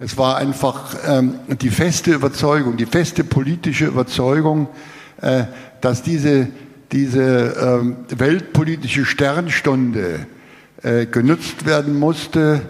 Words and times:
Es 0.00 0.18
war 0.18 0.38
einfach 0.38 0.96
ähm, 1.06 1.38
die 1.60 1.70
feste 1.70 2.12
Überzeugung, 2.14 2.76
die 2.76 2.86
feste 2.86 3.22
politische 3.22 3.86
Überzeugung, 3.86 4.66
äh, 5.20 5.44
dass 5.80 6.02
diese, 6.02 6.48
diese 6.90 7.80
ähm, 7.80 7.96
weltpolitische 8.08 9.04
Sternstunde 9.04 10.26
äh, 10.82 11.06
genutzt 11.06 11.64
werden 11.64 11.96
musste, 11.96 12.62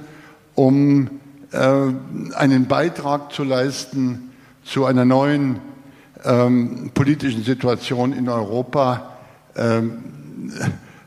um 0.55 1.09
äh, 1.51 1.57
einen 2.35 2.67
Beitrag 2.67 3.33
zu 3.33 3.43
leisten 3.43 4.31
zu 4.63 4.85
einer 4.85 5.07
neuen 5.07 5.61
ähm, 6.25 6.91
politischen 6.93 7.43
Situation 7.43 8.13
in 8.13 8.29
Europa, 8.29 9.17
ähm, 9.57 10.05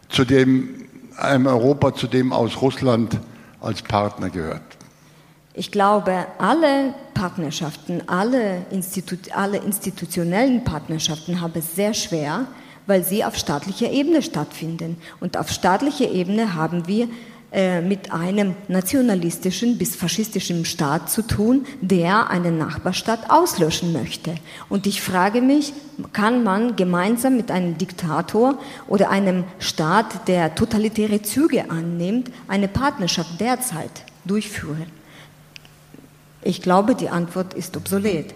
zu 0.10 0.26
dem, 0.26 0.70
einem 1.16 1.46
Europa, 1.46 1.94
zu 1.94 2.08
dem 2.08 2.34
aus 2.34 2.60
Russland 2.60 3.20
als 3.62 3.84
Partner 3.84 4.32
gehört. 4.32 4.77
Ich 5.60 5.72
glaube, 5.72 6.28
alle 6.38 6.94
Partnerschaften, 7.16 8.04
alle, 8.06 8.68
Institu 8.70 9.16
alle 9.34 9.58
institutionellen 9.58 10.64
Partnerschaften 10.64 11.42
haben 11.42 11.54
es 11.56 11.76
sehr 11.76 11.96
schwer, 11.96 12.46
weil 12.86 13.04
sie 13.04 13.26
auf 13.26 13.36
staatlicher 13.36 13.92
Ebene 13.92 14.22
stattfinden. 14.22 14.98
Und 15.20 15.36
auf 15.36 15.50
staatlicher 15.50 16.12
Ebene 16.12 16.54
haben 16.54 16.88
wir 16.88 17.08
äh, 17.52 17.82
mit 17.82 18.12
einem 18.12 18.54
nationalistischen 18.68 19.80
bis 19.80 19.96
faschistischen 19.96 20.64
Staat 20.64 21.10
zu 21.10 21.24
tun, 21.24 21.66
der 21.82 22.30
einen 22.30 22.60
Nachbarstaat 22.60 23.32
auslöschen 23.32 23.94
möchte. 23.94 24.36
Und 24.70 24.86
ich 24.86 25.02
frage 25.02 25.42
mich, 25.42 25.74
kann 26.14 26.44
man 26.44 26.76
gemeinsam 26.76 27.36
mit 27.36 27.50
einem 27.50 27.80
Diktator 27.80 28.60
oder 28.88 29.10
einem 29.10 29.44
Staat, 29.58 30.28
der 30.28 30.54
totalitäre 30.54 31.24
Züge 31.24 31.72
annimmt, 31.72 32.30
eine 32.48 32.68
Partnerschaft 32.68 33.40
derzeit 33.40 34.04
durchführen? 34.24 34.97
Ich 36.42 36.62
glaube, 36.62 36.96
die 36.96 37.10
Antwort 37.10 37.54
ist 37.54 37.76
obsolet. 37.76 38.36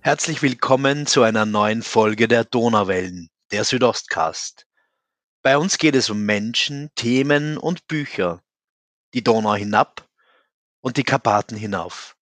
Herzlich 0.00 0.42
willkommen 0.42 1.06
zu 1.06 1.22
einer 1.22 1.46
neuen 1.46 1.82
Folge 1.82 2.28
der 2.28 2.44
Donauwellen, 2.44 3.30
der 3.50 3.64
Südostcast. 3.64 4.66
Bei 5.42 5.56
uns 5.56 5.78
geht 5.78 5.94
es 5.94 6.10
um 6.10 6.24
Menschen, 6.24 6.90
Themen 6.94 7.56
und 7.56 7.86
Bücher. 7.88 8.42
Die 9.14 9.24
Donau 9.24 9.54
hinab 9.54 10.06
und 10.82 10.98
die 10.98 11.04
Karpaten 11.04 11.56
hinauf. 11.56 12.13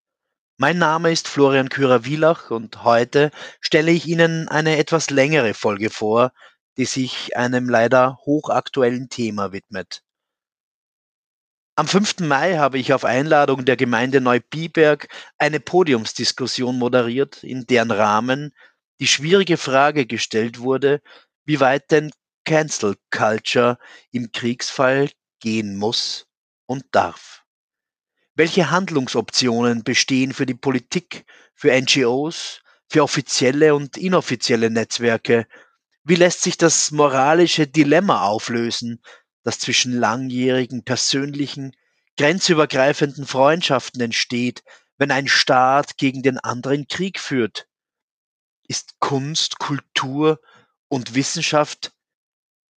Mein 0.58 0.78
Name 0.78 1.10
ist 1.10 1.28
Florian 1.28 1.68
Kürer-Wielach 1.68 2.50
und 2.50 2.84
heute 2.84 3.30
stelle 3.60 3.90
ich 3.90 4.06
Ihnen 4.06 4.48
eine 4.48 4.76
etwas 4.76 5.10
längere 5.10 5.54
Folge 5.54 5.90
vor, 5.90 6.32
die 6.76 6.84
sich 6.84 7.36
einem 7.36 7.68
leider 7.68 8.18
hochaktuellen 8.26 9.08
Thema 9.08 9.52
widmet. 9.52 10.02
Am 11.74 11.88
5. 11.88 12.20
Mai 12.20 12.58
habe 12.58 12.78
ich 12.78 12.92
auf 12.92 13.04
Einladung 13.04 13.64
der 13.64 13.76
Gemeinde 13.76 14.20
Neubiberg 14.20 15.08
eine 15.38 15.58
Podiumsdiskussion 15.58 16.78
moderiert, 16.78 17.42
in 17.42 17.66
deren 17.66 17.90
Rahmen 17.90 18.54
die 19.00 19.06
schwierige 19.06 19.56
Frage 19.56 20.06
gestellt 20.06 20.58
wurde, 20.58 21.00
wie 21.46 21.60
weit 21.60 21.90
denn 21.90 22.12
Cancel 22.44 22.96
Culture 23.10 23.78
im 24.10 24.32
Kriegsfall 24.32 25.10
gehen 25.40 25.76
muss 25.76 26.26
und 26.66 26.84
darf. 26.92 27.41
Welche 28.34 28.70
Handlungsoptionen 28.70 29.84
bestehen 29.84 30.32
für 30.32 30.46
die 30.46 30.54
Politik, 30.54 31.26
für 31.54 31.78
NGOs, 31.78 32.62
für 32.88 33.02
offizielle 33.02 33.74
und 33.74 33.98
inoffizielle 33.98 34.70
Netzwerke? 34.70 35.46
Wie 36.02 36.14
lässt 36.14 36.40
sich 36.40 36.56
das 36.56 36.92
moralische 36.92 37.66
Dilemma 37.66 38.22
auflösen, 38.26 39.02
das 39.42 39.58
zwischen 39.58 39.92
langjährigen 39.92 40.82
persönlichen, 40.82 41.76
grenzübergreifenden 42.16 43.26
Freundschaften 43.26 44.00
entsteht, 44.00 44.64
wenn 44.96 45.10
ein 45.10 45.28
Staat 45.28 45.98
gegen 45.98 46.22
den 46.22 46.38
anderen 46.38 46.88
Krieg 46.88 47.20
führt? 47.20 47.68
Ist 48.66 48.98
Kunst, 48.98 49.58
Kultur 49.58 50.40
und 50.88 51.14
Wissenschaft 51.14 51.92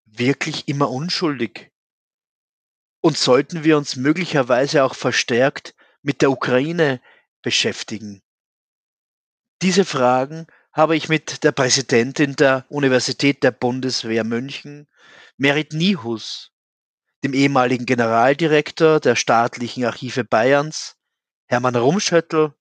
wirklich 0.05 0.67
immer 0.67 0.89
unschuldig? 0.89 1.72
Und 3.06 3.18
sollten 3.18 3.66
wir 3.66 3.75
uns 3.78 3.97
möglicherweise 3.97 4.81
auch 4.86 4.96
verstärkt 4.96 5.75
mit 6.03 6.22
der 6.22 6.31
Ukraine 6.31 7.02
beschäftigen? 7.41 8.22
Diese 9.62 9.84
Fragen 9.84 10.47
habe 10.72 10.96
ich 10.96 11.09
mit 11.09 11.44
der 11.44 11.52
Präsidentin 11.52 12.38
der 12.38 12.66
Universität 12.69 13.44
der 13.44 13.52
Bundeswehr 13.52 14.24
München, 14.24 14.88
Merit 15.36 15.74
Nihus, 15.74 16.53
dem 17.25 17.34
ehemaligen 17.34 17.86
Generaldirektor 17.86 19.02
der 19.02 19.18
staatlichen 19.18 19.84
Archive 19.84 20.24
Bayerns, 20.24 20.96
Hermann 21.47 21.75
Rumschöttl, 21.75 22.53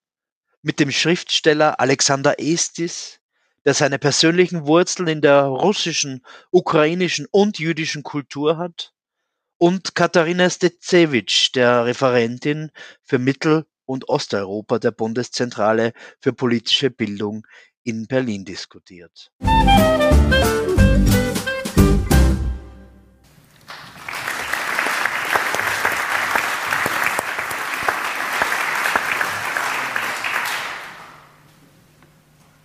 mit 0.61 0.81
dem 0.81 0.91
Schriftsteller 0.91 1.79
Alexander 1.79 2.41
Estis, 2.41 3.21
der 3.65 3.75
seine 3.75 4.01
persönlichen 4.01 4.67
Wurzeln 4.67 5.07
in 5.07 5.21
der 5.21 5.45
russischen, 5.45 6.27
ukrainischen 6.51 7.29
und 7.31 7.61
jüdischen 7.61 8.03
Kultur 8.03 8.59
hat, 8.59 8.93
und 9.63 9.95
Katharina 9.95 10.51
Stecewitsch, 10.51 11.53
der 11.55 11.85
Referentin 11.85 12.73
für 13.05 13.21
Mittel- 13.21 13.65
und 13.85 14.09
Osteuropa 14.09 14.81
der 14.81 14.91
Bundeszentrale 14.91 15.93
für 16.19 16.33
politische 16.33 16.91
Bildung 16.91 17.47
in 17.85 18.09
Berlin 18.09 18.45
diskutiert. 18.45 19.31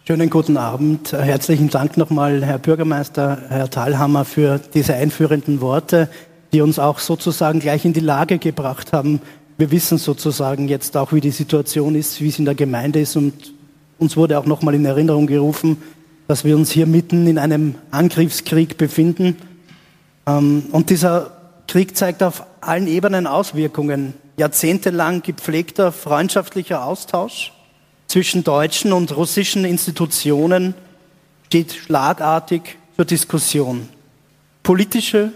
Schönen 0.07 0.29
guten 0.29 0.55
Abend. 0.55 1.11
Herzlichen 1.11 1.69
Dank 1.69 1.97
nochmal, 1.97 2.41
Herr 2.43 2.59
Bürgermeister, 2.59 3.43
Herr 3.49 3.69
Thalhammer, 3.69 4.23
für 4.23 4.57
diese 4.57 4.93
einführenden 4.93 5.59
Worte 5.59 6.09
die 6.53 6.61
uns 6.61 6.79
auch 6.79 6.99
sozusagen 6.99 7.59
gleich 7.59 7.85
in 7.85 7.93
die 7.93 7.99
Lage 7.99 8.37
gebracht 8.37 8.93
haben. 8.93 9.21
Wir 9.57 9.71
wissen 9.71 9.97
sozusagen 9.97 10.67
jetzt 10.67 10.95
auch, 10.95 11.13
wie 11.13 11.21
die 11.21 11.31
Situation 11.31 11.95
ist, 11.95 12.21
wie 12.21 12.29
es 12.29 12.39
in 12.39 12.45
der 12.45 12.55
Gemeinde 12.55 12.99
ist 12.99 13.15
und 13.15 13.53
uns 13.97 14.15
wurde 14.15 14.37
auch 14.37 14.45
nochmal 14.45 14.75
in 14.75 14.85
Erinnerung 14.85 15.27
gerufen, 15.27 15.77
dass 16.27 16.43
wir 16.43 16.55
uns 16.55 16.71
hier 16.71 16.85
mitten 16.85 17.25
in 17.27 17.39
einem 17.39 17.75
Angriffskrieg 17.89 18.77
befinden. 18.77 19.37
Ähm, 20.27 20.65
und 20.71 20.89
dieser 20.89 21.31
Krieg 21.67 21.97
zeigt 21.97 22.21
auf 22.21 22.45
allen 22.61 22.87
Ebenen 22.87 23.27
Auswirkungen. 23.27 24.13
Jahrzehntelang 24.37 25.23
gepflegter 25.23 25.91
freundschaftlicher 25.91 26.85
Austausch 26.85 27.53
zwischen 28.07 28.43
deutschen 28.43 28.93
und 28.93 29.15
russischen 29.15 29.65
Institutionen 29.65 30.75
steht 31.47 31.73
schlagartig 31.73 32.77
zur 32.95 33.05
Diskussion. 33.05 33.89
Politische 34.63 35.31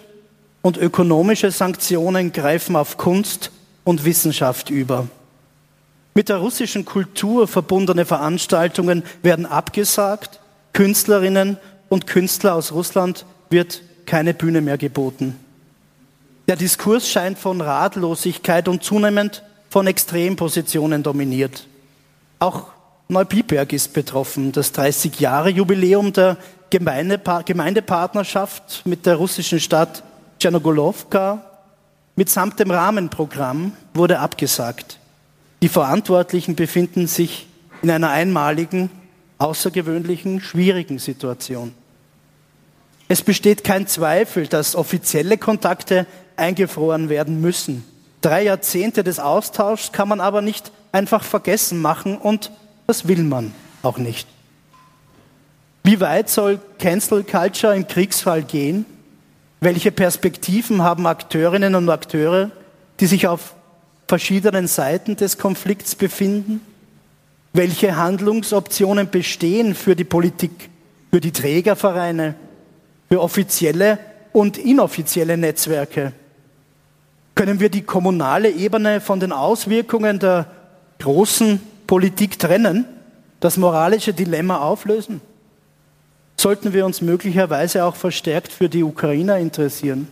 und 0.62 0.78
ökonomische 0.78 1.52
Sanktionen 1.52 2.32
greifen 2.32 2.76
auf 2.76 2.98
Kunst 2.98 3.52
und 3.84 4.06
Wissenschaft 4.06 4.70
über. 4.70 5.08
Mit 6.14 6.30
der 6.30 6.38
russischen 6.38 6.86
Kultur 6.86 7.48
verbundene 7.48 8.06
Veranstaltungen 8.06 9.04
werden 9.24 9.46
abgesagt, 9.46 10.40
Künstlerinnen 10.74 11.58
und 11.90 12.08
Künstler 12.08 12.56
aus 12.56 12.72
Russland 12.72 13.26
wird 13.50 13.82
keine 14.06 14.34
Bühne 14.34 14.62
mehr 14.62 14.78
geboten. 14.78 15.38
Der 16.48 16.56
Diskurs 16.58 17.08
scheint 17.08 17.40
von 17.40 17.62
Ratlosigkeit 17.62 18.68
und 18.68 18.84
zunehmend 18.84 19.44
von 19.70 19.88
Extrempositionen 19.88 21.02
dominiert. 21.02 21.66
Auch 22.40 22.68
Neubiberg 23.08 23.72
ist 23.74 23.94
betroffen. 23.94 24.52
Das 24.52 24.74
30-Jahre-Jubiläum 24.74 26.14
der 26.14 26.38
Gemeindepartnerschaft 26.70 28.86
mit 28.86 29.06
der 29.06 29.16
russischen 29.16 29.60
Stadt 29.60 30.04
Tschernogolovka 30.42 31.40
mitsamt 32.16 32.60
dem 32.60 32.72
Rahmenprogramm 32.72 33.74
wurde 33.94 34.18
abgesagt. 34.18 34.98
Die 35.62 35.70
Verantwortlichen 35.70 36.56
befinden 36.56 37.06
sich 37.06 37.46
in 37.84 37.92
einer 37.92 38.10
einmaligen, 38.10 38.90
außergewöhnlichen, 39.38 40.42
schwierigen 40.42 40.98
Situation. 40.98 41.76
Es 43.08 43.22
besteht 43.22 43.64
kein 43.64 43.86
Zweifel, 43.86 44.48
dass 44.48 44.76
offizielle 44.76 45.38
Kontakte 45.38 46.08
eingefroren 46.38 47.10
werden 47.10 47.40
müssen. 47.40 47.84
Drei 48.22 48.44
Jahrzehnte 48.46 49.04
des 49.04 49.20
Austauschs 49.20 49.92
kann 49.92 50.08
man 50.08 50.22
aber 50.22 50.42
nicht 50.42 50.72
einfach 50.92 51.24
vergessen 51.24 51.80
machen 51.80 52.18
und 52.18 52.50
das 52.88 53.08
will 53.08 53.22
man 53.22 53.54
auch 53.84 54.00
nicht. 54.00 54.28
Wie 55.84 56.00
weit 56.00 56.32
soll 56.32 56.60
Cancel 56.80 57.24
Culture 57.24 57.76
im 57.76 57.88
Kriegsfall 57.88 58.42
gehen? 58.42 58.88
Welche 59.64 59.92
Perspektiven 59.92 60.82
haben 60.82 61.06
Akteurinnen 61.06 61.76
und 61.76 61.88
Akteure, 61.88 62.50
die 63.00 63.06
sich 63.06 63.28
auf 63.28 63.54
verschiedenen 64.08 64.66
Seiten 64.66 65.16
des 65.16 65.38
Konflikts 65.38 65.94
befinden? 65.94 66.62
Welche 67.54 67.96
Handlungsoptionen 67.96 69.12
bestehen 69.12 69.76
für 69.76 69.96
die 69.96 70.04
Politik, 70.04 70.72
für 71.12 71.22
die 71.22 71.32
Trägervereine, 71.32 72.34
für 73.08 73.22
offizielle 73.22 74.00
und 74.34 74.58
inoffizielle 74.58 75.38
Netzwerke? 75.38 76.14
Können 77.36 77.60
wir 77.60 77.70
die 77.70 77.84
kommunale 77.84 78.50
Ebene 78.50 79.00
von 79.00 79.20
den 79.20 79.32
Auswirkungen 79.32 80.18
der 80.18 80.48
großen 80.98 81.62
Politik 81.86 82.40
trennen, 82.40 82.86
das 83.40 83.58
moralische 83.58 84.12
Dilemma 84.12 84.58
auflösen? 84.58 85.22
Sollten 86.42 86.74
wir 86.74 86.88
uns 86.88 87.02
möglicherweise 87.02 87.86
auch 87.86 87.96
verstärkt 87.96 88.52
für 88.52 88.68
die 88.68 88.82
Ukrainer 88.82 89.38
interessieren? 89.38 90.08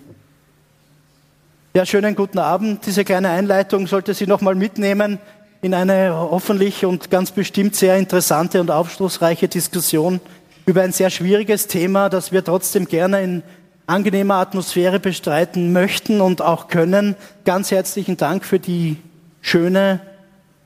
Ja, 1.73 1.87
schönen 1.87 2.15
guten 2.15 2.37
Abend. 2.37 2.85
Diese 2.85 3.03
kleine 3.03 3.29
Einleitung 3.29 3.87
sollte 3.87 4.13
Sie 4.13 4.27
noch 4.27 4.39
mal 4.39 4.53
mitnehmen 4.53 5.17
in 5.63 5.73
eine 5.73 6.13
hoffentlich 6.13 6.85
und 6.85 7.09
ganz 7.09 7.31
bestimmt 7.31 7.75
sehr 7.75 7.97
interessante 7.97 8.61
und 8.61 8.69
aufschlussreiche 8.69 9.47
Diskussion 9.47 10.21
über 10.67 10.83
ein 10.83 10.91
sehr 10.91 11.09
schwieriges 11.09 11.65
Thema, 11.65 12.09
das 12.09 12.31
wir 12.31 12.43
trotzdem 12.43 12.85
gerne 12.85 13.23
in 13.23 13.41
angenehmer 13.87 14.35
Atmosphäre 14.35 14.99
bestreiten 14.99 15.73
möchten 15.73 16.21
und 16.21 16.43
auch 16.43 16.67
können. 16.67 17.15
Ganz 17.43 17.71
herzlichen 17.71 18.17
Dank 18.17 18.45
für 18.45 18.59
die 18.59 18.97
schöne 19.41 19.99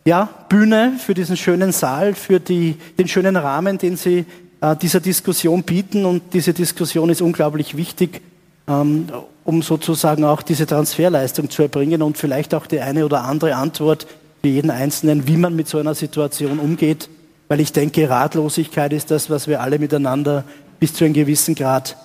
ja, 0.04 0.28
Bühne, 0.50 0.98
für 1.00 1.14
diesen 1.14 1.38
schönen 1.38 1.72
Saal, 1.72 2.16
für 2.16 2.42
die, 2.42 2.78
den 3.00 3.08
schönen 3.08 3.38
Rahmen, 3.38 3.78
den 3.78 3.96
Sie 3.96 4.26
dieser 4.82 5.00
Diskussion 5.00 5.64
bieten. 5.64 6.06
Und 6.06 6.34
diese 6.34 6.54
Diskussion 6.54 7.10
ist 7.10 7.22
unglaublich 7.22 7.76
wichtig, 7.76 8.22
ähm, 8.68 9.08
um 9.44 9.62
sozusagen 9.62 10.24
auch 10.24 10.42
diese 10.42 10.66
Transferleistung 10.66 11.50
zu 11.50 11.64
erbringen 11.64 12.02
und 12.02 12.18
vielleicht 12.18 12.54
auch 12.54 12.66
die 12.66 12.80
eine 12.80 13.06
oder 13.06 13.24
andere 13.24 13.56
Antwort 13.56 14.08
für 14.42 14.48
jeden 14.48 14.72
Einzelnen, 14.72 15.28
wie 15.28 15.38
man 15.38 15.56
mit 15.56 15.68
so 15.68 15.78
einer 15.78 15.96
Situation 15.96 16.60
umgeht. 16.60 17.10
Weil 17.50 17.60
ich 17.60 17.74
denke, 17.74 18.10
Ratlosigkeit 18.10 18.94
ist 18.94 19.12
das, 19.12 19.30
was 19.30 19.48
wir 19.48 19.62
alle 19.62 19.80
miteinander 19.80 20.46
bis 20.80 20.94
zu 20.94 21.04
einem 21.04 21.14
gewissen 21.14 21.56
Grad 21.56 21.98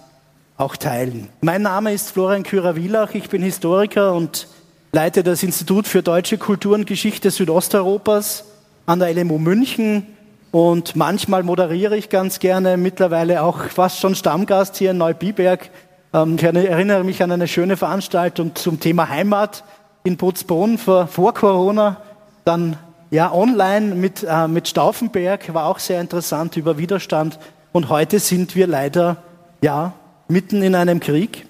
auch 0.56 0.76
teilen. 0.76 1.28
Mein 1.40 1.62
Name 1.62 1.92
ist 1.92 2.10
Florian 2.10 2.42
Kürer-Wielach, 2.42 3.14
ich 3.14 3.28
bin 3.28 3.42
Historiker 3.42 4.12
und 4.12 4.48
leite 4.90 5.22
das 5.22 5.44
Institut 5.44 5.86
für 5.86 6.02
Deutsche 6.02 6.36
Kultur 6.38 6.74
und 6.74 6.86
Geschichte 6.86 7.30
Südosteuropas 7.30 8.44
an 8.86 8.98
der 8.98 9.14
LMU 9.14 9.38
München 9.38 10.06
und 10.50 10.96
manchmal 10.96 11.42
moderiere 11.42 11.96
ich 11.96 12.08
ganz 12.08 12.38
gerne, 12.38 12.76
mittlerweile 12.76 13.42
auch 13.42 13.64
fast 13.64 14.00
schon 14.00 14.14
Stammgast 14.14 14.76
hier 14.76 14.92
in 14.92 14.98
Neubiberg. 14.98 15.70
Ähm, 16.14 16.36
ich 16.36 16.42
erinnere 16.42 17.04
mich 17.04 17.22
an 17.22 17.32
eine 17.32 17.48
schöne 17.48 17.76
Veranstaltung 17.76 18.54
zum 18.54 18.80
Thema 18.80 19.08
Heimat 19.08 19.64
in 20.04 20.16
Putzbrunn 20.16 20.78
vor, 20.78 21.34
Corona, 21.34 21.98
dann 22.44 22.76
ja 23.10 23.32
online 23.32 23.94
mit, 23.94 24.24
äh, 24.28 24.48
mit 24.48 24.68
Stauffenberg, 24.68 25.52
war 25.52 25.66
auch 25.66 25.78
sehr 25.78 26.00
interessant 26.00 26.56
über 26.56 26.78
Widerstand 26.78 27.38
und 27.72 27.90
heute 27.90 28.18
sind 28.18 28.56
wir 28.56 28.66
leider 28.66 29.18
ja 29.60 29.92
mitten 30.28 30.62
in 30.62 30.74
einem 30.74 31.00
Krieg. 31.00 31.46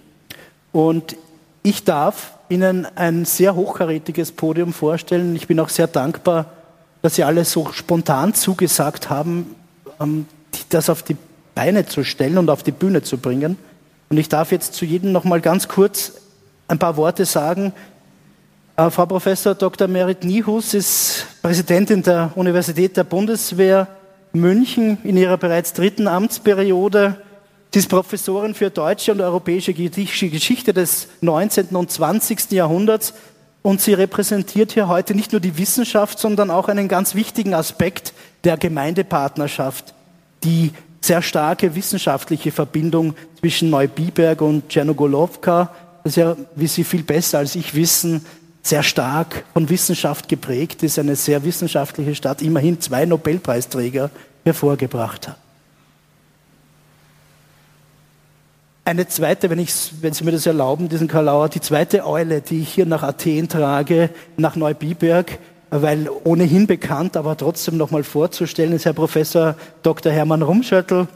Und 0.73 1.17
ich 1.63 1.85
darf 1.85 2.33
Ihnen 2.49 2.87
ein 2.97 3.25
sehr 3.25 3.55
hochkarätiges 3.55 4.33
Podium 4.33 4.73
vorstellen. 4.73 5.37
Ich 5.37 5.47
bin 5.47 5.61
auch 5.61 5.69
sehr 5.69 5.87
dankbar, 5.87 6.47
dass 7.03 7.15
Sie 7.15 7.25
alle 7.25 7.45
so 7.45 7.73
spontan 7.73 8.35
zugesagt 8.35 9.11
haben, 9.11 9.55
ähm, 10.01 10.27
das 10.71 10.91
auf 10.91 11.03
die 11.03 11.17
Beine 11.55 11.87
zu 11.87 12.05
stellen 12.05 12.39
und 12.39 12.51
auf 12.51 12.63
die 12.63 12.73
Bühne 12.73 13.03
zu 13.03 13.19
bringen. 13.19 13.57
Und 14.11 14.17
ich 14.17 14.29
darf 14.29 14.53
jetzt 14.53 14.75
zu 14.75 14.85
jedem 14.85 15.13
noch 15.13 15.25
mal 15.25 15.41
ganz 15.41 15.69
kurz 15.69 16.13
ein 16.67 16.79
paar 16.79 16.97
Worte 16.97 17.25
sagen. 17.25 17.73
Äh, 18.77 18.91
Frau 18.91 19.07
Professor 19.07 19.55
Dr. 19.55 19.89
Merit 19.89 20.25
Niehus 20.25 20.75
ist 20.75 21.27
Präsidentin 21.43 22.03
der 22.03 22.33
Universität 22.37 22.97
der 22.97 23.05
Bundeswehr 23.05 23.89
München 24.33 24.99
in 25.05 25.17
ihrer 25.17 25.37
bereits 25.37 25.73
dritten 25.73 26.07
Amtsperiode. 26.07 27.17
Sie 27.73 27.81
ist 27.81 27.89
Professorin 27.89 28.55
für 28.55 28.71
deutsche 28.71 29.13
und 29.13 29.21
europäische 29.21 29.75
Geschichte 29.75 30.73
des 30.73 31.09
19. 31.21 31.69
und 31.77 31.91
20. 31.91 32.53
Jahrhunderts 32.53 33.15
und 33.69 33.83
sie 33.83 33.93
repräsentiert 33.93 34.73
hier 34.73 34.89
heute 34.89 35.15
nicht 35.15 35.33
nur 35.33 35.43
die 35.43 35.59
Wissenschaft, 35.59 36.19
sondern 36.19 36.51
auch 36.51 36.69
einen 36.69 36.89
ganz 36.89 37.15
wichtigen 37.15 37.53
Aspekt 37.53 38.15
der 38.45 38.57
Gemeindepartnerschaft, 38.57 39.93
die 40.43 40.73
sehr 41.03 41.21
starke 41.21 41.75
wissenschaftliche 41.75 42.51
Verbindung 42.51 43.15
zwischen 43.39 43.69
Neubiberg 43.69 44.41
und 44.41 44.71
Tschernogolovka, 44.71 45.71
das 46.03 46.17
ja, 46.17 46.35
wie 46.57 46.67
Sie 46.67 46.83
viel 46.83 47.03
besser 47.03 47.41
als 47.41 47.57
ich 47.57 47.75
wissen, 47.75 48.25
sehr 48.63 48.83
stark 48.83 49.45
von 49.53 49.69
Wissenschaft 49.69 50.31
geprägt 50.31 50.83
ist, 50.83 50.99
eine 50.99 51.15
sehr 51.15 51.45
wissenschaftliche 51.45 52.15
Stadt, 52.15 52.41
immerhin 52.41 52.81
zwei 52.81 53.05
Nobelpreisträger 53.05 54.09
hervorgebracht 54.47 55.29
hat. 55.29 55.37
Eine 58.89 59.07
zweite, 59.07 59.51
wenn, 59.51 59.59
ich, 59.59 59.91
wenn 60.01 60.15
Sie 60.15 60.25
mir 60.25 60.33
das 60.33 60.47
erlauben, 60.47 60.89
diesen 60.89 61.09
Kalauer, 61.09 61.51
die 61.51 61.61
zweite 61.61 62.07
Eule, 62.07 62.41
die 62.41 62.63
ich 62.63 62.71
hier 62.71 62.87
nach 62.87 63.03
Athen 63.03 63.47
trage, 63.47 64.09
nach 64.39 64.57
Neubiberg, 64.57 65.39
weil 65.69 66.09
ohnehin 66.25 66.67
bekannt, 66.67 67.15
aber 67.15 67.37
trotzdem 67.37 67.77
nochmal 67.77 68.03
vorzustellen, 68.03 68.73
ist 68.73 68.87
Herr 68.87 68.95
Professor 68.95 69.57
Dr. 69.83 70.11
Hermann 70.11 70.41
Rumschöttl, 70.41 71.07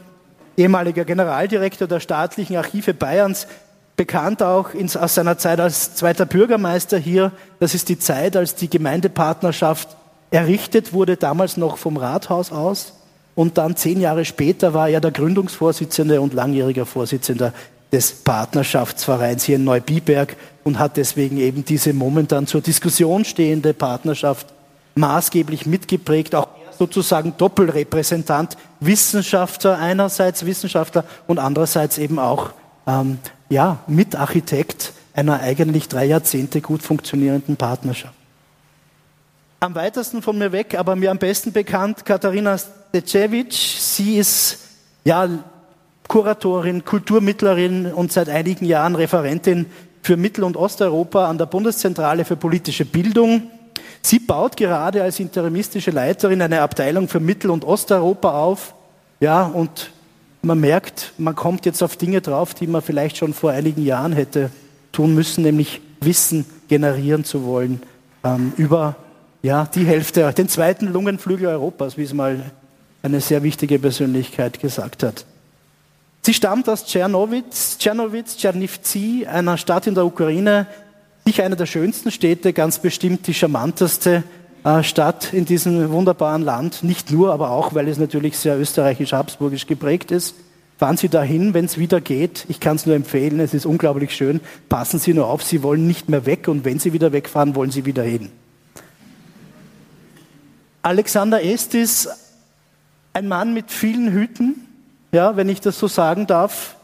ehemaliger 0.55 1.03
Generaldirektor 1.03 1.87
der 1.87 1.99
staatlichen 1.99 2.57
Archive 2.57 2.93
Bayerns, 2.93 3.47
bekannt 3.95 4.43
auch 4.43 4.75
ins, 4.75 4.95
aus 4.95 5.15
seiner 5.15 5.39
Zeit 5.39 5.59
als 5.59 5.95
zweiter 5.95 6.27
Bürgermeister 6.27 6.99
hier. 6.99 7.31
Das 7.59 7.73
ist 7.73 7.89
die 7.89 7.97
Zeit, 7.97 8.37
als 8.37 8.53
die 8.53 8.69
Gemeindepartnerschaft 8.69 9.97
errichtet 10.29 10.93
wurde, 10.93 11.17
damals 11.17 11.57
noch 11.57 11.77
vom 11.77 11.97
Rathaus 11.97 12.51
aus. 12.51 12.93
Und 13.35 13.57
dann 13.57 13.75
zehn 13.75 13.99
Jahre 13.99 14.25
später 14.25 14.73
war 14.73 14.89
er 14.89 15.01
der 15.01 15.11
Gründungsvorsitzende 15.11 16.21
und 16.21 16.33
langjähriger 16.33 16.85
Vorsitzender 16.85 17.53
des 17.91 18.11
Partnerschaftsvereins 18.11 19.43
hier 19.43 19.57
in 19.57 19.63
Neubiberg 19.63 20.35
und 20.63 20.79
hat 20.79 20.97
deswegen 20.97 21.37
eben 21.37 21.65
diese 21.65 21.93
momentan 21.93 22.47
zur 22.47 22.61
Diskussion 22.61 23.25
stehende 23.25 23.73
Partnerschaft 23.73 24.47
maßgeblich 24.95 25.65
mitgeprägt, 25.65 26.35
auch 26.35 26.47
sozusagen 26.77 27.35
Doppelrepräsentant, 27.37 28.57
Wissenschaftler 28.79 29.77
einerseits 29.77 30.45
Wissenschaftler 30.45 31.05
und 31.27 31.39
andererseits 31.39 31.97
eben 31.97 32.19
auch 32.19 32.51
ähm, 32.87 33.19
ja, 33.49 33.79
Mitarchitekt 33.87 34.93
einer 35.13 35.39
eigentlich 35.39 35.87
drei 35.87 36.05
Jahrzehnte 36.05 36.61
gut 36.61 36.81
funktionierenden 36.81 37.55
Partnerschaft. 37.55 38.13
Am 39.63 39.75
weitesten 39.75 40.21
von 40.21 40.37
mir 40.37 40.51
weg, 40.51 40.77
aber 40.77 40.97
mir 40.97 41.09
am 41.09 41.19
besten 41.19 41.53
bekannt, 41.53 42.03
Katharina 42.03 42.57
Stecevic. 42.57 43.53
Sie 43.53 44.17
ist 44.17 44.57
ja, 45.05 45.29
Kuratorin, 46.09 46.83
Kulturmittlerin 46.83 47.85
und 47.85 48.11
seit 48.11 48.27
einigen 48.27 48.65
Jahren 48.65 48.93
Referentin 48.93 49.67
für 50.01 50.17
Mittel- 50.17 50.43
und 50.43 50.57
Osteuropa 50.57 51.29
an 51.29 51.37
der 51.37 51.45
Bundeszentrale 51.45 52.25
für 52.25 52.35
politische 52.35 52.83
Bildung. 52.83 53.43
Sie 54.01 54.19
baut 54.19 54.57
gerade 54.57 55.01
als 55.01 55.21
interimistische 55.21 55.91
Leiterin 55.91 56.41
eine 56.41 56.59
Abteilung 56.59 57.07
für 57.07 57.21
Mittel- 57.21 57.49
und 57.49 57.63
Osteuropa 57.63 58.31
auf. 58.31 58.75
Ja, 59.21 59.45
und 59.45 59.91
man 60.41 60.59
merkt, 60.59 61.13
man 61.17 61.35
kommt 61.35 61.65
jetzt 61.65 61.81
auf 61.81 61.95
Dinge 61.95 62.19
drauf, 62.19 62.53
die 62.53 62.67
man 62.67 62.81
vielleicht 62.81 63.15
schon 63.15 63.33
vor 63.33 63.51
einigen 63.51 63.85
Jahren 63.85 64.11
hätte 64.11 64.49
tun 64.91 65.15
müssen, 65.15 65.41
nämlich 65.41 65.79
Wissen 66.01 66.45
generieren 66.67 67.23
zu 67.23 67.45
wollen 67.45 67.81
ähm, 68.25 68.51
über 68.57 68.97
ja, 69.43 69.65
die 69.65 69.85
Hälfte, 69.85 70.31
den 70.33 70.47
zweiten 70.47 70.87
Lungenflügel 70.87 71.47
Europas, 71.47 71.97
wie 71.97 72.03
es 72.03 72.13
mal 72.13 72.51
eine 73.03 73.19
sehr 73.19 73.43
wichtige 73.43 73.77
Persönlichkeit 73.77 74.61
gesagt 74.61 75.03
hat. 75.03 75.25
Sie 76.21 76.33
stammt 76.33 76.69
aus 76.69 76.85
Tschernowitz, 76.85 77.77
Tschernowitz, 77.77 78.37
Tschernivtsi, 78.37 79.27
einer 79.29 79.57
Stadt 79.57 79.85
in 79.87 79.95
der 79.95 80.05
Ukraine, 80.05 80.67
sicher 81.25 81.43
eine 81.43 81.57
der 81.57 81.65
schönsten 81.65 82.11
Städte, 82.11 82.53
ganz 82.53 82.79
bestimmt 82.79 83.27
die 83.27 83.33
charmanteste 83.33 84.23
äh, 84.63 84.81
Stadt 84.81 85.33
in 85.33 85.43
diesem 85.43 85.91
wunderbaren 85.91 86.41
Land. 86.41 86.81
Nicht 86.81 87.11
nur, 87.11 87.33
aber 87.33 87.51
auch, 87.51 87.73
weil 87.73 87.89
es 87.89 87.97
natürlich 87.97 88.37
sehr 88.37 88.57
österreichisch-habsburgisch 88.57 89.67
geprägt 89.67 90.11
ist. 90.11 90.35
Fahren 90.77 90.95
Sie 90.95 91.09
dahin, 91.09 91.53
wenn 91.53 91.65
es 91.65 91.77
wieder 91.77 91.99
geht. 91.99 92.45
Ich 92.47 92.61
kann 92.61 92.77
es 92.77 92.85
nur 92.85 92.95
empfehlen, 92.95 93.41
es 93.41 93.53
ist 93.53 93.65
unglaublich 93.65 94.15
schön. 94.15 94.39
Passen 94.69 94.99
Sie 94.99 95.13
nur 95.13 95.27
auf, 95.27 95.43
Sie 95.43 95.63
wollen 95.63 95.85
nicht 95.85 96.07
mehr 96.07 96.25
weg 96.25 96.47
und 96.47 96.63
wenn 96.63 96.79
Sie 96.79 96.93
wieder 96.93 97.11
wegfahren, 97.11 97.55
wollen 97.55 97.71
Sie 97.71 97.85
wieder 97.85 98.03
hin. 98.03 98.31
Alexander 100.83 101.41
Estis, 101.41 102.09
ein 103.13 103.29
Mann 103.29 103.53
mit 103.53 103.71
vielen 103.71 104.11
Hüten, 104.11 104.67
ja, 105.13 105.37
wenn 105.37 105.47
ich 105.47 105.61
das 105.61 105.79
so 105.79 105.87
sagen 105.87 106.27
darf, 106.27 106.75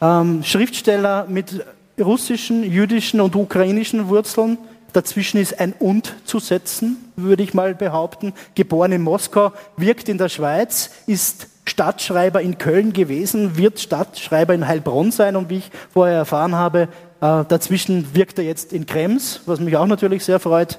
ähm, 0.00 0.42
Schriftsteller 0.42 1.26
mit 1.28 1.62
russischen, 2.00 2.64
jüdischen 2.64 3.20
und 3.20 3.36
ukrainischen 3.36 4.08
Wurzeln. 4.08 4.56
Dazwischen 4.94 5.38
ist 5.38 5.60
ein 5.60 5.74
Und 5.78 6.14
zu 6.24 6.38
setzen, 6.38 6.96
würde 7.16 7.42
ich 7.42 7.52
mal 7.52 7.74
behaupten. 7.74 8.32
Geboren 8.54 8.92
in 8.92 9.02
Moskau, 9.02 9.52
wirkt 9.76 10.08
in 10.08 10.16
der 10.16 10.30
Schweiz, 10.30 10.90
ist 11.06 11.48
Stadtschreiber 11.66 12.40
in 12.40 12.56
Köln 12.56 12.94
gewesen, 12.94 13.58
wird 13.58 13.78
Stadtschreiber 13.78 14.54
in 14.54 14.66
Heilbronn 14.66 15.12
sein 15.12 15.36
und 15.36 15.50
wie 15.50 15.58
ich 15.58 15.70
vorher 15.92 16.16
erfahren 16.16 16.54
habe, 16.54 16.88
äh, 17.20 17.44
dazwischen 17.46 18.14
wirkt 18.14 18.38
er 18.38 18.46
jetzt 18.46 18.72
in 18.72 18.86
Krems, 18.86 19.42
was 19.44 19.60
mich 19.60 19.76
auch 19.76 19.86
natürlich 19.86 20.24
sehr 20.24 20.40
freut 20.40 20.78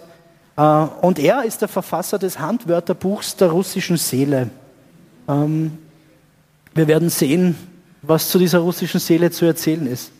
und 0.61 1.19
er 1.19 1.43
ist 1.43 1.61
der 1.61 1.67
Verfasser 1.67 2.17
des 2.17 2.39
Handwörterbuchs 2.39 3.35
der 3.35 3.49
russischen 3.49 3.97
Seele. 3.97 4.49
Ähm, 5.27 5.77
wir 6.73 6.87
werden 6.87 7.09
sehen, 7.09 7.55
was 8.01 8.29
zu 8.29 8.39
dieser 8.39 8.59
russischen 8.59 8.99
Seele 8.99 9.31
zu 9.31 9.45
erzählen 9.45 9.87
ist. 9.87 10.11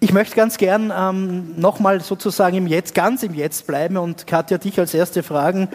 Ich 0.00 0.12
möchte 0.12 0.36
ganz 0.36 0.58
gern 0.58 0.92
ähm, 0.94 1.58
nochmal 1.58 2.00
sozusagen 2.02 2.56
im 2.56 2.66
Jetzt, 2.66 2.94
ganz 2.94 3.22
im 3.22 3.34
Jetzt 3.34 3.66
bleiben 3.66 3.96
und 3.96 4.26
Katja, 4.26 4.58
dich 4.58 4.78
als 4.78 4.92
erste 4.92 5.22
fragen, 5.22 5.68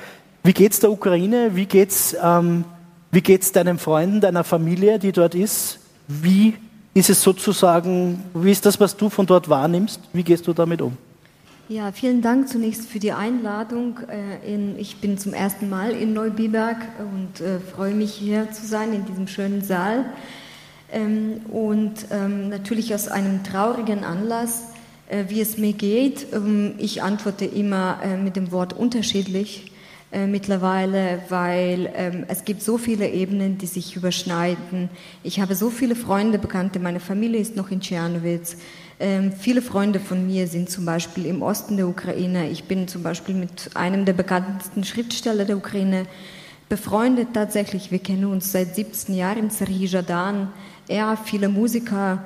wie 0.43 0.53
geht 0.53 0.73
es 0.73 0.79
der 0.79 0.91
Ukraine, 0.91 1.55
wie 1.55 1.65
geht 1.65 1.89
es 1.89 2.15
ähm, 2.21 2.63
deinen 3.53 3.79
Freunden, 3.79 4.21
deiner 4.21 4.43
Familie, 4.43 4.99
die 4.99 5.11
dort 5.11 5.35
ist? 5.35 5.79
Wie 6.07 6.55
ist 6.93 7.09
es 7.09 7.21
sozusagen, 7.23 8.23
wie 8.33 8.51
ist 8.51 8.65
das, 8.65 8.79
was 8.79 8.95
du 8.95 9.09
von 9.09 9.25
dort 9.25 9.49
wahrnimmst? 9.49 9.99
Wie 10.13 10.23
gehst 10.23 10.47
du 10.47 10.53
damit 10.53 10.81
um? 10.81 10.97
Ja, 11.71 11.93
vielen 11.93 12.21
Dank 12.21 12.49
zunächst 12.49 12.89
für 12.89 12.99
die 12.99 13.13
Einladung. 13.13 14.01
Äh, 14.09 14.73
ich 14.77 14.97
bin 14.97 15.17
zum 15.17 15.33
ersten 15.33 15.69
Mal 15.69 15.91
in 15.91 16.11
Neubiberg 16.11 16.75
und 16.99 17.39
äh, 17.39 17.61
freue 17.61 17.93
mich 17.93 18.13
hier 18.13 18.51
zu 18.51 18.65
sein 18.65 18.91
in 18.91 19.05
diesem 19.05 19.29
schönen 19.29 19.61
Saal. 19.61 20.03
Ähm, 20.91 21.39
und 21.49 21.93
ähm, 22.11 22.49
natürlich 22.49 22.93
aus 22.93 23.07
einem 23.07 23.45
traurigen 23.45 24.03
Anlass, 24.03 24.63
äh, 25.07 25.23
wie 25.29 25.39
es 25.39 25.57
mir 25.57 25.71
geht. 25.71 26.33
Ähm, 26.33 26.73
ich 26.77 27.03
antworte 27.03 27.45
immer 27.45 27.99
mit 28.21 28.35
dem 28.35 28.51
Wort 28.51 28.73
unterschiedlich 28.73 29.71
mittlerweile, 30.27 31.21
weil 31.29 32.25
es 32.27 32.43
gibt 32.43 32.61
so 32.61 32.77
viele 32.77 33.07
Ebenen, 33.07 33.57
die 33.57 33.65
sich 33.65 33.95
überschneiden. 33.95 34.89
Ich 35.23 35.39
habe 35.39 35.55
so 35.55 35.69
viele 35.69 35.95
Freunde, 35.95 36.37
Bekannte, 36.37 36.79
meine 36.79 36.99
Familie 36.99 37.39
ist 37.39 37.55
noch 37.55 37.71
in 37.71 37.79
Tschernowitz. 37.79 38.57
Viele 39.39 39.61
Freunde 39.61 39.99
von 39.99 40.27
mir 40.27 40.47
sind 40.47 40.69
zum 40.69 40.85
Beispiel 40.85 41.25
im 41.25 41.41
Osten 41.41 41.77
der 41.77 41.87
Ukraine. 41.87 42.49
Ich 42.49 42.65
bin 42.65 42.87
zum 42.87 43.03
Beispiel 43.03 43.33
mit 43.33 43.71
einem 43.73 44.05
der 44.05 44.13
bekanntesten 44.13 44.83
Schriftsteller 44.83 45.45
der 45.45 45.57
Ukraine 45.57 46.05
befreundet 46.69 47.29
tatsächlich. 47.33 47.91
Wir 47.91 47.99
kennen 47.99 48.25
uns 48.25 48.51
seit 48.51 48.75
17 48.75 49.15
Jahren, 49.15 49.49
Serhii 49.49 49.87
Jadan 49.87 50.49
er, 50.87 51.17
viele 51.17 51.49
Musiker 51.49 52.25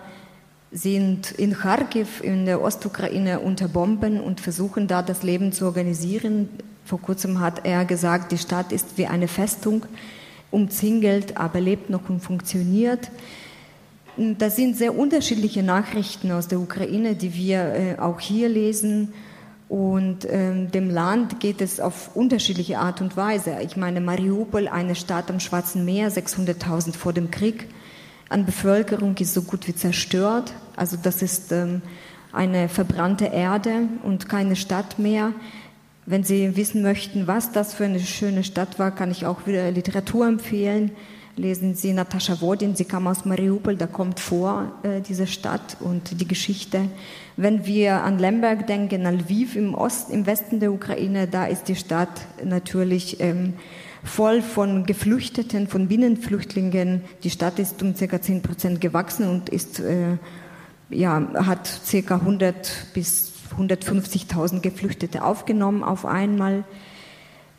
sind 0.72 1.32
in 1.32 1.54
Kharkiv 1.54 2.22
in 2.22 2.46
der 2.46 2.62
Ostukraine 2.62 3.40
unter 3.40 3.68
Bomben 3.68 4.20
und 4.20 4.42
versuchen 4.42 4.88
da 4.88 5.02
das 5.02 5.24
Leben 5.24 5.52
zu 5.52 5.66
organisieren. 5.66 6.50
Vor 6.84 7.02
kurzem 7.02 7.40
hat 7.40 7.66
er 7.66 7.86
gesagt, 7.86 8.32
die 8.32 8.38
Stadt 8.38 8.72
ist 8.72 8.98
wie 8.98 9.06
eine 9.06 9.28
Festung, 9.28 9.86
umzingelt, 10.52 11.38
aber 11.38 11.62
lebt 11.62 11.90
noch 11.90 12.10
und 12.10 12.20
funktioniert. 12.20 13.10
Das 14.18 14.56
sind 14.56 14.78
sehr 14.78 14.98
unterschiedliche 14.98 15.62
Nachrichten 15.62 16.32
aus 16.32 16.48
der 16.48 16.60
Ukraine, 16.60 17.16
die 17.16 17.34
wir 17.34 17.60
äh, 17.74 18.00
auch 18.00 18.20
hier 18.20 18.48
lesen. 18.48 19.14
Und 19.68 20.28
ähm, 20.30 20.72
dem 20.72 20.90
Land 20.90 21.40
geht 21.40 21.60
es 21.60 21.80
auf 21.80 22.16
unterschiedliche 22.16 22.78
Art 22.78 23.02
und 23.02 23.18
Weise. 23.18 23.58
Ich 23.64 23.76
meine, 23.76 24.00
Mariupol, 24.00 24.68
eine 24.68 24.96
Stadt 24.96 25.30
am 25.30 25.40
Schwarzen 25.40 25.86
Meer, 25.86 26.12
600.000 26.12 26.94
vor 26.94 27.14
dem 27.14 27.32
Krieg, 27.32 27.68
an 28.30 28.46
Bevölkerung 28.46 29.16
ist 29.18 29.34
so 29.34 29.42
gut 29.42 29.68
wie 29.68 29.76
zerstört. 29.76 30.54
Also 30.76 30.98
das 31.02 31.22
ist 31.22 31.52
ähm, 31.52 31.82
eine 32.32 32.70
verbrannte 32.70 33.26
Erde 33.26 33.88
und 34.04 34.30
keine 34.30 34.56
Stadt 34.56 35.00
mehr. 35.00 35.32
Wenn 36.06 36.24
Sie 36.24 36.56
wissen 36.56 36.82
möchten, 36.82 37.28
was 37.28 37.52
das 37.52 37.74
für 37.74 37.86
eine 37.86 38.00
schöne 38.00 38.44
Stadt 38.44 38.78
war, 38.78 38.92
kann 38.92 39.10
ich 39.10 39.26
auch 39.26 39.48
wieder 39.48 39.72
Literatur 39.72 40.28
empfehlen. 40.28 40.92
Lesen 41.38 41.76
Sie 41.76 41.92
Natascha 41.92 42.40
Wodin, 42.40 42.78
sie 42.78 42.86
kam 42.86 43.08
aus 43.08 43.26
Mariupol, 43.26 43.76
da 43.76 43.88
kommt 43.88 44.22
vor 44.22 44.72
äh, 44.84 45.02
diese 45.02 45.28
Stadt 45.28 45.76
und 45.82 46.22
die 46.22 46.28
Geschichte. 46.28 46.88
Wenn 47.36 47.66
wir 47.66 48.04
an 48.04 48.20
Lemberg 48.20 48.68
denken, 48.68 49.06
an 49.06 49.20
Lviv 49.20 49.58
im, 49.58 49.76
Ost, 49.76 50.12
im 50.12 50.26
Westen 50.26 50.62
der 50.62 50.72
Ukraine, 50.72 51.28
da 51.28 51.46
ist 51.46 51.68
die 51.68 51.76
Stadt 51.76 52.22
natürlich 52.42 53.20
ähm, 53.20 53.54
voll 54.06 54.42
von 54.42 54.86
Geflüchteten, 54.86 55.68
von 55.68 55.90
Binnenflüchtlingen. 55.90 57.02
Die 57.24 57.30
Stadt 57.30 57.60
ist 57.60 57.84
um 57.84 57.96
ca. 57.96 58.22
10 58.22 58.42
Prozent 58.42 58.80
gewachsen 58.80 59.28
und 59.28 59.50
ist, 59.50 59.82
äh, 59.82 60.16
ja, 60.90 61.22
hat 61.46 61.82
ca. 61.92 62.16
100 62.16 62.94
bis 62.94 63.34
150.000 63.60 64.62
Geflüchtete 64.62 65.22
aufgenommen 65.22 65.84
auf 65.84 66.06
einmal. 66.06 66.64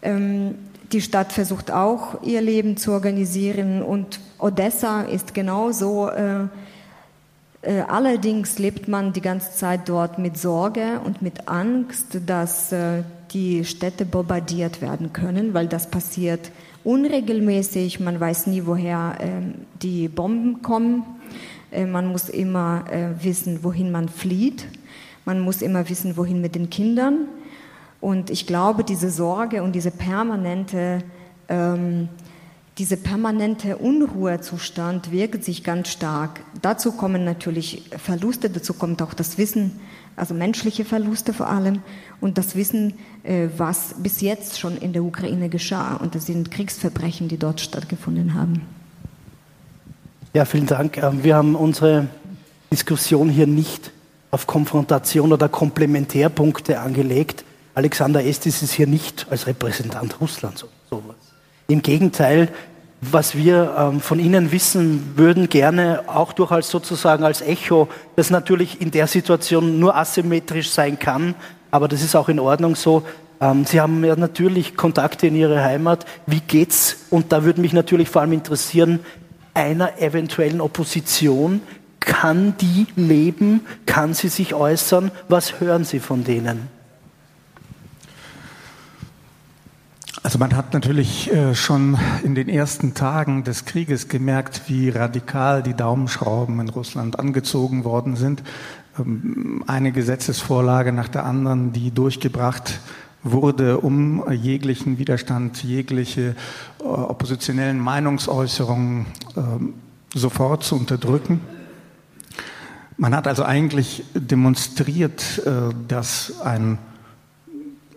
Ähm, 0.00 0.54
die 0.93 1.00
Stadt 1.00 1.33
versucht 1.33 1.71
auch, 1.71 2.23
ihr 2.23 2.40
Leben 2.40 2.76
zu 2.76 2.93
organisieren 2.93 3.83
und 3.83 4.21
Odessa 4.38 5.02
ist 5.02 5.35
genauso. 5.35 6.09
Äh, 6.09 6.45
äh, 7.62 7.81
allerdings 7.88 8.59
lebt 8.59 8.87
man 8.87 9.12
die 9.12 9.21
ganze 9.21 9.52
Zeit 9.52 9.88
dort 9.88 10.19
mit 10.19 10.38
Sorge 10.38 11.00
und 11.05 11.23
mit 11.23 11.49
Angst, 11.49 12.19
dass 12.26 12.71
äh, 12.71 13.02
die 13.33 13.64
Städte 13.64 14.05
bombardiert 14.05 14.81
werden 14.81 15.12
können, 15.12 15.52
weil 15.52 15.66
das 15.66 15.90
passiert 15.90 16.52
unregelmäßig. 16.85 17.99
Man 17.99 18.21
weiß 18.21 18.47
nie, 18.47 18.62
woher 18.66 19.16
äh, 19.19 19.26
die 19.83 20.09
Bomben 20.09 20.62
kommen. 20.62 21.05
Man 21.90 22.07
muss 22.07 22.28
immer 22.28 22.85
wissen, 23.21 23.64
wohin 23.64 23.90
man 23.90 24.09
flieht. 24.09 24.66
Man 25.26 25.40
muss 25.40 25.61
immer 25.61 25.88
wissen, 25.90 26.16
wohin 26.16 26.40
mit 26.40 26.55
den 26.55 26.71
Kindern. 26.71 27.26
Und 28.00 28.31
ich 28.31 28.47
glaube, 28.47 28.85
diese 28.85 29.11
Sorge 29.11 29.62
und 29.62 29.73
diese 29.73 29.91
permanente 29.91 31.03
ähm, 31.49 32.09
diese 32.79 32.99
permanente 32.99 33.79
Unruhezustand 33.79 35.11
wirkt 35.11 35.43
sich 35.45 35.65
ganz 35.65 35.88
stark. 35.88 36.41
Dazu 36.61 36.93
kommen 36.93 37.25
natürlich 37.25 37.85
Verluste, 37.97 38.50
dazu 38.50 38.75
kommt 38.75 39.00
auch 39.00 39.15
das 39.15 39.38
Wissen, 39.38 39.81
also 40.15 40.35
menschliche 40.35 40.85
Verluste 40.85 41.33
vor 41.33 41.49
allem 41.49 41.81
und 42.21 42.37
das 42.37 42.55
Wissen, 42.55 42.93
äh, 43.23 43.49
was 43.57 43.95
bis 43.99 44.21
jetzt 44.21 44.59
schon 44.59 44.76
in 44.76 44.93
der 44.93 45.05
Ukraine 45.05 45.49
geschah. 45.49 45.97
Und 45.97 46.15
das 46.15 46.26
sind 46.26 46.50
Kriegsverbrechen, 46.50 47.29
die 47.29 47.38
dort 47.38 47.62
stattgefunden 47.62 48.35
haben. 48.35 48.61
Ja, 50.35 50.45
vielen 50.45 50.67
Dank. 50.67 50.99
Ähm, 50.99 51.25
wir 51.25 51.35
haben 51.35 51.55
unsere 51.55 52.09
Diskussion 52.71 53.31
hier 53.31 53.47
nicht 53.47 53.91
auf 54.31 54.47
Konfrontation 54.47 55.33
oder 55.33 55.49
Komplementärpunkte 55.49 56.79
angelegt. 56.79 57.45
Alexander 57.76 58.25
Estes 58.25 58.62
ist 58.62 58.73
hier 58.73 58.87
nicht 58.87 59.26
als 59.28 59.47
Repräsentant 59.47 60.18
Russlands 60.18 60.64
oder 60.64 60.73
sowas. 60.88 61.16
Im 61.68 61.83
Gegenteil, 61.83 62.49
was 63.02 63.37
wir 63.37 63.76
ähm, 63.78 64.00
von 64.00 64.18
Ihnen 64.18 64.50
wissen 64.50 65.12
würden, 65.16 65.50
gerne 65.50 66.04
auch 66.06 66.33
durchaus 66.33 66.71
sozusagen 66.71 67.23
als 67.23 67.42
Echo, 67.42 67.88
das 68.16 68.30
natürlich 68.30 68.80
in 68.80 68.92
der 68.92 69.06
Situation 69.06 69.78
nur 69.78 69.95
asymmetrisch 69.95 70.71
sein 70.71 70.99
kann, 70.99 71.35
aber 71.71 71.87
das 71.87 72.02
ist 72.02 72.16
auch 72.16 72.30
in 72.30 72.40
Ordnung 72.40 72.76
so. 72.76 73.02
Ähm, 73.42 73.66
Sie 73.66 73.78
haben 73.78 74.02
ja 74.02 74.16
natürlich 74.16 74.75
Kontakte 74.78 75.26
in 75.26 75.37
Ihre 75.37 75.62
Heimat. 75.62 76.06
Wie 76.25 76.40
geht's? 76.40 76.97
Und 77.11 77.30
da 77.30 77.45
würde 77.45 77.61
mich 77.61 77.75
natürlich 77.75 78.09
vor 78.09 78.23
allem 78.23 78.33
interessieren, 78.33 79.00
einer 79.52 80.00
eventuellen 80.00 80.62
Opposition, 80.62 81.61
kann 82.00 82.56
die 82.56 82.87
leben? 82.97 83.66
Kann 83.85 84.14
sie 84.14 84.28
sich 84.28 84.54
äußern? 84.54 85.11
Was 85.28 85.61
hören 85.61 85.85
Sie 85.85 86.00
von 86.00 86.25
denen? 86.25 86.75
Also 90.26 90.40
man 90.40 90.56
hat 90.56 90.75
natürlich 90.75 91.33
äh, 91.33 91.54
schon 91.54 91.97
in 92.25 92.35
den 92.35 92.49
ersten 92.49 92.95
Tagen 92.95 93.45
des 93.45 93.64
Krieges 93.64 94.09
gemerkt, 94.09 94.62
wie 94.66 94.88
radikal 94.88 95.62
die 95.62 95.75
Daumenschrauben 95.75 96.59
in 96.59 96.68
Russland 96.68 97.21
angezogen 97.21 97.85
worden 97.85 98.16
sind. 98.16 98.42
Ähm, 98.99 99.62
eine 99.68 99.92
Gesetzesvorlage 99.92 100.90
nach 100.90 101.06
der 101.06 101.25
anderen, 101.25 101.73
die 101.73 101.92
durchgebracht 101.92 102.80
wurde, 103.23 103.78
um 103.78 104.28
jeglichen 104.33 104.99
Widerstand, 104.99 105.62
jegliche 105.62 106.35
äh, 106.80 106.83
oppositionellen 106.83 107.78
Meinungsäußerungen 107.78 109.06
ähm, 109.37 109.75
sofort 110.12 110.64
zu 110.64 110.75
unterdrücken. 110.75 111.40
Man 112.97 113.14
hat 113.14 113.28
also 113.28 113.45
eigentlich 113.45 114.02
demonstriert, 114.12 115.40
äh, 115.47 115.73
dass 115.87 116.40
ein 116.40 116.78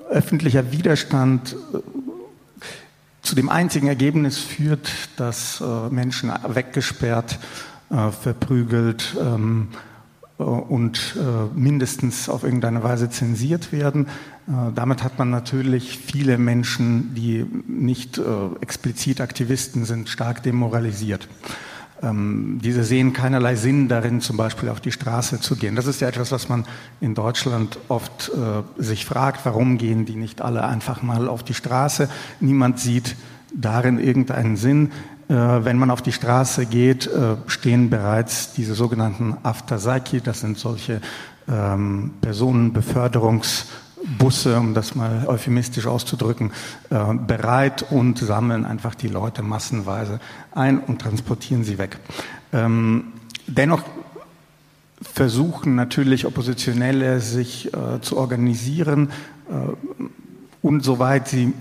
öffentlicher 0.09 0.71
Widerstand 0.71 1.55
zu 3.29 3.35
dem 3.35 3.49
einzigen 3.49 3.85
Ergebnis 3.85 4.39
führt, 4.39 4.89
dass 5.15 5.61
äh, 5.61 5.89
Menschen 5.91 6.31
weggesperrt, 6.47 7.37
äh, 7.91 8.09
verprügelt 8.09 9.15
ähm, 9.21 9.67
äh, 10.39 10.41
und 10.41 11.15
mindestens 11.53 12.27
auf 12.27 12.43
irgendeine 12.43 12.81
Weise 12.81 13.11
zensiert 13.11 13.71
werden. 13.71 14.07
Damit 14.73 15.03
hat 15.03 15.19
man 15.19 15.29
natürlich 15.29 15.99
viele 15.99 16.39
Menschen, 16.39 17.13
die 17.13 17.45
nicht 17.67 18.19
explizit 18.61 19.21
Aktivisten 19.21 19.85
sind, 19.85 20.09
stark 20.09 20.41
demoralisiert. 20.41 21.27
Ähm, 22.01 22.59
diese 22.63 22.83
sehen 22.83 23.13
keinerlei 23.13 23.55
Sinn 23.55 23.87
darin, 23.89 24.21
zum 24.21 24.37
Beispiel 24.37 24.69
auf 24.69 24.79
die 24.79 24.91
Straße 24.91 25.41
zu 25.41 25.55
gehen. 25.55 25.75
Das 25.75 25.85
ist 25.85 25.99
ja 25.99 26.07
etwas, 26.07 26.31
was 26.31 26.47
man 26.47 26.65
in 27.01 27.13
Deutschland 27.13 27.77
oft 27.89 28.29
äh, 28.29 28.81
sich 28.81 29.05
fragt, 29.05 29.45
warum 29.45 29.77
gehen 29.77 30.05
die 30.05 30.15
nicht 30.15 30.41
alle 30.41 30.65
einfach 30.65 31.01
mal 31.01 31.27
auf 31.27 31.43
die 31.43 31.53
Straße? 31.53 32.09
Niemand 32.39 32.79
sieht 32.79 33.15
darin 33.53 33.99
irgendeinen 33.99 34.55
Sinn. 34.55 34.91
Äh, 35.27 35.33
wenn 35.33 35.77
man 35.77 35.91
auf 35.91 36.01
die 36.01 36.13
Straße 36.13 36.65
geht, 36.65 37.07
äh, 37.07 37.35
stehen 37.47 37.89
bereits 37.89 38.53
diese 38.53 38.75
sogenannten 38.75 39.35
Aftersaki, 39.43 40.21
das 40.21 40.39
sind 40.39 40.57
solche 40.57 41.01
ähm, 41.49 42.11
Personenbeförderungs- 42.21 43.65
Busse, 44.17 44.57
um 44.57 44.73
das 44.73 44.95
mal 44.95 45.25
euphemistisch 45.27 45.85
auszudrücken, 45.85 46.51
äh, 46.89 47.13
bereit 47.13 47.85
und 47.89 48.17
sammeln 48.17 48.65
einfach 48.65 48.95
die 48.95 49.07
Leute 49.07 49.41
massenweise 49.41 50.19
ein 50.51 50.79
und 50.79 51.01
transportieren 51.01 51.63
sie 51.63 51.77
weg. 51.77 51.97
Ähm, 52.53 53.13
dennoch 53.47 53.83
versuchen 55.01 55.75
natürlich 55.75 56.25
Oppositionelle 56.25 57.19
sich 57.19 57.73
äh, 57.73 58.01
zu 58.01 58.17
organisieren 58.17 59.09
äh, 59.49 59.53
und 60.61 60.83
soweit 60.83 61.27
sie 61.27 61.53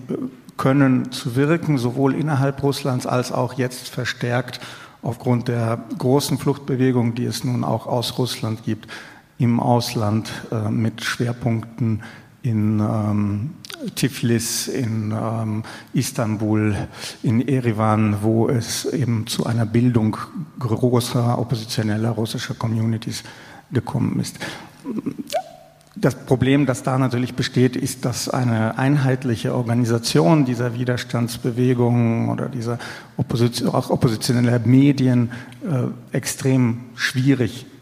können 0.56 1.12
zu 1.12 1.36
wirken, 1.36 1.78
sowohl 1.78 2.14
innerhalb 2.14 2.62
Russlands 2.62 3.06
als 3.06 3.30
auch 3.30 3.54
jetzt 3.54 3.88
verstärkt 3.88 4.60
aufgrund 5.02 5.46
der 5.46 5.84
großen 5.98 6.36
Fluchtbewegung, 6.38 7.14
die 7.14 7.26
es 7.26 7.44
nun 7.44 7.62
auch 7.62 7.86
aus 7.86 8.18
Russland 8.18 8.64
gibt, 8.64 8.88
im 9.38 9.60
Ausland 9.60 10.28
mit 10.68 11.04
Schwerpunkten 11.04 12.02
in 12.42 12.80
ähm, 12.80 13.50
Tiflis, 13.94 14.68
in 14.68 15.12
ähm, 15.12 15.62
Istanbul, 15.92 16.74
in 17.22 17.46
Erivan, 17.46 18.22
wo 18.22 18.48
es 18.48 18.84
eben 18.86 19.26
zu 19.26 19.46
einer 19.46 19.66
Bildung 19.66 20.16
großer 20.58 21.38
oppositioneller 21.38 22.10
russischer 22.10 22.54
Communities 22.54 23.22
gekommen 23.72 24.18
ist. 24.20 24.38
Das 25.94 26.14
Problem, 26.14 26.64
das 26.64 26.84
da 26.84 26.96
natürlich 26.96 27.34
besteht, 27.34 27.74
ist, 27.74 28.04
dass 28.04 28.28
eine 28.28 28.78
einheitliche 28.78 29.52
Organisation 29.54 30.44
dieser 30.44 30.74
Widerstandsbewegungen 30.74 32.28
oder 32.28 32.48
dieser 32.48 32.78
Opposition, 33.16 33.68
auch 33.68 33.90
oppositioneller 33.90 34.60
Medien 34.60 35.30
äh, 35.64 36.16
extrem 36.16 36.80
schwierig 36.94 37.66
ist 37.66 37.77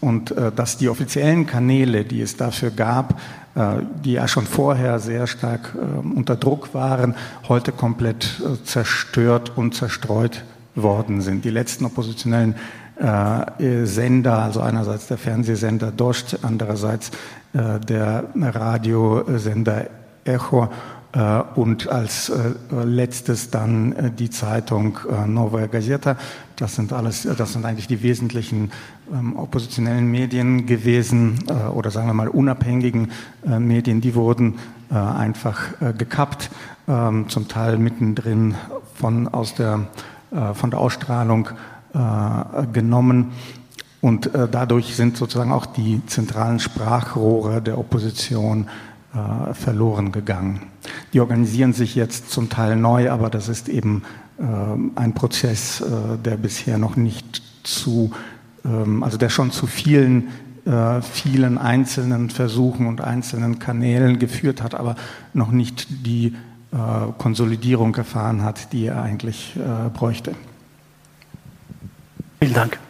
und 0.00 0.32
äh, 0.32 0.50
dass 0.50 0.76
die 0.76 0.88
offiziellen 0.88 1.46
Kanäle, 1.46 2.04
die 2.04 2.20
es 2.20 2.36
dafür 2.36 2.70
gab, 2.70 3.20
äh, 3.54 3.76
die 4.04 4.12
ja 4.12 4.28
schon 4.28 4.44
vorher 4.44 4.98
sehr 4.98 5.26
stark 5.26 5.74
äh, 5.74 6.06
unter 6.06 6.36
Druck 6.36 6.74
waren, 6.74 7.14
heute 7.48 7.72
komplett 7.72 8.40
äh, 8.40 8.62
zerstört 8.64 9.52
und 9.56 9.74
zerstreut 9.74 10.44
worden 10.74 11.20
sind. 11.20 11.44
Die 11.44 11.50
letzten 11.50 11.86
oppositionellen 11.86 12.56
äh, 12.98 13.86
Sender, 13.86 14.38
also 14.38 14.60
einerseits 14.60 15.06
der 15.06 15.16
Fernsehsender 15.16 15.90
Dost, 15.90 16.38
andererseits 16.42 17.10
äh, 17.52 17.78
der 17.80 18.24
Radiosender 18.34 19.86
Echo, 20.24 20.68
und 21.54 21.88
als 21.88 22.30
letztes 22.70 23.48
dann 23.48 24.12
die 24.18 24.28
Zeitung 24.28 24.98
Novaya 25.26 25.66
Gazeta. 25.66 26.16
Das 26.56 26.74
sind 26.74 26.92
alles, 26.92 27.26
das 27.38 27.54
sind 27.54 27.64
eigentlich 27.64 27.86
die 27.86 28.02
wesentlichen 28.02 28.70
ähm, 29.12 29.36
oppositionellen 29.36 30.10
Medien 30.10 30.66
gewesen 30.66 31.44
oder 31.74 31.90
sagen 31.90 32.06
wir 32.06 32.14
mal 32.14 32.28
unabhängigen 32.28 33.10
Medien. 33.44 34.00
Die 34.00 34.14
wurden 34.14 34.54
einfach 34.88 35.58
gekappt, 35.98 36.50
ähm, 36.86 37.28
zum 37.28 37.48
Teil 37.48 37.78
mittendrin 37.78 38.54
von 38.94 39.28
aus 39.28 39.54
der 39.54 39.88
von 40.54 40.70
der 40.70 40.80
Ausstrahlung 40.80 41.48
genommen. 42.72 43.30
Und 44.00 44.28
dadurch 44.34 44.96
sind 44.96 45.16
sozusagen 45.16 45.52
auch 45.52 45.66
die 45.66 46.04
zentralen 46.06 46.58
Sprachrohre 46.58 47.62
der 47.62 47.78
Opposition 47.78 48.66
äh, 49.16 49.54
verloren 49.54 50.12
gegangen. 50.12 50.60
Die 51.12 51.20
organisieren 51.20 51.72
sich 51.72 51.94
jetzt 51.94 52.30
zum 52.30 52.50
Teil 52.50 52.76
neu, 52.76 53.10
aber 53.10 53.30
das 53.30 53.48
ist 53.48 53.68
eben 53.70 54.02
äh, 54.38 54.42
ein 54.94 55.14
Prozess, 55.14 55.80
äh, 55.80 56.18
der 56.22 56.36
bisher 56.36 56.76
noch 56.76 56.96
nicht 56.96 57.42
zu, 57.62 58.10
ähm, 58.10 58.35
also 59.02 59.16
der 59.16 59.28
schon 59.28 59.52
zu 59.52 59.66
vielen 59.66 60.28
äh, 60.66 61.00
vielen 61.00 61.58
einzelnen 61.58 62.28
Versuchen 62.28 62.88
und 62.88 63.00
einzelnen 63.00 63.60
Kanälen 63.60 64.18
geführt 64.18 64.62
hat, 64.62 64.74
aber 64.74 64.96
noch 65.32 65.52
nicht 65.52 65.86
die 66.04 66.34
äh, 66.72 67.12
Konsolidierung 67.18 67.94
erfahren 67.94 68.42
hat, 68.42 68.72
die 68.72 68.86
er 68.86 69.00
eigentlich 69.00 69.54
äh, 69.54 69.88
bräuchte. 69.90 70.34
Vielen 72.40 72.54
Dank. 72.54 72.80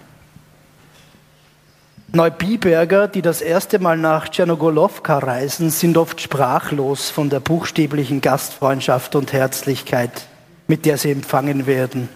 Neubiberger, 2.13 3.09
die 3.09 3.21
das 3.21 3.43
erste 3.43 3.79
Mal 3.79 3.99
nach 3.99 4.31
Tschernogolowka 4.31 5.19
reisen, 5.19 5.69
sind 5.69 5.99
oft 5.99 6.19
sprachlos 6.23 7.11
von 7.11 7.29
der 7.29 7.41
buchstäblichen 7.41 8.23
Gastfreundschaft 8.23 9.15
und 9.17 9.35
Herzlichkeit, 9.35 10.29
mit 10.67 10.87
der 10.87 10.97
sie 10.97 11.11
empfangen 11.11 11.67
werden. 11.67 12.09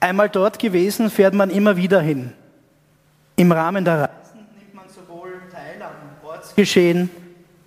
Einmal 0.00 0.28
dort 0.28 0.58
gewesen, 0.58 1.08
fährt 1.08 1.32
man 1.32 1.48
immer 1.48 1.78
wieder 1.78 2.02
hin. 2.02 2.34
Im 3.38 3.52
Rahmen 3.52 3.84
der 3.84 4.00
Reisen 4.00 4.46
nimmt 4.58 4.74
man 4.74 4.84
sowohl 4.88 5.28
teil 5.52 5.82
am 5.82 6.26
Ortsgeschehen, 6.26 7.10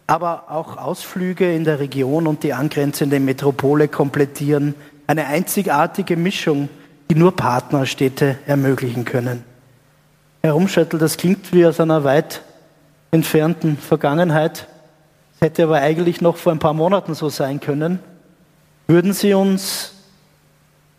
aber 0.07 0.45
auch 0.49 0.77
Ausflüge 0.77 1.53
in 1.53 1.63
der 1.63 1.79
Region 1.79 2.25
und 2.25 2.41
die 2.41 2.53
angrenzende 2.53 3.19
Metropole 3.19 3.87
komplettieren. 3.87 4.73
Eine 5.05 5.27
einzigartige 5.27 6.17
Mischung, 6.17 6.69
die 7.11 7.15
nur 7.15 7.35
Partnerstädte 7.35 8.39
ermöglichen 8.47 9.05
können. 9.05 9.43
Herr 10.41 10.53
Rumschöttl, 10.53 10.97
das 10.97 11.17
klingt 11.17 11.53
wie 11.53 11.67
aus 11.67 11.79
einer 11.79 12.03
weit 12.03 12.41
entfernten 13.11 13.77
Vergangenheit. 13.77 14.67
Es 15.35 15.41
hätte 15.41 15.65
aber 15.65 15.81
eigentlich 15.81 16.19
noch 16.19 16.37
vor 16.37 16.51
ein 16.51 16.59
paar 16.59 16.73
Monaten 16.73 17.13
so 17.13 17.29
sein 17.29 17.59
können. 17.59 17.99
Würden 18.87 19.13
Sie 19.13 19.35
uns 19.35 19.93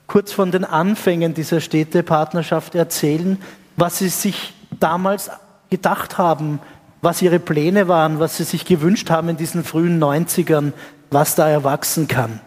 kurz 0.07 0.31
von 0.31 0.53
den 0.53 0.65
Anfängen 0.65 1.35
dieser 1.35 1.61
Städtepartnerschaft 1.61 2.77
erzählen, 2.77 3.37
was 3.77 3.99
Sie 3.99 4.09
sich 4.09 4.55
damals 4.79 5.31
gedacht 5.71 6.19
haben, 6.19 6.61
was 7.03 7.23
Ihre 7.23 7.39
Pläne 7.39 7.89
waren, 7.89 8.21
was 8.21 8.37
Sie 8.37 8.45
sich 8.45 8.65
gewünscht 8.65 9.11
haben 9.11 9.29
in 9.29 9.37
diesen 9.37 9.65
frühen 9.65 10.03
90ern, 10.03 10.73
was 11.11 11.35
da 11.35 11.49
erwachsen 11.49 12.09
kann? 12.09 12.41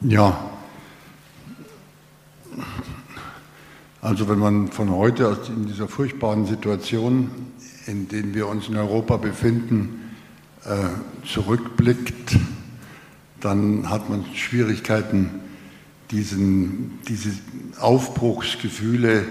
Ja, 0.00 0.38
Also 4.06 4.28
wenn 4.28 4.38
man 4.38 4.68
von 4.68 4.90
heute 4.90 5.26
aus 5.26 5.48
in 5.48 5.66
dieser 5.66 5.88
furchtbaren 5.88 6.46
Situation, 6.46 7.28
in 7.86 8.06
der 8.06 8.32
wir 8.34 8.46
uns 8.46 8.68
in 8.68 8.76
Europa 8.76 9.16
befinden, 9.16 10.12
äh, 10.64 11.26
zurückblickt, 11.26 12.36
dann 13.40 13.90
hat 13.90 14.08
man 14.08 14.24
Schwierigkeiten, 14.32 15.40
diesen, 16.12 17.00
diese 17.08 17.30
Aufbruchsgefühle, 17.80 19.24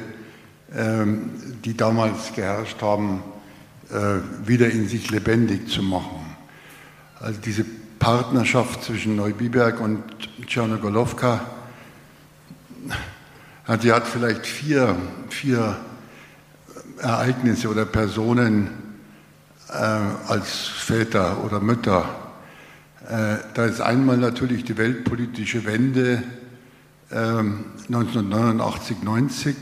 die 0.75 1.77
damals 1.77 2.33
geherrscht 2.33 2.81
haben, 2.81 3.23
äh, 3.89 4.47
wieder 4.47 4.69
in 4.69 4.87
sich 4.87 5.09
lebendig 5.09 5.69
zu 5.69 5.81
machen. 5.81 6.35
Also 7.19 7.39
diese 7.39 7.65
Partnerschaft 7.97 8.83
zwischen 8.83 9.15
Neubiberg 9.15 9.79
und 9.79 10.03
Tschernogolowka, 10.45 11.41
Sie 13.79 13.91
hat 13.91 14.05
vielleicht 14.05 14.45
vier, 14.45 14.95
vier 15.29 15.75
Ereignisse 16.99 17.67
oder 17.67 17.85
Personen 17.85 18.69
äh, 19.69 19.73
als 19.73 20.67
Väter 20.67 21.43
oder 21.43 21.59
Mütter. 21.59 22.05
Äh, 23.09 23.37
da 23.55 23.65
ist 23.65 23.81
einmal 23.81 24.17
natürlich 24.17 24.65
die 24.65 24.77
weltpolitische 24.77 25.65
Wende 25.65 26.21
äh, 27.09 27.15
1989, 27.15 29.01
90, 29.01 29.55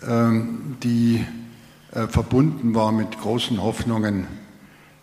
die 0.00 1.26
äh, 1.92 2.06
verbunden 2.06 2.74
war 2.74 2.92
mit 2.92 3.18
großen 3.18 3.62
Hoffnungen 3.62 4.26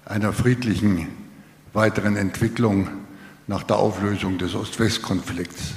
einer 0.06 0.32
friedlichen 0.32 1.08
weiteren 1.74 2.16
Entwicklung 2.16 2.88
nach 3.48 3.64
der 3.64 3.78
Auflösung 3.78 4.38
des 4.38 4.54
Ost-West-Konflikts. 4.56 5.74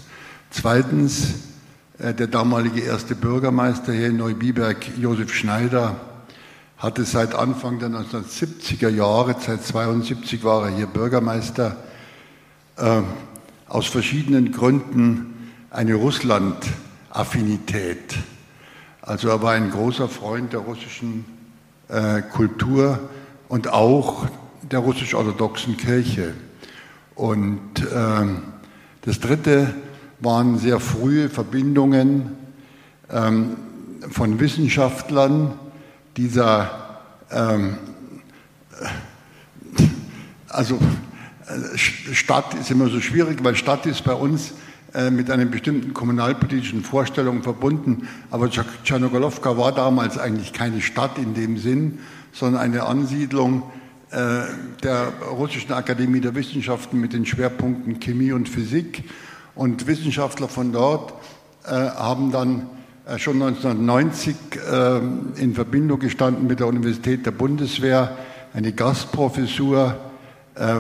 Zweitens 0.51 1.35
äh, 1.99 2.13
der 2.15 2.27
damalige 2.27 2.81
erste 2.81 3.15
Bürgermeister 3.15 3.93
hier 3.93 4.09
in 4.09 4.17
Neubiberg, 4.19 4.99
Josef 4.99 5.33
Schneider, 5.35 6.01
hatte 6.77 7.05
seit 7.05 7.35
Anfang 7.35 7.79
der 7.81 7.89
1970er 7.89 8.89
Jahre, 8.89 9.33
seit 9.33 9.67
1972 9.67 10.45
war 10.45 10.69
er 10.69 10.77
hier 10.77 10.87
Bürgermeister, 10.87 11.77
äh, 12.77 13.01
aus 13.67 13.87
verschiedenen 13.87 14.53
Gründen 14.53 15.53
eine 15.71 15.95
Russland-Affinität. 15.95 18.19
Also 19.09 19.31
er 19.31 19.41
war 19.41 19.53
ein 19.53 19.71
großer 19.71 20.07
Freund 20.07 20.53
der 20.53 20.61
russischen 20.61 21.25
äh, 21.89 22.21
Kultur 22.21 23.09
und 23.49 23.73
auch 23.73 24.27
der 24.71 24.81
russisch-orthodoxen 24.81 25.79
Kirche. 25.79 26.35
Und 27.15 27.81
äh, 27.91 28.27
das 29.07 29.19
Dritte, 29.19 29.73
waren 30.21 30.59
sehr 30.59 30.79
frühe 30.79 31.31
Verbindungen 31.31 32.37
ähm, 33.11 33.57
von 34.11 34.41
Wissenschaftlern 34.41 35.59
dieser, 36.19 37.01
ähm, 37.31 37.79
also 40.49 40.79
äh, 41.47 41.79
Stadt 41.79 42.53
ist 42.61 42.71
immer 42.71 42.89
so 42.89 43.01
schwierig, 43.01 43.43
weil 43.43 43.55
Stadt 43.55 43.87
ist 43.87 44.05
bei 44.05 44.13
uns 44.13 44.51
äh, 44.51 44.68
mit 45.11 45.31
einer 45.31 45.45
bestimmten 45.45 45.93
kommunalpolitischen 45.93 46.83
Vorstellung 46.83 47.43
verbunden. 47.43 48.09
Aber 48.31 48.49
Tschernogolowka 48.49 49.59
war 49.59 49.73
damals 49.73 50.17
eigentlich 50.17 50.55
keine 50.55 50.81
Stadt 50.81 51.19
in 51.19 51.35
dem 51.35 51.59
Sinn, 51.59 51.99
sondern 52.33 52.63
eine 52.63 52.85
Ansiedlung 52.85 53.65
äh, 54.11 54.45
der 54.83 55.13
Russischen 55.31 55.73
Akademie 55.73 56.21
der 56.21 56.35
Wissenschaften 56.35 56.99
mit 56.99 57.13
den 57.13 57.27
Schwerpunkten 57.27 58.01
Chemie 58.01 58.33
und 58.33 58.49
Physik. 58.49 59.05
Und 59.55 59.87
Wissenschaftler 59.87 60.49
von 60.49 60.73
dort 60.73 61.13
äh, 61.67 61.73
haben 61.73 62.33
dann 62.33 62.69
äh, 63.07 63.19
schon 63.19 63.43
1990 63.43 64.37
in 65.37 65.55
Verbindung 65.55 65.99
gestanden 65.99 66.47
mit 66.47 66.61
der 66.61 66.69
Universität 66.69 67.27
der 67.27 67.33
Bundeswehr, 67.33 68.17
eine 68.55 68.73
Gastprofessur, 68.73 69.97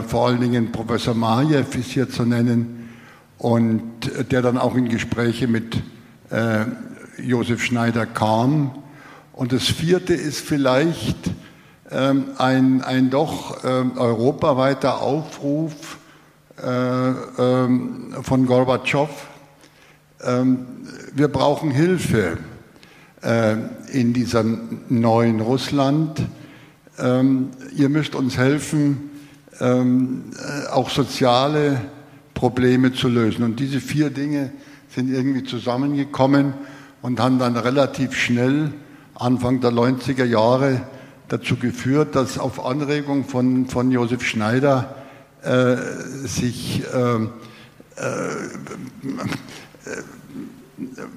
vor 0.08 0.26
allen 0.26 0.40
Dingen 0.40 0.72
Professor 0.72 1.14
Majew 1.14 1.64
ist 1.78 1.90
hier 1.92 2.10
zu 2.10 2.24
nennen, 2.24 2.77
und 3.38 3.82
der 4.30 4.42
dann 4.42 4.58
auch 4.58 4.74
in 4.74 4.88
Gespräche 4.88 5.46
mit 5.46 5.82
Josef 7.18 7.62
Schneider 7.62 8.04
kam. 8.06 8.72
Und 9.32 9.52
das 9.52 9.64
vierte 9.64 10.14
ist 10.14 10.40
vielleicht 10.40 11.30
ähm, 11.90 12.30
ein, 12.38 12.82
ein 12.82 13.10
doch 13.10 13.64
ähm, 13.64 13.96
europaweiter 13.96 15.00
Aufruf 15.00 15.98
äh, 16.62 16.68
ähm, 16.68 18.14
von 18.22 18.46
Gorbatschow. 18.46 19.08
wir 21.14 21.28
brauchen 21.28 21.70
Hilfe 21.70 22.38
äh, 23.22 23.56
in 23.92 24.12
diesem 24.12 24.80
neuen 24.88 25.40
Russland. 25.40 26.20
ihr 27.76 27.88
müsst 27.88 28.16
uns 28.16 28.36
helfen, 28.36 29.10
äh, 29.60 30.68
auch 30.72 30.90
soziale 30.90 31.80
Probleme 32.38 32.92
zu 32.92 33.08
lösen. 33.08 33.42
Und 33.42 33.58
diese 33.58 33.80
vier 33.80 34.10
Dinge 34.10 34.52
sind 34.94 35.10
irgendwie 35.12 35.42
zusammengekommen 35.42 36.54
und 37.02 37.18
haben 37.18 37.40
dann 37.40 37.56
relativ 37.56 38.14
schnell 38.14 38.70
Anfang 39.16 39.60
der 39.60 39.72
90er 39.72 40.24
Jahre 40.24 40.82
dazu 41.26 41.56
geführt, 41.56 42.14
dass 42.14 42.38
auf 42.38 42.64
Anregung 42.64 43.24
von, 43.24 43.66
von 43.66 43.90
Josef 43.90 44.24
Schneider 44.24 44.94
äh, 45.42 45.78
sich 46.28 46.84
äh, 46.94 47.14
äh, 47.16 47.26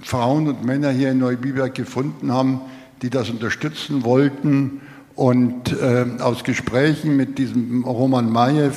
Frauen 0.01 0.47
und 0.47 0.65
Männer 0.65 0.89
hier 0.89 1.11
in 1.11 1.19
Neubiberg 1.19 1.75
gefunden 1.75 2.31
haben, 2.31 2.61
die 3.03 3.11
das 3.11 3.29
unterstützen 3.29 4.03
wollten. 4.03 4.81
Und 5.13 5.71
äh, 5.79 6.07
aus 6.19 6.43
Gesprächen 6.43 7.15
mit 7.15 7.37
diesem 7.37 7.83
Roman 7.83 8.31
Majew 8.31 8.71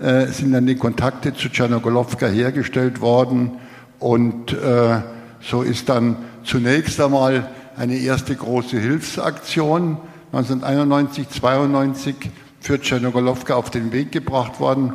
äh, 0.00 0.26
sind 0.28 0.52
dann 0.52 0.66
die 0.66 0.76
Kontakte 0.76 1.34
zu 1.34 1.48
Tschernogolowka 1.50 2.26
hergestellt 2.26 3.00
worden. 3.00 3.52
Und 3.98 4.52
äh, 4.52 5.00
so 5.40 5.62
ist 5.62 5.88
dann 5.88 6.16
zunächst 6.42 7.00
einmal 7.00 7.48
eine 7.76 7.96
erste 7.96 8.34
große 8.34 8.78
Hilfsaktion 8.78 9.98
1991, 10.32 11.28
92 11.28 12.16
für 12.60 12.80
Tschernogolowka 12.80 13.54
auf 13.54 13.70
den 13.70 13.92
Weg 13.92 14.12
gebracht 14.12 14.60
worden. 14.60 14.94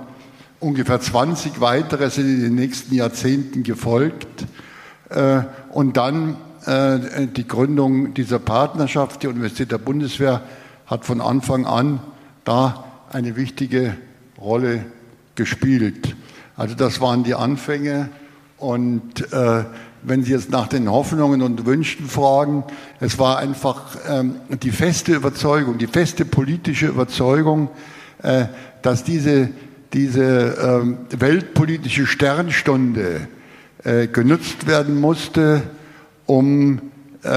Ungefähr 0.60 1.00
20 1.00 1.62
weitere 1.62 2.10
sind 2.10 2.26
in 2.26 2.42
den 2.42 2.56
nächsten 2.56 2.96
Jahrzehnten 2.96 3.64
gefolgt. 3.64 4.46
Äh, 5.10 5.42
und 5.72 5.98
dann 5.98 6.38
äh, 6.66 7.28
die 7.28 7.48
Gründung 7.48 8.14
dieser 8.16 8.40
Partnerschaft. 8.40 9.22
Die 9.22 9.28
Universität 9.28 9.72
der 9.72 9.78
Bundeswehr 9.78 10.42
hat 10.88 11.06
von 11.06 11.22
Anfang 11.22 11.66
an 11.66 12.00
da 12.44 12.86
eine 13.12 13.36
wichtige 13.36 13.96
Rolle 14.40 14.86
gespielt. 15.36 16.16
Also 16.58 16.76
das 16.76 17.02
waren 17.02 17.24
die 17.24 17.36
Anfänge 17.36 18.10
und 18.58 19.32
äh, 19.34 19.66
wenn 20.08 20.24
Sie 20.24 20.32
jetzt 20.32 20.52
nach 20.52 20.68
den 20.68 20.90
Hoffnungen 20.90 21.42
und 21.42 21.66
Wünschen 21.66 22.08
fragen, 22.08 22.64
es 23.00 23.18
war 23.18 23.40
einfach 23.40 23.98
ähm, 24.08 24.36
die 24.62 24.72
feste 24.72 25.14
Überzeugung, 25.14 25.78
die 25.78 25.88
feste 25.88 26.26
politische 26.26 26.88
Überzeugung, 26.88 27.70
äh, 28.22 28.46
dass 28.82 29.04
diese, 29.04 29.50
diese 29.94 30.82
ähm, 30.84 30.98
weltpolitische 31.10 32.06
Sternstunde 32.06 33.28
äh, 33.84 34.08
genutzt 34.08 34.68
werden 34.68 35.00
musste, 35.00 35.64
um 36.28 36.82
äh, 37.24 37.30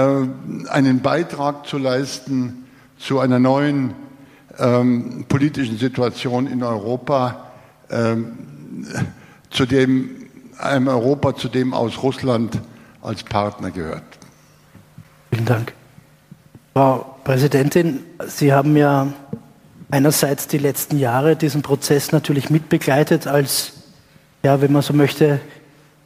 einen 0.68 1.00
Beitrag 1.00 1.66
zu 1.66 1.78
leisten 1.78 2.66
zu 2.98 3.18
einer 3.20 3.38
neuen 3.38 3.94
ähm, 4.58 5.24
politischen 5.28 5.78
Situation 5.78 6.46
in 6.46 6.62
Europa, 6.62 7.47
ähm, 7.90 8.33
zu 9.51 9.66
dem 9.66 10.11
einem 10.59 10.88
Europa, 10.88 11.37
zu 11.37 11.48
dem 11.48 11.72
aus 11.72 12.03
Russland 12.03 12.61
als 13.03 13.22
Partner 13.22 13.70
gehört. 13.70 14.03
Vielen 15.31 15.44
Dank. 15.44 15.72
Frau 16.74 17.16
Präsidentin, 17.24 18.01
Sie 18.27 18.53
haben 18.53 18.77
ja 18.77 19.12
einerseits 19.90 20.48
die 20.48 20.59
letzten 20.59 20.98
Jahre 20.98 21.37
diesen 21.37 21.62
Prozess 21.62 22.12
natürlich 22.12 22.51
mitbegleitet 22.51 23.27
als, 23.27 23.72
ja, 24.42 24.61
wenn 24.61 24.72
man 24.72 24.83
so 24.83 24.92
möchte, 24.92 25.40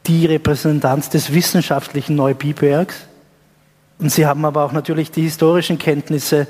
die 0.07 0.25
Repräsentanz 0.25 1.09
des 1.09 1.33
wissenschaftlichen 1.33 2.15
Neubibergs. 2.15 3.07
Und 3.99 4.11
Sie 4.11 4.25
haben 4.25 4.45
aber 4.45 4.63
auch 4.63 4.71
natürlich 4.71 5.11
die 5.11 5.23
historischen 5.23 5.77
Kenntnisse. 5.77 6.47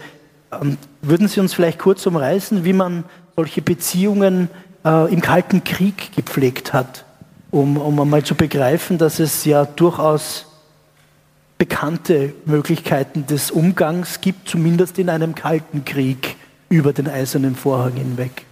Würden 1.01 1.27
Sie 1.27 1.39
uns 1.39 1.53
vielleicht 1.53 1.79
kurz 1.79 2.05
umreißen, 2.05 2.65
wie 2.65 2.73
man 2.73 3.03
solche 3.35 3.61
Beziehungen 3.61 4.49
äh, 4.85 5.13
im 5.13 5.21
Kalten 5.21 5.63
Krieg 5.63 6.15
gepflegt 6.15 6.73
hat? 6.73 7.05
um, 7.53 7.77
um 7.77 7.99
einmal 7.99 8.23
zu 8.23 8.33
begreifen, 8.35 8.97
dass 8.97 9.19
es 9.19 9.45
ja 9.45 9.65
durchaus 9.65 10.47
bekannte 11.59 12.33
Möglichkeiten 12.45 13.27
des 13.27 13.51
Umgangs 13.51 14.21
gibt, 14.21 14.49
zumindest 14.49 14.97
in 14.97 15.07
einem 15.07 15.35
kalten 15.35 15.85
Krieg 15.85 16.35
über 16.69 16.93
den 16.93 17.07
eisernen 17.07 17.55
Vorhang 17.55 17.93
hinweg. 17.93 18.47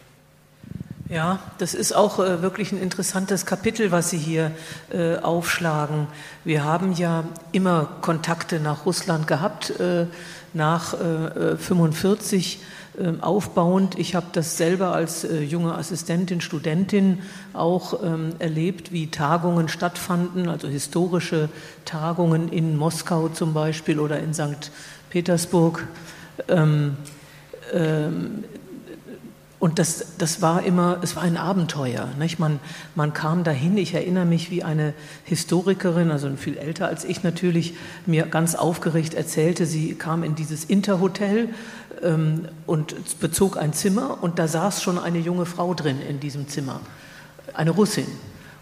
Ja, 1.09 1.39
das 1.57 1.73
ist 1.73 1.93
auch 1.93 2.19
äh, 2.19 2.43
wirklich 2.43 2.71
ein 2.71 2.79
interessantes 2.79 3.47
Kapitel, 3.47 3.91
was 3.91 4.11
Sie 4.11 4.19
hier 4.19 4.51
äh, 4.93 5.17
aufschlagen. 5.17 6.07
Wir 6.45 6.63
haben 6.63 6.93
ja 6.93 7.25
immer 7.51 7.89
Kontakte 8.01 8.59
nach 8.59 8.85
Russland 8.85 9.27
gehabt, 9.27 9.71
äh, 9.79 10.05
nach 10.53 10.93
1945 10.93 12.59
ähm, 12.59 12.65
aufbauend. 13.21 13.97
Ich 13.97 14.15
habe 14.15 14.27
das 14.33 14.57
selber 14.57 14.93
als 14.93 15.23
äh, 15.23 15.41
junge 15.41 15.75
Assistentin, 15.75 16.41
Studentin 16.41 17.19
auch 17.53 18.03
ähm, 18.03 18.31
erlebt, 18.39 18.91
wie 18.91 19.07
Tagungen 19.07 19.69
stattfanden, 19.69 20.49
also 20.49 20.67
historische 20.67 21.49
Tagungen 21.85 22.49
in 22.49 22.77
Moskau 22.77 23.29
zum 23.29 23.53
Beispiel 23.53 23.99
oder 23.99 24.19
in 24.19 24.33
St. 24.33 24.71
Petersburg. 25.09 25.87
Ähm, 26.47 26.97
und 29.61 29.77
das, 29.77 30.17
das 30.17 30.41
war 30.41 30.63
immer, 30.63 30.97
es 31.03 31.15
war 31.15 31.21
ein 31.21 31.37
Abenteuer. 31.37 32.09
Nicht? 32.17 32.39
Man, 32.39 32.59
man 32.95 33.13
kam 33.13 33.43
dahin, 33.43 33.77
ich 33.77 33.93
erinnere 33.93 34.25
mich, 34.25 34.49
wie 34.49 34.63
eine 34.63 34.95
Historikerin, 35.23 36.09
also 36.09 36.35
viel 36.35 36.57
älter 36.57 36.87
als 36.87 37.05
ich 37.05 37.21
natürlich, 37.21 37.75
mir 38.07 38.25
ganz 38.25 38.55
aufgeregt 38.55 39.13
erzählte, 39.13 39.67
sie 39.67 39.93
kam 39.93 40.23
in 40.23 40.33
dieses 40.33 40.65
Interhotel 40.65 41.49
ähm, 42.01 42.47
und 42.65 43.19
bezog 43.19 43.57
ein 43.57 43.73
Zimmer 43.73 44.17
und 44.21 44.39
da 44.39 44.47
saß 44.47 44.81
schon 44.81 44.97
eine 44.97 45.19
junge 45.19 45.45
Frau 45.45 45.73
drin 45.73 46.01
in 46.01 46.19
diesem 46.19 46.47
Zimmer, 46.47 46.81
eine 47.53 47.71
Russin. 47.71 48.07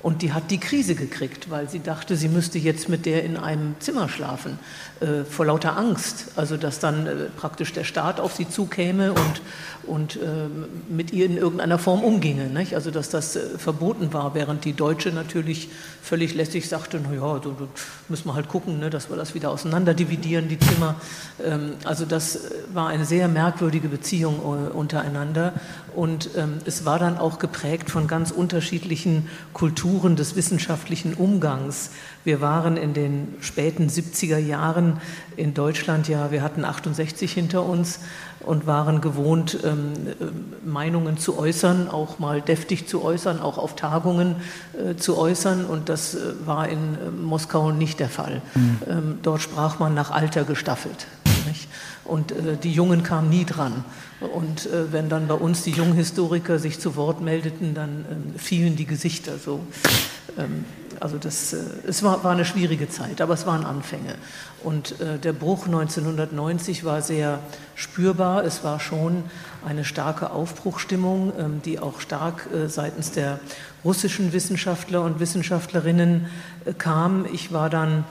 Und 0.01 0.21
die 0.21 0.31
hat 0.31 0.49
die 0.49 0.59
Krise 0.59 0.95
gekriegt, 0.95 1.49
weil 1.49 1.69
sie 1.69 1.81
dachte, 1.81 2.15
sie 2.15 2.29
müsste 2.29 2.57
jetzt 2.57 2.87
mit 2.87 3.05
der 3.05 3.25
in 3.25 3.35
einem 3.35 3.75
Zimmer 3.79 4.07
schlafen, 4.07 4.57
äh, 5.01 5.25
vor 5.25 5.45
lauter 5.45 5.75
Angst. 5.75 6.27
Also, 6.37 6.55
dass 6.55 6.79
dann 6.79 7.05
äh, 7.05 7.15
praktisch 7.35 7.73
der 7.73 7.83
Staat 7.83 8.21
auf 8.21 8.33
sie 8.33 8.47
zukäme 8.47 9.11
und, 9.11 9.41
und 9.83 10.15
äh, 10.15 10.47
mit 10.87 11.11
ihr 11.11 11.25
in 11.25 11.35
irgendeiner 11.35 11.77
Form 11.77 12.01
umginge. 12.05 12.45
Nicht? 12.45 12.75
Also, 12.75 12.91
dass 12.91 13.09
das 13.09 13.35
äh, 13.35 13.57
verboten 13.57 14.13
war, 14.13 14.35
während 14.35 14.63
die 14.63 14.71
Deutsche 14.71 15.09
natürlich 15.09 15.69
völlig 16.01 16.33
lässig 16.33 16.69
sagte: 16.69 17.01
Naja, 17.01 17.41
so, 17.43 17.67
müssen 18.07 18.27
wir 18.27 18.35
halt 18.35 18.47
gucken, 18.47 18.79
ne, 18.79 18.89
dass 18.89 19.09
wir 19.09 19.17
das 19.17 19.35
wieder 19.35 19.51
auseinander 19.51 19.93
dividieren, 19.93 20.47
die 20.47 20.59
Zimmer. 20.59 20.95
Ähm, 21.43 21.73
also, 21.83 22.05
das 22.05 22.37
äh, 22.37 22.51
war 22.73 22.87
eine 22.87 23.03
sehr 23.03 23.27
merkwürdige 23.27 23.89
Beziehung 23.89 24.37
äh, 24.37 24.71
untereinander. 24.71 25.55
Und 25.99 26.29
ähm, 26.37 26.59
es 26.63 26.85
war 26.85 26.97
dann 26.97 27.17
auch 27.17 27.39
geprägt 27.39 27.89
von 27.89 28.07
ganz 28.07 28.31
unterschiedlichen 28.31 29.27
Kulturen 29.51 30.15
des 30.15 30.37
wissenschaftlichen 30.37 31.13
Umgangs. 31.13 31.89
Wir 32.23 32.39
waren 32.39 32.77
in 32.77 32.93
den 32.93 33.35
späten 33.41 33.89
70er 33.89 34.37
Jahren 34.37 35.01
in 35.35 35.53
Deutschland, 35.53 36.07
ja, 36.07 36.31
wir 36.31 36.41
hatten 36.41 36.63
68 36.63 37.33
hinter 37.33 37.65
uns 37.65 37.99
und 38.45 38.65
waren 38.65 39.01
gewohnt, 39.01 39.59
ähm, 39.65 39.91
äh, 40.07 40.65
Meinungen 40.65 41.17
zu 41.17 41.37
äußern, 41.37 41.89
auch 41.89 42.17
mal 42.17 42.41
deftig 42.41 42.87
zu 42.87 43.03
äußern, 43.03 43.41
auch 43.41 43.57
auf 43.57 43.75
Tagungen 43.75 44.37
äh, 44.73 44.95
zu 44.95 45.17
äußern. 45.17 45.65
Und 45.65 45.89
das 45.89 46.15
äh, 46.15 46.19
war 46.45 46.69
in 46.69 46.77
äh, 46.77 47.11
Moskau 47.11 47.71
nicht 47.71 47.99
der 47.99 48.09
Fall. 48.09 48.41
Mhm. 48.55 48.77
Ähm, 48.87 49.19
dort 49.21 49.41
sprach 49.41 49.79
man 49.79 49.93
nach 49.93 50.11
Alter 50.11 50.45
gestaffelt. 50.45 51.07
Nicht? 51.49 51.67
Und 52.05 52.31
äh, 52.31 52.57
die 52.61 52.71
Jungen 52.71 53.01
kamen 53.01 53.29
nie 53.29 53.43
dran. 53.43 53.83
Und 54.19 54.67
äh, 54.67 54.93
wenn 54.93 55.09
dann 55.09 55.27
bei 55.27 55.33
uns 55.33 55.63
die 55.63 55.71
Junghistoriker 55.71 56.59
sich 56.59 56.79
zu 56.79 56.95
Wort 56.95 57.21
meldeten, 57.21 57.73
dann 57.73 58.05
ähm, 58.09 58.39
fielen 58.39 58.75
die 58.75 58.85
Gesichter 58.85 59.39
so. 59.39 59.61
Ähm, 60.37 60.65
also 60.99 61.17
das, 61.17 61.53
äh, 61.53 61.57
es 61.87 62.03
war, 62.03 62.23
war 62.23 62.31
eine 62.31 62.45
schwierige 62.45 62.89
Zeit, 62.89 63.21
aber 63.21 63.33
es 63.33 63.45
waren 63.45 63.65
Anfänge. 63.65 64.15
Und 64.63 64.99
äh, 64.99 65.17
der 65.17 65.33
Bruch 65.33 65.65
1990 65.65 66.83
war 66.83 67.01
sehr 67.01 67.39
spürbar. 67.75 68.43
Es 68.43 68.63
war 68.63 68.79
schon 68.79 69.23
eine 69.65 69.85
starke 69.85 70.31
Aufbruchstimmung, 70.31 71.33
ähm, 71.39 71.61
die 71.63 71.79
auch 71.79 72.01
stark 72.01 72.47
äh, 72.53 72.67
seitens 72.67 73.11
der 73.11 73.39
russischen 73.83 74.33
Wissenschaftler 74.33 75.01
und 75.01 75.19
Wissenschaftlerinnen 75.19 76.27
äh, 76.65 76.73
kam. 76.73 77.25
Ich 77.31 77.51
war 77.53 77.69
dann 77.69 78.03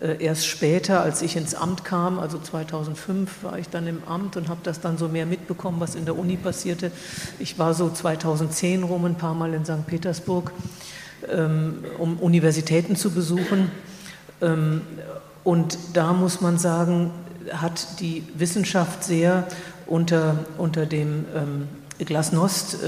erst 0.00 0.46
später, 0.46 1.00
als 1.00 1.22
ich 1.22 1.36
ins 1.36 1.54
Amt 1.54 1.84
kam, 1.84 2.18
also 2.20 2.38
2005 2.38 3.42
war 3.42 3.58
ich 3.58 3.68
dann 3.68 3.86
im 3.88 4.04
Amt 4.04 4.36
und 4.36 4.48
habe 4.48 4.60
das 4.62 4.80
dann 4.80 4.96
so 4.96 5.08
mehr 5.08 5.26
mitbekommen, 5.26 5.80
was 5.80 5.96
in 5.96 6.04
der 6.04 6.16
Uni 6.16 6.36
passierte. 6.36 6.92
Ich 7.40 7.58
war 7.58 7.74
so 7.74 7.90
2010 7.90 8.84
rum 8.84 9.04
ein 9.04 9.16
paar 9.16 9.34
Mal 9.34 9.54
in 9.54 9.64
St. 9.64 9.86
Petersburg, 9.86 10.52
ähm, 11.28 11.84
um 11.98 12.18
Universitäten 12.18 12.94
zu 12.94 13.10
besuchen. 13.10 13.72
Ähm, 14.40 14.82
und 15.42 15.78
da 15.94 16.12
muss 16.12 16.40
man 16.40 16.58
sagen, 16.58 17.10
hat 17.52 18.00
die 18.00 18.22
Wissenschaft 18.36 19.02
sehr 19.02 19.48
unter, 19.86 20.44
unter 20.58 20.86
dem 20.86 21.24
ähm, 21.34 21.68
Glasnost, 21.98 22.78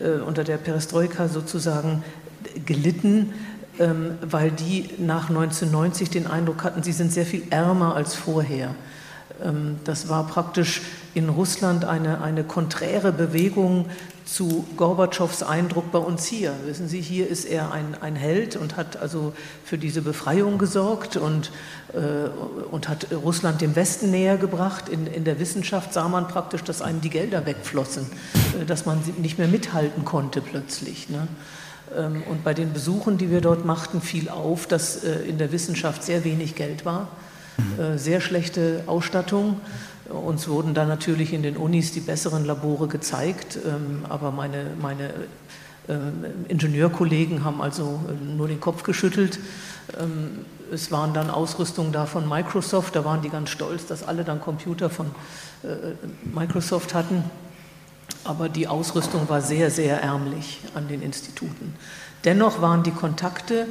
äh, 0.00 0.20
unter 0.20 0.44
der 0.44 0.58
Perestroika 0.58 1.28
sozusagen 1.28 2.04
gelitten 2.64 3.32
weil 3.78 4.50
die 4.50 4.88
nach 4.98 5.28
1990 5.28 6.10
den 6.10 6.26
Eindruck 6.26 6.64
hatten, 6.64 6.82
sie 6.82 6.92
sind 6.92 7.12
sehr 7.12 7.26
viel 7.26 7.42
ärmer 7.50 7.94
als 7.94 8.14
vorher. 8.14 8.74
Ähm, 9.42 9.76
das 9.84 10.08
war 10.08 10.26
praktisch 10.26 10.82
in 11.14 11.28
Russland 11.28 11.84
eine, 11.84 12.20
eine 12.20 12.44
konträre 12.44 13.12
Bewegung 13.12 13.86
zu 14.24 14.66
Gorbatschows 14.76 15.44
Eindruck 15.44 15.92
bei 15.92 16.00
uns 16.00 16.26
hier. 16.26 16.52
Wissen 16.64 16.88
Sie, 16.88 17.00
hier 17.00 17.28
ist 17.28 17.44
er 17.44 17.70
ein, 17.70 17.96
ein 18.00 18.16
Held 18.16 18.56
und 18.56 18.76
hat 18.76 18.96
also 18.96 19.32
für 19.64 19.78
diese 19.78 20.02
Befreiung 20.02 20.58
gesorgt 20.58 21.16
und, 21.16 21.52
äh, 21.92 22.28
und 22.70 22.88
hat 22.88 23.06
Russland 23.12 23.60
dem 23.60 23.76
Westen 23.76 24.10
näher 24.10 24.36
gebracht. 24.36 24.88
In, 24.88 25.06
in 25.06 25.24
der 25.24 25.38
Wissenschaft 25.38 25.92
sah 25.92 26.08
man 26.08 26.26
praktisch, 26.26 26.64
dass 26.64 26.82
einem 26.82 27.00
die 27.00 27.10
Gelder 27.10 27.46
wegflossen, 27.46 28.06
äh, 28.60 28.64
dass 28.64 28.84
man 28.84 29.00
nicht 29.18 29.38
mehr 29.38 29.48
mithalten 29.48 30.04
konnte 30.04 30.40
plötzlich. 30.40 31.08
Ne? 31.08 31.28
Ähm, 31.94 32.22
und 32.28 32.44
bei 32.44 32.54
den 32.54 32.72
Besuchen, 32.72 33.18
die 33.18 33.30
wir 33.30 33.40
dort 33.40 33.64
machten, 33.64 34.00
fiel 34.00 34.28
auf, 34.28 34.66
dass 34.66 35.04
äh, 35.04 35.20
in 35.20 35.38
der 35.38 35.52
Wissenschaft 35.52 36.02
sehr 36.02 36.24
wenig 36.24 36.54
Geld 36.54 36.84
war, 36.84 37.08
mhm. 37.56 37.82
äh, 37.82 37.98
sehr 37.98 38.20
schlechte 38.20 38.82
Ausstattung. 38.86 39.60
Uns 40.08 40.48
wurden 40.48 40.74
dann 40.74 40.88
natürlich 40.88 41.32
in 41.32 41.42
den 41.42 41.56
Unis 41.56 41.92
die 41.92 42.00
besseren 42.00 42.44
Labore 42.44 42.86
gezeigt, 42.86 43.58
ähm, 43.64 44.04
aber 44.08 44.30
meine, 44.30 44.66
meine 44.80 45.14
ähm, 45.88 46.24
Ingenieurkollegen 46.48 47.44
haben 47.44 47.60
also 47.60 48.00
äh, 48.08 48.24
nur 48.36 48.48
den 48.48 48.60
Kopf 48.60 48.82
geschüttelt. 48.82 49.38
Es 50.72 50.90
waren 50.90 51.14
dann 51.14 51.30
Ausrüstungen 51.30 51.92
da 51.92 52.06
von 52.06 52.28
Microsoft, 52.28 52.96
da 52.96 53.04
waren 53.04 53.22
die 53.22 53.28
ganz 53.28 53.50
stolz, 53.50 53.86
dass 53.86 54.02
alle 54.02 54.24
dann 54.24 54.40
Computer 54.40 54.90
von 54.90 55.06
Microsoft 56.34 56.92
hatten 56.92 57.22
aber 58.28 58.48
die 58.48 58.68
Ausrüstung 58.68 59.28
war 59.28 59.40
sehr, 59.40 59.70
sehr 59.70 60.02
ärmlich 60.02 60.60
an 60.74 60.88
den 60.88 61.02
Instituten. 61.02 61.74
Dennoch 62.24 62.60
waren 62.60 62.82
die 62.82 62.90
Kontakte 62.90 63.66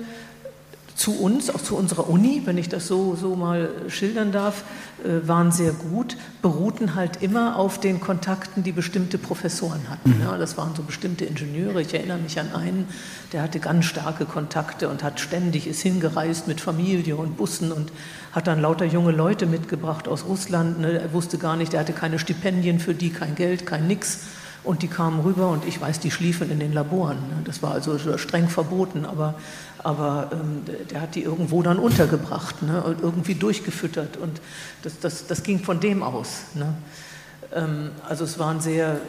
zu 0.95 1.19
uns, 1.19 1.49
auch 1.49 1.61
zu 1.61 1.75
unserer 1.75 2.09
Uni, 2.09 2.43
wenn 2.45 2.57
ich 2.57 2.69
das 2.69 2.87
so, 2.87 3.15
so 3.15 3.35
mal 3.35 3.69
schildern 3.89 4.31
darf, 4.31 4.63
äh, 5.03 5.27
waren 5.27 5.51
sehr 5.51 5.73
gut, 5.73 6.15
beruhten 6.41 6.95
halt 6.95 7.21
immer 7.21 7.57
auf 7.57 7.79
den 7.81 7.99
Kontakten, 7.99 8.63
die 8.63 8.71
bestimmte 8.71 9.17
Professoren 9.17 9.89
hatten. 9.89 10.15
Mhm. 10.15 10.21
Ja, 10.21 10.37
das 10.37 10.57
waren 10.57 10.73
so 10.73 10.83
bestimmte 10.83 11.25
Ingenieure. 11.25 11.81
Ich 11.81 11.93
erinnere 11.93 12.19
mich 12.19 12.39
an 12.39 12.53
einen, 12.53 12.87
der 13.33 13.41
hatte 13.41 13.59
ganz 13.59 13.85
starke 13.85 14.25
Kontakte 14.25 14.87
und 14.87 15.03
hat 15.03 15.19
ständig, 15.19 15.67
ist 15.67 15.81
hingereist 15.81 16.47
mit 16.47 16.61
Familie 16.61 17.17
und 17.17 17.35
Bussen 17.35 17.73
und 17.73 17.91
hat 18.31 18.47
dann 18.47 18.61
lauter 18.61 18.85
junge 18.85 19.11
Leute 19.11 19.47
mitgebracht 19.47 20.07
aus 20.07 20.23
Russland. 20.25 20.79
Ne, 20.79 20.99
er 20.99 21.11
wusste 21.11 21.37
gar 21.37 21.57
nicht, 21.57 21.73
er 21.73 21.81
hatte 21.81 21.93
keine 21.93 22.19
Stipendien 22.19 22.79
für 22.79 22.93
die, 22.93 23.09
kein 23.09 23.35
Geld, 23.35 23.65
kein 23.65 23.87
Nix. 23.87 24.19
Und 24.65 24.82
die 24.82 24.88
kamen 24.88 25.19
rüber 25.21 25.49
und 25.49 25.65
ich 25.65 25.80
weiß, 25.80 25.99
die 25.99 26.10
schliefen 26.10 26.49
in 26.49 26.60
den 26.60 26.73
Laboren. 26.73 27.17
Ne. 27.17 27.43
Das 27.45 27.62
war 27.62 27.71
also 27.71 27.97
streng 28.17 28.49
verboten, 28.49 29.06
aber, 29.06 29.36
aber 29.78 30.32
ähm, 30.34 30.63
der 30.89 31.01
hat 31.01 31.13
die 31.13 31.21
irgendwo 31.21 31.62
dann 31.62 31.78
untergebracht 31.78 32.63
ne, 32.63 32.82
und 32.82 33.01
irgendwie 33.01 33.36
durchgefüttert. 33.36 34.17
Und 34.17 34.41
das, 34.82 34.99
das, 34.99 35.28
das 35.28 35.43
ging 35.43 35.60
von 35.60 35.80
dem 35.80 36.01
aus. 36.01 36.45
Ne. 36.56 36.73
Ähm, 37.54 37.91
also 38.10 38.23
es 38.23 38.39
waren 38.39 38.60
sehr 38.60 38.99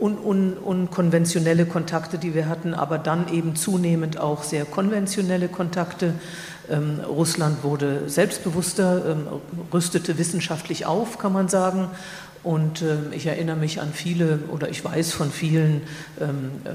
un, 0.00 0.18
un, 0.18 0.54
unkonventionelle 0.54 1.66
Kontakte, 1.66 2.18
die 2.18 2.34
wir 2.34 2.48
hatten, 2.48 2.74
aber 2.74 2.98
dann 2.98 3.32
eben 3.32 3.54
zunehmend 3.54 4.18
auch 4.18 4.42
sehr 4.42 4.64
konventionelle 4.64 5.48
Kontakte. 5.48 6.14
Ähm, 6.70 7.00
Russland 7.06 7.62
wurde 7.62 8.08
selbstbewusster, 8.08 9.04
ähm, 9.12 9.26
rüstete 9.72 10.18
wissenschaftlich 10.18 10.86
auf, 10.86 11.18
kann 11.18 11.32
man 11.32 11.48
sagen. 11.48 11.88
Und 12.42 12.80
äh, 12.80 12.96
ich 13.12 13.26
erinnere 13.26 13.56
mich 13.56 13.82
an 13.82 13.92
viele 13.92 14.38
oder 14.50 14.70
ich 14.70 14.82
weiß 14.82 15.12
von 15.12 15.30
vielen 15.30 15.82
ähm, 16.18 16.52
äh, 16.64 16.70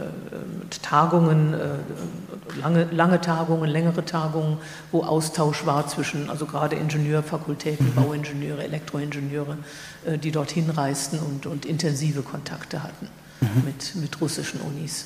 Tagungen, 0.83 1.55
äh, 1.55 2.59
lange, 2.61 2.83
lange 2.91 3.19
Tagungen, 3.19 3.67
längere 3.69 4.05
Tagungen, 4.05 4.57
wo 4.91 5.03
Austausch 5.03 5.65
war 5.65 5.87
zwischen, 5.87 6.29
also 6.29 6.45
gerade 6.45 6.75
Ingenieurfakultäten, 6.75 7.87
mhm. 7.87 7.95
Bauingenieure, 7.95 8.63
Elektroingenieure, 8.63 9.57
äh, 10.05 10.19
die 10.19 10.31
dorthin 10.31 10.69
reisten 10.69 11.17
und, 11.17 11.47
und 11.47 11.65
intensive 11.65 12.21
Kontakte 12.21 12.83
hatten 12.83 13.07
mhm. 13.41 13.65
mit, 13.65 13.95
mit 13.95 14.21
russischen 14.21 14.61
Unis. 14.61 15.05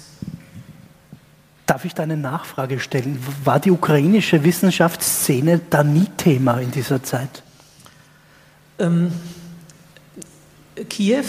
Darf 1.67 1.86
ich 1.86 1.93
da 1.93 2.04
eine 2.04 2.17
Nachfrage 2.17 2.80
stellen? 2.82 3.17
War 3.45 3.62
die 3.62 3.72
ukrainische 3.72 4.43
Wissenschaftsszene 4.43 5.62
da 5.69 5.84
nie 5.84 6.08
Thema 6.17 6.60
in 6.60 6.72
dieser 6.72 7.02
Zeit? 7.02 7.43
Ähm, 8.80 9.12
Kiew, 10.88 11.26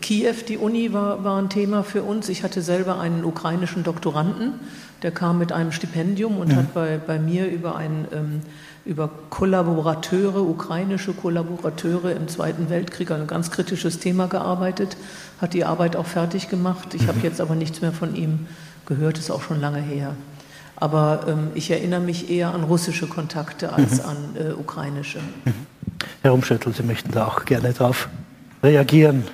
Kiew, 0.00 0.34
die 0.48 0.56
Uni 0.56 0.92
war, 0.92 1.22
war 1.24 1.38
ein 1.40 1.50
Thema 1.50 1.84
für 1.84 2.02
uns. 2.02 2.28
Ich 2.28 2.42
hatte 2.42 2.62
selber 2.62 2.98
einen 2.98 3.24
ukrainischen 3.24 3.84
Doktoranden, 3.84 4.54
der 5.02 5.10
kam 5.10 5.38
mit 5.38 5.52
einem 5.52 5.72
Stipendium 5.72 6.38
und 6.38 6.50
ja. 6.50 6.56
hat 6.56 6.74
bei, 6.74 6.98
bei 6.98 7.18
mir 7.18 7.48
über 7.48 7.76
ein 7.76 8.08
ähm, 8.12 8.40
über 8.84 9.10
Kollaborateure, 9.30 10.40
ukrainische 10.40 11.12
Kollaborateure 11.12 12.12
im 12.12 12.28
Zweiten 12.28 12.70
Weltkrieg, 12.70 13.10
ein 13.10 13.26
ganz 13.26 13.50
kritisches 13.50 13.98
Thema 13.98 14.26
gearbeitet, 14.26 14.96
hat 15.40 15.54
die 15.54 15.64
Arbeit 15.64 15.96
auch 15.96 16.06
fertig 16.06 16.48
gemacht. 16.48 16.94
Ich 16.94 17.06
habe 17.06 17.18
mhm. 17.18 17.24
jetzt 17.24 17.40
aber 17.40 17.54
nichts 17.54 17.82
mehr 17.82 17.92
von 17.92 18.14
ihm 18.14 18.46
gehört, 18.86 19.18
ist 19.18 19.30
auch 19.30 19.42
schon 19.42 19.60
lange 19.60 19.80
her. 19.80 20.16
Aber 20.76 21.26
ähm, 21.28 21.48
ich 21.54 21.70
erinnere 21.70 22.00
mich 22.00 22.30
eher 22.30 22.54
an 22.54 22.64
russische 22.64 23.06
Kontakte 23.06 23.72
als 23.72 24.02
mhm. 24.02 24.08
an 24.08 24.16
äh, 24.36 24.52
ukrainische. 24.52 25.18
Mhm. 25.44 25.52
Herr 26.22 26.32
Umschüttel, 26.32 26.72
Sie 26.72 26.82
möchten 26.82 27.12
da 27.12 27.26
auch 27.26 27.44
gerne 27.44 27.72
drauf 27.72 28.08
reagieren. 28.62 29.24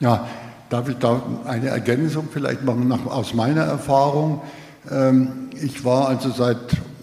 Ja, 0.00 0.26
darf 0.70 0.88
ich 0.88 0.96
da 0.96 1.22
eine 1.44 1.68
Ergänzung 1.68 2.28
vielleicht 2.32 2.64
machen 2.64 2.88
nach, 2.88 3.06
aus 3.06 3.34
meiner 3.34 3.62
Erfahrung? 3.62 4.42
Ähm, 4.90 5.50
ich 5.60 5.84
war 5.84 6.08
also 6.08 6.30
seit 6.30 6.58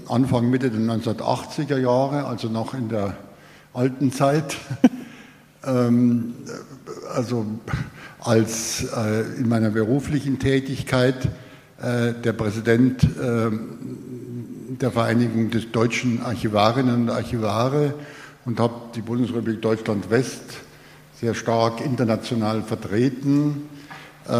Anfang, 0.07 0.49
Mitte 0.49 0.69
der 0.69 0.79
1980er 0.79 1.77
Jahre, 1.77 2.25
also 2.25 2.47
noch 2.47 2.73
in 2.73 2.89
der 2.89 3.15
alten 3.73 4.11
Zeit, 4.11 4.57
ähm, 5.65 6.35
also 7.13 7.45
als 8.19 8.85
äh, 8.95 9.21
in 9.37 9.49
meiner 9.49 9.69
beruflichen 9.69 10.39
Tätigkeit 10.39 11.25
äh, 11.81 12.13
der 12.13 12.33
Präsident 12.33 13.03
äh, 13.03 13.51
der 14.81 14.91
Vereinigung 14.91 15.51
des 15.51 15.71
deutschen 15.71 16.21
Archivarinnen 16.21 17.03
und 17.03 17.09
Archivare 17.09 17.93
und 18.45 18.59
habe 18.59 18.73
die 18.95 19.01
Bundesrepublik 19.01 19.61
Deutschland 19.61 20.09
West 20.09 20.57
sehr 21.21 21.33
stark 21.33 21.79
international 21.83 22.61
vertreten, 22.61 23.69
äh, 24.27 24.31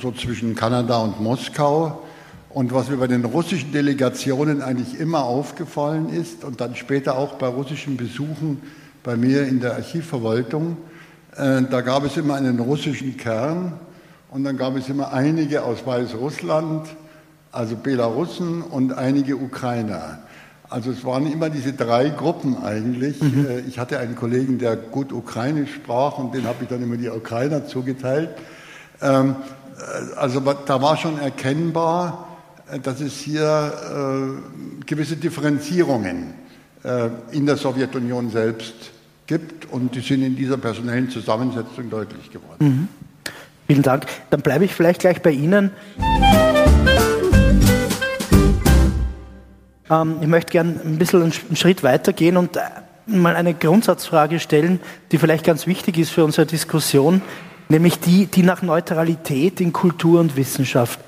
so 0.00 0.12
zwischen 0.12 0.54
Kanada 0.54 0.98
und 0.98 1.20
Moskau. 1.20 2.02
Und 2.48 2.72
was 2.72 2.88
mir 2.88 2.96
bei 2.96 3.06
den 3.06 3.24
russischen 3.24 3.72
Delegationen 3.72 4.62
eigentlich 4.62 4.98
immer 4.98 5.24
aufgefallen 5.24 6.08
ist 6.08 6.44
und 6.44 6.60
dann 6.60 6.74
später 6.74 7.16
auch 7.16 7.34
bei 7.34 7.46
russischen 7.46 7.96
Besuchen 7.96 8.60
bei 9.02 9.16
mir 9.16 9.46
in 9.46 9.60
der 9.60 9.74
Archivverwaltung, 9.74 10.76
äh, 11.36 11.62
da 11.62 11.80
gab 11.80 12.04
es 12.04 12.16
immer 12.16 12.34
einen 12.34 12.58
russischen 12.58 13.16
Kern 13.16 13.72
und 14.30 14.44
dann 14.44 14.56
gab 14.56 14.76
es 14.76 14.88
immer 14.88 15.12
einige 15.12 15.64
aus 15.64 15.84
Weißrussland, 15.84 16.88
also 17.52 17.76
Belarussen 17.76 18.62
und 18.62 18.92
einige 18.92 19.36
Ukrainer. 19.36 20.20
Also 20.70 20.92
es 20.92 21.04
waren 21.04 21.30
immer 21.30 21.50
diese 21.50 21.72
drei 21.72 22.10
Gruppen 22.10 22.56
eigentlich. 22.62 23.20
Mhm. 23.20 23.46
Äh, 23.48 23.60
ich 23.60 23.78
hatte 23.78 23.98
einen 23.98 24.14
Kollegen, 24.14 24.58
der 24.58 24.76
gut 24.76 25.12
Ukrainisch 25.12 25.74
sprach 25.74 26.16
und 26.18 26.32
den 26.32 26.44
habe 26.44 26.62
ich 26.62 26.68
dann 26.68 26.82
immer 26.82 26.96
die 26.96 27.08
Ukrainer 27.08 27.66
zugeteilt. 27.66 28.30
Ähm, 29.02 29.34
äh, 29.76 30.16
also 30.16 30.40
da 30.40 30.80
war 30.80 30.96
schon 30.96 31.18
erkennbar, 31.18 32.28
dass 32.82 33.00
es 33.00 33.14
hier 33.14 33.72
äh, 34.80 34.84
gewisse 34.86 35.16
Differenzierungen 35.16 36.34
äh, 36.84 37.08
in 37.32 37.46
der 37.46 37.56
Sowjetunion 37.56 38.30
selbst 38.30 38.74
gibt 39.26 39.70
und 39.72 39.94
die 39.94 40.00
sind 40.00 40.22
in 40.22 40.36
dieser 40.36 40.56
personellen 40.56 41.10
Zusammensetzung 41.10 41.90
deutlich 41.90 42.30
geworden. 42.30 42.64
Mhm. 42.64 42.88
Vielen 43.66 43.82
Dank. 43.82 44.06
Dann 44.30 44.40
bleibe 44.40 44.64
ich 44.64 44.74
vielleicht 44.74 45.00
gleich 45.00 45.20
bei 45.20 45.30
Ihnen. 45.30 45.70
Ähm, 49.90 50.16
ich 50.20 50.28
möchte 50.28 50.52
gerne 50.52 50.80
ein 50.84 50.98
bisschen 50.98 51.22
einen 51.22 51.56
Schritt 51.56 51.82
weitergehen 51.82 52.36
und 52.36 52.56
äh, 52.56 52.60
mal 53.06 53.34
eine 53.34 53.54
Grundsatzfrage 53.54 54.38
stellen, 54.38 54.80
die 55.12 55.18
vielleicht 55.18 55.44
ganz 55.44 55.66
wichtig 55.66 55.98
ist 55.98 56.10
für 56.10 56.24
unsere 56.24 56.46
Diskussion, 56.46 57.22
nämlich 57.68 57.98
die, 57.98 58.26
die 58.26 58.42
nach 58.42 58.62
Neutralität 58.62 59.60
in 59.60 59.72
Kultur 59.72 60.20
und 60.20 60.36
Wissenschaft. 60.36 61.00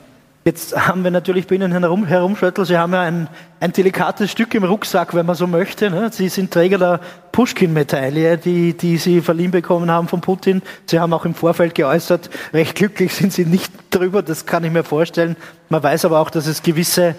Jetzt 0.44 0.76
haben 0.76 1.04
wir 1.04 1.12
natürlich 1.12 1.46
bei 1.46 1.54
Ihnen 1.54 1.70
herum, 1.70 2.04
herumschüttel, 2.04 2.64
Sie 2.66 2.76
haben 2.76 2.92
ja 2.92 3.02
ein, 3.02 3.28
ein 3.60 3.72
delikates 3.72 4.28
Stück 4.28 4.52
im 4.54 4.64
Rucksack, 4.64 5.14
wenn 5.14 5.24
man 5.24 5.36
so 5.36 5.46
möchte. 5.46 5.88
Ne? 5.88 6.10
Sie 6.12 6.28
sind 6.28 6.50
Träger 6.50 6.78
der 6.78 7.00
Pushkin-Medaille, 7.30 8.38
die, 8.38 8.76
die 8.76 8.96
Sie 8.96 9.20
verliehen 9.20 9.52
bekommen 9.52 9.88
haben 9.88 10.08
von 10.08 10.20
Putin. 10.20 10.60
Sie 10.86 10.98
haben 10.98 11.12
auch 11.12 11.24
im 11.24 11.36
Vorfeld 11.36 11.76
geäußert, 11.76 12.28
recht 12.52 12.74
glücklich 12.74 13.14
sind 13.14 13.32
Sie 13.32 13.44
nicht 13.44 13.72
drüber, 13.90 14.20
das 14.20 14.44
kann 14.44 14.64
ich 14.64 14.72
mir 14.72 14.82
vorstellen. 14.82 15.36
Man 15.68 15.80
weiß 15.80 16.06
aber 16.06 16.18
auch, 16.18 16.28
dass 16.28 16.48
es 16.48 16.64
gewisse 16.64 17.14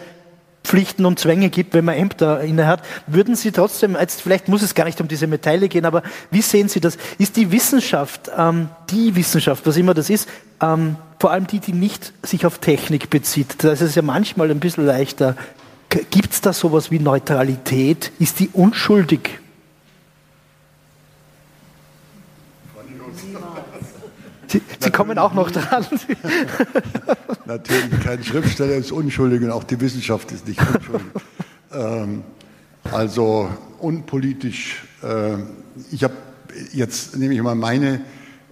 Pflichten 0.63 1.05
und 1.05 1.19
Zwänge 1.19 1.49
gibt, 1.49 1.73
wenn 1.73 1.85
man 1.85 1.95
Ämter 1.95 2.41
innehat. 2.41 2.81
Würden 3.07 3.35
Sie 3.35 3.51
trotzdem, 3.51 3.97
jetzt 3.99 4.21
vielleicht 4.21 4.47
muss 4.47 4.61
es 4.61 4.75
gar 4.75 4.85
nicht 4.85 5.01
um 5.01 5.07
diese 5.07 5.27
Medaille 5.27 5.67
gehen, 5.67 5.85
aber 5.85 6.03
wie 6.31 6.41
sehen 6.41 6.69
Sie 6.69 6.79
das? 6.79 6.97
Ist 7.17 7.35
die 7.35 7.51
Wissenschaft, 7.51 8.31
ähm, 8.37 8.69
die 8.89 9.15
Wissenschaft, 9.15 9.65
was 9.65 9.77
immer 9.77 9.93
das 9.93 10.09
ist, 10.09 10.29
ähm, 10.61 10.95
vor 11.19 11.31
allem 11.31 11.47
die, 11.47 11.59
die 11.59 11.73
nicht 11.73 12.13
sich 12.23 12.45
auf 12.45 12.59
Technik 12.59 13.09
bezieht, 13.09 13.63
da 13.63 13.71
ist 13.71 13.95
ja 13.95 14.01
manchmal 14.01 14.51
ein 14.51 14.59
bisschen 14.59 14.85
leichter. 14.85 15.35
Gibt 16.09 16.33
es 16.33 16.41
da 16.41 16.53
sowas 16.53 16.91
wie 16.91 16.99
Neutralität? 16.99 18.11
Ist 18.19 18.39
die 18.39 18.49
unschuldig? 18.51 19.42
Sie, 24.53 24.61
Sie 24.79 24.91
kommen 24.91 25.17
auch 25.17 25.33
noch 25.33 25.49
dran. 25.49 25.83
Natürlich, 27.45 27.99
kein 28.03 28.23
Schriftsteller 28.23 28.75
ist 28.75 28.91
unschuldig 28.91 29.41
und 29.41 29.49
auch 29.49 29.63
die 29.63 29.81
Wissenschaft 29.81 30.31
ist 30.31 30.47
nicht 30.47 30.59
unschuldig. 30.61 31.07
ähm, 31.73 32.23
also 32.91 33.49
unpolitisch. 33.79 34.83
Äh, 35.01 35.37
ich 35.91 36.03
habe 36.03 36.13
jetzt 36.71 37.17
nehme 37.17 37.33
ich 37.33 37.41
mal 37.41 37.55
meine, 37.55 38.01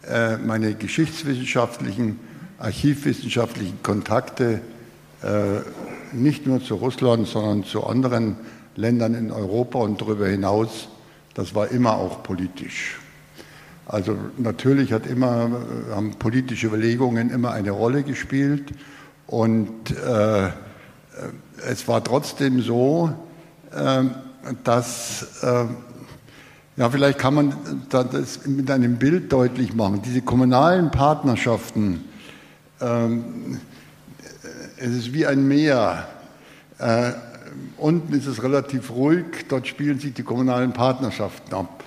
äh, 0.09 0.37
meine 0.37 0.73
geschichtswissenschaftlichen, 0.73 2.19
archivwissenschaftlichen 2.57 3.83
Kontakte 3.83 4.61
äh, 5.21 6.15
nicht 6.15 6.47
nur 6.47 6.63
zu 6.63 6.75
Russland, 6.75 7.27
sondern 7.27 7.63
zu 7.63 7.85
anderen 7.85 8.37
Ländern 8.75 9.13
in 9.13 9.29
Europa 9.29 9.77
und 9.77 10.01
darüber 10.01 10.27
hinaus. 10.27 10.87
Das 11.35 11.53
war 11.53 11.69
immer 11.69 11.93
auch 11.97 12.23
politisch. 12.23 13.00
Also 13.91 14.15
natürlich 14.37 14.93
hat 14.93 15.05
immer, 15.05 15.49
haben 15.93 16.13
politische 16.17 16.67
Überlegungen 16.67 17.29
immer 17.29 17.51
eine 17.51 17.71
Rolle 17.71 18.03
gespielt 18.03 18.71
und 19.27 19.91
äh, 19.91 20.49
es 21.69 21.85
war 21.89 22.01
trotzdem 22.01 22.61
so, 22.61 23.11
äh, 23.75 24.03
dass, 24.63 25.43
äh, 25.43 25.65
ja 26.77 26.89
vielleicht 26.89 27.19
kann 27.19 27.33
man 27.33 27.53
das 27.89 28.45
mit 28.45 28.71
einem 28.71 28.95
Bild 28.95 29.29
deutlich 29.33 29.73
machen, 29.73 30.01
diese 30.05 30.21
kommunalen 30.21 30.89
Partnerschaften, 30.89 32.05
ähm, 32.79 33.59
es 34.77 34.91
ist 34.91 35.13
wie 35.13 35.27
ein 35.27 35.45
Meer. 35.49 36.07
Äh, 36.79 37.11
unten 37.75 38.13
ist 38.13 38.25
es 38.25 38.41
relativ 38.41 38.89
ruhig, 38.91 39.25
dort 39.49 39.67
spielen 39.67 39.99
sich 39.99 40.13
die 40.13 40.23
kommunalen 40.23 40.71
Partnerschaften 40.71 41.53
ab. 41.53 41.83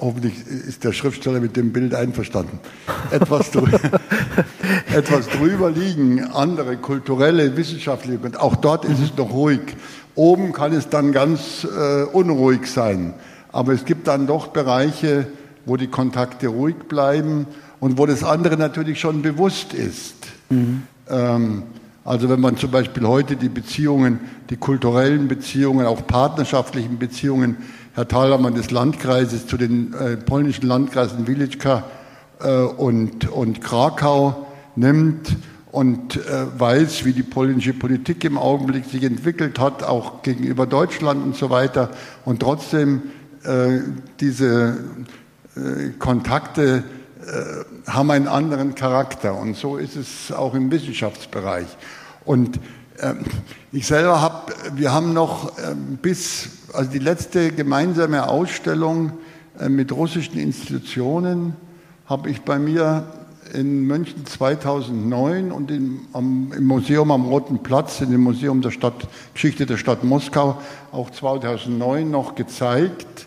Hoffentlich 0.00 0.34
ist 0.46 0.84
der 0.84 0.92
Schriftsteller 0.92 1.40
mit 1.40 1.56
dem 1.56 1.72
Bild 1.72 1.94
einverstanden. 1.94 2.58
Etwas, 3.10 3.50
drüber, 3.50 3.78
etwas 4.94 5.28
drüber 5.28 5.70
liegen 5.70 6.24
andere 6.24 6.76
kulturelle, 6.76 7.56
wissenschaftliche, 7.56 8.18
und 8.18 8.38
auch 8.40 8.56
dort 8.56 8.84
ist 8.84 9.00
es 9.00 9.16
noch 9.16 9.30
ruhig. 9.30 9.60
Oben 10.14 10.52
kann 10.52 10.72
es 10.72 10.88
dann 10.88 11.12
ganz 11.12 11.64
äh, 11.64 12.04
unruhig 12.04 12.66
sein. 12.66 13.14
Aber 13.52 13.72
es 13.72 13.84
gibt 13.84 14.08
dann 14.08 14.26
doch 14.26 14.48
Bereiche, 14.48 15.26
wo 15.66 15.76
die 15.76 15.88
Kontakte 15.88 16.48
ruhig 16.48 16.76
bleiben 16.88 17.46
und 17.80 17.98
wo 17.98 18.06
das 18.06 18.24
andere 18.24 18.56
natürlich 18.56 19.00
schon 19.00 19.22
bewusst 19.22 19.74
ist. 19.74 20.16
Mhm. 20.50 20.82
Ähm, 21.08 21.62
also 22.04 22.28
wenn 22.28 22.40
man 22.40 22.56
zum 22.58 22.70
Beispiel 22.70 23.06
heute 23.06 23.36
die 23.36 23.48
Beziehungen, 23.48 24.20
die 24.50 24.56
kulturellen 24.56 25.26
Beziehungen, 25.26 25.86
auch 25.86 26.06
partnerschaftlichen 26.06 26.98
Beziehungen 26.98 27.56
Herr 27.96 28.08
Thalermann 28.08 28.56
des 28.56 28.72
Landkreises 28.72 29.46
zu 29.46 29.56
den 29.56 29.94
äh, 29.94 30.16
polnischen 30.16 30.66
Landkreisen 30.66 31.28
Wilicka 31.28 31.84
äh, 32.40 32.50
und, 32.50 33.30
und 33.30 33.60
Krakau 33.60 34.48
nimmt 34.74 35.36
und 35.70 36.16
äh, 36.16 36.46
weiß, 36.58 37.04
wie 37.04 37.12
die 37.12 37.22
polnische 37.22 37.72
Politik 37.72 38.24
im 38.24 38.36
Augenblick 38.36 38.86
sich 38.86 39.04
entwickelt 39.04 39.60
hat, 39.60 39.84
auch 39.84 40.22
gegenüber 40.22 40.66
Deutschland 40.66 41.24
und 41.24 41.36
so 41.36 41.50
weiter. 41.50 41.90
Und 42.24 42.40
trotzdem 42.40 43.02
äh, 43.44 43.78
diese 44.18 44.76
äh, 45.54 45.90
Kontakte 45.96 46.82
äh, 47.20 47.88
haben 47.88 48.10
einen 48.10 48.26
anderen 48.26 48.74
Charakter. 48.74 49.38
Und 49.38 49.56
so 49.56 49.76
ist 49.76 49.94
es 49.94 50.32
auch 50.32 50.54
im 50.54 50.72
Wissenschaftsbereich. 50.72 51.68
Und 52.24 52.58
ich 53.72 53.86
selber 53.86 54.20
habe, 54.20 54.52
wir 54.76 54.92
haben 54.92 55.12
noch 55.12 55.52
ähm, 55.58 55.98
bis 56.00 56.50
also 56.72 56.90
die 56.90 56.98
letzte 56.98 57.52
gemeinsame 57.52 58.28
Ausstellung 58.28 59.12
äh, 59.58 59.68
mit 59.68 59.92
russischen 59.92 60.38
Institutionen 60.38 61.54
habe 62.06 62.30
ich 62.30 62.42
bei 62.42 62.58
mir 62.58 63.06
in 63.52 63.86
München 63.86 64.26
2009 64.26 65.52
und 65.52 65.70
im, 65.70 66.00
am, 66.12 66.52
im 66.56 66.64
Museum 66.64 67.10
am 67.10 67.26
Roten 67.26 67.62
Platz, 67.62 68.00
in 68.00 68.10
dem 68.10 68.22
Museum 68.22 68.62
der 68.62 68.70
Stadt, 68.70 69.06
Geschichte 69.32 69.66
der 69.66 69.76
Stadt 69.76 70.02
Moskau, 70.02 70.60
auch 70.92 71.10
2009 71.10 72.10
noch 72.10 72.34
gezeigt. 72.34 73.26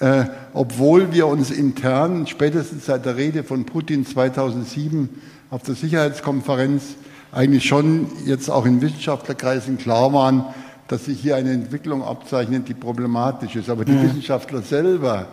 Äh, 0.00 0.24
obwohl 0.52 1.12
wir 1.12 1.26
uns 1.26 1.50
intern, 1.50 2.26
spätestens 2.26 2.86
seit 2.86 3.06
der 3.06 3.16
Rede 3.16 3.44
von 3.44 3.64
Putin 3.64 4.04
2007 4.04 5.08
auf 5.50 5.62
der 5.62 5.74
Sicherheitskonferenz, 5.74 6.96
eigentlich 7.34 7.64
schon 7.64 8.06
jetzt 8.24 8.48
auch 8.48 8.64
in 8.64 8.80
Wissenschaftlerkreisen 8.80 9.76
klar 9.76 10.12
waren, 10.12 10.44
dass 10.88 11.06
sich 11.06 11.20
hier 11.20 11.36
eine 11.36 11.52
Entwicklung 11.52 12.02
abzeichnet, 12.02 12.68
die 12.68 12.74
problematisch 12.74 13.56
ist. 13.56 13.68
Aber 13.68 13.84
die 13.84 13.92
mhm. 13.92 14.04
Wissenschaftler 14.04 14.62
selber, 14.62 15.26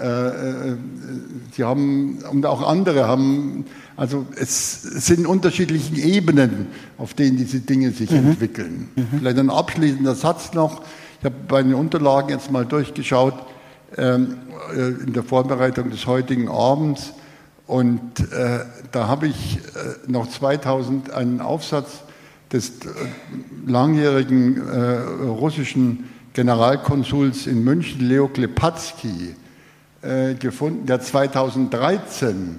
äh, 0.00 0.06
äh, 0.06 0.76
sie 1.52 1.64
haben, 1.64 2.18
und 2.30 2.46
auch 2.46 2.66
andere 2.66 3.06
haben, 3.06 3.66
also 3.96 4.26
es, 4.36 4.82
sind 4.82 5.26
unterschiedliche 5.26 6.00
Ebenen, 6.00 6.68
auf 6.96 7.14
denen 7.14 7.36
diese 7.36 7.60
Dinge 7.60 7.90
sich 7.90 8.10
mhm. 8.10 8.30
entwickeln. 8.30 8.88
Mhm. 8.96 9.18
Vielleicht 9.18 9.38
ein 9.38 9.50
abschließender 9.50 10.14
Satz 10.14 10.54
noch. 10.54 10.82
Ich 11.18 11.24
habe 11.26 11.36
bei 11.46 11.62
den 11.62 11.74
Unterlagen 11.74 12.30
jetzt 12.30 12.50
mal 12.50 12.64
durchgeschaut 12.64 13.34
ähm, 13.98 14.38
äh, 14.74 14.88
in 15.04 15.12
der 15.12 15.22
Vorbereitung 15.22 15.90
des 15.90 16.06
heutigen 16.06 16.48
Abends. 16.48 17.12
Und 17.66 18.20
äh, 18.32 18.60
da 18.90 19.08
habe 19.08 19.28
ich 19.28 19.58
äh, 19.58 20.10
noch 20.10 20.28
2000 20.28 21.12
einen 21.12 21.40
Aufsatz 21.40 22.02
des 22.52 22.70
äh, 22.70 22.72
langjährigen 23.66 24.56
äh, 24.68 24.98
russischen 25.26 26.10
Generalkonsuls 26.34 27.46
in 27.46 27.62
München, 27.62 28.00
Leo 28.00 28.28
Klepatsky, 28.28 29.34
äh, 30.02 30.34
gefunden, 30.34 30.86
der 30.86 31.00
2013 31.00 32.58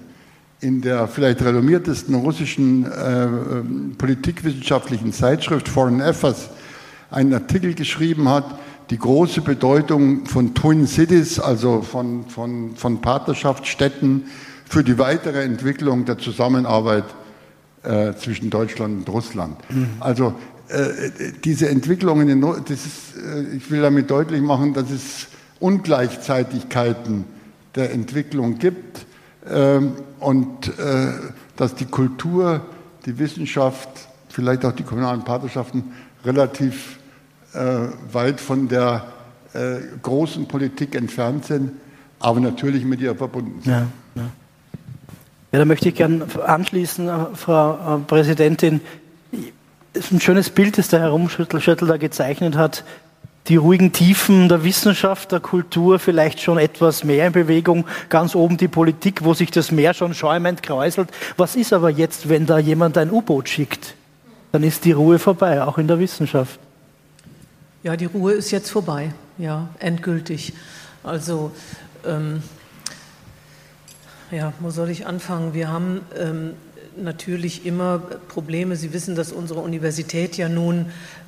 in 0.61 0.81
der 0.81 1.09
vielleicht 1.09 1.43
renommiertesten 1.43 2.15
russischen 2.15 2.85
äh, 2.85 3.27
politikwissenschaftlichen 3.97 5.11
Zeitschrift 5.11 5.67
Foreign 5.67 6.01
Affairs 6.01 6.49
einen 7.11 7.33
Artikel 7.33 7.73
geschrieben 7.73 8.29
hat, 8.29 8.45
die 8.89 8.97
große 8.97 9.41
Bedeutung 9.41 10.25
von 10.25 10.53
Twin 10.55 10.87
Cities, 10.87 11.39
also 11.39 11.81
von, 11.81 12.25
von, 12.29 12.75
von 12.75 13.01
Partnerschaftsstädten, 13.01 14.23
für 14.65 14.83
die 14.83 14.97
weitere 14.97 15.43
Entwicklung 15.43 16.05
der 16.05 16.17
Zusammenarbeit 16.17 17.05
äh, 17.83 18.13
zwischen 18.13 18.49
Deutschland 18.49 18.99
und 18.99 19.09
Russland. 19.13 19.57
Mhm. 19.69 19.89
Also 19.99 20.33
äh, 20.69 21.11
diese 21.43 21.69
Entwicklungen, 21.69 22.29
in, 22.29 22.41
das 22.41 22.85
ist, 22.85 23.17
äh, 23.17 23.55
ich 23.55 23.69
will 23.69 23.81
damit 23.81 24.09
deutlich 24.09 24.41
machen, 24.41 24.73
dass 24.73 24.89
es 24.89 25.27
Ungleichzeitigkeiten 25.59 27.25
der 27.75 27.91
Entwicklung 27.91 28.57
gibt 28.57 29.05
ähm, 29.49 29.93
und 30.19 30.67
äh, 30.79 31.13
dass 31.55 31.75
die 31.75 31.85
Kultur, 31.85 32.61
die 33.05 33.17
Wissenschaft, 33.19 33.89
vielleicht 34.29 34.65
auch 34.65 34.71
die 34.71 34.83
kommunalen 34.83 35.23
Partnerschaften 35.23 35.93
relativ 36.25 36.97
äh, 37.53 37.87
weit 38.11 38.41
von 38.41 38.67
der 38.67 39.05
äh, 39.53 39.75
großen 40.01 40.47
Politik 40.47 40.95
entfernt 40.95 41.45
sind, 41.45 41.71
aber 42.19 42.39
natürlich 42.39 42.85
mit 42.85 43.01
ihr 43.01 43.15
verbunden 43.15 43.61
sind. 43.61 43.71
Ja, 43.71 43.87
ja. 45.53 45.59
Da 45.59 45.65
möchte 45.65 45.89
ich 45.89 45.95
gerne 45.95 46.25
anschließen, 46.45 47.07
äh, 47.07 47.11
Frau 47.35 47.97
äh, 47.97 47.99
Präsidentin. 48.05 48.81
Es 49.93 50.05
ist 50.05 50.11
ein 50.11 50.19
schönes 50.19 50.49
Bild, 50.49 50.77
das 50.77 50.89
der 50.89 50.99
Herr 51.01 51.09
Rumschüttel 51.09 51.87
da 51.87 51.97
gezeichnet 51.97 52.55
hat. 52.55 52.83
Die 53.47 53.57
ruhigen 53.57 53.91
Tiefen 53.91 54.47
der 54.47 54.63
Wissenschaft, 54.63 55.31
der 55.33 55.41
Kultur, 55.41 55.99
vielleicht 55.99 56.41
schon 56.41 56.57
etwas 56.57 57.03
mehr 57.03 57.27
in 57.27 57.33
Bewegung. 57.33 57.85
Ganz 58.09 58.35
oben 58.35 58.57
die 58.57 58.69
Politik, 58.69 59.25
wo 59.25 59.33
sich 59.33 59.51
das 59.51 59.71
Meer 59.71 59.93
schon 59.93 60.13
schäumend 60.13 60.63
kräuselt. 60.63 61.09
Was 61.35 61.55
ist 61.55 61.73
aber 61.73 61.89
jetzt, 61.89 62.29
wenn 62.29 62.45
da 62.45 62.57
jemand 62.57 62.97
ein 62.97 63.11
U-Boot 63.11 63.49
schickt? 63.49 63.95
Dann 64.53 64.63
ist 64.63 64.85
die 64.85 64.93
Ruhe 64.93 65.19
vorbei, 65.19 65.61
auch 65.61 65.77
in 65.77 65.87
der 65.87 65.99
Wissenschaft. 65.99 66.59
Ja, 67.83 67.97
die 67.97 68.05
Ruhe 68.05 68.31
ist 68.31 68.51
jetzt 68.51 68.69
vorbei, 68.69 69.13
ja, 69.37 69.67
endgültig. 69.79 70.53
Also, 71.03 71.51
ähm, 72.07 72.41
ja, 74.33 74.53
wo 74.59 74.69
soll 74.71 74.89
ich 74.89 75.05
anfangen? 75.05 75.53
Wir 75.53 75.69
haben 75.69 76.01
ähm, 76.17 76.53
natürlich 76.97 77.65
immer 77.65 77.99
Probleme. 77.99 78.75
Sie 78.75 78.93
wissen, 78.93 79.15
dass 79.15 79.31
unsere 79.31 79.59
Universität 79.59 80.37
ja 80.37 80.49
nun 80.49 80.87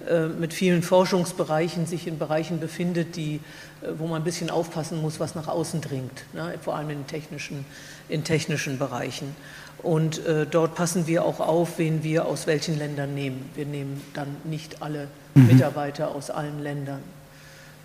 äh, 0.09 0.25
mit 0.25 0.53
vielen 0.53 0.81
Forschungsbereichen 0.81 1.85
sich 1.85 2.07
in 2.07 2.17
Bereichen 2.17 2.59
befindet, 2.59 3.15
die, 3.15 3.35
äh, 3.81 3.89
wo 3.97 4.07
man 4.07 4.21
ein 4.21 4.23
bisschen 4.23 4.49
aufpassen 4.49 5.01
muss, 5.01 5.19
was 5.19 5.35
nach 5.35 5.47
außen 5.47 5.81
dringt, 5.81 6.25
ne? 6.33 6.53
vor 6.61 6.75
allem 6.75 6.89
in 6.89 7.07
technischen, 7.07 7.65
in 8.09 8.23
technischen 8.23 8.79
Bereichen. 8.79 9.35
Und 9.83 10.25
äh, 10.25 10.47
dort 10.49 10.73
passen 10.73 11.05
wir 11.05 11.25
auch 11.25 11.39
auf, 11.39 11.77
wen 11.77 12.01
wir 12.01 12.25
aus 12.25 12.47
welchen 12.47 12.77
Ländern 12.77 13.13
nehmen. 13.13 13.49
Wir 13.55 13.65
nehmen 13.65 14.01
dann 14.13 14.35
nicht 14.43 14.81
alle 14.81 15.07
mhm. 15.35 15.47
Mitarbeiter 15.47 16.15
aus 16.15 16.31
allen 16.31 16.61
Ländern. 16.63 17.01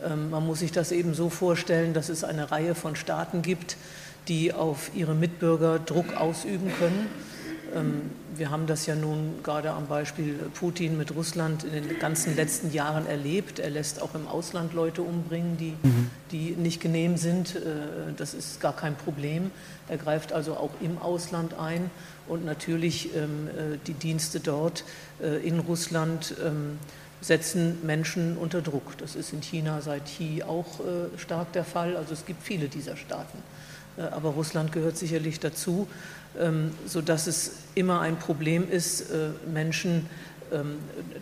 Ähm, 0.02 0.30
man 0.30 0.46
muss 0.46 0.60
sich 0.60 0.72
das 0.72 0.92
eben 0.92 1.14
so 1.14 1.28
vorstellen, 1.28 1.92
dass 1.92 2.08
es 2.08 2.24
eine 2.24 2.50
Reihe 2.50 2.74
von 2.74 2.96
Staaten 2.96 3.42
gibt, 3.42 3.76
die 4.30 4.54
auf 4.54 4.90
ihre 4.94 5.14
Mitbürger 5.14 5.78
Druck 5.78 6.16
ausüben 6.16 6.72
können 6.78 7.08
ähm, 7.74 8.10
wir 8.36 8.50
haben 8.50 8.66
das 8.66 8.86
ja 8.86 8.94
nun 8.94 9.42
gerade 9.42 9.70
am 9.70 9.86
Beispiel 9.86 10.34
Putin 10.54 10.96
mit 10.96 11.14
Russland 11.14 11.64
in 11.64 11.88
den 11.88 11.98
ganzen 11.98 12.34
letzten 12.36 12.72
Jahren 12.72 13.06
erlebt. 13.06 13.58
Er 13.58 13.70
lässt 13.70 14.00
auch 14.00 14.14
im 14.14 14.26
Ausland 14.26 14.72
Leute 14.72 15.02
umbringen, 15.02 15.56
die, 15.56 15.74
die 16.30 16.52
nicht 16.52 16.80
genehm 16.80 17.16
sind. 17.16 17.56
Äh, 17.56 17.60
das 18.16 18.34
ist 18.34 18.60
gar 18.60 18.74
kein 18.74 18.96
Problem. 18.96 19.50
Er 19.88 19.98
greift 19.98 20.32
also 20.32 20.54
auch 20.54 20.70
im 20.80 20.98
Ausland 20.98 21.54
ein 21.54 21.90
und 22.28 22.44
natürlich 22.44 23.14
ähm, 23.14 23.48
äh, 23.48 23.78
die 23.86 23.94
Dienste 23.94 24.40
dort 24.40 24.84
äh, 25.22 25.46
in 25.46 25.60
Russland 25.60 26.34
ähm, 26.44 26.78
setzen 27.20 27.78
Menschen 27.84 28.38
unter 28.38 28.62
Druck. 28.62 28.96
Das 28.98 29.14
ist 29.14 29.32
in 29.32 29.42
China 29.42 29.82
seit 29.82 30.06
Xi 30.06 30.42
auch 30.42 30.80
stark 31.18 31.52
der 31.52 31.64
Fall. 31.64 31.94
Also 31.98 32.14
es 32.14 32.24
gibt 32.24 32.42
viele 32.42 32.68
dieser 32.68 32.96
Staaten. 32.96 33.36
Aber 33.96 34.30
Russland 34.30 34.72
gehört 34.72 34.96
sicherlich 34.96 35.40
dazu. 35.40 35.86
Ähm, 36.38 36.70
sodass 36.86 37.26
es 37.26 37.56
immer 37.74 38.00
ein 38.00 38.16
Problem 38.16 38.70
ist, 38.70 39.10
äh, 39.10 39.30
Menschen 39.52 40.06
ähm, 40.52 40.76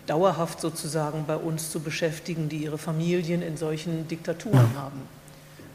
dauerhaft 0.06 0.60
sozusagen 0.60 1.24
bei 1.26 1.36
uns 1.36 1.70
zu 1.70 1.80
beschäftigen, 1.80 2.50
die 2.50 2.58
ihre 2.58 2.76
Familien 2.76 3.40
in 3.40 3.56
solchen 3.56 4.06
Diktaturen 4.06 4.74
haben. 4.76 5.00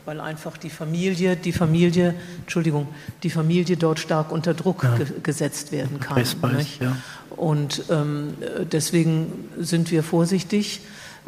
Weil 0.05 0.19
einfach 0.19 0.57
die 0.57 0.69
Familie, 0.69 1.35
die 1.35 1.51
Familie, 1.51 2.13
Entschuldigung, 2.41 2.87
die 3.23 3.31
Familie 3.31 3.75
dort 3.75 3.99
stark 3.99 4.31
unter 4.31 4.53
Druck 4.53 4.83
ja. 4.83 4.97
ge 4.97 5.07
gesetzt 5.23 5.71
werden 5.71 5.99
kann. 5.99 6.15
Ja. 6.79 6.95
Und 7.35 7.85
ähm, 7.89 8.35
deswegen 8.71 9.49
sind 9.57 9.89
wir 9.89 10.03
vorsichtig. 10.03 10.81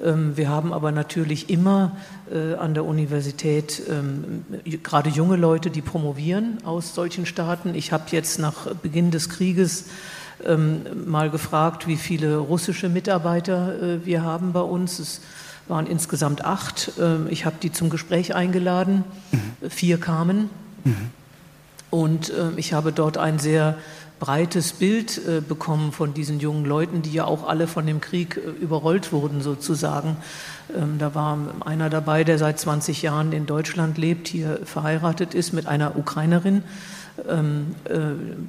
Ähm, 0.04 0.36
wir 0.36 0.50
haben 0.50 0.74
aber 0.74 0.92
natürlich 0.92 1.50
immer 1.50 1.96
äh, 2.32 2.56
an 2.56 2.74
der 2.74 2.86
Universität 2.86 3.82
ähm, 3.90 4.46
gerade 4.84 5.10
junge 5.10 5.36
Leute, 5.36 5.70
die 5.70 5.82
promovieren 5.82 6.58
aus 6.66 6.94
solchen 6.94 7.26
Staaten. 7.26 7.76
Ich 7.76 7.92
habe 7.92 8.06
jetzt 8.12 8.40
nach 8.40 8.74
Beginn 8.76 9.12
des 9.12 9.30
Krieges 9.30 9.86
ähm, 10.46 10.82
mal 11.06 11.30
gefragt, 11.30 11.88
wie 11.88 11.96
viele 11.96 12.38
russische 12.38 12.90
Mitarbeiter 12.90 13.82
äh, 13.82 14.06
wir 14.06 14.24
haben 14.24 14.52
bei 14.52 14.62
uns. 14.62 15.00
Es 15.00 15.22
waren 15.68 15.88
insgesamt 15.88 16.46
acht. 16.46 16.92
Ich 17.32 17.48
habe 17.48 17.56
die 17.60 17.72
zum 17.72 17.90
Gespräch 17.90 18.36
eingeladen. 18.36 19.04
Mhm. 19.32 19.70
Vier 19.72 20.00
kamen. 20.00 20.52
Mhm. 20.84 20.96
Und 21.90 22.32
ich 22.56 22.74
habe 22.74 22.92
dort 22.92 23.18
ein 23.18 23.40
sehr 23.40 23.76
breites 24.20 24.74
Bild 24.74 25.20
äh, 25.28 25.42
bekommen 25.42 25.92
von 25.92 26.14
diesen 26.14 26.40
jungen 26.40 26.66
Leuten, 26.66 27.02
die 27.02 27.12
ja 27.12 27.26
auch 27.26 27.48
alle 27.48 27.68
von 27.68 27.86
dem 27.86 28.02
Krieg 28.02 28.38
äh, 28.38 28.50
überrollt 28.64 29.12
wurden 29.12 29.42
sozusagen. 29.42 30.18
Ähm, 30.76 30.98
da 31.00 31.14
war 31.16 31.38
einer 31.66 31.90
dabei, 31.90 32.24
der 32.24 32.38
seit 32.38 32.60
20 32.60 33.02
Jahren 33.02 33.34
in 33.34 33.46
Deutschland 33.46 33.98
lebt, 33.98 34.28
hier 34.28 34.60
verheiratet 34.64 35.34
ist 35.34 35.54
mit 35.54 35.68
einer 35.68 35.98
Ukrainerin, 35.98 36.64
ähm, 37.30 37.76
äh, 37.86 37.98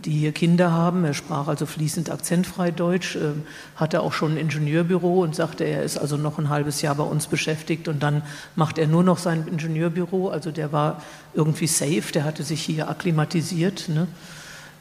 die 0.04 0.12
hier 0.12 0.32
Kinder 0.32 0.70
haben. 0.70 1.04
Er 1.04 1.14
sprach 1.14 1.48
also 1.48 1.66
fließend 1.66 2.10
akzentfrei 2.10 2.70
Deutsch, 2.70 3.16
ähm, 3.16 3.42
hatte 3.74 4.02
auch 4.02 4.12
schon 4.12 4.32
ein 4.32 4.38
Ingenieurbüro 4.38 5.22
und 5.22 5.34
sagte, 5.34 5.64
er 5.64 5.82
ist 5.82 5.98
also 5.98 6.16
noch 6.16 6.38
ein 6.38 6.48
halbes 6.48 6.80
Jahr 6.80 6.94
bei 6.94 7.04
uns 7.04 7.26
beschäftigt 7.26 7.88
und 7.88 8.02
dann 8.02 8.22
macht 8.54 8.78
er 8.78 8.86
nur 8.86 9.02
noch 9.02 9.18
sein 9.18 9.46
Ingenieurbüro. 9.48 10.28
Also 10.28 10.52
der 10.52 10.72
war 10.72 11.02
irgendwie 11.34 11.66
safe, 11.66 12.12
der 12.14 12.24
hatte 12.24 12.44
sich 12.44 12.62
hier 12.62 12.88
akklimatisiert. 12.88 13.88
Ne? 13.88 14.06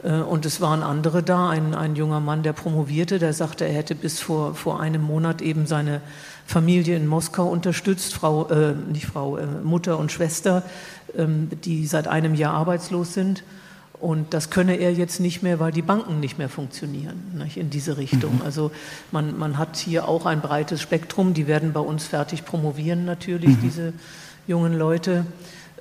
Äh, 0.03 0.19
und 0.19 0.45
es 0.45 0.61
waren 0.61 0.83
andere 0.83 1.23
da, 1.23 1.49
ein, 1.49 1.73
ein 1.73 1.95
junger 1.95 2.19
Mann, 2.19 2.43
der 2.43 2.53
promovierte, 2.53 3.19
der 3.19 3.33
sagte, 3.33 3.65
er 3.65 3.73
hätte 3.73 3.95
bis 3.95 4.19
vor, 4.19 4.55
vor 4.55 4.79
einem 4.79 5.01
Monat 5.01 5.41
eben 5.41 5.67
seine 5.67 6.01
Familie 6.45 6.95
in 6.95 7.07
Moskau 7.07 7.47
unterstützt, 7.47 8.13
Frau, 8.13 8.47
äh, 8.49 8.73
nicht 8.73 9.05
Frau, 9.05 9.37
äh, 9.37 9.45
Mutter 9.63 9.97
und 9.97 10.11
Schwester, 10.11 10.63
ähm, 11.17 11.49
die 11.63 11.87
seit 11.87 12.07
einem 12.07 12.35
Jahr 12.35 12.53
arbeitslos 12.53 13.13
sind. 13.13 13.43
Und 13.99 14.33
das 14.33 14.49
könne 14.49 14.75
er 14.75 14.93
jetzt 14.93 15.19
nicht 15.19 15.41
mehr, 15.41 15.59
weil 15.59 15.71
die 15.71 15.81
Banken 15.81 16.19
nicht 16.19 16.37
mehr 16.37 16.49
funktionieren 16.49 17.31
nicht, 17.33 17.57
in 17.57 17.69
diese 17.69 17.97
Richtung. 17.97 18.35
Mhm. 18.35 18.41
Also 18.43 18.71
man, 19.11 19.37
man 19.37 19.57
hat 19.57 19.77
hier 19.77 20.07
auch 20.07 20.25
ein 20.25 20.41
breites 20.41 20.81
Spektrum. 20.81 21.33
Die 21.33 21.47
werden 21.47 21.71
bei 21.73 21.79
uns 21.79 22.05
fertig 22.05 22.45
promovieren 22.45 23.05
natürlich, 23.05 23.51
mhm. 23.51 23.61
diese 23.61 23.93
jungen 24.47 24.77
Leute. 24.77 25.25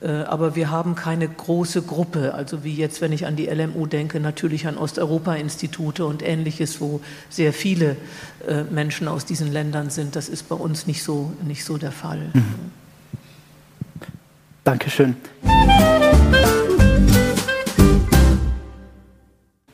Äh, 0.04 0.24
aber 0.24 0.54
wir 0.54 0.70
haben 0.70 0.94
keine 0.94 1.26
große 1.26 1.82
Gruppe, 1.82 2.34
also 2.34 2.62
wie 2.62 2.74
jetzt, 2.74 3.00
wenn 3.00 3.12
ich 3.12 3.26
an 3.26 3.36
die 3.36 3.46
LMU 3.46 3.86
denke, 3.86 4.20
natürlich 4.20 4.66
an 4.66 4.76
Osteuropa-Institute 4.76 6.04
und 6.04 6.22
ähnliches, 6.22 6.80
wo 6.80 7.00
sehr 7.30 7.54
viele 7.54 7.96
äh, 8.46 8.64
Menschen 8.64 9.08
aus 9.08 9.24
diesen 9.24 9.50
Ländern 9.50 9.88
sind. 9.88 10.14
Das 10.14 10.28
ist 10.28 10.48
bei 10.50 10.56
uns 10.56 10.86
nicht 10.86 11.02
so, 11.02 11.32
nicht 11.42 11.64
so 11.64 11.78
der 11.78 11.92
Fall. 11.92 12.30
Mhm. 12.34 12.44
Dankeschön. 14.62 15.16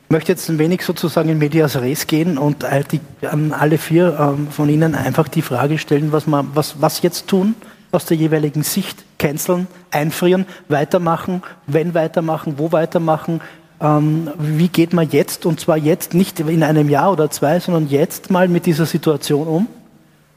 Ich 0.05 0.13
möchte 0.13 0.31
jetzt 0.31 0.49
ein 0.49 0.57
wenig 0.57 0.83
sozusagen 0.83 1.29
in 1.29 1.37
Medias 1.39 1.77
Res 1.77 2.07
gehen 2.07 2.37
und 2.37 2.65
an 2.65 3.53
alle 3.53 3.77
vier 3.77 4.17
ähm, 4.19 4.47
von 4.49 4.69
Ihnen 4.69 4.95
einfach 4.95 5.27
die 5.29 5.41
Frage 5.41 5.77
stellen, 5.77 6.11
was, 6.11 6.27
man, 6.27 6.51
was, 6.53 6.81
was 6.81 7.01
jetzt 7.01 7.27
tun 7.27 7.55
aus 7.91 8.05
der 8.05 8.17
jeweiligen 8.17 8.63
Sicht 8.63 9.03
canceln, 9.17 9.67
einfrieren, 9.91 10.45
weitermachen, 10.69 11.43
wenn 11.67 11.93
weitermachen, 11.93 12.55
wo 12.57 12.71
weitermachen. 12.71 13.41
Ähm, 13.79 14.29
wie 14.37 14.67
geht 14.67 14.93
man 14.93 15.09
jetzt, 15.09 15.45
und 15.45 15.59
zwar 15.59 15.77
jetzt 15.77 16.13
nicht 16.13 16.39
in 16.39 16.63
einem 16.63 16.89
Jahr 16.89 17.11
oder 17.11 17.29
zwei, 17.29 17.59
sondern 17.59 17.89
jetzt 17.89 18.29
mal 18.29 18.47
mit 18.47 18.65
dieser 18.65 18.85
Situation 18.85 19.47
um? 19.47 19.67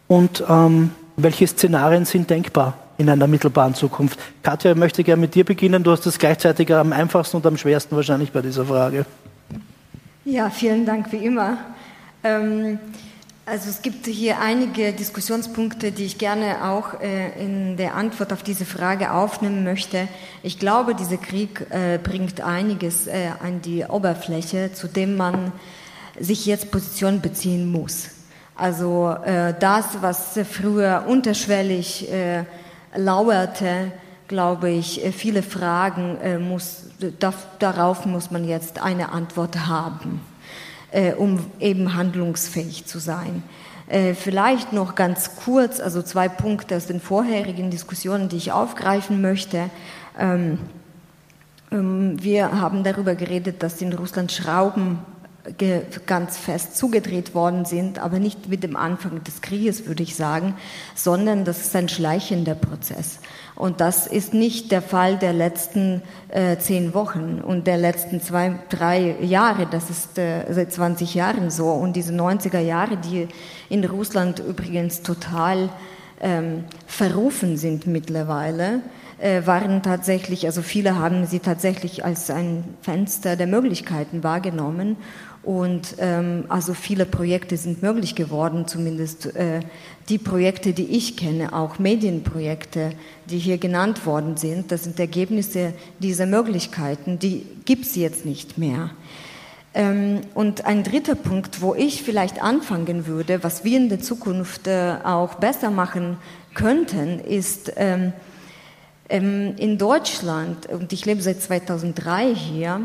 Und 0.09 0.43
ähm, 0.49 0.91
welche 1.17 1.47
Szenarien 1.47 2.05
sind 2.05 2.31
denkbar 2.31 2.75
in 2.99 3.09
einer 3.09 3.27
mittelbaren 3.27 3.75
Zukunft? 3.75 4.19
Katja, 4.43 4.73
ich 4.73 4.77
möchte 4.77 5.05
gerne 5.05 5.21
mit 5.21 5.35
dir 5.35 5.45
beginnen. 5.45 5.83
Du 5.83 5.91
hast 5.91 6.07
es 6.07 6.19
gleichzeitig 6.19 6.73
am 6.75 6.93
einfachsten 6.93 7.37
und 7.37 7.47
am 7.47 7.57
schwersten 7.57 7.97
wahrscheinlich 7.97 8.33
bei 8.33 8.43
dieser 8.43 8.65
Frage. 8.65 9.07
Ja, 10.25 10.51
vielen 10.51 10.87
Dank 10.87 11.13
wie 11.13 11.25
immer. 11.25 11.59
Ähm, 12.23 12.79
also 13.47 13.69
es 13.69 13.83
gibt 13.83 14.07
hier 14.07 14.41
einige 14.41 14.93
Diskussionspunkte, 14.93 15.93
die 15.93 16.05
ich 16.05 16.19
gerne 16.19 16.65
auch 16.65 17.01
äh, 17.01 17.39
in 17.39 17.77
der 17.77 17.95
Antwort 17.95 18.33
auf 18.33 18.43
diese 18.43 18.65
Frage 18.65 19.13
aufnehmen 19.13 19.65
möchte. 19.65 20.09
Ich 20.43 20.59
glaube, 20.59 20.95
dieser 20.95 21.19
Krieg 21.19 21.67
äh, 21.71 21.99
bringt 21.99 22.41
einiges 22.41 23.07
äh, 23.07 23.31
an 23.43 23.61
die 23.61 23.85
Oberfläche, 23.85 24.73
zu 24.73 24.89
dem 24.89 25.17
man 25.17 25.53
sich 26.19 26.47
jetzt 26.47 26.71
Position 26.71 27.21
beziehen 27.21 27.71
muss. 27.71 28.09
Also 28.57 29.15
äh, 29.25 29.53
das, 29.59 30.01
was 30.01 30.39
früher 30.51 31.05
unterschwellig 31.07 32.11
äh, 32.11 32.45
lauerte, 32.97 33.93
glaube 34.27 34.71
ich, 34.71 35.05
äh, 35.05 35.13
viele 35.13 35.43
Fragen 35.43 36.49
muss, 36.49 36.85
darauf 37.59 38.07
muss 38.07 38.31
man 38.31 38.49
jetzt 38.49 38.81
eine 38.81 39.13
Antwort 39.13 39.67
haben 39.67 40.21
um 41.17 41.41
eben 41.61 41.95
handlungsfähig 41.95 42.87
zu 42.87 42.99
sein. 42.99 43.43
Äh, 43.87 44.15
vielleicht 44.15 44.73
noch 44.73 44.95
ganz 44.95 45.37
kurz, 45.37 45.81
also 45.81 46.03
zwei 46.03 46.29
Punkte 46.29 46.77
aus 46.77 46.87
den 46.87 47.01
vorherigen 47.01 47.71
Diskussionen, 47.71 48.29
die 48.29 48.37
ich 48.37 48.53
aufgreifen 48.53 49.21
möchte. 49.21 49.71
Ähm, 50.19 50.59
ähm, 51.71 52.23
wir 52.23 52.61
haben 52.61 52.83
darüber 52.83 53.15
geredet, 53.15 53.63
dass 53.63 53.83
in 53.83 53.93
Russland 53.93 54.33
Schrauben 54.33 54.99
ganz 56.07 56.39
fest 56.39 56.77
zugedreht 56.77 57.35
worden 57.35 57.67
sind, 57.67 57.99
aber 57.99 58.19
nicht 58.19 58.49
mit 58.49 58.63
dem 58.63 58.77
Anfang 58.77 59.23
des 59.25 59.43
Krieges, 59.43 59.87
würde 59.87 60.03
ich 60.03 60.17
sagen, 60.17 60.55
sondern 60.95 61.45
das 61.45 61.61
ist 61.61 61.77
ein 61.77 61.91
schleichender 61.91 62.55
Prozess. 62.55 63.19
Und 63.55 63.81
das 63.81 64.07
ist 64.07 64.33
nicht 64.33 64.73
der 64.73 64.81
Fall 64.81 65.19
der 65.19 65.33
letzten 65.33 66.03
äh, 66.29 66.57
zehn 66.57 66.95
Wochen 66.95 67.41
und 67.45 67.67
der 67.67 67.77
letzten 67.77 68.21
zwei, 68.21 68.59
drei 68.71 69.17
Jahre. 69.21 69.67
Das 69.71 69.91
ist 69.91 70.19
äh, 70.19 70.53
seit 70.53 70.73
20 70.73 71.15
Jahren 71.15 71.51
so. 71.51 71.69
Und 71.69 71.95
diese 71.95 72.13
90er 72.13 72.61
Jahre, 72.61 72.97
die 72.97 73.29
in 73.69 73.85
Russland 73.85 74.41
übrigens 74.41 75.03
total 75.03 75.69
ähm, 76.21 76.65
verrufen 76.87 77.57
sind 77.57 77.87
mittlerweile, 77.87 78.81
waren 79.19 79.83
tatsächlich, 79.83 80.47
also 80.47 80.61
viele 80.61 80.99
haben 80.99 81.27
sie 81.27 81.39
tatsächlich 81.39 82.05
als 82.05 82.31
ein 82.31 82.65
Fenster 82.83 83.37
der 83.37 83.47
Möglichkeiten 83.47 84.23
wahrgenommen. 84.23 84.97
Und 85.45 85.97
ähm, 85.99 86.45
also 86.49 86.73
viele 86.73 87.05
Projekte 87.05 87.59
sind 87.59 87.83
möglich 87.83 88.15
geworden, 88.15 88.67
zumindest 88.67 89.37
äh, 89.37 89.61
die 90.09 90.17
Projekte, 90.17 90.73
die 90.73 90.87
ich 90.87 91.19
kenne, 91.19 91.53
auch 91.53 91.79
Medienprojekte, 91.79 92.93
die 93.29 93.39
hier 93.39 93.59
genannt 93.59 94.07
worden 94.07 94.39
sind. 94.39 94.73
Das 94.73 94.85
sind 94.85 94.99
Ergebnisse 94.99 95.75
dieser 95.99 96.25
Möglichkeiten, 96.25 97.19
die 97.19 97.47
gibt 97.67 97.85
es 97.85 97.95
jetzt 97.95 98.25
nicht 98.25 98.57
mehr. 98.57 98.91
Ähm, 99.75 100.23
und 100.33 100.65
ein 100.65 100.83
dritter 100.83 101.15
Punkt, 101.15 101.61
wo 101.61 101.75
ich 101.75 102.03
vielleicht 102.03 102.43
anfangen 102.43 103.07
würde, 103.07 103.45
was 103.45 103.65
wir 103.65 103.77
in 103.77 103.91
der 103.91 104.01
Zukunft 104.01 104.67
äh, 104.67 104.95
auch 105.05 105.35
besser 105.35 105.71
machen 105.71 106.17
könnten, 106.55 107.19
ist 107.19 107.71
ähm, 107.77 108.15
in 109.09 109.77
Deutschland, 109.79 110.67
und 110.67 110.93
ich 110.93 111.05
lebe 111.05 111.21
seit 111.21 111.43
2003 111.43 112.35
hier, 112.35 112.81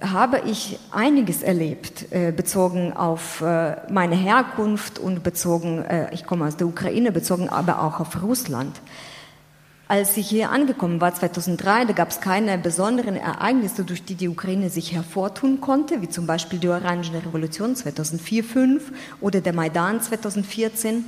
habe 0.00 0.42
ich 0.46 0.78
einiges 0.92 1.42
erlebt, 1.42 2.12
äh, 2.12 2.30
bezogen 2.30 2.92
auf 2.92 3.40
äh, 3.40 3.76
meine 3.90 4.14
Herkunft 4.14 4.98
und 4.98 5.22
bezogen, 5.22 5.84
ich 6.12 6.24
komme 6.24 6.46
aus 6.46 6.56
der 6.56 6.66
Ukraine, 6.66 7.10
bezogen 7.12 7.48
aber 7.48 7.82
auch 7.82 7.98
auf 7.98 8.22
Russland. 8.22 8.80
Als 9.88 10.16
ich 10.16 10.28
hier 10.28 10.50
angekommen 10.50 11.00
war, 11.00 11.14
2003, 11.14 11.84
da 11.84 11.92
gab 11.92 12.10
es 12.10 12.20
keine 12.20 12.58
besonderen 12.58 13.14
Ereignisse, 13.14 13.84
durch 13.84 14.04
die 14.04 14.16
die 14.16 14.28
Ukraine 14.28 14.68
sich 14.68 14.92
hervortun 14.92 15.60
konnte, 15.60 16.02
wie 16.02 16.08
zum 16.08 16.26
Beispiel 16.26 16.58
die 16.58 16.68
Orangene 16.68 17.24
Revolution 17.24 17.74
2004-2005 17.74 18.80
oder 19.20 19.40
der 19.40 19.52
Maidan 19.52 20.00
2014. 20.00 21.04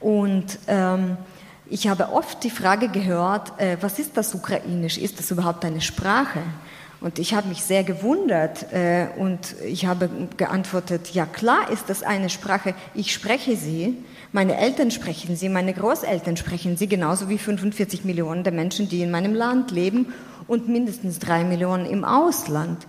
Und 0.00 0.58
ähm, 0.68 1.18
ich 1.66 1.88
habe 1.88 2.12
oft 2.12 2.44
die 2.44 2.50
Frage 2.50 2.88
gehört, 2.88 3.58
äh, 3.58 3.76
was 3.80 3.98
ist 3.98 4.16
das 4.16 4.34
Ukrainisch? 4.34 4.98
Ist 4.98 5.18
das 5.18 5.30
überhaupt 5.30 5.64
eine 5.64 5.80
Sprache? 5.80 6.40
Und 7.00 7.18
ich 7.18 7.34
habe 7.34 7.48
mich 7.48 7.62
sehr 7.62 7.84
gewundert 7.84 8.72
äh, 8.72 9.08
und 9.18 9.56
ich 9.62 9.86
habe 9.86 10.08
geantwortet, 10.36 11.10
ja 11.12 11.26
klar 11.26 11.70
ist 11.70 11.90
das 11.90 12.02
eine 12.02 12.30
Sprache, 12.30 12.74
ich 12.94 13.12
spreche 13.12 13.56
sie. 13.56 13.98
Meine 14.32 14.56
Eltern 14.56 14.90
sprechen 14.90 15.36
sie, 15.36 15.48
meine 15.48 15.74
Großeltern 15.74 16.36
sprechen 16.36 16.76
sie, 16.76 16.86
genauso 16.86 17.28
wie 17.28 17.38
45 17.38 18.04
Millionen 18.04 18.42
der 18.42 18.52
Menschen, 18.52 18.88
die 18.88 19.02
in 19.02 19.10
meinem 19.10 19.34
Land 19.34 19.70
leben 19.70 20.14
und 20.46 20.68
mindestens 20.68 21.18
drei 21.18 21.44
Millionen 21.44 21.86
im 21.86 22.04
Ausland. 22.04 22.86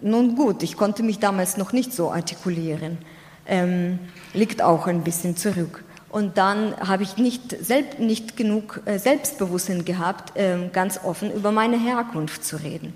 Nun 0.00 0.34
gut, 0.36 0.62
ich 0.62 0.76
konnte 0.76 1.02
mich 1.02 1.18
damals 1.18 1.56
noch 1.56 1.72
nicht 1.72 1.92
so 1.92 2.10
artikulieren. 2.10 2.98
Ähm, 3.46 3.98
liegt 4.34 4.62
auch 4.62 4.86
ein 4.86 5.04
bisschen 5.04 5.36
zurück. 5.36 5.84
Und 6.12 6.36
dann 6.36 6.76
habe 6.78 7.02
ich 7.02 7.16
nicht, 7.16 7.56
selbst, 7.64 7.98
nicht 7.98 8.36
genug 8.36 8.82
äh, 8.84 8.98
Selbstbewusstsein 8.98 9.86
gehabt, 9.86 10.36
äh, 10.36 10.68
ganz 10.70 11.00
offen 11.02 11.32
über 11.32 11.52
meine 11.52 11.78
Herkunft 11.78 12.44
zu 12.44 12.56
reden. 12.56 12.92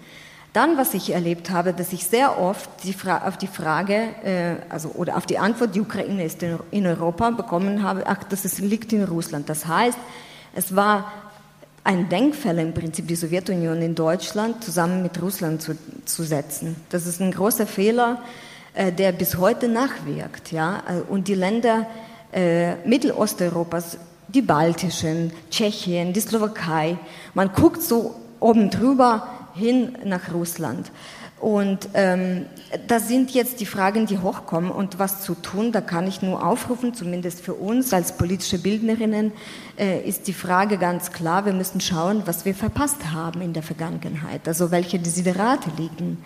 Dann, 0.53 0.77
was 0.77 0.93
ich 0.93 1.13
erlebt 1.13 1.49
habe, 1.49 1.73
dass 1.73 1.95
ich 1.95 2.07
sehr 2.07 2.39
oft 2.39 2.69
die 2.85 2.95
auf 3.09 3.39
die 3.39 3.47
Frage, 3.47 3.95
äh, 4.23 4.57
also 4.69 4.91
oder 4.91 5.17
auf 5.17 5.25
die 5.25 5.39
Antwort, 5.39 5.75
die 5.75 5.81
Ukraine 5.81 6.25
ist 6.25 6.43
in, 6.71 6.87
Europa, 6.87 7.31
bekommen 7.31 7.83
habe, 7.83 8.05
ach, 8.07 8.23
das 8.25 8.59
liegt 8.59 8.93
in 8.93 9.05
Russland. 9.05 9.49
Das 9.49 9.67
heißt, 9.67 9.99
es 10.55 10.77
war 10.77 11.11
ein 11.85 12.11
Denkfehler 12.11 12.61
im 12.61 12.75
Prinzip, 12.75 13.09
die 13.09 13.17
Sowjetunion 13.17 13.81
in 13.81 13.95
Deutschland 13.95 14.63
zusammen 14.63 15.03
mit 15.03 15.23
Russland 15.23 15.63
zu, 15.63 15.73
zu 16.05 16.23
setzen. 16.23 16.77
Das 16.91 17.07
ist 17.07 17.23
ein 17.23 17.33
großer 17.33 17.67
Fehler, 17.67 18.23
äh, 18.75 18.93
der 18.93 19.13
bis 19.13 19.39
heute 19.39 19.69
nachwirkt. 19.69 20.53
Ja? 20.53 20.83
Und 21.09 21.29
die 21.29 21.35
Länder 21.35 21.87
äh, 22.37 22.77
Mittelosteuropas, 22.87 23.99
die 24.29 24.43
baltischen, 24.43 25.33
Tschechien, 25.51 26.13
die 26.13 26.21
Slowakei, 26.21 26.99
man 27.35 27.51
guckt 27.53 27.83
so 27.83 28.15
oben 28.41 28.71
drüber, 28.71 29.27
hin 29.55 29.97
nach 30.05 30.33
Russland. 30.35 30.91
Und 31.41 31.89
ähm, 31.95 32.47
das 32.89 33.09
sind 33.09 33.31
jetzt 33.31 33.61
die 33.61 33.67
Fragen, 33.67 34.07
die 34.07 34.19
hochkommen 34.19 34.71
und 34.71 34.99
was 34.99 35.23
zu 35.23 35.35
tun. 35.35 35.71
Da 35.71 35.81
kann 35.81 36.07
ich 36.07 36.23
nur 36.23 36.47
aufrufen, 36.47 36.95
zumindest 36.95 37.41
für 37.41 37.55
uns 37.55 37.93
als 37.93 38.17
politische 38.17 38.59
Bildnerinnen, 38.59 39.33
äh, 39.79 40.01
ist 40.01 40.29
die 40.29 40.33
Frage 40.33 40.79
ganz 40.79 41.13
klar, 41.13 41.47
wir 41.47 41.53
müssen 41.53 41.81
schauen, 41.81 42.23
was 42.27 42.45
wir 42.45 42.55
verpasst 42.55 43.13
haben 43.13 43.43
in 43.43 43.53
der 43.53 43.63
Vergangenheit. 43.63 44.49
Also 44.49 44.71
welche 44.71 44.99
Desiderate 44.99 45.71
liegen 45.79 46.19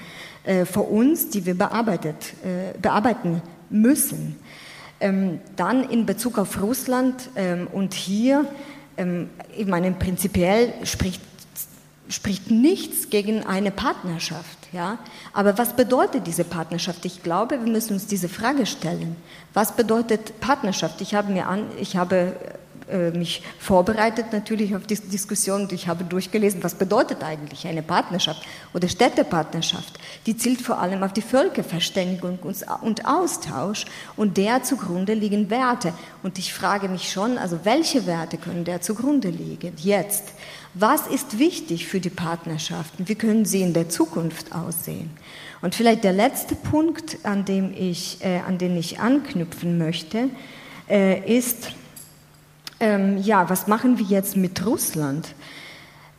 äh, 0.44 0.64
vor 0.64 0.90
uns, 0.90 1.28
die 1.30 1.44
wir 1.44 1.54
bearbeitet, 1.54 2.34
äh, 2.44 2.78
bearbeiten 2.78 3.42
müssen. 3.68 4.36
Ähm, 5.00 5.40
dann 5.56 5.88
in 5.88 6.06
Bezug 6.06 6.38
auf 6.38 6.60
Russland 6.60 7.30
ähm, 7.34 7.66
und 7.72 7.94
hier, 7.94 8.44
ähm, 8.96 9.30
ich 9.56 9.66
meine, 9.66 9.90
prinzipiell 9.92 10.74
spricht 10.84 11.22
spricht 12.10 12.50
nichts 12.50 13.08
gegen 13.08 13.46
eine 13.46 13.70
Partnerschaft. 13.70 14.58
Ja? 14.72 14.98
Aber 15.32 15.56
was 15.58 15.74
bedeutet 15.74 16.26
diese 16.26 16.44
Partnerschaft? 16.44 17.04
Ich 17.04 17.22
glaube, 17.22 17.64
wir 17.64 17.70
müssen 17.70 17.94
uns 17.94 18.06
diese 18.06 18.28
Frage 18.28 18.66
stellen. 18.66 19.16
Was 19.54 19.76
bedeutet 19.76 20.40
Partnerschaft? 20.40 21.00
Ich 21.00 21.14
habe, 21.14 21.32
mir 21.32 21.46
an, 21.46 21.66
ich 21.78 21.96
habe 21.96 22.34
äh, 22.90 23.10
mich 23.10 23.42
vorbereitet 23.58 24.26
natürlich 24.32 24.74
auf 24.76 24.86
diese 24.86 25.02
Diskussion 25.02 25.62
und 25.62 25.72
ich 25.72 25.88
habe 25.88 26.04
durchgelesen, 26.04 26.62
was 26.62 26.74
bedeutet 26.74 27.22
eigentlich 27.22 27.66
eine 27.66 27.82
Partnerschaft 27.82 28.42
oder 28.74 28.88
Städtepartnerschaft. 28.88 29.98
Die 30.26 30.36
zielt 30.36 30.60
vor 30.60 30.78
allem 30.78 31.02
auf 31.02 31.12
die 31.12 31.22
Völkerverständigung 31.22 32.38
und 32.82 33.06
Austausch 33.06 33.86
und 34.16 34.36
der 34.36 34.62
zugrunde 34.62 35.14
liegen 35.14 35.50
Werte. 35.50 35.92
Und 36.22 36.38
ich 36.38 36.52
frage 36.52 36.88
mich 36.88 37.10
schon, 37.10 37.38
also 37.38 37.60
welche 37.64 38.06
Werte 38.06 38.36
können 38.36 38.64
der 38.64 38.80
zugrunde 38.80 39.28
liegen 39.28 39.72
jetzt? 39.78 40.24
Was 40.74 41.08
ist 41.08 41.38
wichtig 41.38 41.88
für 41.88 41.98
die 41.98 42.10
Partnerschaften? 42.10 43.08
Wie 43.08 43.16
können 43.16 43.44
sie 43.44 43.62
in 43.62 43.72
der 43.72 43.88
Zukunft 43.88 44.52
aussehen? 44.54 45.10
Und 45.62 45.74
vielleicht 45.74 46.04
der 46.04 46.12
letzte 46.12 46.54
Punkt, 46.54 47.18
an 47.24 47.44
dem 47.44 47.74
ich, 47.76 48.24
äh, 48.24 48.38
an 48.46 48.58
den 48.58 48.76
ich 48.76 49.00
anknüpfen 49.00 49.78
möchte, 49.78 50.30
äh, 50.88 51.38
ist, 51.38 51.72
ähm, 52.80 53.18
ja, 53.18 53.48
was 53.48 53.66
machen 53.66 53.98
wir 53.98 54.06
jetzt 54.06 54.36
mit 54.36 54.64
Russland? 54.66 55.28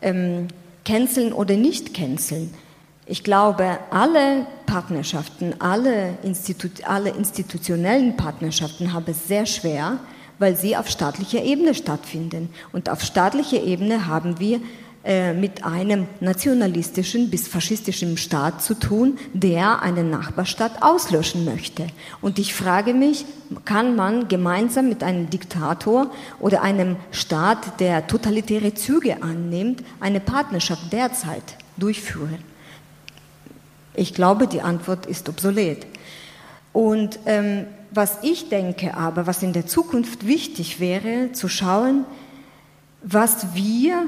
Ähm, 0.02 0.48
canceln 0.86 1.34
oder 1.34 1.56
nicht 1.56 1.94
canceln? 1.94 2.54
Ich 3.06 3.24
glaube, 3.24 3.80
alle 3.90 4.46
Partnerschaften, 4.68 5.56
alle, 5.60 6.18
Institu 6.24 6.70
alle 6.86 7.10
institutionellen 7.10 8.16
Partnerschaften 8.16 8.94
haben 8.94 9.06
es 9.08 9.28
sehr 9.28 9.46
schwer, 9.46 10.00
weil 10.40 10.56
sie 10.56 10.78
auf 10.78 10.88
staatlicher 10.88 11.44
Ebene 11.44 11.74
stattfinden. 11.74 12.50
Und 12.72 12.90
auf 12.90 13.02
staatlicher 13.02 13.62
Ebene 13.62 14.08
haben 14.08 14.40
wir 14.40 14.62
mit 15.04 15.64
einem 15.64 16.08
nationalistischen 16.20 17.32
bis 17.32 17.48
faschistischen 17.48 18.18
Staat 18.18 18.62
zu 18.62 18.76
tun, 18.76 19.18
der 19.34 19.82
einen 19.82 20.12
Nachbarstaat 20.12 20.84
auslöschen 20.84 21.44
möchte. 21.44 21.88
Und 22.22 22.38
ich 22.38 22.54
frage 22.54 22.94
mich, 22.94 23.26
kann 23.66 23.96
man 23.96 24.28
gemeinsam 24.28 24.90
mit 24.90 25.02
einem 25.02 25.28
Diktator 25.32 26.12
oder 26.40 26.62
einem 26.62 26.98
Staat, 27.10 27.80
der 27.80 28.06
totalitäre 28.06 28.76
Züge 28.76 29.24
annimmt, 29.24 29.84
eine 30.00 30.20
Partnerschaft 30.20 30.94
derzeit 30.94 31.58
durchführen? 31.78 32.38
Ich 33.96 34.14
glaube, 34.14 34.46
die 34.46 34.62
Antwort 34.62 35.08
ist 35.08 35.28
obsolet. 35.30 35.88
Und 36.74 37.18
ähm, 37.26 37.66
was 37.90 38.20
ich 38.22 38.50
denke 38.50 38.96
aber, 38.96 39.28
was 39.28 39.44
in 39.44 39.52
der 39.52 39.66
Zukunft 39.66 40.26
wichtig 40.28 40.80
wäre, 40.80 41.32
zu 41.34 41.50
schauen, 41.50 42.06
was 43.04 43.54
wir 43.56 44.06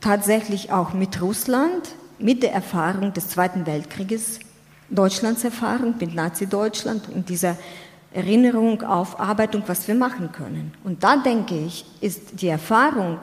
tatsächlich 0.00 0.72
auch 0.72 0.92
mit 0.92 1.20
Russland, 1.20 1.94
mit 2.18 2.42
der 2.42 2.52
Erfahrung 2.52 3.12
des 3.12 3.28
Zweiten 3.28 3.66
Weltkrieges, 3.66 4.40
Deutschlands 4.90 5.44
Erfahrung 5.44 5.94
mit 6.00 6.14
Nazi-Deutschland 6.14 7.08
und 7.08 7.28
dieser 7.28 7.56
Erinnerung, 8.12 8.82
Aufarbeitung, 8.82 9.62
was 9.66 9.86
wir 9.86 9.94
machen 9.94 10.32
können. 10.32 10.72
Und 10.82 11.04
da 11.04 11.16
denke 11.18 11.58
ich, 11.58 11.84
ist 12.00 12.40
die 12.40 12.48
Erfahrung 12.48 13.18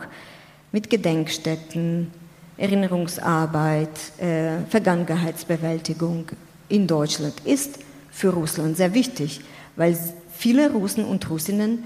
mit 0.71 0.89
Gedenkstätten, 0.89 2.11
Erinnerungsarbeit, 2.57 3.89
äh, 4.19 4.59
Vergangenheitsbewältigung 4.69 6.27
in 6.69 6.87
Deutschland 6.87 7.33
ist 7.43 7.79
für 8.11 8.29
Russland 8.29 8.77
sehr 8.77 8.93
wichtig 8.93 9.41
weil 9.75 9.97
viele 10.31 10.71
Russen 10.71 11.05
und 11.05 11.29
Russinnen 11.29 11.83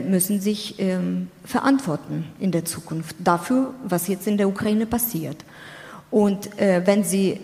müssen 0.00 0.40
sich 0.40 0.74
ähm, 0.78 1.28
verantworten 1.44 2.24
in 2.40 2.50
der 2.50 2.64
Zukunft 2.64 3.14
dafür, 3.18 3.74
was 3.84 4.08
jetzt 4.08 4.26
in 4.26 4.36
der 4.36 4.48
Ukraine 4.48 4.86
passiert. 4.86 5.44
Und 6.10 6.58
äh, 6.58 6.82
wenn 6.84 7.04
sie 7.04 7.40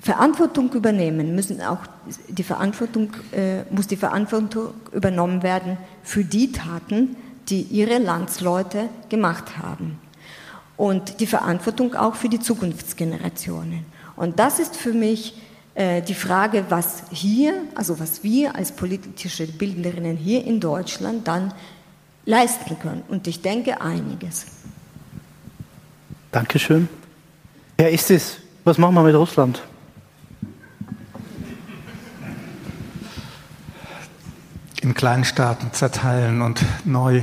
Verantwortung 0.00 0.72
übernehmen, 0.72 1.34
müssen 1.34 1.60
auch 1.60 1.80
die 2.28 2.42
Verantwortung, 2.42 3.10
äh, 3.32 3.62
muss 3.70 3.86
die 3.86 3.96
Verantwortung 3.96 4.74
übernommen 4.92 5.42
werden 5.42 5.76
für 6.02 6.24
die 6.24 6.52
Taten, 6.52 7.16
die 7.48 7.62
ihre 7.62 7.98
Landsleute 7.98 8.88
gemacht 9.08 9.58
haben. 9.58 9.98
Und 10.76 11.20
die 11.20 11.26
Verantwortung 11.26 11.94
auch 11.94 12.14
für 12.14 12.28
die 12.28 12.38
Zukunftsgenerationen. 12.38 13.84
Und 14.14 14.38
das 14.38 14.60
ist 14.60 14.76
für 14.76 14.92
mich 14.92 15.34
äh, 15.34 15.47
die 15.78 16.14
Frage, 16.14 16.64
was 16.70 17.04
hier, 17.12 17.54
also 17.76 18.00
was 18.00 18.24
wir 18.24 18.56
als 18.56 18.72
politische 18.72 19.46
Bildnerinnen 19.46 20.16
hier 20.16 20.44
in 20.44 20.58
Deutschland 20.58 21.28
dann 21.28 21.54
leisten 22.24 22.76
können. 22.80 23.02
Und 23.06 23.28
ich 23.28 23.42
denke 23.42 23.80
einiges. 23.80 24.46
Dankeschön. 26.32 26.88
Herr 27.78 27.92
Estes, 27.92 28.38
was 28.64 28.76
machen 28.76 28.96
wir 28.96 29.02
mit 29.02 29.14
Russland? 29.14 29.62
In 34.82 34.94
Kleinstaaten 34.94 35.72
zerteilen 35.72 36.42
und 36.42 36.64
neu 36.84 37.22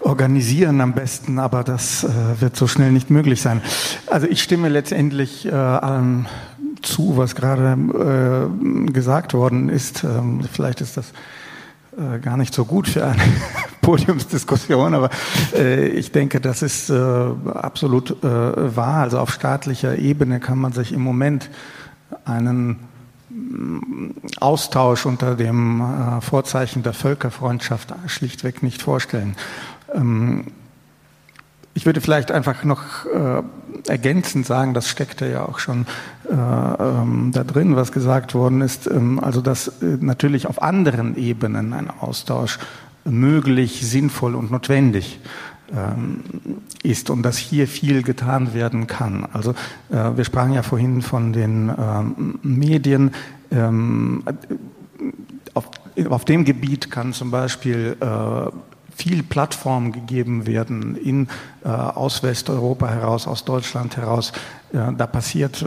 organisieren 0.00 0.80
am 0.80 0.94
besten, 0.94 1.38
aber 1.38 1.64
das 1.64 2.04
äh, 2.04 2.08
wird 2.40 2.56
so 2.56 2.66
schnell 2.66 2.92
nicht 2.92 3.10
möglich 3.10 3.42
sein. 3.42 3.62
Also 4.06 4.26
ich 4.26 4.42
stimme 4.42 4.68
letztendlich 4.68 5.46
äh, 5.46 5.50
allem 5.50 6.26
zu, 6.86 7.16
was 7.16 7.34
gerade 7.34 8.48
äh, 8.88 8.90
gesagt 8.90 9.34
worden 9.34 9.68
ist. 9.68 10.04
Ähm, 10.04 10.40
vielleicht 10.50 10.80
ist 10.80 10.96
das 10.96 11.12
äh, 11.96 12.18
gar 12.18 12.36
nicht 12.36 12.54
so 12.54 12.64
gut 12.64 12.88
für 12.88 13.04
eine 13.06 13.22
Podiumsdiskussion, 13.80 14.94
aber 14.94 15.10
äh, 15.54 15.88
ich 15.88 16.12
denke, 16.12 16.40
das 16.40 16.62
ist 16.62 16.90
äh, 16.90 16.94
absolut 16.94 18.16
wahr. 18.22 19.02
Also 19.02 19.18
auf 19.18 19.32
staatlicher 19.32 19.98
Ebene 19.98 20.40
kann 20.40 20.58
man 20.58 20.72
sich 20.72 20.92
im 20.92 21.02
Moment 21.02 21.50
einen 22.24 22.78
mm, 23.28 24.10
Austausch 24.40 25.06
unter 25.06 25.34
dem 25.36 26.20
Vorzeichen 26.20 26.82
der 26.82 26.94
Völkerfreundschaft 26.94 27.94
schlichtweg 28.06 28.62
nicht 28.62 28.82
vorstellen. 28.82 29.36
Ähm, 29.94 30.46
ich 31.74 31.86
würde 31.86 32.00
vielleicht 32.00 32.30
einfach 32.30 32.64
noch 32.64 33.04
äh, 33.06 33.42
ergänzend 33.88 34.46
sagen, 34.46 34.74
das 34.74 34.88
steckte 34.88 35.28
ja 35.28 35.44
auch 35.44 35.58
schon 35.58 35.86
äh, 36.30 36.32
ähm, 36.32 37.30
da 37.32 37.44
drin, 37.44 37.76
was 37.76 37.92
gesagt 37.92 38.34
worden 38.34 38.60
ist, 38.60 38.86
ähm, 38.86 39.18
also 39.18 39.40
dass 39.40 39.68
äh, 39.68 39.98
natürlich 40.00 40.46
auf 40.46 40.62
anderen 40.62 41.16
Ebenen 41.16 41.72
ein 41.72 41.90
Austausch 41.90 42.58
möglich, 43.04 43.86
sinnvoll 43.86 44.34
und 44.34 44.50
notwendig 44.50 45.20
ähm, 45.74 46.20
ist 46.82 47.10
und 47.10 47.22
dass 47.22 47.36
hier 47.36 47.66
viel 47.66 48.02
getan 48.02 48.54
werden 48.54 48.86
kann. 48.86 49.26
Also 49.32 49.52
äh, 49.90 50.16
wir 50.16 50.24
sprachen 50.24 50.52
ja 50.52 50.62
vorhin 50.62 51.02
von 51.02 51.32
den 51.32 51.72
ähm, 51.76 52.38
Medien. 52.42 53.10
Ähm, 53.50 54.22
auf, 55.54 55.70
auf, 56.08 56.24
dem 56.24 56.44
Gebiet 56.44 56.90
kann 56.90 57.12
zum 57.12 57.30
Beispiel 57.30 57.96
äh, 58.00 58.50
viel 58.96 59.22
Plattform 59.22 59.92
gegeben 59.92 60.46
werden 60.46 60.96
in, 60.96 61.28
äh, 61.64 61.68
aus 61.68 62.22
Westeuropa 62.22 62.88
heraus, 62.88 63.26
aus 63.26 63.44
Deutschland 63.44 63.96
heraus. 63.96 64.32
Ja, 64.72 64.92
da 64.92 65.06
passiert 65.06 65.62
äh, 65.62 65.66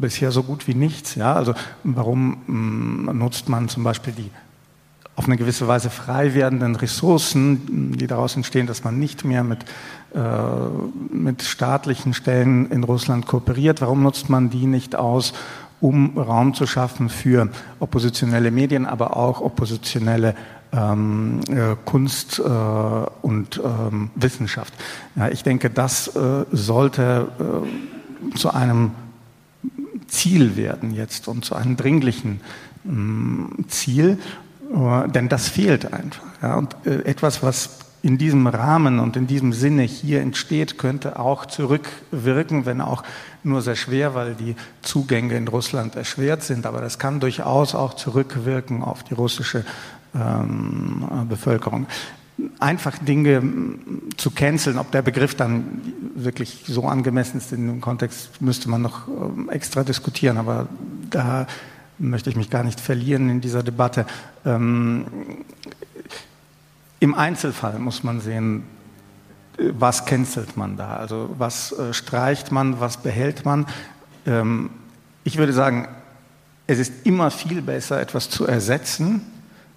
bisher 0.00 0.30
so 0.30 0.42
gut 0.42 0.66
wie 0.66 0.74
nichts. 0.74 1.14
Ja? 1.14 1.34
Also 1.34 1.54
warum 1.84 2.38
mh, 2.46 3.12
mm, 3.12 3.18
nutzt 3.18 3.48
man 3.48 3.68
zum 3.68 3.84
Beispiel 3.84 4.12
die 4.12 4.30
auf 5.16 5.24
eine 5.24 5.38
gewisse 5.38 5.66
Weise 5.66 5.88
frei 5.88 6.34
werdenden 6.34 6.76
Ressourcen, 6.76 7.96
die 7.96 8.06
daraus 8.06 8.36
entstehen, 8.36 8.66
dass 8.66 8.84
man 8.84 8.98
nicht 8.98 9.24
mehr 9.24 9.44
mit, 9.44 9.64
äh, 10.14 10.20
mit 11.10 11.42
staatlichen 11.42 12.12
Stellen 12.12 12.70
in 12.70 12.84
Russland 12.84 13.26
kooperiert. 13.26 13.80
Warum 13.80 14.02
nutzt 14.02 14.28
man 14.28 14.50
die 14.50 14.66
nicht 14.66 14.94
aus, 14.94 15.32
um 15.80 16.18
Raum 16.18 16.54
zu 16.54 16.66
schaffen 16.66 17.08
für 17.08 17.48
oppositionelle 17.80 18.50
Medien, 18.50 18.86
aber 18.86 19.16
auch 19.16 19.40
oppositionelle 19.40 20.34
ähm, 20.72 21.40
äh, 21.48 21.76
Kunst 21.84 22.38
äh, 22.38 22.42
und 22.42 23.60
ähm, 23.64 24.10
Wissenschaft. 24.14 24.72
Ja, 25.14 25.28
ich 25.28 25.42
denke, 25.42 25.70
das 25.70 26.08
äh, 26.08 26.44
sollte 26.52 27.28
äh, 27.38 28.36
zu 28.36 28.52
einem 28.52 28.92
Ziel 30.08 30.56
werden 30.56 30.94
jetzt 30.94 31.28
und 31.28 31.44
zu 31.44 31.54
einem 31.54 31.76
dringlichen 31.76 32.40
mm, 32.84 33.68
Ziel, 33.68 34.18
äh, 34.72 35.08
denn 35.08 35.28
das 35.28 35.48
fehlt 35.48 35.92
einfach. 35.92 36.24
Ja, 36.42 36.56
und 36.56 36.76
äh, 36.84 37.02
etwas, 37.04 37.42
was 37.42 37.86
in 38.02 38.18
diesem 38.18 38.46
Rahmen 38.46 39.00
und 39.00 39.16
in 39.16 39.26
diesem 39.26 39.52
Sinne 39.52 39.82
hier 39.82 40.20
entsteht, 40.20 40.78
könnte 40.78 41.18
auch 41.18 41.46
zurückwirken, 41.46 42.64
wenn 42.64 42.80
auch 42.80 43.02
nur 43.42 43.62
sehr 43.62 43.74
schwer, 43.74 44.14
weil 44.14 44.34
die 44.34 44.54
Zugänge 44.82 45.36
in 45.36 45.48
Russland 45.48 45.96
erschwert 45.96 46.44
sind. 46.44 46.66
Aber 46.66 46.80
das 46.80 47.00
kann 47.00 47.18
durchaus 47.18 47.74
auch 47.74 47.94
zurückwirken 47.94 48.84
auf 48.84 49.02
die 49.02 49.14
russische 49.14 49.64
Bevölkerung. 51.28 51.86
Einfach 52.58 52.98
Dinge 52.98 53.42
zu 54.16 54.30
canceln, 54.30 54.78
ob 54.78 54.90
der 54.90 55.02
Begriff 55.02 55.34
dann 55.34 55.80
wirklich 56.14 56.64
so 56.66 56.86
angemessen 56.86 57.38
ist 57.38 57.52
in 57.52 57.66
dem 57.66 57.80
Kontext, 57.80 58.40
müsste 58.40 58.68
man 58.68 58.82
noch 58.82 59.08
ähm, 59.08 59.48
extra 59.50 59.84
diskutieren, 59.84 60.36
aber 60.36 60.68
da 61.10 61.46
möchte 61.98 62.30
ich 62.30 62.36
mich 62.36 62.50
gar 62.50 62.62
nicht 62.62 62.80
verlieren 62.80 63.30
in 63.30 63.40
dieser 63.40 63.62
Debatte. 63.62 64.06
Ähm, 64.44 65.06
Im 67.00 67.14
Einzelfall 67.14 67.78
muss 67.78 68.02
man 68.02 68.20
sehen, 68.20 68.64
was 69.58 70.04
cancelt 70.04 70.56
man 70.56 70.76
da? 70.76 70.96
Also 70.96 71.34
was 71.38 71.72
äh, 71.72 71.94
streicht 71.94 72.52
man, 72.52 72.80
was 72.80 72.98
behält 72.98 73.44
man? 73.44 73.66
Ähm, 74.26 74.70
ich 75.24 75.38
würde 75.38 75.52
sagen, 75.52 75.88
es 76.66 76.78
ist 76.78 76.92
immer 77.06 77.30
viel 77.30 77.62
besser, 77.62 78.00
etwas 78.00 78.28
zu 78.28 78.46
ersetzen, 78.46 79.22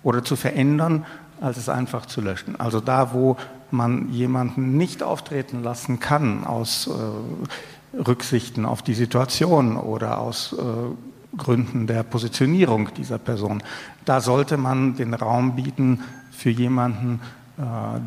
oder 0.04 0.24
zu 0.24 0.36
verändern, 0.36 1.06
als 1.41 1.58
es 1.58 1.70
einfach 1.70 2.06
zu 2.06 2.22
löschen. 2.22 2.60
Also 2.60 2.80
da, 2.80 3.14
wo 3.14 3.38
man 3.72 4.10
jemanden 4.10 4.78
nicht 4.78 5.04
auftreten 5.04 5.64
lassen 5.64 6.00
kann 6.00 6.43
aus 6.43 6.88
äh, 6.88 7.97
Rücksichten 7.97 8.66
auf 8.66 8.82
die 8.82 8.93
Situation 8.93 9.78
oder 9.78 10.20
aus 10.20 10.54
äh, 10.54 11.38
Gründen 11.38 11.88
der 11.88 12.04
Positionierung 12.04 12.93
dieser 12.95 13.18
Person, 13.18 13.64
da 14.06 14.22
sollte 14.22 14.58
man 14.58 14.95
den 14.95 15.14
Raum 15.14 15.56
bieten 15.56 16.02
für 16.32 16.50
jemanden, 16.50 17.22
äh, 17.58 17.62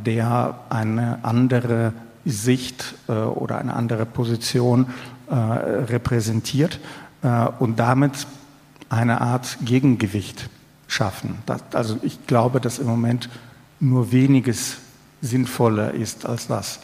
der 0.05 0.57
eine 0.69 1.21
andere 1.23 1.93
Sicht 2.25 2.95
äh, 3.09 3.13
oder 3.13 3.59
eine 3.59 3.75
andere 3.75 4.07
Position 4.07 4.87
äh, 5.31 5.35
repräsentiert 5.35 6.81
äh, 7.23 7.47
und 7.59 7.79
damit 7.79 8.27
eine 8.89 9.21
Art 9.21 9.59
Gegengewicht 9.65 10.51
schaffen. 10.93 11.39
Das, 11.47 11.63
also 11.73 11.99
ich 12.03 12.27
glaube, 12.27 12.61
dass 12.61 12.79
im 12.79 12.87
Moment 12.87 13.29
nur 13.81 14.13
weniges 14.13 14.77
sinnvoller 15.23 15.95
ist 15.95 16.27
als 16.27 16.49
das. 16.49 16.81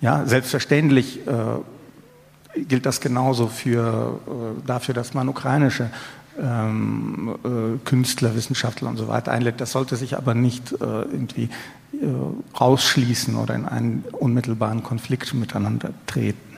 Ja, 0.00 0.24
selbstverständlich 0.24 1.26
äh, 1.26 2.62
gilt 2.62 2.86
das 2.86 3.00
genauso 3.00 3.48
für, 3.48 4.18
äh, 4.26 4.66
dafür, 4.66 4.94
dass 4.94 5.12
man 5.12 5.28
ukrainische 5.28 5.90
ähm, 6.40 7.36
äh, 7.44 7.78
Künstler, 7.84 8.34
Wissenschaftler 8.34 8.88
und 8.88 8.96
so 8.96 9.08
weiter 9.08 9.30
einlädt. 9.30 9.60
Das 9.60 9.72
sollte 9.72 9.96
sich 9.96 10.16
aber 10.16 10.34
nicht 10.34 10.72
äh, 10.72 10.76
irgendwie 10.84 11.50
äh, 11.92 12.06
rausschließen 12.58 13.36
oder 13.36 13.54
in 13.54 13.66
einen 13.66 14.04
unmittelbaren 14.12 14.82
Konflikt 14.82 15.34
miteinander 15.34 15.90
treten. 16.06 16.49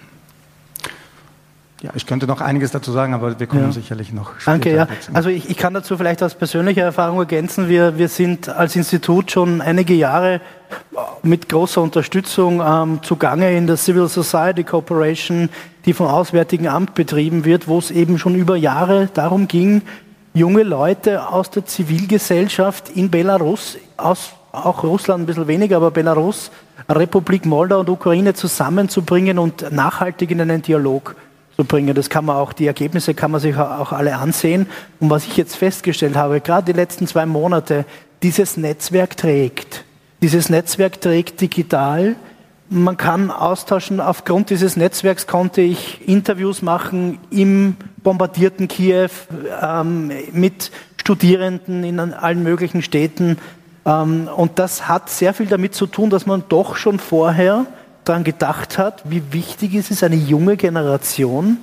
Ja, 1.83 1.91
ich 1.97 2.07
könnte 2.07 2.29
noch 2.29 2.41
einiges 2.41 2.71
dazu 2.71 2.93
sagen, 2.93 3.13
aber 3.13 3.41
wir 3.41 3.47
kommen 3.49 3.65
ja. 3.65 3.73
sicherlich 3.73 4.13
noch 4.13 4.39
später. 4.39 4.53
Danke, 4.53 4.77
ja. 4.77 4.87
Also 5.13 5.31
ich, 5.31 5.51
ich, 5.51 5.57
kann 5.57 5.75
dazu 5.75 5.97
vielleicht 5.97 6.23
aus 6.23 6.37
persönlicher 6.37 6.83
Erfahrung 6.83 7.19
ergänzen. 7.19 7.69
Wir, 7.69 7.99
wir 7.99 8.09
sind 8.09 8.49
als 8.49 8.77
Institut 8.77 9.33
schon 9.33 9.61
einige 9.61 9.93
Jahre 9.93 10.41
mit 11.25 11.49
großer 11.49 11.83
Unterstützung 11.83 12.63
ähm, 12.65 13.01
zugange 13.03 13.57
in 13.57 13.67
der 13.67 13.77
Civil 13.77 14.07
Society 14.07 14.63
Corporation, 14.63 15.49
die 15.85 15.93
vom 15.93 16.07
Auswärtigen 16.07 16.69
Amt 16.69 16.95
betrieben 16.95 17.45
wird, 17.45 17.67
wo 17.67 17.79
es 17.79 17.91
eben 17.91 18.17
schon 18.17 18.37
über 18.37 18.55
Jahre 18.55 19.09
darum 19.13 19.49
ging, 19.49 19.83
junge 20.35 20.63
Leute 20.63 21.29
aus 21.29 21.51
der 21.51 21.67
Zivilgesellschaft 21.67 22.91
in 22.91 23.11
Belarus, 23.11 23.77
aus 23.97 24.35
auch 24.53 24.85
Russland 24.85 25.25
ein 25.25 25.27
bisschen 25.27 25.49
weniger, 25.49 25.79
aber 25.79 25.91
Belarus, 25.91 26.53
Republik 26.89 27.45
Moldau 27.45 27.81
und 27.81 27.89
Ukraine 27.89 28.35
zusammenzubringen 28.35 29.41
und 29.41 29.73
nachhaltig 29.73 30.31
in 30.31 30.41
einen 30.41 30.63
Dialog 30.63 31.17
zu 31.17 31.32
bringen. 31.57 31.95
Das 31.95 32.11
kann 32.11 32.25
man 32.25 32.37
auch, 32.37 32.53
die 32.53 32.67
Ergebnisse 32.67 33.15
kann 33.15 33.31
man 33.31 33.41
sich 33.41 33.57
auch 33.57 33.93
alle 33.93 34.17
ansehen. 34.17 34.67
Und 35.01 35.11
was 35.11 35.27
ich 35.27 35.37
jetzt 35.37 35.57
festgestellt 35.57 36.17
habe, 36.17 36.41
gerade 36.41 36.73
die 36.73 36.79
letzten 36.79 37.07
zwei 37.07 37.27
Monate, 37.27 37.85
dieses 38.23 38.57
Netzwerk 38.57 39.17
trägt. 39.17 39.85
Dieses 40.23 40.49
Netzwerk 40.49 41.01
trägt 41.01 41.41
digital. 41.41 42.17
Man 42.69 42.97
kann 42.97 43.31
austauschen. 43.31 44.01
Aufgrund 44.01 44.51
dieses 44.51 44.77
Netzwerks 44.77 45.27
konnte 45.27 45.61
ich 45.61 46.09
Interviews 46.09 46.63
machen 46.63 47.19
im 47.31 47.77
bombardierten 48.03 48.69
Kiew 48.69 49.11
ähm, 49.61 50.13
mit 50.33 50.71
Studierenden 50.97 51.85
in 51.85 51.99
allen 51.99 52.43
möglichen 52.43 52.83
Städten. 52.83 53.39
Ähm, 53.85 54.29
und 54.35 54.59
das 54.59 54.89
hat 54.89 55.11
sehr 55.11 55.35
viel 55.35 55.47
damit 55.47 55.75
zu 55.75 55.87
tun, 55.87 56.11
dass 56.11 56.27
man 56.27 56.45
doch 56.49 56.77
schon 56.77 56.99
vorher 56.99 57.67
daran 58.05 58.25
gedacht 58.25 58.79
hat, 58.79 59.03
wie 59.05 59.23
wichtig 59.33 59.75
ist 59.75 59.91
es, 59.91 60.03
eine 60.03 60.17
junge 60.17 60.57
Generation, 60.57 61.59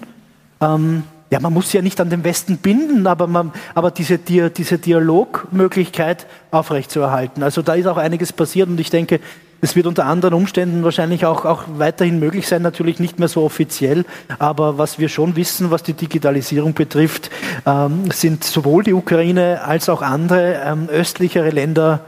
ähm, 0.61 1.03
ja, 1.31 1.39
man 1.39 1.53
muss 1.53 1.71
ja 1.73 1.81
nicht 1.81 2.01
an 2.01 2.09
den 2.09 2.23
Westen 2.23 2.57
binden, 2.57 3.05
aber, 3.05 3.27
man, 3.27 3.51
aber 3.75 3.91
diese, 3.91 4.17
diese 4.17 4.79
Dialogmöglichkeit 4.79 6.25
aufrechtzuerhalten. 6.49 7.43
Also 7.43 7.61
da 7.61 7.75
ist 7.75 7.85
auch 7.85 7.97
einiges 7.97 8.33
passiert 8.33 8.67
und 8.67 8.79
ich 8.79 8.89
denke, 8.89 9.19
es 9.61 9.75
wird 9.75 9.87
unter 9.87 10.05
anderen 10.05 10.33
Umständen 10.33 10.83
wahrscheinlich 10.83 11.25
auch, 11.25 11.45
auch 11.45 11.65
weiterhin 11.77 12.19
möglich 12.19 12.47
sein, 12.47 12.61
natürlich 12.61 12.99
nicht 12.99 13.19
mehr 13.19 13.27
so 13.27 13.43
offiziell, 13.43 14.05
aber 14.39 14.77
was 14.77 14.99
wir 14.99 15.09
schon 15.09 15.35
wissen, 15.35 15.69
was 15.69 15.83
die 15.83 15.93
Digitalisierung 15.93 16.73
betrifft, 16.73 17.29
ähm, 17.65 18.09
sind 18.11 18.43
sowohl 18.43 18.83
die 18.83 18.93
Ukraine 18.93 19.61
als 19.63 19.89
auch 19.89 20.01
andere 20.01 20.61
ähm, 20.65 20.87
östlichere 20.89 21.49
Länder 21.49 21.99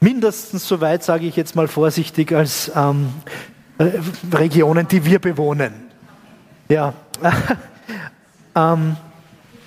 mindestens 0.00 0.66
so 0.66 0.80
weit, 0.80 1.04
sage 1.04 1.26
ich 1.26 1.36
jetzt 1.36 1.54
mal 1.54 1.68
vorsichtig, 1.68 2.32
als 2.32 2.72
ähm, 2.74 3.08
äh, 3.26 3.55
Regionen, 3.78 4.88
die 4.88 5.04
wir 5.04 5.18
bewohnen. 5.18 5.72
Ja. 6.68 6.94
ähm, 8.54 8.96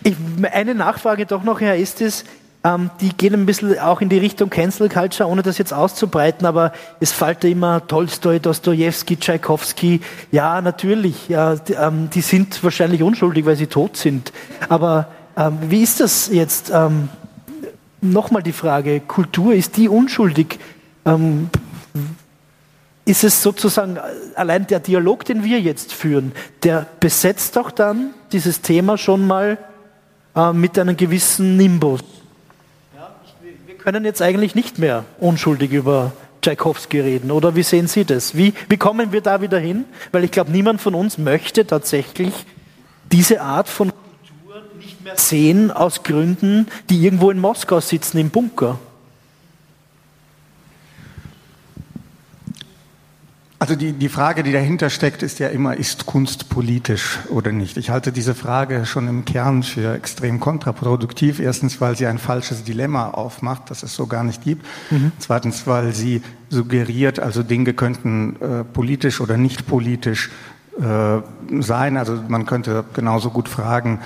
ich, 0.04 0.16
eine 0.52 0.76
Nachfrage 0.76 1.26
doch 1.26 1.44
noch, 1.44 1.62
Herr 1.62 1.78
Estes. 1.78 2.26
Ähm, 2.62 2.90
die 3.00 3.16
gehen 3.16 3.34
ein 3.34 3.46
bisschen 3.46 3.80
auch 3.80 4.02
in 4.02 4.10
die 4.10 4.18
Richtung 4.18 4.50
Cancel 4.50 4.90
Culture, 4.90 5.30
ohne 5.30 5.44
das 5.44 5.58
jetzt 5.58 5.74
auszubreiten, 5.74 6.46
aber 6.46 6.74
es 7.00 7.14
fällt 7.14 7.46
immer 7.46 7.88
Tolstoi, 7.88 8.40
Dostoevsky, 8.40 9.16
Tchaikovsky. 9.16 10.02
Ja, 10.32 10.60
natürlich, 10.60 11.30
ja, 11.30 11.56
die, 11.56 11.74
ähm, 11.74 12.10
die, 12.14 12.20
sind 12.20 12.62
wahrscheinlich 12.62 13.02
unschuldig, 13.02 13.46
weil 13.46 13.56
sie 13.56 13.68
tot 13.68 13.96
sind. 13.96 14.34
Aber 14.68 15.08
ähm, 15.38 15.58
wie 15.70 15.82
ist 15.82 16.02
das 16.02 16.30
jetzt? 16.32 16.70
Ähm, 16.74 17.10
Nochmal 18.02 18.44
die 18.44 18.54
Frage, 18.54 19.02
Kultur, 19.02 19.54
ist 19.54 19.76
die 19.76 19.90
unschuldig? 19.90 20.58
Ist 23.10 23.24
es 23.24 23.42
sozusagen 23.42 23.98
allein 24.36 24.68
der 24.68 24.80
Dialog, 24.80 25.26
den 25.26 25.44
wir 25.44 25.60
jetzt 25.60 25.94
führen, 25.94 26.32
der 26.62 26.86
besetzt 27.00 27.56
doch 27.56 27.72
dann 27.72 28.14
dieses 28.32 28.62
Thema 28.62 29.00
schon 29.00 29.26
mal 29.26 29.58
äh, 30.36 30.54
mit 30.54 30.78
einem 30.78 30.96
gewissen 30.96 31.58
Nimbus. 31.58 32.02
Ja, 32.96 33.10
wir 33.66 33.76
können 33.78 34.06
jetzt 34.06 34.22
eigentlich 34.22 34.54
nicht 34.54 34.78
mehr 34.78 35.06
unschuldig 35.20 35.72
über 35.72 36.12
Tchaikovsky 36.42 37.00
reden, 37.00 37.32
oder 37.32 37.56
wie 37.56 37.64
sehen 37.64 37.88
Sie 37.88 38.06
das? 38.06 38.38
Wie, 38.38 38.54
wie 38.68 38.78
kommen 38.78 39.12
wir 39.12 39.22
da 39.22 39.42
wieder 39.42 39.58
hin? 39.58 39.86
Weil 40.12 40.24
ich 40.24 40.30
glaube, 40.30 40.52
niemand 40.52 40.80
von 40.80 40.94
uns 40.94 41.18
möchte 41.18 41.66
tatsächlich 41.66 42.46
diese 43.12 43.42
Art 43.42 43.68
von 43.68 43.90
Kultur 43.90 44.62
nicht 44.78 45.04
mehr 45.04 45.18
sehen 45.18 45.72
aus 45.72 46.04
Gründen, 46.04 46.68
die 46.92 47.04
irgendwo 47.04 47.32
in 47.32 47.40
Moskau 47.40 47.80
sitzen 47.80 48.20
im 48.20 48.30
Bunker. 48.30 48.78
Also 53.62 53.76
die, 53.76 53.92
die 53.92 54.08
Frage, 54.08 54.42
die 54.44 54.54
dahinter 54.54 54.90
steckt, 54.90 55.22
ist 55.22 55.38
ja 55.40 55.50
immer, 55.50 55.76
ist 55.76 56.06
Kunst 56.06 56.48
politisch 56.48 57.20
oder 57.30 57.52
nicht? 57.52 57.76
Ich 57.76 57.90
halte 57.90 58.14
diese 58.14 58.34
Frage 58.34 58.86
schon 58.86 59.10
im 59.10 59.26
Kern 59.26 59.64
für 59.64 59.94
extrem 59.96 60.40
kontraproduktiv. 60.40 61.42
Erstens, 61.42 61.82
weil 61.82 61.98
sie 61.98 62.08
ein 62.08 62.20
falsches 62.20 62.64
Dilemma 62.64 63.10
aufmacht, 63.10 63.70
das 63.70 63.84
es 63.84 63.94
so 63.94 64.08
gar 64.08 64.24
nicht 64.24 64.44
gibt. 64.44 64.66
Mhm. 64.92 65.12
Zweitens, 65.20 65.68
weil 65.68 65.94
sie 65.94 66.22
suggeriert, 66.50 67.20
also 67.20 67.44
Dinge 67.44 67.74
könnten 67.74 68.38
äh, 68.42 68.64
politisch 68.64 69.20
oder 69.20 69.36
nicht 69.36 69.68
politisch 69.68 70.32
äh, 70.80 71.62
sein. 71.62 71.98
Also 71.98 72.18
man 72.30 72.46
könnte 72.46 72.86
genauso 72.94 73.30
gut 73.30 73.50
fragen, 73.50 74.00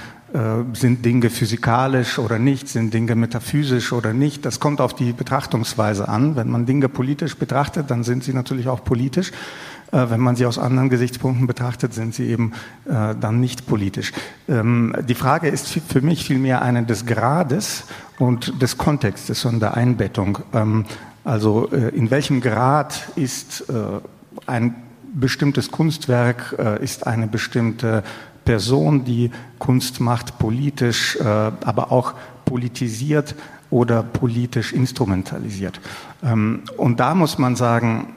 sind 0.73 1.05
Dinge 1.05 1.29
physikalisch 1.29 2.17
oder 2.17 2.39
nicht, 2.39 2.67
sind 2.67 2.91
Dinge 2.91 3.15
metaphysisch 3.15 3.93
oder 3.93 4.13
nicht. 4.13 4.45
Das 4.45 4.59
kommt 4.59 4.81
auf 4.81 4.95
die 4.95 5.13
Betrachtungsweise 5.13 6.09
an. 6.09 6.35
Wenn 6.35 6.49
man 6.49 6.65
Dinge 6.65 6.89
politisch 6.89 7.37
betrachtet, 7.37 7.91
dann 7.91 8.03
sind 8.03 8.23
sie 8.23 8.33
natürlich 8.33 8.67
auch 8.67 8.83
politisch. 8.83 9.31
Äh, 9.93 10.09
wenn 10.09 10.19
man 10.19 10.35
sie 10.35 10.45
aus 10.45 10.57
anderen 10.57 10.89
Gesichtspunkten 10.89 11.45
betrachtet, 11.45 11.93
sind 11.93 12.15
sie 12.15 12.27
eben 12.27 12.53
äh, 12.85 13.13
dann 13.19 13.39
nicht 13.39 13.67
politisch. 13.67 14.11
Ähm, 14.49 14.95
die 15.07 15.13
Frage 15.13 15.49
ist 15.49 15.67
für 15.67 16.01
mich 16.01 16.25
vielmehr 16.25 16.63
eine 16.63 16.83
des 16.83 17.05
Grades 17.05 17.83
und 18.17 18.61
des 18.61 18.77
Kontextes 18.77 19.45
und 19.45 19.59
der 19.59 19.75
Einbettung. 19.75 20.39
Ähm, 20.53 20.85
also 21.23 21.67
in 21.67 22.11
welchem 22.11 22.41
Grad 22.41 23.07
ist 23.15 23.63
ein 24.45 24.75
bestimmtes 25.13 25.71
Kunstwerk, 25.71 26.51
ist 26.81 27.07
eine 27.07 27.27
bestimmte 27.27 28.03
Person, 28.45 29.05
die 29.05 29.31
Kunst 29.59 29.99
macht, 29.99 30.39
politisch, 30.39 31.15
äh, 31.17 31.23
aber 31.23 31.91
auch 31.91 32.13
politisiert 32.45 33.35
oder 33.69 34.03
politisch 34.03 34.73
instrumentalisiert. 34.73 35.79
Ähm, 36.23 36.63
und 36.77 36.99
da 36.99 37.15
muss 37.15 37.37
man 37.37 37.55
sagen, 37.55 38.13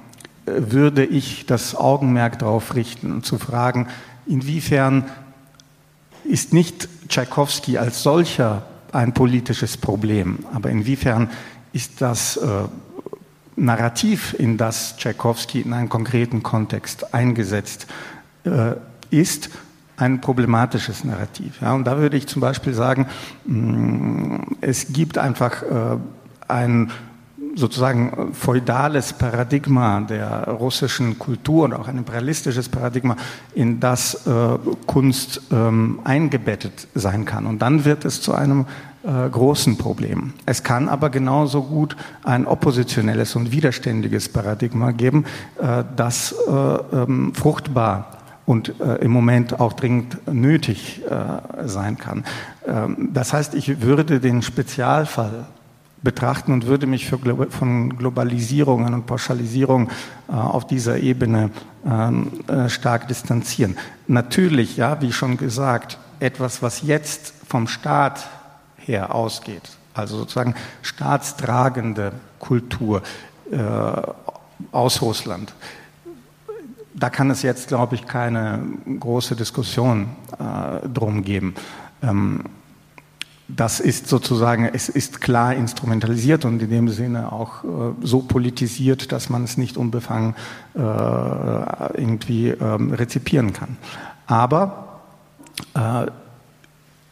äh, 0.47 0.53
würde 0.72 1.05
ich 1.05 1.47
das 1.47 1.74
Augenmerk 1.74 2.39
darauf 2.39 2.74
richten 2.74 3.22
zu 3.22 3.39
fragen, 3.39 3.89
inwiefern 4.27 5.05
ist 6.24 6.53
nicht 6.53 6.89
Tschaikowski 7.09 7.79
als 7.79 8.03
solcher 8.03 8.62
ein 8.93 9.14
politisches 9.14 9.77
Problem, 9.77 10.41
aber 10.53 10.70
inwiefern 10.70 11.31
ist 11.72 12.01
das 12.01 12.37
äh, 12.37 12.49
Narrativ, 13.57 14.35
in 14.39 14.59
das 14.59 14.97
Tschaikowski 14.99 15.62
in 15.62 15.72
einen 15.72 15.89
konkreten 15.89 16.43
Kontext 16.43 17.14
eingesetzt 17.14 17.87
äh, 18.45 18.74
ist, 19.11 19.51
ein 19.97 20.20
problematisches 20.20 21.05
Narrativ. 21.05 21.61
Ja, 21.61 21.72
und 21.72 21.84
da 21.84 21.99
würde 21.99 22.16
ich 22.16 22.26
zum 22.26 22.40
Beispiel 22.40 22.74
sagen, 22.74 23.07
mm, 23.47 24.57
es 24.61 24.92
gibt 24.92 25.18
einfach 25.18 25.62
äh, 25.62 25.97
ein 26.49 26.90
sozusagen 27.55 28.34
feudales 28.34 29.14
Paradigma 29.14 30.01
der 30.01 30.49
russischen 30.49 31.18
Kultur 31.18 31.64
und 31.64 31.72
auch 31.72 31.88
ein 31.88 31.97
imperialistisches 31.97 32.68
Paradigma, 32.68 33.16
in 33.55 33.80
das 33.80 34.26
äh, 34.26 34.59
Kunst 34.86 35.40
ähm, 35.51 36.01
eingebettet 36.05 36.86
sein 36.94 37.24
kann. 37.24 37.47
Und 37.47 37.62
dann 37.62 37.86
wird 37.86 38.05
es 38.05 38.20
zu 38.20 38.34
einem 38.34 38.66
äh, 39.03 39.30
großen 39.30 39.78
Problem. 39.78 40.34
Es 40.44 40.64
kann 40.64 40.90
aber 40.90 41.09
genauso 41.09 41.62
gut 41.62 41.97
ein 42.24 42.47
oppositionelles 42.47 43.34
und 43.36 43.53
widerständiges 43.53 44.28
Paradigma 44.28 44.90
geben, 44.90 45.24
das 45.97 46.34
äh, 46.47 46.51
ähm, 46.53 47.32
fruchtbar 47.34 48.16
und 48.47 48.80
äh, 48.80 48.97
im 48.97 49.11
Moment 49.11 49.61
auch 49.61 49.72
dringend 49.72 50.32
nötig 50.32 51.03
äh, 51.05 51.66
sein 51.68 51.99
kann. 51.99 52.24
Ähm, 52.66 53.11
das 53.12 53.32
heißt, 53.32 53.55
ich 53.55 53.82
würde 53.82 54.20
den 54.20 54.40
Spezialfall 54.40 55.47
betrachten 56.03 56.53
und 56.53 56.66
würde 56.66 56.86
mich 56.86 57.07
für, 57.07 57.18
von 57.51 57.97
Globalisierungen 57.99 58.94
und 58.94 59.07
Pauschalisierung 59.07 59.90
äh, 60.28 60.32
auf 60.32 60.66
dieser 60.66 60.99
Ebene 60.99 61.51
ähm, 61.84 62.30
äh, 62.47 62.68
stark 62.68 63.09
distanzieren. 63.09 63.76
Natürlich, 64.07 64.76
ja, 64.76 65.01
wie 65.03 65.12
schon 65.12 65.36
gesagt, 65.36 65.99
etwas, 66.20 66.62
was 66.62 66.82
jetzt 66.82 67.34
vom 67.47 67.66
Staat 67.66 68.28
her 68.78 69.14
ausgeht, 69.14 69.62
also 69.94 70.18
sozusagen 70.18 70.55
staatstragende 70.82 72.12
Kultur 72.38 73.03
äh, 73.51 73.57
aus 74.70 75.03
Russland, 75.03 75.53
da 76.99 77.11
kann 77.11 77.30
es 77.30 77.42
jetzt, 77.42 77.68
glaube 77.68 77.94
ich, 77.94 78.07
keine 78.07 78.61
große 78.99 79.36
Diskussion 79.36 80.09
äh, 80.38 80.88
drum 80.88 81.22
geben. 81.22 81.55
Ähm, 82.03 82.44
das 83.49 83.78
ist 83.78 84.09
sozusagen, 84.09 84.68
es 84.72 84.88
ist 84.88 85.20
klar 85.20 85.55
instrumentalisiert 85.55 86.44
und 86.44 86.61
in 86.61 86.70
dem 86.70 86.88
Sinne 86.88 87.30
auch 87.30 87.62
äh, 87.62 87.66
so 88.03 88.20
politisiert, 88.20 89.12
dass 89.12 89.28
man 89.28 89.44
es 89.44 89.57
nicht 89.57 89.76
unbefangen 89.76 90.34
äh, 90.74 90.80
irgendwie 90.80 92.49
ähm, 92.49 92.92
rezipieren 92.92 93.53
kann. 93.53 93.76
Aber 94.26 95.01
äh, 95.74 96.07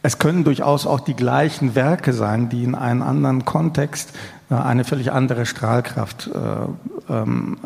es 0.03 0.19
können 0.19 0.45
durchaus 0.45 0.87
auch 0.87 1.01
die 1.01 1.15
gleichen 1.15 1.75
Werke 1.75 2.13
sein, 2.13 2.49
die 2.49 2.65
in 2.65 2.75
einem 2.75 3.03
anderen 3.03 3.45
Kontext 3.45 4.13
äh, 4.51 4.55
eine 4.55 4.85
völlig 4.85 5.13
andere 5.13 5.47
Strahlkraft 5.47 6.31
äh, 6.35 7.13
ähm, 7.13 7.59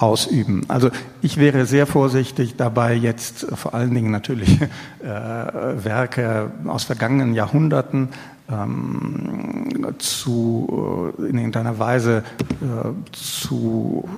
ausüben. 0.00 0.62
Also 0.68 0.90
ich 1.20 1.36
wäre 1.36 1.66
sehr 1.66 1.86
vorsichtig 1.86 2.56
dabei, 2.56 2.94
jetzt 2.94 3.46
vor 3.54 3.74
allen 3.74 3.94
Dingen 3.94 4.10
natürlich 4.10 4.60
äh, 5.02 5.04
Werke 5.04 6.50
aus 6.66 6.84
vergangenen 6.84 7.34
Jahrhunderten 7.34 8.08
ähm, 8.50 9.94
zu 9.98 11.12
äh, 11.18 11.28
in 11.28 11.36
irgendeiner 11.36 11.78
Weise 11.78 12.24
äh, 12.62 13.12
zu 13.12 14.08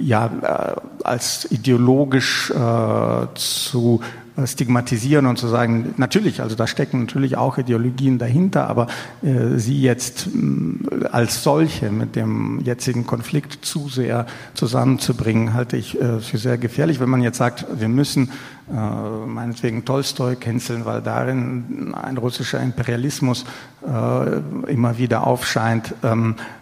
ja, 0.00 0.26
äh, 0.26 1.04
als 1.04 1.50
ideologisch 1.50 2.50
äh, 2.50 3.26
zu 3.34 4.00
stigmatisieren 4.46 5.26
und 5.26 5.38
zu 5.38 5.48
sagen, 5.48 5.94
natürlich, 5.96 6.40
also 6.40 6.56
da 6.56 6.66
stecken 6.66 7.00
natürlich 7.00 7.36
auch 7.36 7.58
Ideologien 7.58 8.18
dahinter, 8.18 8.68
aber 8.68 8.86
äh, 9.22 9.58
sie 9.58 9.80
jetzt 9.80 10.28
äh, 10.28 11.06
als 11.06 11.42
solche 11.42 11.90
mit 11.90 12.16
dem 12.16 12.60
jetzigen 12.60 13.06
Konflikt 13.06 13.64
zu 13.64 13.88
sehr 13.88 14.26
zusammenzubringen, 14.54 15.54
halte 15.54 15.76
ich 15.76 16.00
äh, 16.00 16.20
für 16.20 16.38
sehr 16.38 16.58
gefährlich. 16.58 17.00
Wenn 17.00 17.10
man 17.10 17.22
jetzt 17.22 17.38
sagt, 17.38 17.66
wir 17.78 17.88
müssen 17.88 18.30
äh, 18.70 19.26
meinetwegen 19.26 19.84
Tolstoi 19.84 20.36
canceln, 20.36 20.84
weil 20.84 21.00
darin 21.02 21.94
ein 21.94 22.16
russischer 22.16 22.60
Imperialismus 22.60 23.44
äh, 23.86 24.70
immer 24.70 24.98
wieder 24.98 25.26
aufscheint, 25.26 25.94
ähm, 26.02 26.36
äh, 26.38 26.59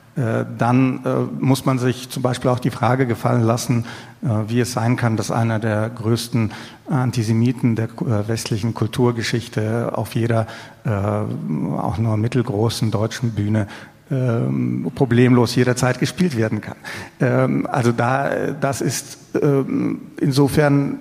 dann 0.59 1.05
äh, 1.05 1.09
muss 1.39 1.65
man 1.65 1.79
sich 1.79 2.11
zum 2.11 2.23
Beispiel 2.23 2.51
auch 2.51 2.59
die 2.59 2.71
Frage 2.71 3.07
gefallen 3.07 3.43
lassen, 3.43 3.85
äh, 4.23 4.29
wie 4.49 4.61
es 4.61 4.73
sein 4.73 4.97
kann, 4.97 5.17
dass 5.17 5.31
einer 5.31 5.59
der 5.59 5.91
größten 5.91 6.53
Antisemiten 6.91 7.77
der 7.77 7.89
westlichen 8.27 8.75
Kulturgeschichte 8.75 9.93
auf 9.95 10.15
jeder 10.15 10.47
auch 10.87 11.99
nur 11.99 12.17
mittelgroßen 12.17 12.91
deutschen 12.91 13.33
Bühne 13.33 13.67
ähm, 14.11 14.91
problemlos 14.95 15.55
jederzeit 15.55 15.99
gespielt 15.99 16.35
werden 16.35 16.63
kann. 16.63 16.77
Ähm, 17.21 17.67
also 17.71 17.93
da, 17.93 18.31
das 18.59 18.81
ist 18.81 19.19
ähm, 19.43 20.01
insofern 20.19 20.99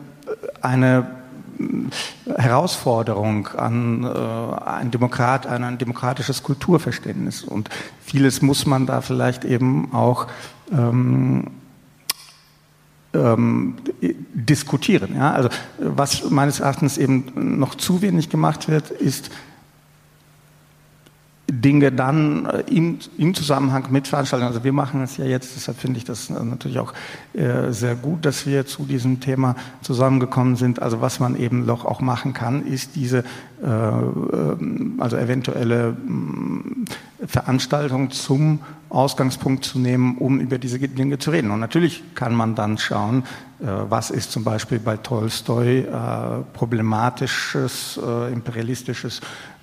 eine 0.61 1.07
Herausforderung 2.36 3.47
an 3.47 4.03
äh, 4.03 4.70
ein 4.70 4.91
Demokrat, 4.91 5.47
an 5.47 5.64
ein 5.64 5.78
demokratisches 5.78 6.43
Kulturverständnis. 6.43 7.43
Und 7.43 7.70
vieles 8.01 8.41
muss 8.41 8.66
man 8.66 8.86
da 8.86 9.01
vielleicht 9.01 9.45
eben 9.45 9.93
auch 9.93 10.28
ähm, 10.72 11.47
ähm, 13.14 13.76
diskutieren. 14.34 15.16
Ja? 15.16 15.32
Also 15.34 15.49
was 15.80 16.30
meines 16.30 16.60
Erachtens 16.60 16.97
eben 16.97 17.58
noch 17.60 17.76
zu 17.76 18.01
wenig 18.01 18.30
gemacht 18.30 18.68
wird, 18.68 18.91
ist 18.91 19.32
Dinge 21.50 21.91
dann 21.93 22.45
äh, 22.45 22.64
im, 22.70 23.00
im, 23.18 23.34
Zusammenhang 23.34 23.88
mit 23.89 24.08
Veranstaltungen, 24.08 24.52
also 24.52 24.64
wir 24.66 24.74
machen 24.74 25.02
es 25.02 25.16
ja 25.18 25.26
jetzt, 25.26 25.56
deshalb 25.56 25.78
finde 25.78 25.98
ich 25.98 26.04
das 26.04 26.30
natürlich 26.30 26.80
auch 26.80 26.93
äh, 27.34 27.72
sehr 27.72 27.95
gut, 27.95 28.26
dass 28.26 28.45
wir 28.45 28.66
zu 28.66 28.84
diesem 28.84 29.22
Thema 29.22 29.56
zusammengekommen 29.82 30.58
sind. 30.58 30.82
Also 30.82 31.00
was 31.00 31.20
man 31.20 31.38
eben 31.38 31.66
doch 31.66 31.86
auch 31.86 32.02
machen 32.02 32.34
kann, 32.34 32.66
ist 32.66 32.95
diese 32.95 33.24
äh, 33.64 33.68
ähm, 33.68 34.98
also 35.00 35.18
eventuelle 35.18 35.93
mm, 35.93 36.86
Veranstaltung 37.26 38.12
zum 38.12 38.60
Ausgangspunkt 38.89 39.66
zu 39.66 39.80
nehmen, 39.80 40.18
um 40.18 40.39
über 40.39 40.60
diese 40.60 40.80
Dinge 40.80 41.18
zu 41.18 41.32
reden. 41.32 41.52
Und 41.52 41.60
natürlich 41.60 42.04
kann 42.14 42.36
man 42.36 42.56
dann 42.56 42.78
schauen, 42.78 43.24
äh, 43.60 43.66
was 43.89 44.12
ist 44.12 44.32
zum 44.32 44.43
Beispiel 44.43 44.80
bei 44.80 44.98
Tolstoi 44.98 45.80
äh, 45.80 46.43
problematisches, 46.54 48.00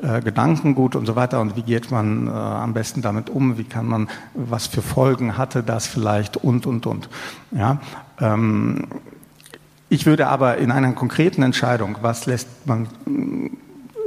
äh, 0.05 0.21
Gedankengut 0.21 0.95
und 0.97 1.07
so 1.07 1.17
weiter 1.17 1.41
und 1.41 1.57
wie 1.57 1.63
geht 1.63 1.91
man 1.91 2.29
am 2.29 2.75
besten 2.75 3.03
damit 3.03 3.31
um, 3.31 3.59
wie 3.59 3.65
kann 3.65 3.87
man, 3.87 4.09
was 4.35 4.67
für 4.67 4.83
Folgen 4.83 5.39
hatte 5.39 5.63
das 5.63 5.87
vielleicht 5.87 6.37
und, 6.37 6.67
und, 6.67 6.87
und. 6.87 7.09
Ja, 7.51 7.81
ähm, 8.21 8.87
ich 9.89 10.07
würde 10.07 10.29
aber 10.29 10.59
in 10.59 10.71
einer 10.71 10.93
konkreten 10.93 11.43
Entscheidung, 11.43 11.99
was 12.01 12.27
lässt 12.27 12.49
man 12.67 12.89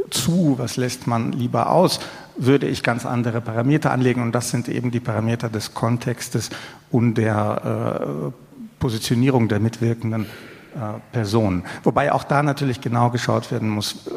zu, 0.09 0.55
was 0.57 0.77
lässt 0.77 1.07
man 1.07 1.31
lieber 1.31 1.71
aus, 1.71 1.99
würde 2.37 2.67
ich 2.67 2.83
ganz 2.83 3.05
andere 3.05 3.41
Parameter 3.41 3.91
anlegen 3.91 4.21
und 4.21 4.33
das 4.33 4.49
sind 4.49 4.69
eben 4.69 4.91
die 4.91 4.99
Parameter 4.99 5.49
des 5.49 5.73
Kontextes 5.73 6.49
und 6.91 7.15
der 7.15 8.31
äh, 8.31 8.31
Positionierung 8.79 9.47
der 9.47 9.59
mitwirkenden 9.59 10.23
äh, 10.23 10.99
Personen. 11.11 11.63
Wobei 11.83 12.11
auch 12.11 12.23
da 12.23 12.43
natürlich 12.43 12.81
genau 12.81 13.09
geschaut 13.09 13.51
werden 13.51 13.69
muss, 13.69 14.07
äh, 14.07 14.09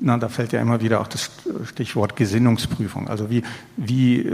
na, 0.00 0.18
da 0.18 0.28
fällt 0.28 0.52
ja 0.52 0.60
immer 0.60 0.80
wieder 0.80 1.00
auch 1.00 1.08
das 1.08 1.30
Stichwort 1.64 2.16
Gesinnungsprüfung. 2.16 3.08
Also 3.08 3.30
wie, 3.30 3.42
wie, 3.76 4.30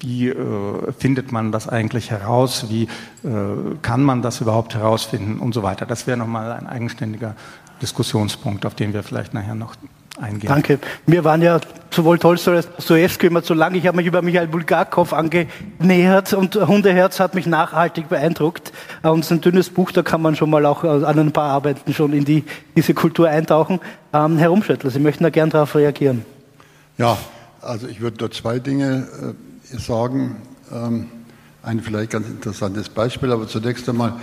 wie 0.00 0.28
äh, 0.28 0.92
findet 0.98 1.32
man 1.32 1.52
das 1.52 1.68
eigentlich 1.68 2.10
heraus? 2.10 2.66
Wie 2.68 2.84
äh, 2.84 2.88
kann 3.82 4.02
man 4.02 4.22
das 4.22 4.40
überhaupt 4.40 4.74
herausfinden 4.74 5.38
und 5.38 5.54
so 5.54 5.62
weiter? 5.62 5.86
Das 5.86 6.06
wäre 6.06 6.16
nochmal 6.16 6.52
ein 6.52 6.66
eigenständiger 6.66 7.36
Diskussionspunkt, 7.80 8.66
auf 8.66 8.74
den 8.74 8.92
wir 8.92 9.02
vielleicht 9.02 9.34
nachher 9.34 9.54
noch 9.54 9.74
eingehen. 10.20 10.48
Danke. 10.48 10.78
Wir 11.06 11.24
waren 11.24 11.42
ja 11.42 11.60
sowohl 11.94 12.18
Tolstoi 12.18 12.56
als 12.56 12.68
Dostoevsky 12.76 13.26
immer 13.26 13.42
zu 13.42 13.54
lang. 13.54 13.74
Ich 13.74 13.86
habe 13.86 13.96
mich 13.96 14.06
über 14.06 14.22
Michael 14.22 14.48
Bulgakov 14.48 15.12
angenähert 15.12 16.32
und 16.32 16.54
Hundeherz 16.54 17.20
hat 17.20 17.34
mich 17.34 17.46
nachhaltig 17.46 18.08
beeindruckt. 18.08 18.72
Und 19.02 19.20
es 19.20 19.26
ist 19.26 19.32
ein 19.32 19.40
dünnes 19.40 19.70
Buch, 19.70 19.92
da 19.92 20.02
kann 20.02 20.22
man 20.22 20.36
schon 20.36 20.50
mal 20.50 20.64
auch 20.66 20.84
an 20.84 21.18
ein 21.18 21.32
paar 21.32 21.50
Arbeiten 21.50 21.92
schon 21.94 22.12
in 22.12 22.24
die, 22.24 22.44
diese 22.76 22.94
Kultur 22.94 23.28
eintauchen. 23.28 23.80
Ähm, 24.12 24.38
Herr 24.38 24.52
Umschöttler, 24.52 24.90
Sie 24.90 25.00
möchten 25.00 25.24
da 25.24 25.30
gern 25.30 25.50
darauf 25.50 25.74
reagieren. 25.74 26.24
Ja, 26.98 27.16
also 27.60 27.86
ich 27.86 28.00
würde 28.00 28.16
da 28.18 28.30
zwei 28.30 28.58
Dinge 28.58 29.06
äh, 29.72 29.78
sagen. 29.78 30.36
Ähm, 30.72 31.08
ein 31.62 31.80
vielleicht 31.80 32.10
ganz 32.10 32.28
interessantes 32.28 32.88
Beispiel, 32.88 33.30
aber 33.30 33.46
zunächst 33.46 33.88
einmal 33.88 34.14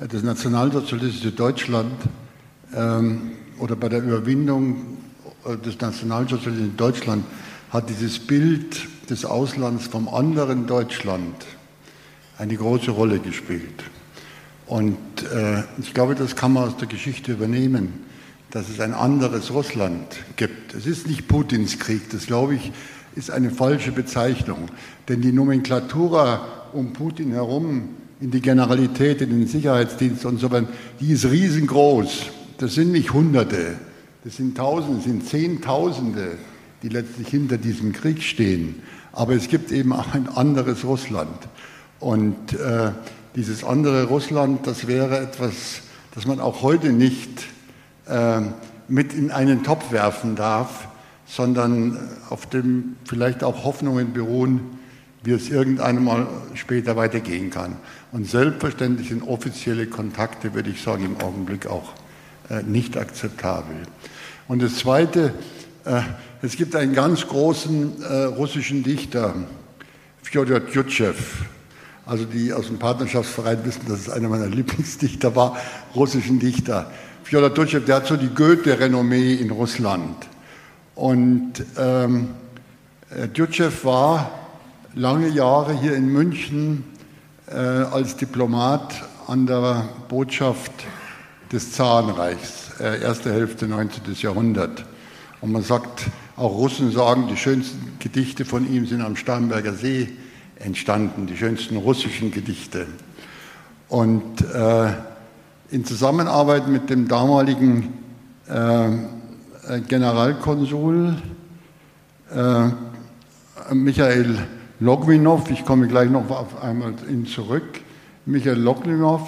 äh, 0.00 0.08
das 0.08 0.22
nationalsozialistische 0.22 1.32
Deutschland 1.32 1.94
ähm, 2.74 3.32
oder 3.58 3.76
bei 3.76 3.88
der 3.88 4.02
Überwindung 4.02 4.74
äh, 4.74 5.07
des 5.56 5.80
Nationalsozialismus 5.80 6.68
in 6.70 6.76
Deutschland 6.76 7.24
hat 7.70 7.88
dieses 7.88 8.18
Bild 8.18 8.86
des 9.10 9.24
Auslands 9.24 9.86
vom 9.86 10.08
anderen 10.08 10.66
Deutschland 10.66 11.34
eine 12.38 12.56
große 12.56 12.90
Rolle 12.90 13.18
gespielt. 13.18 13.84
Und 14.66 14.96
äh, 15.34 15.62
ich 15.78 15.94
glaube, 15.94 16.14
das 16.14 16.36
kann 16.36 16.52
man 16.52 16.68
aus 16.68 16.76
der 16.76 16.88
Geschichte 16.88 17.32
übernehmen, 17.32 18.04
dass 18.50 18.68
es 18.68 18.80
ein 18.80 18.94
anderes 18.94 19.52
Russland 19.52 20.04
gibt. 20.36 20.74
Es 20.74 20.86
ist 20.86 21.06
nicht 21.06 21.28
Putins 21.28 21.78
Krieg, 21.78 22.10
das 22.10 22.26
glaube 22.26 22.54
ich, 22.54 22.72
ist 23.14 23.30
eine 23.30 23.50
falsche 23.50 23.92
Bezeichnung. 23.92 24.68
Denn 25.08 25.20
die 25.20 25.32
Nomenklatura 25.32 26.46
um 26.72 26.92
Putin 26.92 27.32
herum, 27.32 27.88
in 28.20 28.30
die 28.30 28.40
Generalität, 28.40 29.22
in 29.22 29.30
den 29.30 29.46
Sicherheitsdienst 29.46 30.24
und 30.24 30.38
so 30.38 30.50
weiter, 30.50 30.68
die 31.00 31.12
ist 31.12 31.24
riesengroß. 31.24 32.26
Das 32.58 32.74
sind 32.74 32.92
nicht 32.92 33.12
Hunderte, 33.12 33.76
das 34.28 34.36
sind 34.36 34.58
Tausende, 34.58 34.96
das 34.96 35.04
sind 35.04 35.26
Zehntausende, 35.26 36.36
die 36.82 36.90
letztlich 36.90 37.28
hinter 37.28 37.56
diesem 37.56 37.94
Krieg 37.94 38.22
stehen. 38.22 38.82
Aber 39.10 39.32
es 39.32 39.48
gibt 39.48 39.72
eben 39.72 39.90
auch 39.94 40.12
ein 40.12 40.28
anderes 40.28 40.84
Russland. 40.84 41.48
Und 41.98 42.52
äh, 42.52 42.90
dieses 43.36 43.64
andere 43.64 44.04
Russland, 44.04 44.66
das 44.66 44.86
wäre 44.86 45.18
etwas, 45.18 45.80
das 46.14 46.26
man 46.26 46.40
auch 46.40 46.60
heute 46.60 46.92
nicht 46.92 47.46
äh, 48.06 48.42
mit 48.86 49.14
in 49.14 49.30
einen 49.30 49.64
Topf 49.64 49.92
werfen 49.92 50.36
darf, 50.36 50.88
sondern 51.26 51.98
auf 52.28 52.44
dem 52.44 52.96
vielleicht 53.06 53.42
auch 53.42 53.64
Hoffnungen 53.64 54.12
beruhen, 54.12 54.60
wie 55.24 55.30
es 55.30 55.48
irgendwann 55.48 56.04
mal 56.04 56.26
später 56.52 56.96
weitergehen 56.96 57.48
kann. 57.48 57.76
Und 58.12 58.28
selbstverständlich 58.28 59.08
sind 59.08 59.22
offizielle 59.22 59.86
Kontakte, 59.86 60.52
würde 60.52 60.68
ich 60.68 60.82
sagen, 60.82 61.06
im 61.06 61.16
Augenblick 61.16 61.66
auch 61.66 61.94
äh, 62.50 62.62
nicht 62.62 62.98
akzeptabel. 62.98 63.76
Und 64.48 64.62
das 64.62 64.76
Zweite, 64.76 65.34
äh, 65.84 66.00
es 66.40 66.56
gibt 66.56 66.74
einen 66.74 66.94
ganz 66.94 67.26
großen 67.26 68.02
äh, 68.02 68.24
russischen 68.24 68.82
Dichter, 68.82 69.34
Fjodor 70.22 70.66
Tjutschew. 70.66 71.12
Also 72.06 72.24
die 72.24 72.54
aus 72.54 72.68
dem 72.68 72.78
Partnerschaftsverein 72.78 73.64
wissen, 73.66 73.82
dass 73.86 74.00
es 74.00 74.08
einer 74.08 74.30
meiner 74.30 74.46
Lieblingsdichter 74.46 75.36
war, 75.36 75.58
russischen 75.94 76.38
Dichter. 76.38 76.90
Fjodor 77.24 77.54
Tjutschew, 77.54 77.80
der 77.80 77.96
hat 77.96 78.06
so 78.06 78.16
die 78.16 78.30
Goethe-Renommee 78.34 79.34
in 79.34 79.50
Russland. 79.50 80.16
Und 80.94 81.62
ähm, 81.76 82.30
Tjutschew 83.34 83.70
war 83.82 84.30
lange 84.94 85.28
Jahre 85.28 85.78
hier 85.78 85.94
in 85.94 86.08
München 86.08 86.84
äh, 87.48 87.54
als 87.54 88.16
Diplomat 88.16 88.94
an 89.26 89.46
der 89.46 89.90
Botschaft 90.08 90.72
des 91.52 91.72
Zarenreichs, 91.72 92.67
äh, 92.67 92.67
erste 92.78 93.32
Hälfte 93.32 93.66
19. 93.66 94.02
Jahrhundert. 94.14 94.84
Und 95.40 95.52
man 95.52 95.62
sagt, 95.62 96.06
auch 96.36 96.56
Russen 96.56 96.90
sagen, 96.92 97.28
die 97.28 97.36
schönsten 97.36 97.96
Gedichte 97.98 98.44
von 98.44 98.72
ihm 98.72 98.86
sind 98.86 99.02
am 99.02 99.16
Starnberger 99.16 99.74
See 99.74 100.08
entstanden, 100.56 101.26
die 101.26 101.36
schönsten 101.36 101.76
russischen 101.76 102.30
Gedichte. 102.30 102.86
Und 103.88 104.42
äh, 104.42 104.92
in 105.70 105.84
Zusammenarbeit 105.84 106.68
mit 106.68 106.90
dem 106.90 107.08
damaligen 107.08 107.92
äh, 108.46 109.80
Generalkonsul 109.88 111.16
äh, 112.34 113.74
Michael 113.74 114.38
Logwinow, 114.80 115.50
ich 115.50 115.64
komme 115.64 115.88
gleich 115.88 116.10
noch 116.10 116.30
auf 116.30 116.62
einmal 116.62 116.94
ihn 117.10 117.26
zurück, 117.26 117.80
Michael 118.26 118.60
Logwinow, 118.60 119.22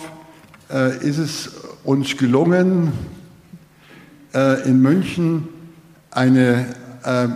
äh, 0.71 0.97
ist 1.07 1.19
es 1.19 1.51
uns 1.85 2.17
gelungen, 2.17 2.93
äh, 4.35 4.69
in 4.69 4.81
München 4.81 5.49
eine, 6.11 6.67
äh, 7.05 7.29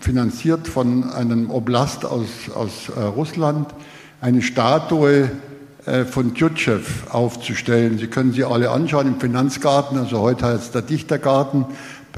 finanziert 0.00 0.68
von 0.68 1.10
einem 1.10 1.50
Oblast 1.50 2.04
aus, 2.04 2.28
aus 2.54 2.88
äh, 2.88 3.00
Russland, 3.00 3.68
eine 4.20 4.42
Statue 4.42 5.30
äh, 5.86 6.04
von 6.04 6.34
Tjutschew 6.34 6.80
aufzustellen. 7.10 7.98
Sie 7.98 8.06
können 8.06 8.32
sie 8.32 8.44
alle 8.44 8.70
anschauen 8.70 9.06
im 9.06 9.20
Finanzgarten, 9.20 9.98
also 9.98 10.20
heute 10.20 10.46
heißt 10.46 10.62
es 10.64 10.70
der 10.72 10.82
Dichtergarten. 10.82 11.66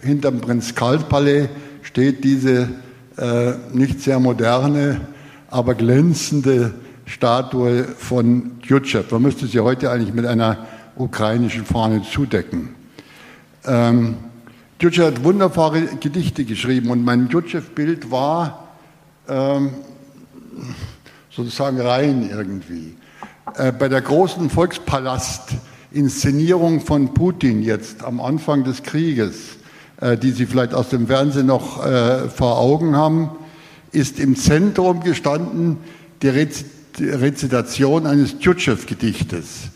Hinterm 0.02 0.40
Prinz-Karl-Palais 0.40 1.48
steht 1.82 2.24
diese 2.24 2.68
äh, 3.16 3.52
nicht 3.72 4.00
sehr 4.00 4.18
moderne, 4.18 5.00
aber 5.48 5.74
glänzende 5.74 6.72
Statue 7.04 7.84
von 7.84 8.60
Tjutschew. 8.62 9.02
Man 9.10 9.22
müsste 9.22 9.46
sie 9.46 9.60
heute 9.60 9.90
eigentlich 9.90 10.14
mit 10.14 10.26
einer 10.26 10.66
ukrainischen 10.96 11.64
Fahne 11.64 12.02
zudecken. 12.02 12.81
Ähm, 13.64 14.16
Djutschew 14.80 15.04
hat 15.04 15.22
wunderbare 15.22 15.82
Gedichte 16.00 16.44
geschrieben 16.44 16.90
und 16.90 17.04
mein 17.04 17.28
Djutschew-Bild 17.28 18.10
war 18.10 18.70
ähm, 19.28 19.70
sozusagen 21.30 21.80
rein 21.80 22.28
irgendwie. 22.28 22.96
Äh, 23.56 23.70
bei 23.72 23.88
der 23.88 24.00
großen 24.00 24.50
Volkspalast-Inszenierung 24.50 26.80
von 26.80 27.14
Putin 27.14 27.62
jetzt 27.62 28.02
am 28.02 28.20
Anfang 28.20 28.64
des 28.64 28.82
Krieges, 28.82 29.58
äh, 30.00 30.18
die 30.18 30.32
Sie 30.32 30.46
vielleicht 30.46 30.74
aus 30.74 30.88
dem 30.88 31.06
Fernsehen 31.06 31.46
noch 31.46 31.86
äh, 31.86 32.28
vor 32.28 32.58
Augen 32.58 32.96
haben, 32.96 33.30
ist 33.92 34.18
im 34.18 34.34
Zentrum 34.36 35.04
gestanden 35.04 35.76
die 36.22 36.28
Rezitation 36.28 38.06
eines 38.06 38.38
Djutschew-Gedichtes. 38.38 39.71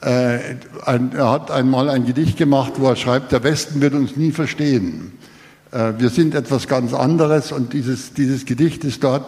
Äh, 0.00 0.56
er 0.84 1.30
hat 1.30 1.50
einmal 1.50 1.88
ein 1.88 2.06
Gedicht 2.06 2.36
gemacht, 2.36 2.74
wo 2.76 2.88
er 2.88 2.96
schreibt, 2.96 3.32
der 3.32 3.42
Westen 3.42 3.80
wird 3.80 3.94
uns 3.94 4.16
nie 4.16 4.30
verstehen. 4.30 5.12
Äh, 5.72 5.94
wir 5.98 6.10
sind 6.10 6.34
etwas 6.34 6.68
ganz 6.68 6.94
anderes 6.94 7.52
und 7.52 7.72
dieses, 7.72 8.14
dieses 8.14 8.44
Gedicht 8.44 8.84
ist 8.84 9.02
dort 9.02 9.26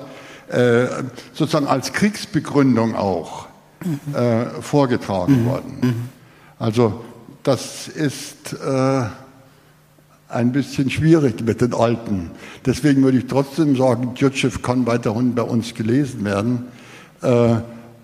äh, 0.48 0.86
sozusagen 1.32 1.66
als 1.66 1.92
Kriegsbegründung 1.92 2.94
auch 2.94 3.48
vorgetragen 4.60 5.44
mhm. 5.44 5.46
worden. 5.46 5.78
Mhm. 5.80 5.94
Also 6.58 7.02
das 7.42 7.88
ist 7.88 8.52
äh, 8.52 9.02
ein 10.28 10.52
bisschen 10.52 10.90
schwierig 10.90 11.42
mit 11.42 11.60
den 11.60 11.74
Alten. 11.74 12.30
Deswegen 12.64 13.02
würde 13.02 13.18
ich 13.18 13.26
trotzdem 13.26 13.76
sagen, 13.76 14.14
Djurtschew 14.14 14.50
kann 14.62 14.86
weiterhin 14.86 15.34
bei 15.34 15.42
uns 15.42 15.74
gelesen 15.74 16.24
werden. 16.24 16.64
Äh, 17.22 17.56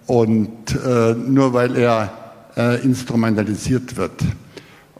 und 0.07 0.51
äh, 0.75 1.15
nur 1.15 1.53
weil 1.53 1.77
er 1.77 2.11
äh, 2.57 2.83
instrumentalisiert 2.83 3.97
wird. 3.97 4.25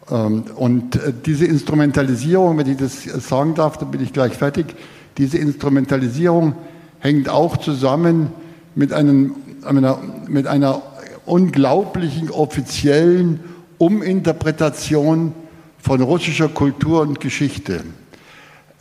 Ähm, 0.09 0.43
und 0.55 0.95
äh, 0.95 1.13
diese 1.25 1.45
Instrumentalisierung, 1.45 2.57
wenn 2.57 2.69
ich 2.69 2.77
das 2.77 3.03
sagen 3.03 3.55
darf, 3.55 3.77
dann 3.77 3.91
bin 3.91 4.01
ich 4.01 4.13
gleich 4.13 4.33
fertig, 4.33 4.75
diese 5.17 5.37
Instrumentalisierung 5.37 6.55
hängt 6.99 7.29
auch 7.29 7.57
zusammen 7.57 8.31
mit, 8.75 8.93
einem, 8.93 9.35
einer, 9.65 9.99
mit 10.27 10.47
einer 10.47 10.81
unglaublichen 11.25 12.29
offiziellen 12.29 13.39
Uminterpretation 13.79 15.33
von 15.79 16.01
russischer 16.01 16.49
Kultur 16.49 17.01
und 17.01 17.19
Geschichte. 17.19 17.83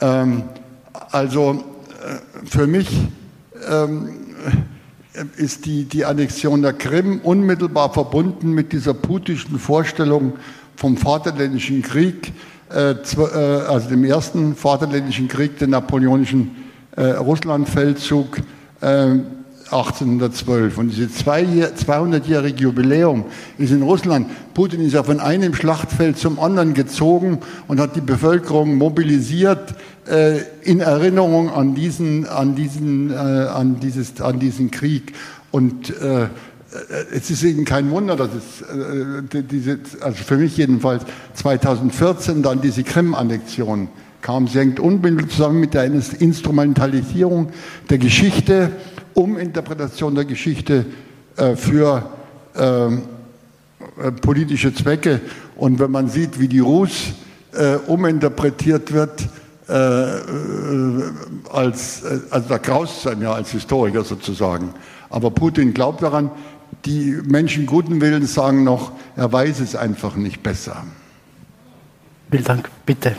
Ähm, 0.01 0.45
also 1.11 1.53
äh, 1.53 2.47
für 2.47 2.66
mich 2.66 2.89
ähm, 3.68 4.11
ist 5.37 5.67
die, 5.67 5.85
die 5.85 6.05
Annexion 6.05 6.62
der 6.62 6.73
Krim 6.73 7.21
unmittelbar 7.23 7.93
verbunden 7.93 8.53
mit 8.53 8.73
dieser 8.73 8.95
putischen 8.95 9.59
Vorstellung 9.59 10.35
vom 10.77 10.97
Vaterländischen 10.97 11.83
Krieg, 11.83 12.33
äh, 12.71 12.93
äh, 12.93 13.25
also 13.67 13.89
dem 13.89 14.05
ersten 14.05 14.55
Vaterländischen 14.55 15.29
Krieg, 15.29 15.59
den 15.59 15.71
napoleonischen 15.71 16.57
äh, 16.97 17.03
Russlandfeldzug 17.03 18.39
1812. 19.71 20.79
Und 20.79 20.89
dieses 20.91 21.25
200-jährige 21.25 22.62
Jubiläum 22.62 23.25
ist 23.59 23.73
in 23.73 23.83
Russland. 23.83 24.29
Putin 24.55 24.81
ist 24.81 24.93
ja 24.93 25.03
von 25.03 25.21
einem 25.21 25.55
Schlachtfeld 25.55 26.19
zum 26.19 26.39
anderen 26.39 26.75
gezogen 26.75 27.41
und 27.69 27.81
hat 27.81 27.97
die 27.97 28.01
Bevölkerung 28.01 28.77
mobilisiert 28.77 29.75
in 30.62 30.79
Erinnerung 30.79 31.51
an 31.51 31.75
diesen, 31.75 32.27
an 32.29 32.55
diesen, 32.55 33.12
an 33.12 33.81
dieses, 33.81 34.21
an 34.21 34.39
diesen 34.39 34.71
Krieg. 34.71 35.12
Und 35.51 35.91
äh, 36.01 36.29
es 37.12 37.31
ist 37.31 37.43
eben 37.43 37.64
kein 37.64 37.91
Wunder, 37.91 38.17
dass 38.17 38.31
es 38.35 38.62
äh, 38.62 39.43
diese, 39.43 39.79
also 40.01 40.23
für 40.23 40.37
mich 40.37 40.57
jedenfalls 40.57 41.05
2014 41.35 42.43
dann 42.43 42.61
diese 42.61 42.83
Krim-Annexion 42.83 43.89
kam. 44.21 44.49
Sie 44.49 44.59
hängt 44.59 44.81
unbedingt 44.81 45.31
zusammen 45.31 45.61
mit 45.61 45.75
der 45.75 45.85
Instrumentalisierung 45.85 47.51
der 47.89 47.99
Geschichte, 47.99 48.73
Uminterpretation 49.17 50.14
der 50.14 50.25
Geschichte 50.25 50.87
äh, 51.37 51.57
für 51.57 52.11
ähm, 52.55 53.03
äh, 53.99 54.12
politische 54.12 54.75
Zwecke. 54.75 55.21
Und 55.57 55.79
wenn 55.79 55.91
man 55.91 56.09
sieht, 56.09 56.39
wie 56.39 56.49
die 56.49 56.61
Rus 56.61 57.14
äh, 57.53 57.77
uminterpretiert 57.87 58.93
wird, 58.93 59.29
äh, 59.69 59.73
als, 61.51 62.05
also 62.31 62.49
da 62.49 62.59
graust 62.59 63.01
es 63.01 63.07
einem 63.07 63.23
ja 63.23 63.33
als 63.33 63.51
Historiker 63.51 64.05
sozusagen. 64.05 64.75
Aber 65.11 65.31
Putin 65.31 65.73
glaubt 65.75 66.03
daran, 66.03 66.31
die 66.85 67.19
Menschen 67.25 67.67
guten 67.67 68.01
Willens 68.01 68.35
sagen 68.35 68.64
noch, 68.64 68.93
er 69.17 69.33
weiß 69.33 69.61
es 69.61 69.75
einfach 69.75 70.14
nicht 70.14 70.43
besser. 70.43 70.85
Vielen 72.31 72.45
Dank, 72.45 72.71
bitte. 72.85 73.17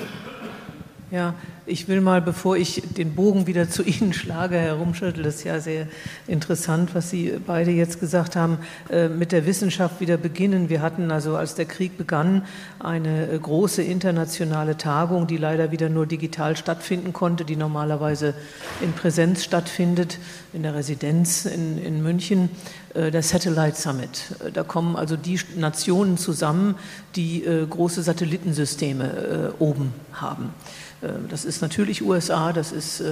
Ja, 1.12 1.34
ich 1.68 1.88
will 1.89 1.99
mal, 1.99 2.22
bevor 2.22 2.55
ich 2.55 2.82
den 2.97 3.13
Bogen 3.13 3.45
wieder 3.45 3.70
zu 3.70 3.84
Ihnen 3.84 4.13
schlage, 4.13 4.57
Herr 4.57 4.76
Rumschüttel, 4.76 5.24
das 5.24 5.36
ist 5.36 5.43
ja 5.43 5.59
sehr 5.59 5.88
interessant, 6.26 6.95
was 6.95 7.09
Sie 7.09 7.34
beide 7.45 7.72
jetzt 7.72 7.99
gesagt 7.99 8.36
haben, 8.36 8.59
äh, 8.89 9.09
mit 9.09 9.34
der 9.34 9.45
Wissenschaft 9.45 9.99
wieder 9.99 10.18
beginnen. 10.18 10.70
Wir 10.70 10.82
hatten 10.82 11.11
also, 11.11 11.36
als 11.36 11.55
der 11.55 11.65
Krieg 11.65 11.97
begann, 11.97 12.45
eine 12.80 13.30
äh, 13.30 13.38
große 13.38 13.84
internationale 13.84 14.78
Tagung, 14.78 15.28
die 15.28 15.38
leider 15.38 15.72
wieder 15.72 15.89
nur 15.89 16.05
digital 16.05 16.55
stattfinden 16.55 17.11
konnte, 17.11 17.43
die 17.43 17.57
normalerweise 17.57 18.34
in 18.82 18.93
Präsenz 18.93 19.43
stattfindet, 19.43 20.20
in 20.53 20.63
der 20.63 20.74
Residenz 20.74 21.45
in, 21.45 21.78
in 21.78 22.01
München, 22.01 22.49
äh, 22.93 23.11
der 23.11 23.24
Satellite 23.24 23.76
Summit. 23.76 24.36
Da 24.53 24.63
kommen 24.63 24.95
also 24.95 25.18
die 25.18 25.39
Nationen 25.57 26.18
zusammen, 26.18 26.76
die 27.15 27.43
große 27.70 28.03
Satellitensysteme 28.03 29.53
oben 29.59 29.93
haben. 30.13 30.53
Äh, 31.02 31.08
das 31.30 31.45
ist 31.45 31.62
natürlich 31.62 32.04
USA, 32.04 32.54
das 32.54 32.72
ist 32.72 33.02
äh, 33.02 33.06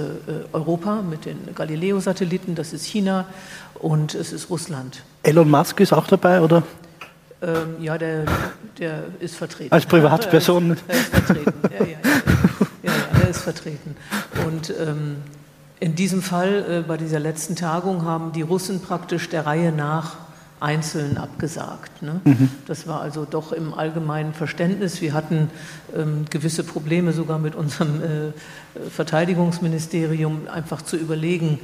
Europa 0.52 1.02
mit 1.02 1.24
den 1.24 1.54
Galileo-Satelliten, 1.54 2.54
das 2.54 2.72
ist 2.72 2.84
China 2.84 3.26
und 3.74 4.14
es 4.14 4.32
ist 4.32 4.50
Russland. 4.50 5.02
Elon 5.22 5.50
Musk 5.50 5.80
ist 5.80 5.92
auch 5.92 6.06
dabei, 6.06 6.40
oder? 6.40 6.62
Ähm, 7.42 7.76
ja, 7.80 7.98
der, 7.98 8.24
der 8.78 9.04
ist 9.20 9.36
vertreten. 9.36 9.72
Als 9.72 9.84
Privatperson? 9.86 10.70
Er 10.70 10.74
ist, 10.74 10.82
er 10.88 10.94
ist 10.96 11.08
vertreten. 11.08 11.52
Ja, 11.64 11.84
ja, 11.84 11.86
ja, 12.82 12.92
ja, 12.92 13.20
er 13.22 13.28
ist 13.28 13.42
vertreten. 13.42 13.96
Und 14.46 14.72
ähm, 14.80 15.16
in 15.78 15.94
diesem 15.94 16.22
Fall, 16.22 16.64
äh, 16.68 16.88
bei 16.88 16.96
dieser 16.96 17.20
letzten 17.20 17.54
Tagung, 17.54 18.04
haben 18.04 18.32
die 18.32 18.42
Russen 18.42 18.80
praktisch 18.80 19.28
der 19.28 19.44
Reihe 19.44 19.72
nach 19.72 20.16
einzeln 20.60 21.18
abgesagt. 21.18 22.02
Ne? 22.02 22.20
Mhm. 22.24 22.50
Das 22.66 22.86
war 22.86 23.00
also 23.00 23.26
doch 23.28 23.52
im 23.52 23.74
allgemeinen 23.74 24.32
Verständnis. 24.32 25.00
Wir 25.02 25.12
hatten 25.12 25.50
ähm, 25.94 26.24
gewisse 26.30 26.64
Probleme 26.64 27.12
sogar 27.12 27.38
mit 27.38 27.54
unserem 27.54 28.02
äh, 28.02 28.88
Verteidigungsministerium, 28.90 30.48
einfach 30.52 30.82
zu 30.82 30.96
überlegen, 30.96 31.58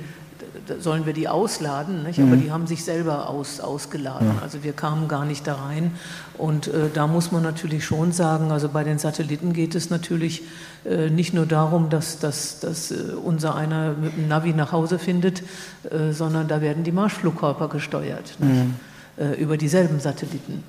sollen 0.78 1.06
wir 1.06 1.12
die 1.12 1.28
ausladen? 1.28 2.02
Nicht? 2.02 2.18
Aber 2.18 2.36
mhm. 2.36 2.42
die 2.42 2.50
haben 2.50 2.66
sich 2.66 2.84
selber 2.84 3.28
aus, 3.28 3.60
ausgeladen. 3.60 4.28
Ja. 4.28 4.42
Also 4.42 4.62
wir 4.62 4.72
kamen 4.72 5.08
gar 5.08 5.24
nicht 5.24 5.46
da 5.46 5.54
rein. 5.54 5.92
Und 6.38 6.68
äh, 6.68 6.88
da 6.92 7.06
muss 7.06 7.32
man 7.32 7.42
natürlich 7.42 7.84
schon 7.84 8.12
sagen, 8.12 8.50
also 8.50 8.68
bei 8.68 8.84
den 8.84 8.98
Satelliten 8.98 9.52
geht 9.52 9.74
es 9.74 9.90
natürlich 9.90 10.42
äh, 10.84 11.10
nicht 11.10 11.34
nur 11.34 11.46
darum, 11.46 11.90
dass, 11.90 12.18
dass, 12.18 12.60
dass 12.60 12.90
äh, 12.90 12.96
unser 13.22 13.54
einer 13.54 13.94
mit 13.94 14.16
dem 14.16 14.28
Navi 14.28 14.52
nach 14.52 14.72
Hause 14.72 14.98
findet, 14.98 15.42
äh, 15.90 16.12
sondern 16.12 16.48
da 16.48 16.60
werden 16.60 16.84
die 16.84 16.92
Marschflugkörper 16.92 17.68
gesteuert 17.68 18.36
mhm. 18.38 18.74
Äh, 19.18 19.34
über 19.34 19.58
dieselben 19.58 20.00
Satelliten. 20.00 20.64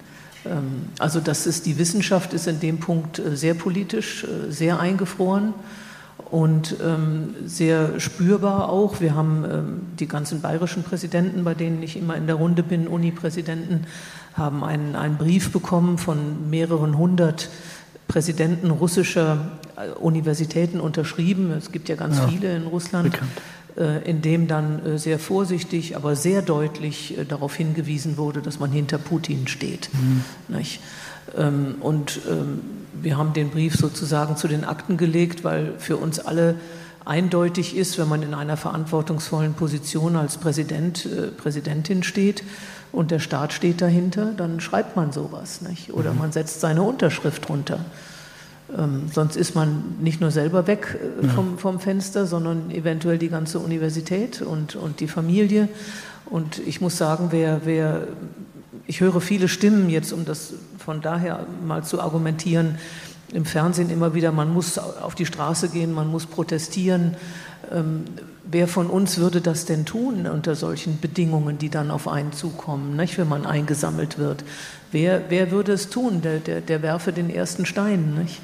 Ähm, 0.45 0.89
also 0.99 1.21
das 1.21 1.47
ist, 1.47 1.65
die 1.65 1.77
Wissenschaft 1.77 2.33
ist 2.33 2.47
in 2.47 2.59
dem 2.59 2.79
Punkt 2.79 3.21
sehr 3.33 3.53
politisch, 3.53 4.27
sehr 4.49 4.81
eingefroren 4.81 5.53
und 6.31 6.75
ähm, 6.83 7.35
sehr 7.45 7.99
spürbar 7.99 8.69
auch. 8.69 9.01
Wir 9.01 9.15
haben 9.15 9.45
ähm, 9.45 9.81
die 9.99 10.07
ganzen 10.07 10.41
bayerischen 10.41 10.83
Präsidenten, 10.83 11.43
bei 11.43 11.53
denen 11.53 11.81
ich 11.83 11.97
immer 11.97 12.15
in 12.15 12.27
der 12.27 12.35
Runde 12.35 12.63
bin, 12.63 12.87
Uni-Präsidenten, 12.87 13.85
haben 14.33 14.63
einen, 14.63 14.95
einen 14.95 15.17
Brief 15.17 15.51
bekommen 15.51 15.97
von 15.97 16.49
mehreren 16.49 16.97
hundert 16.97 17.49
Präsidenten 18.07 18.71
russischer 18.71 19.51
äh, 19.75 19.91
Universitäten 19.99 20.79
unterschrieben. 20.79 21.51
Es 21.51 21.71
gibt 21.71 21.89
ja 21.89 21.95
ganz 21.95 22.17
ja, 22.17 22.27
viele 22.27 22.55
in 22.55 22.63
Russland. 22.63 23.17
Äh, 23.75 24.07
in 24.07 24.21
dem 24.21 24.47
dann 24.47 24.85
äh, 24.85 24.99
sehr 24.99 25.17
vorsichtig, 25.17 25.95
aber 25.95 26.15
sehr 26.15 26.43
deutlich 26.43 27.17
äh, 27.17 27.25
darauf 27.25 27.55
hingewiesen 27.55 28.17
wurde, 28.17 28.43
dass 28.43 28.59
man 28.59 28.71
hinter 28.71 28.99
Putin 28.99 29.47
steht. 29.47 29.89
Mhm. 29.93 30.23
Ähm, 31.37 31.75
und 31.79 32.19
ähm, 32.29 32.61
wir 32.93 33.17
haben 33.17 33.33
den 33.33 33.49
Brief 33.49 33.75
sozusagen 33.75 34.37
zu 34.37 34.47
den 34.47 34.63
Akten 34.63 34.97
gelegt, 34.97 35.43
weil 35.43 35.73
für 35.77 35.97
uns 35.97 36.19
alle 36.19 36.55
eindeutig 37.05 37.75
ist, 37.75 37.97
wenn 37.97 38.07
man 38.07 38.23
in 38.23 38.33
einer 38.33 38.57
verantwortungsvollen 38.57 39.53
Position 39.53 40.15
als 40.15 40.37
Präsident, 40.37 41.05
äh, 41.05 41.27
Präsidentin 41.27 42.03
steht 42.03 42.43
und 42.91 43.11
der 43.11 43.19
Staat 43.19 43.53
steht 43.53 43.81
dahinter, 43.81 44.31
dann 44.37 44.59
schreibt 44.59 44.95
man 44.95 45.11
sowas. 45.11 45.61
Nicht? 45.61 45.93
Oder 45.93 46.13
mhm. 46.13 46.19
man 46.19 46.31
setzt 46.31 46.61
seine 46.61 46.83
Unterschrift 46.83 47.49
runter. 47.49 47.79
Ähm, 48.77 49.09
sonst 49.11 49.35
ist 49.35 49.55
man 49.55 49.97
nicht 49.99 50.21
nur 50.21 50.31
selber 50.31 50.67
weg 50.67 50.97
äh, 51.21 51.27
vom, 51.27 51.57
vom, 51.57 51.79
Fenster, 51.79 52.25
sondern 52.25 52.71
eventuell 52.71 53.17
die 53.17 53.29
ganze 53.29 53.59
Universität 53.59 54.41
und, 54.41 54.75
und 54.75 54.99
die 54.99 55.07
Familie. 55.07 55.67
Und 56.25 56.59
ich 56.59 56.79
muss 56.79 56.97
sagen, 56.97 57.27
wer, 57.31 57.61
wer 57.65 58.07
ich 58.87 59.01
höre 59.01 59.21
viele 59.21 59.47
Stimmen 59.47 59.89
jetzt, 59.89 60.13
um 60.13 60.25
das 60.25 60.53
von 60.77 61.01
daher 61.01 61.45
mal 61.65 61.83
zu 61.83 62.01
argumentieren, 62.01 62.77
im 63.31 63.45
Fernsehen 63.45 63.89
immer 63.89 64.13
wieder, 64.13 64.31
man 64.31 64.53
muss 64.53 64.77
auf 64.77 65.15
die 65.15 65.25
Straße 65.25 65.69
gehen, 65.69 65.91
man 65.93 66.07
muss 66.07 66.25
protestieren. 66.25 67.15
Ähm, 67.71 68.03
wer 68.43 68.67
von 68.67 68.87
uns 68.87 69.17
würde 69.17 69.41
das 69.41 69.65
denn 69.65 69.85
tun 69.85 70.27
unter 70.27 70.55
solchen 70.55 70.99
Bedingungen, 70.99 71.57
die 71.57 71.69
dann 71.69 71.89
auf 71.89 72.07
einen 72.07 72.31
zukommen, 72.31 72.95
nicht, 72.95 73.17
wenn 73.17 73.27
man 73.27 73.45
eingesammelt 73.45 74.19
wird? 74.19 74.43
Wer, 74.91 75.23
wer 75.29 75.49
würde 75.51 75.73
es 75.73 75.89
tun? 75.89 76.21
Der, 76.21 76.39
der, 76.39 76.61
der 76.61 76.81
werfe 76.83 77.11
den 77.11 77.29
ersten 77.29 77.65
Stein. 77.65 78.15
Nicht? 78.15 78.39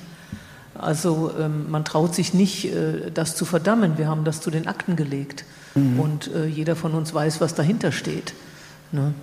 Also 0.74 1.32
ähm, 1.40 1.70
man 1.70 1.86
traut 1.86 2.16
sich 2.16 2.34
nicht, 2.34 2.74
äh, 2.74 3.12
das 3.14 3.36
zu 3.36 3.46
verdammen. 3.46 3.98
Wir 3.98 4.08
haben 4.08 4.24
das 4.24 4.42
zu 4.42 4.50
den 4.50 4.68
Akten 4.68 4.96
gelegt. 4.96 5.46
Mhm. 5.76 6.00
Und 6.00 6.34
äh, 6.34 6.48
jeder 6.48 6.76
von 6.76 6.94
uns 6.94 7.14
weiß, 7.14 7.42
was 7.42 7.54
dahinter 7.54 7.92
steht. 7.92 8.34
Ne? 8.92 9.14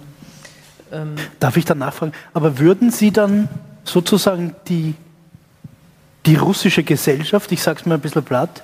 Ähm 0.92 1.14
Darf 1.40 1.56
ich 1.56 1.64
dann 1.64 1.78
nachfragen? 1.78 2.12
Aber 2.34 2.58
würden 2.58 2.90
Sie 2.90 3.10
dann 3.10 3.48
sozusagen 3.84 4.54
die, 4.68 4.94
die 6.26 6.36
russische 6.36 6.82
Gesellschaft, 6.82 7.52
ich 7.52 7.62
sage 7.62 7.80
es 7.80 7.86
mal 7.86 7.96
ein 7.96 8.00
bisschen 8.00 8.24
platt, 8.24 8.62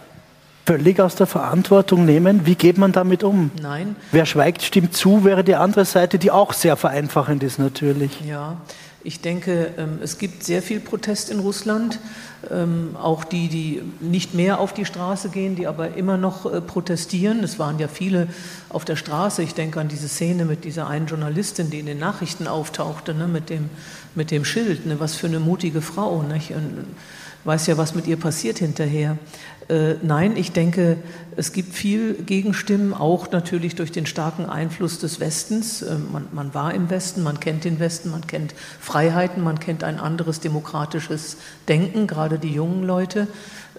völlig 0.66 1.00
aus 1.00 1.14
der 1.16 1.26
Verantwortung 1.26 2.04
nehmen? 2.04 2.46
Wie 2.46 2.54
geht 2.54 2.78
man 2.78 2.92
damit 2.92 3.24
um? 3.24 3.50
Nein. 3.60 3.96
Wer 4.10 4.26
schweigt, 4.26 4.62
stimmt 4.62 4.94
zu, 4.94 5.24
wäre 5.24 5.44
die 5.44 5.54
andere 5.54 5.84
Seite, 5.84 6.18
die 6.18 6.30
auch 6.30 6.52
sehr 6.52 6.76
vereinfachend 6.76 7.42
ist 7.42 7.58
natürlich. 7.58 8.20
Ja, 8.26 8.56
Ich 9.04 9.20
denke, 9.20 9.72
ähm, 9.78 9.98
es 10.02 10.18
gibt 10.18 10.44
sehr 10.44 10.62
viel 10.62 10.78
Protest 10.78 11.30
in 11.30 11.40
Russland, 11.40 11.98
ähm, 12.50 12.96
auch 13.00 13.24
die, 13.24 13.48
die 13.48 13.82
nicht 14.00 14.34
mehr 14.34 14.60
auf 14.60 14.72
die 14.72 14.84
Straße 14.84 15.28
gehen, 15.30 15.56
die 15.56 15.66
aber 15.66 15.96
immer 15.96 16.16
noch 16.16 16.46
äh, 16.46 16.60
protestieren. 16.60 17.42
Es 17.42 17.58
waren 17.58 17.78
ja 17.80 17.88
viele 17.88 18.28
auf 18.68 18.84
der 18.84 18.96
Straße. 18.96 19.42
Ich 19.42 19.54
denke 19.54 19.80
an 19.80 19.88
diese 19.88 20.08
Szene 20.08 20.44
mit 20.44 20.64
dieser 20.64 20.86
einen 20.86 21.06
Journalistin, 21.06 21.70
die 21.70 21.80
in 21.80 21.86
den 21.86 21.98
Nachrichten 21.98 22.46
auftauchte, 22.46 23.12
ne, 23.12 23.26
mit, 23.26 23.50
dem, 23.50 23.70
mit 24.14 24.30
dem 24.30 24.44
Schild. 24.44 24.86
Ne, 24.86 25.00
was 25.00 25.16
für 25.16 25.26
eine 25.26 25.40
mutige 25.40 25.82
Frau. 25.82 26.10
Und 26.10 26.32
weiß 27.44 27.66
ja, 27.66 27.76
was 27.76 27.94
mit 27.96 28.06
ihr 28.06 28.16
passiert 28.16 28.58
hinterher. 28.58 29.18
Äh, 29.72 29.96
nein, 30.02 30.36
ich 30.36 30.52
denke, 30.52 30.98
es 31.34 31.54
gibt 31.54 31.72
viel 31.72 32.12
Gegenstimmen, 32.12 32.92
auch 32.92 33.30
natürlich 33.30 33.74
durch 33.74 33.90
den 33.90 34.04
starken 34.04 34.44
Einfluss 34.44 34.98
des 34.98 35.18
Westens. 35.18 35.80
Äh, 35.80 35.96
man, 36.12 36.26
man, 36.32 36.52
war 36.52 36.74
im 36.74 36.90
Westen, 36.90 37.22
man 37.22 37.40
kennt 37.40 37.64
den 37.64 37.80
Westen, 37.80 38.10
man 38.10 38.26
kennt 38.26 38.54
Freiheiten, 38.80 39.42
man 39.42 39.60
kennt 39.60 39.82
ein 39.82 39.98
anderes 39.98 40.40
demokratisches 40.40 41.38
Denken, 41.68 42.06
gerade 42.06 42.38
die 42.38 42.52
jungen 42.52 42.84
Leute. 42.84 43.28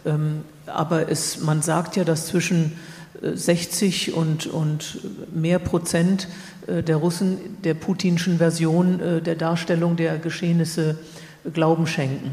Ähm, 0.03 0.41
aber 0.65 1.11
es, 1.11 1.41
man 1.41 1.61
sagt 1.61 1.95
ja, 1.95 2.03
dass 2.03 2.25
zwischen 2.25 2.73
60 3.21 4.07
äh, 4.07 4.11
und, 4.13 4.47
und 4.47 4.99
mehr 5.31 5.59
Prozent 5.59 6.27
der 6.65 6.95
Russen 6.95 7.37
der 7.65 7.73
putinschen 7.73 8.37
Version 8.37 9.21
der 9.21 9.35
Darstellung 9.35 9.97
der 9.97 10.17
Geschehnisse 10.17 10.97
Glauben 11.53 11.87
schenken. 11.87 12.31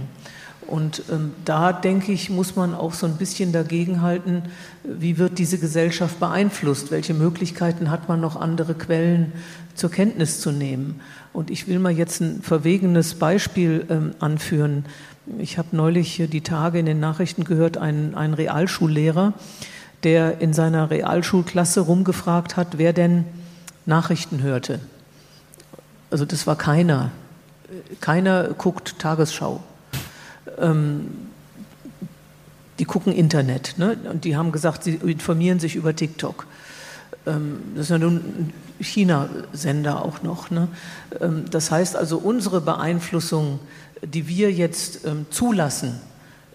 Und 0.71 1.03
ähm, 1.11 1.33
da 1.45 1.73
denke 1.73 2.13
ich, 2.13 2.31
muss 2.31 2.55
man 2.55 2.75
auch 2.75 2.95
so 2.95 3.05
ein 3.05 3.17
bisschen 3.17 3.53
dagegenhalten, 3.53 4.43
wie 4.85 5.19
wird 5.19 5.39
diese 5.41 5.59
Gesellschaft 5.59 6.21
beeinflusst? 6.21 6.93
Welche 6.93 7.13
Möglichkeiten 7.13 7.91
hat 7.91 8.09
man 8.09 8.21
noch, 8.21 8.41
andere 8.41 8.75
Quellen 8.75 9.33
zur 9.75 9.91
Kenntnis 9.91 10.41
zu 10.41 10.53
nehmen? 10.53 11.01
Und 11.33 11.51
ich 11.51 11.67
will 11.67 11.81
mal 11.81 11.91
jetzt 11.91 12.21
ein 12.21 12.41
verwegenes 12.43 13.15
Beispiel 13.15 13.85
ähm, 13.91 14.15
anführen. 14.21 14.85
Ich 15.39 15.59
habe 15.59 15.77
neulich 15.77 16.23
die 16.31 16.41
Tage 16.41 16.79
in 16.79 16.87
den 16.87 17.01
Nachrichten 17.01 17.43
gehört, 17.43 17.77
einen, 17.77 18.15
einen 18.15 18.35
Realschullehrer, 18.35 19.33
der 20.05 20.41
in 20.41 20.53
seiner 20.53 20.89
Realschulklasse 20.89 21.81
rumgefragt 21.81 22.57
hat, 22.57 22.79
wer 22.79 22.93
denn 22.93 23.25
Nachrichten 23.87 24.41
hörte. 24.41 24.79
Also 26.13 26.25
das 26.25 26.47
war 26.47 26.55
keiner. 26.55 27.11
Keiner 28.01 28.45
guckt 28.55 29.01
Tagesschau 29.01 29.61
ähm, 30.59 31.07
die 32.79 32.85
gucken 32.85 33.13
Internet 33.13 33.75
ne? 33.77 33.97
und 34.11 34.25
die 34.25 34.37
haben 34.37 34.53
gesagt, 34.53 34.85
sie 34.85 34.95
informieren 34.95 35.61
sich 35.61 35.77
über 35.77 35.95
TikTok. 35.95 36.47
Ähm, 37.27 37.61
das 37.75 37.85
ist 37.85 37.91
ja 37.91 37.99
nun 37.99 38.17
ein 38.17 38.53
China-Sender 38.81 40.05
auch 40.05 40.23
noch. 40.23 40.51
Ne? 40.51 40.69
Ähm, 41.21 41.45
das 41.51 41.71
heißt 41.71 41.97
also, 41.97 42.19
unsere 42.19 42.61
Beeinflussung, 42.61 43.61
die 44.03 44.29
wir 44.29 44.51
jetzt 44.51 45.05
ähm, 45.05 45.27
zulassen 45.31 46.01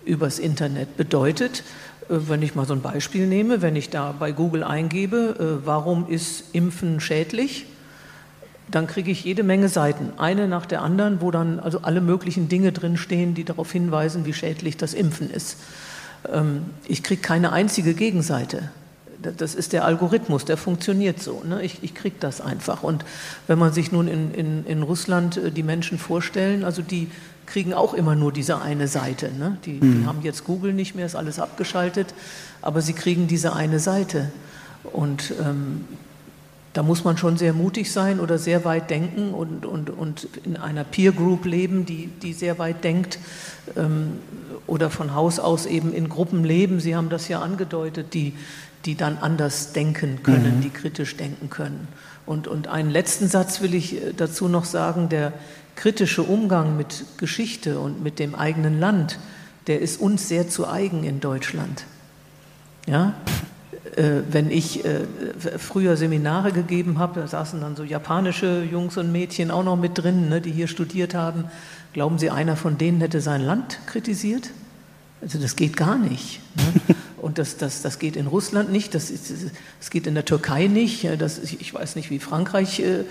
übers 0.04 0.40
Internet, 0.40 0.98
bedeutet, 0.98 1.64
äh, 2.10 2.16
wenn 2.28 2.42
ich 2.42 2.56
mal 2.56 2.66
so 2.66 2.74
ein 2.74 2.82
Beispiel 2.82 3.28
nehme, 3.28 3.62
wenn 3.62 3.76
ich 3.76 3.90
da 3.90 4.12
bei 4.12 4.32
Google 4.32 4.64
eingebe, 4.64 5.62
äh, 5.62 5.66
warum 5.66 6.08
ist 6.10 6.56
Impfen 6.56 7.00
schädlich, 7.00 7.68
dann 8.70 8.88
kriege 8.88 9.12
ich 9.12 9.24
jede 9.24 9.44
Menge 9.44 9.70
Seiten, 9.70 10.12
eine 10.18 10.48
nach 10.48 10.66
der 10.66 10.82
anderen, 10.82 11.22
wo 11.22 11.32
dann 11.32 11.60
also 11.60 11.82
alle 11.82 12.02
möglichen 12.02 12.50
Dinge 12.50 12.72
drinstehen, 12.72 13.34
die 13.34 13.44
darauf 13.44 13.72
hinweisen, 13.72 14.26
wie 14.26 14.34
schädlich 14.34 14.78
das 14.78 14.94
Impfen 14.94 15.30
ist. 15.30 15.58
Ähm, 16.32 16.66
ich 16.88 17.04
kriege 17.04 17.22
keine 17.22 17.52
einzige 17.52 17.94
Gegenseite. 17.94 18.70
Das 19.38 19.56
ist 19.56 19.74
der 19.74 19.86
Algorithmus, 19.86 20.46
der 20.46 20.58
funktioniert 20.58 21.22
so. 21.22 21.42
Ne? 21.44 21.64
Ich, 21.64 21.84
ich 21.84 21.96
kriege 21.96 22.18
das 22.20 22.42
einfach. 22.42 22.84
Und 22.84 23.06
wenn 23.48 23.58
man 23.58 23.74
sich 23.74 23.92
nun 23.92 24.08
in, 24.08 24.34
in, 24.34 24.66
in 24.66 24.84
Russland 24.84 25.38
äh, 25.38 25.52
die 25.52 25.64
Menschen 25.64 25.98
vorstellen, 25.98 26.64
also 26.64 26.82
die 26.82 27.10
kriegen 27.46 27.74
auch 27.74 27.94
immer 27.94 28.16
nur 28.16 28.32
diese 28.32 28.62
eine 28.62 28.88
Seite. 28.88 29.32
Ne? 29.32 29.58
Die, 29.66 29.80
die 29.80 29.86
mhm. 29.86 30.08
haben 30.08 30.22
jetzt 30.22 30.44
Google 30.44 30.74
nicht 30.74 30.96
mehr, 30.96 31.06
ist 31.06 31.16
alles 31.16 31.40
abgeschaltet, 31.40 32.14
aber 32.62 32.82
sie 32.82 32.94
kriegen 32.94 33.28
diese 33.28 33.54
eine 33.54 33.80
Seite. 33.80 34.32
Und 34.84 35.34
ähm, 35.42 35.86
da 36.76 36.84
muss 36.84 37.06
man 37.06 37.18
schon 37.18 37.38
sehr 37.38 37.54
mutig 37.54 37.90
sein 37.90 38.20
oder 38.20 38.38
sehr 38.38 38.66
weit 38.66 38.90
denken 38.90 39.34
und, 39.34 39.66
und, 39.66 39.90
und 39.90 40.28
in 40.44 40.58
einer 40.58 40.84
Peer 40.84 41.14
Group 41.14 41.46
leben, 41.46 41.86
die, 41.86 42.08
die 42.22 42.34
sehr 42.34 42.60
weit 42.60 42.84
denkt 42.84 43.18
ähm, 43.78 44.20
oder 44.68 44.90
von 44.90 45.16
Haus 45.16 45.40
aus 45.40 45.68
eben 45.68 45.94
in 45.94 46.10
Gruppen 46.10 46.44
leben. 46.44 46.82
Sie 46.82 46.94
haben 46.94 47.08
das 47.08 47.30
ja 47.30 47.40
angedeutet, 47.40 48.14
die, 48.14 48.34
die 48.84 48.96
dann 48.96 49.18
anders 49.18 49.72
denken 49.72 50.22
können, 50.22 50.58
mhm. 50.58 50.62
die 50.64 50.70
kritisch 50.70 51.16
denken 51.16 51.50
können. 51.50 51.88
Und, 52.26 52.50
und 52.50 52.68
einen 52.68 52.90
letzten 52.90 53.30
Satz 53.30 53.62
will 53.62 53.74
ich 53.74 53.96
äh, 53.96 54.14
dazu 54.14 54.50
noch 54.50 54.66
sagen, 54.66 55.08
der 55.08 55.32
kritische 55.78 56.24
Umgang 56.24 56.76
mit 56.76 57.06
Geschichte 57.18 57.80
und 57.80 58.04
mit 58.04 58.20
dem 58.20 58.36
eigenen 58.36 58.82
Land, 58.82 59.18
der 59.68 59.80
ist 59.80 60.02
uns 60.02 60.28
sehr 60.28 60.50
zu 60.50 60.68
eigen 60.68 61.06
in 61.06 61.22
Deutschland. 61.22 61.86
Ja, 62.86 63.14
wenn 63.96 64.52
ich 64.52 64.84
äh, 64.84 65.02
früher 65.58 65.96
Seminare 65.96 66.52
gegeben 66.52 67.00
habe, 67.00 67.22
da 67.22 67.28
saßen 67.28 67.62
dann 67.62 67.76
so 67.76 67.84
japanische 67.84 68.64
Jungs 68.64 68.98
und 68.98 69.12
Mädchen 69.12 69.52
auch 69.52 69.64
noch 69.64 69.78
mit 69.78 69.98
drin, 69.98 70.30
ne, 70.30 70.42
die 70.42 70.52
hier 70.52 70.68
studiert 70.68 71.14
haben. 71.14 71.46
Glauben 71.94 72.20
Sie, 72.20 72.30
einer 72.30 72.58
von 72.58 72.78
denen 72.78 73.00
hätte 73.00 73.22
sein 73.22 73.42
Land 73.42 73.80
kritisiert? 73.86 74.50
Also 75.22 75.40
das 75.40 75.56
geht 75.56 75.78
gar 75.78 75.98
nicht. 75.98 76.42
Ne? 76.56 76.96
Und 77.26 77.40
das, 77.40 77.58
das, 77.58 77.82
das 77.82 77.98
geht 77.98 78.18
in 78.18 78.28
Russland 78.28 78.72
nicht, 78.72 78.94
das, 78.94 79.10
ist, 79.10 79.32
das 79.80 79.90
geht 79.90 80.06
in 80.06 80.14
der 80.14 80.26
Türkei 80.26 80.68
nicht. 80.68 81.08
Das, 81.18 81.40
ich 81.40 81.74
weiß 81.74 81.96
nicht, 81.96 82.12
wie 82.12 82.20
Frankreich, 82.20 82.82
äh, 82.82 83.06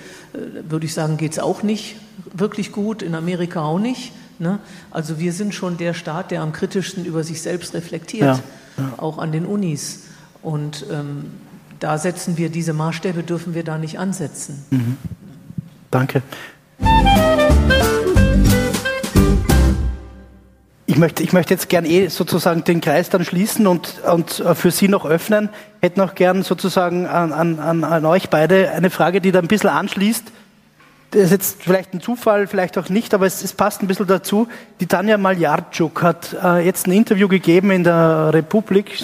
würde 0.69 0.87
ich 0.87 0.95
sagen, 0.95 1.17
geht 1.17 1.33
es 1.33 1.41
auch 1.41 1.65
nicht 1.65 1.97
wirklich 2.33 2.71
gut, 2.71 3.03
in 3.03 3.17
Amerika 3.17 3.63
auch 3.63 3.81
nicht. 3.81 4.13
Ne? 4.39 4.61
Also 4.93 5.19
wir 5.19 5.33
sind 5.33 5.53
schon 5.53 5.79
der 5.79 5.95
Staat, 5.95 6.31
der 6.31 6.43
am 6.43 6.53
kritischsten 6.53 7.05
über 7.05 7.25
sich 7.25 7.43
selbst 7.43 7.75
reflektiert, 7.75 8.23
ja, 8.23 8.43
ja. 8.79 8.95
auch 8.99 9.19
an 9.19 9.33
den 9.33 9.47
Unis. 9.47 10.04
Und 10.45 10.85
ähm, 10.93 11.33
da 11.81 11.99
setzen 11.99 12.37
wir 12.37 12.51
diese 12.51 12.73
Maßstäbe, 12.73 13.23
dürfen 13.23 13.55
wir 13.55 13.65
da 13.65 13.79
nicht 13.79 13.99
ansetzen. 13.99 14.65
Mhm. 14.71 14.97
Danke. 15.91 16.23
Ich 20.87 20.99
möchte, 20.99 21.23
ich 21.23 21.33
möchte 21.33 21.55
jetzt 21.55 21.69
gern 21.71 21.87
eh 21.87 22.09
sozusagen 22.09 22.63
den 22.63 22.81
Kreis 22.81 23.09
dann 23.09 23.25
schließen 23.25 23.67
und, 23.67 24.03
und 24.05 24.41
äh, 24.41 24.55
für 24.55 24.71
Sie 24.71 24.89
noch 24.89 25.07
öffnen. 25.07 25.49
Ich 25.77 25.83
hätte 25.83 25.99
noch 25.99 26.15
gern 26.15 26.43
sozusagen 26.43 27.07
an, 27.07 27.33
an, 27.33 27.85
an 27.85 28.05
euch 28.05 28.29
beide 28.29 28.71
eine 28.71 28.91
Frage, 28.91 29.21
die 29.21 29.33
da 29.33 29.39
ein 29.39 29.49
bisschen 29.49 29.71
anschließt. 29.71 30.25
Das 31.13 31.23
ist 31.23 31.31
jetzt 31.31 31.63
vielleicht 31.63 31.95
ein 31.95 32.01
Zufall, 32.01 32.47
vielleicht 32.47 32.77
auch 32.77 32.89
nicht, 32.89 33.15
aber 33.15 33.25
es, 33.25 33.43
es 33.43 33.53
passt 33.53 33.83
ein 33.83 33.87
bisschen 33.87 34.07
dazu. 34.07 34.49
Die 34.81 34.87
Tanja 34.87 35.17
Maljarczuk 35.17 36.03
hat 36.03 36.37
äh, 36.43 36.65
jetzt 36.65 36.87
ein 36.87 36.93
Interview 36.93 37.29
gegeben 37.29 37.71
in 37.71 37.85
der 37.85 38.35
Republik, 38.35 39.01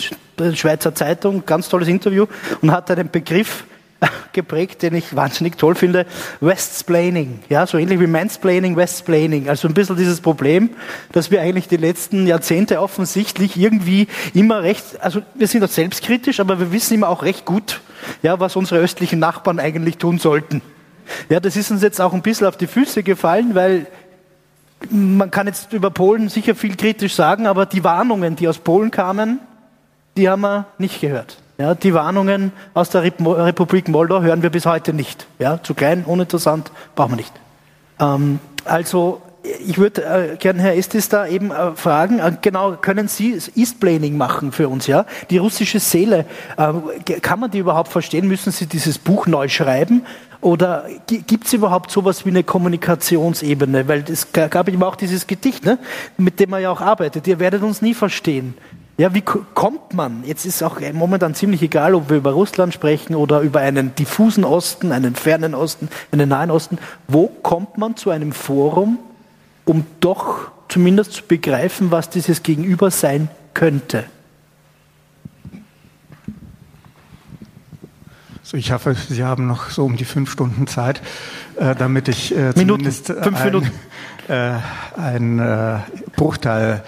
Schweizer 0.56 0.94
Zeitung, 0.94 1.44
ganz 1.46 1.68
tolles 1.68 1.88
Interview 1.88 2.26
und 2.62 2.70
hat 2.70 2.90
einen 2.90 3.10
Begriff 3.10 3.64
geprägt, 4.32 4.82
den 4.82 4.94
ich 4.94 5.14
wahnsinnig 5.14 5.56
toll 5.56 5.74
finde, 5.74 6.06
Westsplaining. 6.40 7.40
Ja, 7.48 7.66
so 7.66 7.78
ähnlich 7.78 8.00
wie 8.00 8.06
Mansplaining, 8.06 8.76
Westsplaining. 8.76 9.48
Also 9.48 9.68
ein 9.68 9.74
bisschen 9.74 9.96
dieses 9.96 10.20
Problem, 10.20 10.70
dass 11.12 11.30
wir 11.30 11.40
eigentlich 11.40 11.68
die 11.68 11.76
letzten 11.76 12.26
Jahrzehnte 12.26 12.80
offensichtlich 12.80 13.56
irgendwie 13.58 14.08
immer 14.34 14.62
recht, 14.62 14.84
also 15.00 15.22
wir 15.34 15.46
sind 15.46 15.64
auch 15.64 15.68
selbstkritisch, 15.68 16.40
aber 16.40 16.58
wir 16.58 16.72
wissen 16.72 16.94
immer 16.94 17.08
auch 17.08 17.22
recht 17.22 17.44
gut, 17.44 17.80
ja, 18.22 18.40
was 18.40 18.56
unsere 18.56 18.80
östlichen 18.80 19.18
Nachbarn 19.18 19.58
eigentlich 19.58 19.98
tun 19.98 20.18
sollten. 20.18 20.62
Ja, 21.28 21.40
das 21.40 21.56
ist 21.56 21.70
uns 21.70 21.82
jetzt 21.82 22.00
auch 22.00 22.12
ein 22.12 22.22
bisschen 22.22 22.46
auf 22.46 22.56
die 22.56 22.66
Füße 22.66 23.02
gefallen, 23.02 23.54
weil 23.54 23.86
man 24.88 25.30
kann 25.30 25.46
jetzt 25.46 25.72
über 25.72 25.90
Polen 25.90 26.28
sicher 26.28 26.54
viel 26.54 26.76
kritisch 26.76 27.14
sagen, 27.14 27.46
aber 27.46 27.66
die 27.66 27.84
Warnungen, 27.84 28.36
die 28.36 28.48
aus 28.48 28.58
Polen 28.58 28.90
kamen, 28.90 29.40
die 30.16 30.28
haben 30.28 30.42
wir 30.42 30.66
nicht 30.78 31.00
gehört. 31.00 31.38
Ja, 31.58 31.74
die 31.74 31.92
Warnungen 31.92 32.52
aus 32.72 32.88
der 32.88 33.02
Republik 33.02 33.88
Moldau 33.88 34.22
hören 34.22 34.42
wir 34.42 34.50
bis 34.50 34.64
heute 34.64 34.94
nicht. 34.94 35.26
Ja, 35.38 35.62
zu 35.62 35.74
klein, 35.74 36.04
uninteressant, 36.06 36.72
brauchen 36.94 37.12
wir 37.12 37.16
nicht. 37.16 37.32
Ähm, 37.98 38.38
also 38.64 39.20
ich 39.66 39.78
würde 39.78 40.04
äh, 40.04 40.36
gerne 40.36 40.62
Herr 40.62 40.76
Estes 40.76 41.08
da 41.08 41.26
eben 41.26 41.50
äh, 41.50 41.72
fragen, 41.74 42.18
äh, 42.18 42.32
genau, 42.40 42.76
können 42.76 43.08
Sie 43.08 43.38
Eastplaning 43.54 44.16
machen 44.16 44.52
für 44.52 44.68
uns, 44.68 44.86
ja? 44.86 45.06
Die 45.30 45.38
russische 45.38 45.80
Seele, 45.80 46.26
äh, 46.56 47.20
kann 47.20 47.40
man 47.40 47.50
die 47.50 47.58
überhaupt 47.58 47.88
verstehen? 47.88 48.28
Müssen 48.28 48.52
Sie 48.52 48.66
dieses 48.66 48.98
Buch 48.98 49.26
neu 49.26 49.48
schreiben? 49.48 50.04
Oder 50.42 50.86
gibt 51.06 51.46
es 51.46 51.52
überhaupt 51.52 51.90
sowas 51.90 52.24
wie 52.24 52.30
eine 52.30 52.42
Kommunikationsebene? 52.42 53.86
Weil 53.88 54.04
es 54.10 54.32
gab 54.32 54.68
immer 54.68 54.86
auch 54.86 54.96
dieses 54.96 55.26
Gedicht, 55.26 55.66
ne? 55.66 55.78
mit 56.16 56.40
dem 56.40 56.48
man 56.48 56.62
ja 56.62 56.70
auch 56.70 56.80
arbeitet. 56.80 57.26
Ihr 57.26 57.38
werdet 57.38 57.62
uns 57.62 57.82
nie 57.82 57.92
verstehen. 57.92 58.54
Ja, 59.00 59.14
wie 59.14 59.22
kommt 59.22 59.94
man? 59.94 60.24
Jetzt 60.26 60.44
ist 60.44 60.62
auch 60.62 60.78
momentan 60.92 61.34
ziemlich 61.34 61.62
egal, 61.62 61.94
ob 61.94 62.10
wir 62.10 62.18
über 62.18 62.32
Russland 62.32 62.74
sprechen 62.74 63.14
oder 63.14 63.40
über 63.40 63.60
einen 63.60 63.94
diffusen 63.94 64.44
Osten, 64.44 64.92
einen 64.92 65.14
fernen 65.14 65.54
Osten, 65.54 65.88
einen 66.12 66.28
nahen 66.28 66.50
Osten. 66.50 66.76
Wo 67.08 67.28
kommt 67.28 67.78
man 67.78 67.96
zu 67.96 68.10
einem 68.10 68.32
Forum, 68.32 68.98
um 69.64 69.86
doch 70.00 70.50
zumindest 70.68 71.12
zu 71.12 71.22
begreifen, 71.22 71.90
was 71.90 72.10
dieses 72.10 72.42
Gegenüber 72.42 72.90
sein 72.90 73.30
könnte? 73.54 74.04
Ich 78.52 78.72
hoffe, 78.72 78.94
Sie 79.08 79.24
haben 79.24 79.46
noch 79.46 79.70
so 79.70 79.86
um 79.86 79.96
die 79.96 80.04
fünf 80.04 80.30
Stunden 80.30 80.66
Zeit, 80.66 81.00
äh, 81.56 81.74
damit 81.74 82.08
ich 82.08 82.36
äh, 82.36 82.52
Minuten, 82.54 82.90
zumindest 82.92 83.06
fünf 83.06 83.44
Minuten. 83.44 83.70
Äh, 84.28 84.52
ein 84.96 85.38
äh, 85.38 85.78
Bruchteil 86.16 86.82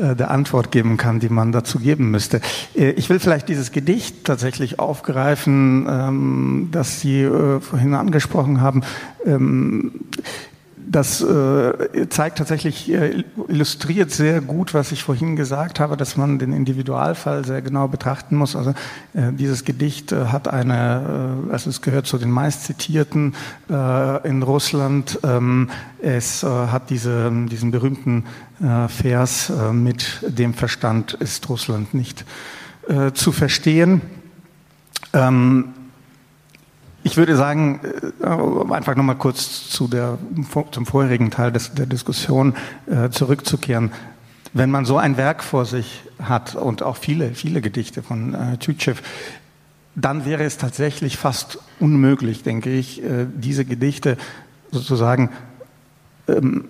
äh, 0.00 0.14
der 0.14 0.30
Antwort 0.30 0.70
geben 0.70 0.96
kann, 0.96 1.20
die 1.20 1.28
man 1.28 1.52
dazu 1.52 1.78
geben 1.78 2.10
müsste. 2.10 2.40
Äh, 2.74 2.90
ich 2.90 3.10
will 3.10 3.18
vielleicht 3.18 3.48
dieses 3.48 3.72
Gedicht 3.72 4.24
tatsächlich 4.24 4.78
aufgreifen, 4.78 5.86
ähm, 5.88 6.68
das 6.72 7.00
Sie 7.00 7.22
äh, 7.22 7.60
vorhin 7.60 7.94
angesprochen 7.94 8.60
haben. 8.60 8.82
Ähm, 9.26 9.92
das 10.90 11.20
äh, 11.20 12.08
zeigt 12.08 12.38
tatsächlich, 12.38 12.90
äh, 12.90 13.24
illustriert 13.48 14.10
sehr 14.10 14.40
gut, 14.40 14.74
was 14.74 14.92
ich 14.92 15.02
vorhin 15.02 15.36
gesagt 15.36 15.80
habe, 15.80 15.96
dass 15.96 16.16
man 16.16 16.38
den 16.38 16.52
Individualfall 16.52 17.44
sehr 17.44 17.62
genau 17.62 17.88
betrachten 17.88 18.36
muss. 18.36 18.56
Also 18.56 18.70
äh, 19.12 19.32
dieses 19.32 19.64
Gedicht 19.64 20.12
äh, 20.12 20.26
hat 20.26 20.48
eine, 20.48 21.44
äh, 21.48 21.52
also 21.52 21.68
es 21.68 21.82
gehört 21.82 22.06
zu 22.06 22.18
den 22.18 22.30
meistzitierten 22.30 23.34
in 23.68 24.42
Russland. 24.42 25.18
Ähm, 25.22 25.70
es 26.00 26.42
hat 26.42 26.90
diese, 26.90 27.30
diesen 27.50 27.70
berühmten 27.70 28.24
Vers 28.88 29.52
mit 29.72 30.22
dem 30.26 30.54
Verstand 30.54 31.14
ist 31.14 31.48
Russland 31.48 31.92
nicht 31.92 32.24
zu 33.14 33.32
verstehen. 33.32 34.00
Ähm, 35.12 35.74
ich 37.02 37.16
würde 37.16 37.36
sagen, 37.36 37.80
äh, 38.20 38.72
einfach 38.72 38.96
nochmal 38.96 39.16
kurz 39.16 39.68
zu 39.70 39.88
der, 39.88 40.18
zum 40.70 40.86
vorherigen 40.86 41.30
Teil 41.30 41.52
des, 41.52 41.74
der 41.74 41.86
Diskussion 41.86 42.54
äh, 42.86 43.10
zurückzukehren. 43.10 43.92
Wenn 44.52 44.70
man 44.70 44.84
so 44.84 44.96
ein 44.96 45.16
Werk 45.16 45.42
vor 45.44 45.66
sich 45.66 46.02
hat 46.22 46.54
und 46.54 46.82
auch 46.82 46.96
viele, 46.96 47.34
viele 47.34 47.60
Gedichte 47.60 48.02
von 48.02 48.34
äh, 48.34 48.56
Tütschew, 48.58 48.94
dann 49.94 50.24
wäre 50.24 50.44
es 50.44 50.58
tatsächlich 50.58 51.16
fast 51.16 51.58
unmöglich, 51.80 52.44
denke 52.44 52.70
ich, 52.70 53.02
diese 53.34 53.64
Gedichte 53.64 54.16
sozusagen 54.70 55.30
ähm, 56.28 56.68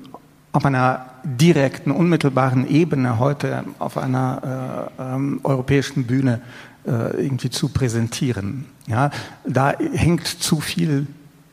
auf 0.53 0.65
einer 0.65 1.07
direkten, 1.25 1.91
unmittelbaren 1.91 2.69
Ebene 2.69 3.19
heute 3.19 3.65
auf 3.79 3.99
einer 3.99 4.91
äh, 4.99 5.15
ähm, 5.15 5.41
europäischen 5.43 6.05
Bühne 6.05 6.41
irgendwie 6.89 7.51
zu 7.51 7.69
präsentieren. 7.69 8.65
Ja, 8.86 9.10
da 9.47 9.74
hängt 9.78 10.27
zu 10.27 10.60
viel 10.60 11.06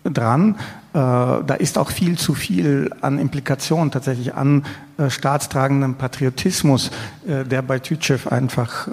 dran. 0.06 0.56
Äh, 0.96 0.98
da 1.46 1.56
ist 1.60 1.78
auch 1.78 1.92
viel 1.92 2.18
zu 2.18 2.34
viel 2.34 2.90
an 3.02 3.20
Implikationen 3.20 3.92
tatsächlich 3.92 4.34
an 4.34 4.64
äh, 4.98 5.10
staatstragendem 5.10 5.96
Patriotismus, 5.96 6.90
äh, 7.28 7.44
der 7.44 7.62
bei 7.62 7.80
Tütschew 7.80 8.30
einfach 8.30 8.88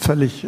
völlig, 0.00 0.46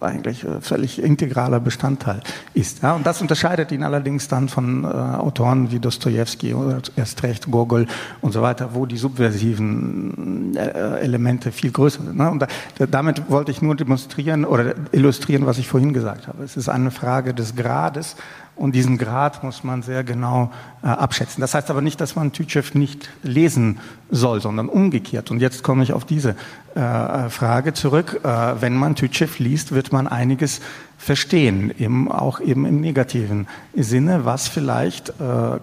eigentlich 0.00 0.44
völlig 0.60 1.00
integraler 1.00 1.60
Bestandteil 1.60 2.20
ist. 2.54 2.82
Ja, 2.82 2.94
und 2.94 3.06
das 3.06 3.20
unterscheidet 3.20 3.70
ihn 3.70 3.84
allerdings 3.84 4.26
dann 4.26 4.48
von 4.48 4.84
Autoren 4.84 5.70
wie 5.70 5.78
Dostoevsky 5.78 6.54
oder 6.54 6.80
erst 6.96 7.22
recht 7.22 7.50
Gogol 7.50 7.86
und 8.20 8.32
so 8.32 8.42
weiter, 8.42 8.70
wo 8.72 8.86
die 8.86 8.96
subversiven 8.96 10.56
Elemente 10.56 11.52
viel 11.52 11.70
größer 11.70 12.02
sind. 12.02 12.16
Ne? 12.16 12.30
Und 12.30 12.46
damit 12.90 13.30
wollte 13.30 13.50
ich 13.52 13.62
nur 13.62 13.76
demonstrieren 13.76 14.44
oder 14.44 14.74
illustrieren, 14.92 15.46
was 15.46 15.58
ich 15.58 15.68
vorhin 15.68 15.92
gesagt 15.92 16.26
habe. 16.28 16.42
Es 16.42 16.56
ist 16.56 16.68
eine 16.68 16.90
Frage 16.90 17.34
des 17.34 17.54
Grades 17.54 18.16
und 18.56 18.74
diesen 18.74 18.96
Grad 18.96 19.44
muss 19.44 19.64
man 19.64 19.82
sehr 19.82 20.02
genau 20.02 20.50
äh, 20.82 20.86
abschätzen. 20.86 21.42
Das 21.42 21.54
heißt 21.54 21.70
aber 21.70 21.82
nicht, 21.82 22.00
dass 22.00 22.16
man 22.16 22.32
Tütschew 22.32 22.62
nicht 22.72 23.10
lesen 23.22 23.80
soll, 24.10 24.40
sondern 24.40 24.70
umgekehrt. 24.70 25.30
Und 25.30 25.40
jetzt 25.40 25.62
komme 25.62 25.82
ich 25.82 25.92
auf 25.92 26.06
diese 26.06 26.36
äh, 26.74 27.28
Frage 27.28 27.74
zurück. 27.74 28.20
Äh, 28.24 28.28
wenn 28.60 28.74
man 28.74 28.94
Tütschew 28.94 29.28
liest, 29.38 29.72
wird 29.72 29.92
man 29.92 30.06
einiges 30.06 30.60
verstehen, 30.98 31.72
eben 31.78 32.10
auch 32.10 32.40
eben 32.40 32.64
im 32.64 32.80
negativen 32.80 33.46
Sinne, 33.74 34.24
was 34.24 34.48
vielleicht 34.48 35.10
äh, 35.10 35.12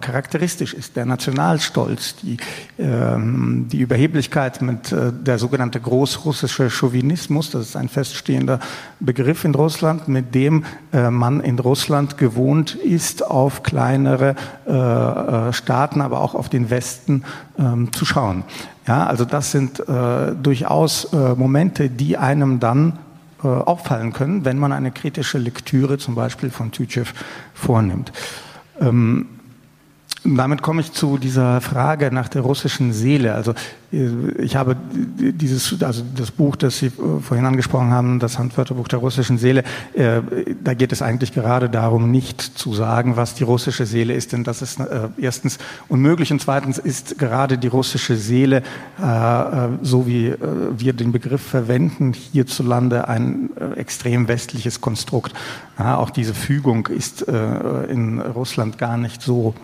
charakteristisch 0.00 0.72
ist. 0.72 0.96
Der 0.96 1.06
Nationalstolz, 1.06 2.16
die, 2.16 2.36
ähm, 2.78 3.66
die 3.70 3.80
Überheblichkeit 3.80 4.62
mit 4.62 4.92
äh, 4.92 5.12
der 5.12 5.38
sogenannte 5.38 5.80
großrussische 5.80 6.70
Chauvinismus, 6.70 7.50
das 7.50 7.68
ist 7.68 7.76
ein 7.76 7.88
feststehender 7.88 8.60
Begriff 9.00 9.44
in 9.44 9.54
Russland, 9.54 10.08
mit 10.08 10.34
dem 10.34 10.64
äh, 10.92 11.10
man 11.10 11.40
in 11.40 11.58
Russland 11.58 12.16
gewohnt 12.16 12.76
ist, 12.76 13.26
auf 13.26 13.62
kleinere 13.62 14.36
äh, 14.66 14.70
äh, 14.70 15.52
Staaten, 15.52 16.00
aber 16.00 16.20
auch 16.20 16.34
auf 16.34 16.48
den 16.48 16.70
Westen 16.70 17.24
ähm, 17.58 17.92
zu 17.92 18.04
schauen. 18.04 18.44
Ja, 18.86 19.06
also 19.06 19.24
das 19.24 19.50
sind 19.50 19.80
äh, 19.80 20.34
durchaus 20.40 21.10
Momente, 21.12 21.88
die 21.88 22.18
einem 22.18 22.60
dann 22.60 22.98
äh, 23.42 23.46
auffallen 23.46 24.12
können, 24.12 24.44
wenn 24.44 24.58
man 24.58 24.72
eine 24.72 24.90
kritische 24.90 25.38
Lektüre 25.38 25.98
zum 25.98 26.14
Beispiel 26.14 26.50
von 26.50 26.70
Tütschew 26.70 27.06
vornimmt. 27.54 28.12
Ähm, 28.80 29.33
damit 30.24 30.62
komme 30.62 30.80
ich 30.80 30.92
zu 30.92 31.18
dieser 31.18 31.60
Frage 31.60 32.10
nach 32.10 32.28
der 32.28 32.42
russischen 32.42 32.92
Seele. 32.92 33.34
Also 33.34 33.54
ich 33.90 34.56
habe 34.56 34.74
dieses, 34.90 35.82
also 35.82 36.02
das 36.16 36.30
Buch, 36.30 36.56
das 36.56 36.78
Sie 36.78 36.90
vorhin 36.90 37.44
angesprochen 37.44 37.90
haben, 37.90 38.18
das 38.18 38.38
Handwörterbuch 38.38 38.88
der 38.88 39.00
russischen 39.00 39.36
Seele, 39.38 39.62
äh, 39.92 40.22
da 40.62 40.74
geht 40.74 40.92
es 40.92 41.02
eigentlich 41.02 41.32
gerade 41.32 41.68
darum, 41.68 42.10
nicht 42.10 42.40
zu 42.40 42.72
sagen, 42.74 43.16
was 43.16 43.34
die 43.34 43.44
russische 43.44 43.84
Seele 43.86 44.14
ist, 44.14 44.32
denn 44.32 44.44
das 44.44 44.62
ist 44.62 44.80
äh, 44.80 45.08
erstens 45.18 45.58
unmöglich 45.88 46.32
und 46.32 46.40
zweitens 46.40 46.78
ist 46.78 47.18
gerade 47.18 47.58
die 47.58 47.68
russische 47.68 48.16
Seele, 48.16 48.62
äh, 48.98 49.68
so 49.82 50.06
wie 50.06 50.34
wir 50.76 50.92
den 50.94 51.12
Begriff 51.12 51.42
verwenden, 51.42 52.14
hierzulande 52.14 53.08
ein 53.08 53.50
extrem 53.76 54.26
westliches 54.28 54.80
Konstrukt. 54.80 55.34
auch 55.76 56.10
diese 56.10 56.34
Fügung 56.34 56.86
ist 56.86 57.22
in 57.22 58.20
Russland 58.20 58.78
gar 58.78 58.96
nicht 58.96 59.22
so 59.22 59.54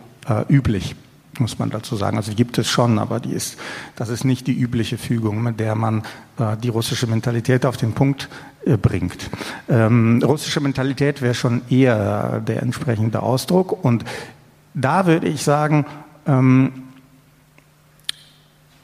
üblich 0.49 0.95
muss 1.39 1.59
man 1.59 1.71
dazu 1.71 1.97
sagen. 1.97 2.17
Also 2.17 2.33
gibt 2.35 2.59
es 2.59 2.69
schon, 2.69 2.99
aber 2.99 3.21
die 3.21 3.33
ist, 3.33 3.57
das 3.97 4.09
ist 4.09 4.25
nicht 4.25 4.47
die 4.47 4.59
übliche 4.59 4.99
Fügung, 4.99 5.43
mit 5.43 5.61
der 5.61 5.75
man 5.75 6.03
äh, 6.39 6.57
die 6.63 6.69
russische 6.69 7.07
Mentalität 7.07 7.65
auf 7.65 7.77
den 7.77 7.93
Punkt 7.93 8.29
äh, 8.65 8.77
bringt. 8.77 9.31
Ähm, 9.69 10.23
russische 10.25 10.61
Mentalität 10.61 11.23
wäre 11.23 11.35
schon 11.35 11.63
eher 11.71 12.41
der 12.41 12.63
entsprechende 12.63 13.23
Ausdruck. 13.23 13.85
Und 13.85 14.05
da 14.75 15.07
würde 15.07 15.29
ich 15.29 15.43
sagen, 15.43 15.87
ähm, 16.27 16.73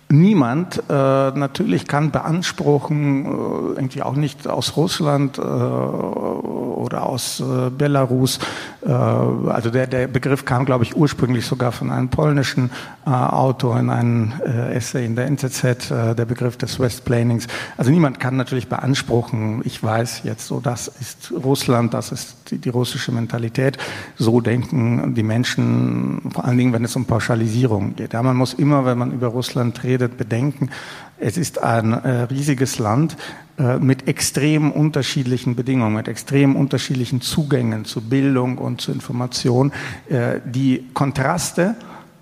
Niemand 0.08 0.84
äh, 0.88 0.92
natürlich 0.92 1.88
kann 1.88 2.12
beanspruchen, 2.12 3.24
äh, 3.24 3.28
irgendwie 3.74 4.02
auch 4.02 4.14
nicht 4.14 4.46
aus 4.46 4.76
Russland 4.76 5.36
äh, 5.36 5.40
oder 5.42 7.06
aus 7.06 7.40
äh, 7.40 7.70
Belarus. 7.70 8.38
Äh, 8.86 8.92
also 8.92 9.70
der, 9.70 9.88
der 9.88 10.06
Begriff 10.06 10.44
kam, 10.44 10.64
glaube 10.64 10.84
ich, 10.84 10.96
ursprünglich 10.96 11.44
sogar 11.44 11.72
von 11.72 11.90
einem 11.90 12.08
polnischen 12.08 12.70
äh, 13.04 13.10
Autor 13.10 13.80
in 13.80 13.90
einem 13.90 14.32
Essay 14.72 15.04
in 15.04 15.16
der 15.16 15.26
NZZ, 15.26 15.88
der 15.88 16.24
Begriff 16.24 16.56
des 16.56 16.78
Westplanings. 16.78 17.48
Also 17.76 17.90
niemand 17.90 18.20
kann 18.20 18.36
natürlich 18.36 18.68
beanspruchen, 18.68 19.62
ich 19.64 19.82
weiß 19.82 20.22
jetzt 20.24 20.46
so, 20.46 20.60
das 20.60 20.88
ist 20.88 21.32
Russland, 21.32 21.94
das 21.94 22.12
ist 22.12 22.50
die, 22.50 22.58
die 22.58 22.68
russische 22.68 23.12
Mentalität. 23.12 23.78
So 24.16 24.40
denken 24.40 25.14
die 25.14 25.22
Menschen, 25.22 26.22
vor 26.32 26.44
allen 26.44 26.58
Dingen, 26.58 26.72
wenn 26.72 26.84
es 26.84 26.94
um 26.94 27.06
Pauschalisierung 27.06 27.96
geht. 27.96 28.12
Ja, 28.12 28.22
man 28.22 28.36
muss 28.36 28.54
immer, 28.54 28.84
wenn 28.84 28.98
man 28.98 29.12
über 29.12 29.28
Russland 29.28 29.82
redet, 29.82 29.95
redet, 29.96 30.18
bedenken, 30.18 30.70
es 31.18 31.38
ist 31.38 31.62
ein 31.62 31.92
äh, 31.92 32.22
riesiges 32.24 32.78
Land 32.78 33.16
äh, 33.58 33.78
mit 33.78 34.06
extrem 34.06 34.70
unterschiedlichen 34.70 35.56
Bedingungen, 35.56 35.94
mit 35.94 36.08
extrem 36.08 36.54
unterschiedlichen 36.56 37.22
Zugängen 37.22 37.86
zu 37.86 38.02
Bildung 38.02 38.58
und 38.58 38.82
zu 38.82 38.92
Information. 38.92 39.72
Äh, 40.08 40.40
die 40.44 40.84
Kontraste 40.92 41.74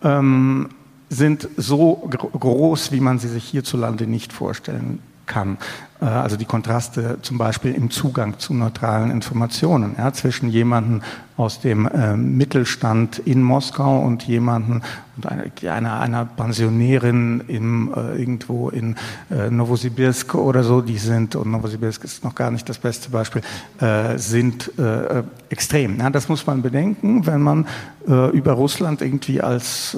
ähm, 0.03 0.69
sind 1.09 1.49
so 1.57 2.09
groß, 2.39 2.93
wie 2.93 3.01
man 3.01 3.19
sie 3.19 3.29
sich 3.29 3.45
hierzulande 3.45 4.07
nicht 4.07 4.33
vorstellen 4.33 5.01
kann. 5.27 5.59
Äh, 6.01 6.07
also 6.07 6.37
die 6.37 6.45
Kontraste 6.45 7.19
zum 7.23 7.39
Beispiel 7.39 7.73
im 7.73 7.91
Zugang 7.91 8.39
zu 8.39 8.55
neutralen 8.55 9.11
Informationen 9.11 9.95
ja, 9.99 10.13
zwischen 10.13 10.49
jemandem 10.49 11.03
aus 11.37 11.61
dem 11.61 11.87
äh, 11.87 12.17
Mittelstand 12.17 13.19
in 13.19 13.43
Moskau 13.43 13.99
und 14.01 14.23
jemanden 14.25 14.83
und 15.17 15.27
einer, 15.67 16.01
einer, 16.01 16.25
Pensionärin 16.25 17.43
im, 17.49 17.93
äh, 17.95 18.19
irgendwo 18.19 18.69
in 18.69 18.97
äh, 19.31 19.51
Novosibirsk 19.51 20.35
oder 20.35 20.63
so, 20.63 20.81
die 20.81 20.99
sind, 20.99 21.35
und 21.37 21.51
Novosibirsk 21.51 22.05
ist 22.05 22.25
noch 22.25 22.35
gar 22.35 22.51
nicht 22.51 22.69
das 22.69 22.79
beste 22.79 23.11
Beispiel, 23.11 23.43
äh, 23.81 24.17
sind 24.19 24.77
äh, 24.79 25.23
extrem. 25.49 25.99
Ja, 25.99 26.11
das 26.11 26.29
muss 26.29 26.47
man 26.47 26.63
bedenken, 26.63 27.27
wenn 27.27 27.43
man 27.43 27.67
über 28.07 28.53
Russland 28.53 29.01
irgendwie 29.01 29.41
als, 29.41 29.97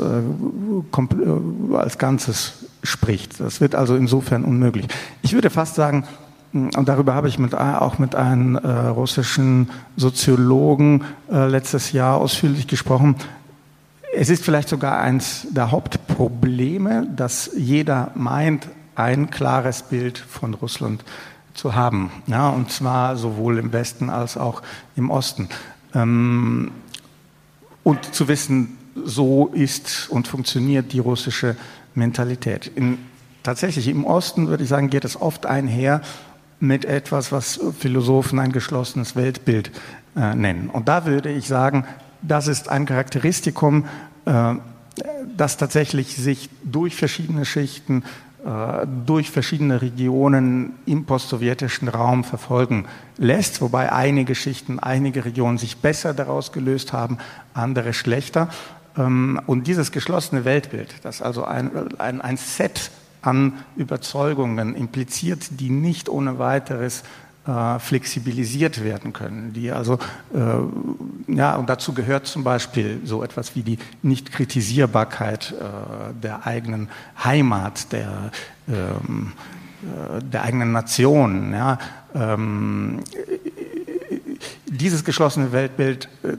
als 1.73 1.98
Ganzes 1.98 2.66
spricht. 2.87 3.41
Das 3.41 3.61
wird 3.61 3.75
also 3.75 3.97
insofern 3.97 4.45
unmöglich. 4.45 4.87
Ich 5.23 5.33
würde 5.33 5.51
fast 5.51 5.75
sagen, 5.75 6.05
und 6.53 6.89
darüber 6.89 7.15
habe 7.15 7.29
ich 7.29 7.39
mit, 7.39 7.55
auch 7.55 7.99
mit 7.99 8.15
einem 8.15 8.57
äh, 8.57 8.69
russischen 8.69 9.71
Soziologen 9.97 11.05
äh, 11.31 11.49
letztes 11.49 11.93
Jahr 11.93 12.17
ausführlich 12.17 12.67
gesprochen. 12.67 13.17
Es 14.15 14.31
ist 14.31 14.43
vielleicht 14.45 14.71
sogar 14.71 14.99
eines 14.99 15.47
der 15.51 15.71
Hauptprobleme, 15.71 17.07
dass 17.15 17.51
jeder 17.55 18.11
meint, 18.15 18.69
ein 18.95 19.31
klares 19.31 19.83
Bild 19.83 20.17
von 20.17 20.55
Russland 20.55 21.05
zu 21.53 21.75
haben. 21.75 22.11
Ja, 22.27 22.49
und 22.49 22.71
zwar 22.71 23.17
sowohl 23.17 23.59
im 23.59 23.73
Westen 23.73 24.09
als 24.09 24.39
auch 24.39 24.63
im 24.95 25.11
Osten. 25.11 25.49
Ähm, 25.95 26.71
und 27.83 28.15
zu 28.15 28.29
wissen, 28.29 28.79
so 29.05 29.49
ist 29.49 30.09
und 30.09 30.27
funktioniert 30.29 30.93
die 30.93 30.99
russische 30.99 31.57
Mentalität. 31.97 32.70
In, 32.74 32.98
tatsächlich 33.43 33.89
im 33.89 34.05
Osten, 34.05 34.48
würde 34.48 34.62
ich 34.62 34.68
sagen, 34.68 34.90
geht 34.90 35.05
es 35.05 35.20
oft 35.20 35.47
einher 35.47 36.01
mit 36.60 36.85
etwas, 36.85 37.32
was 37.32 37.60
Philosophen 37.78 38.39
ein 38.39 38.52
geschlossenes 38.52 39.16
Weltbild 39.16 39.70
äh, 40.16 40.35
nennen. 40.35 40.70
Und 40.70 40.89
da 40.89 41.05
würde 41.05 41.31
ich 41.31 41.47
sagen, 41.47 41.85
das 42.23 42.48
ist 42.48 42.68
ein 42.68 42.86
Charakteristikum, 42.86 43.85
äh, 44.24 44.55
das 45.36 45.56
tatsächlich 45.59 46.16
sich 46.16 46.48
durch 46.64 46.97
verschiedene 46.97 47.44
Schichten, 47.44 48.02
äh, 48.47 48.86
durch 49.05 49.31
verschiedene 49.31 49.82
Regionen 49.82 50.74
im 50.86 51.05
postsowjetischen 51.05 51.89
Raum 51.89 52.24
verfolgen 52.24 52.86
lässt, 53.18 53.60
wobei 53.60 53.93
einige 53.93 54.35
Schichten, 54.35 54.78
einige 54.78 55.24
Regionen 55.24 55.59
sich 55.59 55.78
besser 55.78 56.14
daraus 56.14 56.52
gelöst 56.52 56.93
haben, 56.93 57.18
andere 57.55 57.93
schlechter. 57.93 58.48
Ähm, 58.97 59.40
und 59.47 59.66
dieses 59.66 59.93
geschlossene 59.93 60.44
Weltbild, 60.44 60.94
das 61.02 61.23
also 61.23 61.44
ein, 61.44 61.98
ein, 61.98 62.20
ein 62.20 62.36
Set 62.36 62.90
an 63.23 63.55
Überzeugungen 63.77 64.74
impliziert, 64.77 65.60
die 65.60 65.70
nicht 65.70 66.09
ohne 66.09 66.39
weiteres 66.39 67.02
äh, 67.47 67.78
flexibilisiert 67.78 68.82
werden 68.82 69.12
können. 69.12 69.52
Die 69.52 69.70
also, 69.70 69.98
äh, 70.35 71.32
ja, 71.32 71.56
und 71.56 71.68
dazu 71.68 71.93
gehört 71.93 72.27
zum 72.27 72.44
Beispiel 72.44 73.01
so 73.05 73.23
etwas 73.23 73.55
wie 73.55 73.62
die 73.62 73.78
Nichtkritisierbarkeit 74.02 75.52
äh, 75.52 76.14
der 76.23 76.47
eigenen 76.47 76.89
Heimat, 77.23 77.93
der, 77.93 78.31
ähm, 78.68 79.32
äh, 79.82 80.23
der 80.23 80.43
eigenen 80.43 80.73
Nation. 80.73 81.52
Ja. 81.52 81.78
Ähm, 82.14 83.02
dieses 84.66 85.05
geschlossene 85.05 85.52
Weltbild 85.52 86.09
äh, 86.23 86.36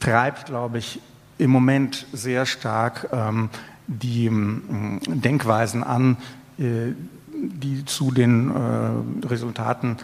treibt, 0.00 0.46
glaube 0.46 0.78
ich, 0.78 1.00
im 1.40 1.50
Moment 1.50 2.06
sehr 2.12 2.46
stark 2.46 3.08
ähm, 3.12 3.48
die 3.86 4.26
ähm, 4.26 5.00
Denkweisen 5.06 5.82
an, 5.82 6.16
äh, 6.58 6.92
die 7.32 7.84
zu 7.86 8.10
den 8.10 8.50
äh, 8.50 9.26
Resultaten 9.26 9.96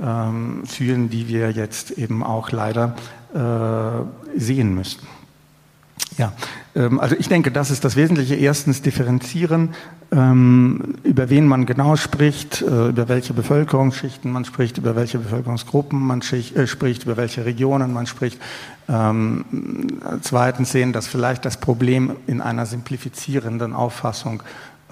ähm, 0.00 0.64
führen, 0.66 1.10
die 1.10 1.28
wir 1.28 1.50
jetzt 1.50 1.92
eben 1.92 2.22
auch 2.22 2.50
leider 2.50 2.94
äh, 3.34 4.38
sehen 4.38 4.74
müssen. 4.74 5.00
Ja, 6.18 6.32
also 6.74 7.16
ich 7.18 7.28
denke, 7.28 7.50
das 7.50 7.70
ist 7.70 7.84
das 7.84 7.96
Wesentliche. 7.96 8.34
Erstens 8.34 8.80
differenzieren, 8.80 9.74
ähm, 10.10 10.94
über 11.02 11.28
wen 11.28 11.46
man 11.46 11.66
genau 11.66 11.96
spricht, 11.96 12.62
äh, 12.62 12.88
über 12.88 13.08
welche 13.08 13.34
Bevölkerungsschichten 13.34 14.32
man 14.32 14.46
spricht, 14.46 14.78
über 14.78 14.96
welche 14.96 15.18
Bevölkerungsgruppen 15.18 15.98
man 15.98 16.22
äh, 16.22 16.66
spricht, 16.66 17.04
über 17.04 17.18
welche 17.18 17.44
Regionen 17.44 17.92
man 17.92 18.06
spricht. 18.06 18.40
Ähm, 18.88 19.44
zweitens 20.22 20.72
sehen, 20.72 20.94
dass 20.94 21.06
vielleicht 21.06 21.44
das 21.44 21.58
Problem 21.58 22.16
in 22.26 22.40
einer 22.40 22.64
simplifizierenden 22.64 23.74
Auffassung 23.74 24.42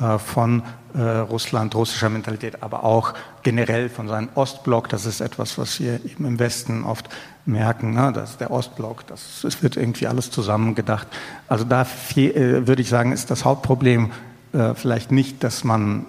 äh, 0.01 0.19
von 0.19 0.63
Russland, 0.93 1.77
russischer 1.77 2.09
Mentalität, 2.09 2.65
aber 2.65 2.83
auch 2.83 3.15
generell 3.45 3.89
von 3.89 4.09
seinem 4.09 4.29
Ostblock. 4.35 4.89
Das 4.89 5.07
ist 5.07 5.21
etwas, 5.21 5.57
was 5.57 5.79
wir 5.79 6.05
eben 6.05 6.25
im 6.25 6.41
Westen 6.41 6.83
oft 6.83 7.09
merken, 7.51 7.93
ne, 7.95 8.13
dass 8.13 8.39
der 8.39 8.51
Ostblock, 8.51 9.07
das, 9.07 9.45
es 9.45 9.63
wird 9.63 9.77
irgendwie 9.77 10.07
alles 10.07 10.31
zusammengedacht. 10.31 11.07
Also 11.49 11.65
da 11.65 11.83
äh, 12.17 12.67
würde 12.67 12.83
ich 12.83 12.89
sagen, 12.89 13.13
ist 13.13 13.31
das 13.31 13.45
Hauptproblem 13.45 14.11
äh, 14.53 14.75
vielleicht 14.75 15.13
nicht, 15.13 15.43
dass 15.45 15.65
man 15.65 16.07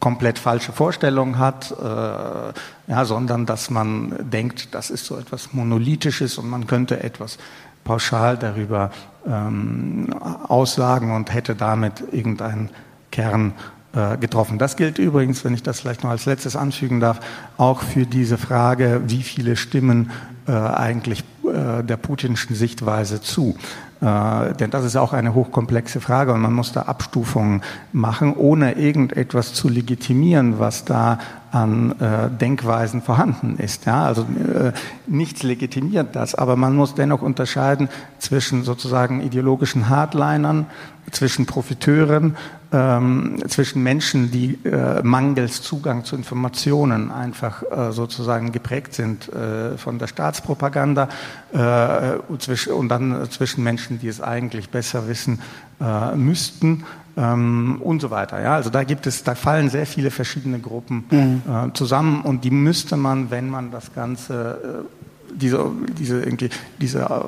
komplett 0.00 0.38
falsche 0.38 0.72
Vorstellungen 0.72 1.38
hat, 1.38 1.70
äh, 1.70 2.92
ja, 2.92 3.04
sondern 3.04 3.46
dass 3.46 3.70
man 3.70 4.14
denkt, 4.30 4.74
das 4.74 4.90
ist 4.90 5.06
so 5.06 5.16
etwas 5.16 5.54
Monolithisches 5.54 6.36
und 6.36 6.50
man 6.50 6.66
könnte 6.66 7.02
etwas 7.02 7.38
pauschal 7.84 8.36
darüber 8.36 8.90
ähm, 9.26 10.12
aussagen 10.46 11.12
und 11.12 11.32
hätte 11.32 11.54
damit 11.54 12.02
irgendeinen 12.12 12.70
Kern 13.10 13.54
getroffen. 14.20 14.58
Das 14.58 14.76
gilt 14.76 14.98
übrigens, 14.98 15.44
wenn 15.44 15.54
ich 15.54 15.62
das 15.62 15.80
vielleicht 15.80 16.02
noch 16.02 16.10
als 16.10 16.26
letztes 16.26 16.56
anfügen 16.56 17.00
darf, 17.00 17.20
auch 17.56 17.82
für 17.82 18.06
diese 18.06 18.38
Frage, 18.38 19.02
wie 19.06 19.22
viele 19.22 19.56
Stimmen 19.56 20.10
äh, 20.46 20.52
eigentlich 20.52 21.24
äh, 21.44 21.82
der 21.82 21.96
putinschen 21.96 22.54
Sichtweise 22.56 23.20
zu. 23.20 23.56
Äh, 24.04 24.52
denn 24.54 24.70
das 24.70 24.84
ist 24.84 24.96
auch 24.96 25.14
eine 25.14 25.32
hochkomplexe 25.32 25.98
Frage 26.00 26.34
und 26.34 26.42
man 26.42 26.52
muss 26.52 26.72
da 26.72 26.82
Abstufungen 26.82 27.62
machen, 27.92 28.34
ohne 28.34 28.72
irgendetwas 28.72 29.54
zu 29.54 29.70
legitimieren, 29.70 30.58
was 30.58 30.84
da 30.84 31.18
an 31.50 31.94
äh, 32.00 32.28
Denkweisen 32.28 33.00
vorhanden 33.00 33.56
ist. 33.58 33.86
Ja, 33.86 34.04
also 34.04 34.22
äh, 34.22 34.72
nichts 35.06 35.42
legitimiert 35.42 36.16
das, 36.16 36.34
aber 36.34 36.56
man 36.56 36.76
muss 36.76 36.94
dennoch 36.94 37.22
unterscheiden 37.22 37.88
zwischen 38.18 38.64
sozusagen 38.64 39.22
ideologischen 39.22 39.88
Hardlinern, 39.88 40.66
zwischen 41.12 41.46
Profiteuren, 41.46 42.36
ähm, 42.72 43.36
zwischen 43.46 43.82
Menschen, 43.82 44.32
die 44.32 44.58
äh, 44.64 45.00
mangels 45.02 45.62
Zugang 45.62 46.04
zu 46.04 46.16
Informationen 46.16 47.12
einfach 47.12 47.62
äh, 47.62 47.92
sozusagen 47.92 48.50
geprägt 48.50 48.94
sind 48.94 49.28
äh, 49.28 49.78
von 49.78 49.98
der 50.00 50.08
Staatspropaganda 50.08 51.08
äh, 51.52 52.16
und, 52.28 52.68
und, 52.68 52.88
dann 52.88 53.30
zwischen 53.30 53.62
Menschen, 53.62 53.93
die 53.98 54.08
es 54.08 54.20
eigentlich 54.20 54.70
besser 54.70 55.08
wissen 55.08 55.40
äh, 55.80 56.14
müssten 56.16 56.84
ähm, 57.16 57.80
und 57.82 58.00
so 58.00 58.10
weiter. 58.10 58.40
Ja, 58.40 58.54
also 58.56 58.70
da 58.70 58.84
gibt 58.84 59.06
es, 59.06 59.24
da 59.24 59.34
fallen 59.34 59.70
sehr 59.70 59.86
viele 59.86 60.10
verschiedene 60.10 60.58
Gruppen 60.58 61.04
mhm. 61.10 61.42
äh, 61.48 61.72
zusammen 61.74 62.22
und 62.22 62.44
die 62.44 62.50
müsste 62.50 62.96
man, 62.96 63.30
wenn 63.30 63.48
man 63.48 63.70
das 63.70 63.94
Ganze, 63.94 64.84
äh, 64.84 65.34
diese, 65.34 65.70
diese, 65.98 66.22
irgendwie, 66.22 66.50
diese 66.80 67.00
äh, 67.00 67.20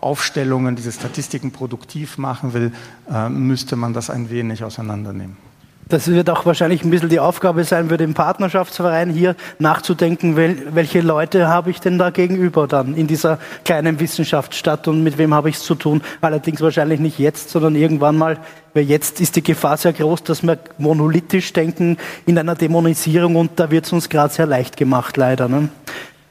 Aufstellungen, 0.00 0.76
diese 0.76 0.92
Statistiken 0.92 1.50
produktiv 1.50 2.18
machen 2.18 2.54
will, 2.54 2.72
äh, 3.10 3.28
müsste 3.28 3.76
man 3.76 3.92
das 3.92 4.10
ein 4.10 4.30
wenig 4.30 4.64
auseinandernehmen. 4.64 5.49
Das 5.90 6.06
wird 6.06 6.30
auch 6.30 6.46
wahrscheinlich 6.46 6.84
ein 6.84 6.90
bisschen 6.90 7.08
die 7.08 7.18
Aufgabe 7.18 7.64
sein, 7.64 7.90
würde 7.90 8.04
im 8.04 8.14
Partnerschaftsverein 8.14 9.10
hier 9.10 9.34
nachzudenken, 9.58 10.36
welche 10.36 11.00
Leute 11.00 11.48
habe 11.48 11.70
ich 11.70 11.80
denn 11.80 11.98
da 11.98 12.10
gegenüber 12.10 12.68
dann 12.68 12.94
in 12.94 13.08
dieser 13.08 13.40
kleinen 13.64 13.98
Wissenschaftsstadt 13.98 14.86
und 14.86 15.02
mit 15.02 15.18
wem 15.18 15.34
habe 15.34 15.48
ich 15.48 15.56
es 15.56 15.64
zu 15.64 15.74
tun. 15.74 16.00
Allerdings 16.20 16.60
wahrscheinlich 16.60 17.00
nicht 17.00 17.18
jetzt, 17.18 17.50
sondern 17.50 17.74
irgendwann 17.74 18.16
mal, 18.16 18.38
weil 18.72 18.84
jetzt 18.84 19.20
ist 19.20 19.34
die 19.34 19.42
Gefahr 19.42 19.76
sehr 19.78 19.92
groß, 19.92 20.22
dass 20.22 20.44
wir 20.44 20.58
monolithisch 20.78 21.52
denken 21.52 21.96
in 22.24 22.38
einer 22.38 22.54
Dämonisierung 22.54 23.34
und 23.34 23.58
da 23.58 23.72
wird 23.72 23.84
es 23.84 23.92
uns 23.92 24.08
gerade 24.08 24.32
sehr 24.32 24.46
leicht 24.46 24.76
gemacht, 24.76 25.16
leider. 25.16 25.48
Ne? 25.48 25.70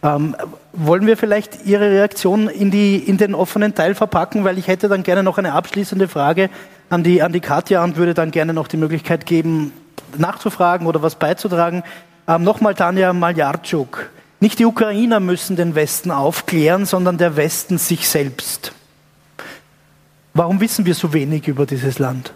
Ähm, 0.02 0.36
wollen 0.72 1.06
wir 1.08 1.18
vielleicht 1.18 1.66
Ihre 1.66 1.92
Reaktion 1.92 2.48
in, 2.48 2.72
die, 2.72 2.98
in 2.98 3.18
den 3.18 3.36
offenen 3.36 3.76
Teil 3.76 3.96
verpacken, 3.96 4.46
weil 4.46 4.58
ich 4.58 4.68
hätte 4.68 4.88
dann 4.88 5.04
gerne 5.04 5.24
noch 5.24 5.38
eine 5.38 5.54
abschließende 5.54 6.08
Frage 6.08 6.50
an 6.90 7.04
die, 7.04 7.22
an 7.22 7.34
die 7.34 7.42
Katja 7.42 7.84
und 7.84 7.98
würde 7.98 8.14
dann 8.14 8.32
gerne 8.32 8.54
noch 8.54 8.68
die 8.68 8.78
Möglichkeit 8.78 9.26
geben, 9.26 9.74
nachzufragen 10.18 10.88
oder 10.88 11.02
was 11.02 11.16
beizutragen. 11.16 11.84
Ähm, 12.28 12.44
Nochmal 12.44 12.76
Tanja 12.76 13.12
Maljarczuk. 13.12 14.10
Nicht 14.40 14.60
die 14.60 14.66
Ukrainer 14.66 15.20
müssen 15.20 15.58
den 15.58 15.76
Westen 15.76 16.12
aufklären, 16.12 16.86
sondern 16.86 17.18
der 17.18 17.36
Westen 17.36 17.78
sich 17.78 18.08
selbst. 18.08 18.72
Warum 20.34 20.62
wissen 20.62 20.86
wir 20.86 20.96
so 20.96 21.12
wenig 21.12 21.48
über 21.50 21.66
dieses 21.66 22.00
Land? 22.00 22.34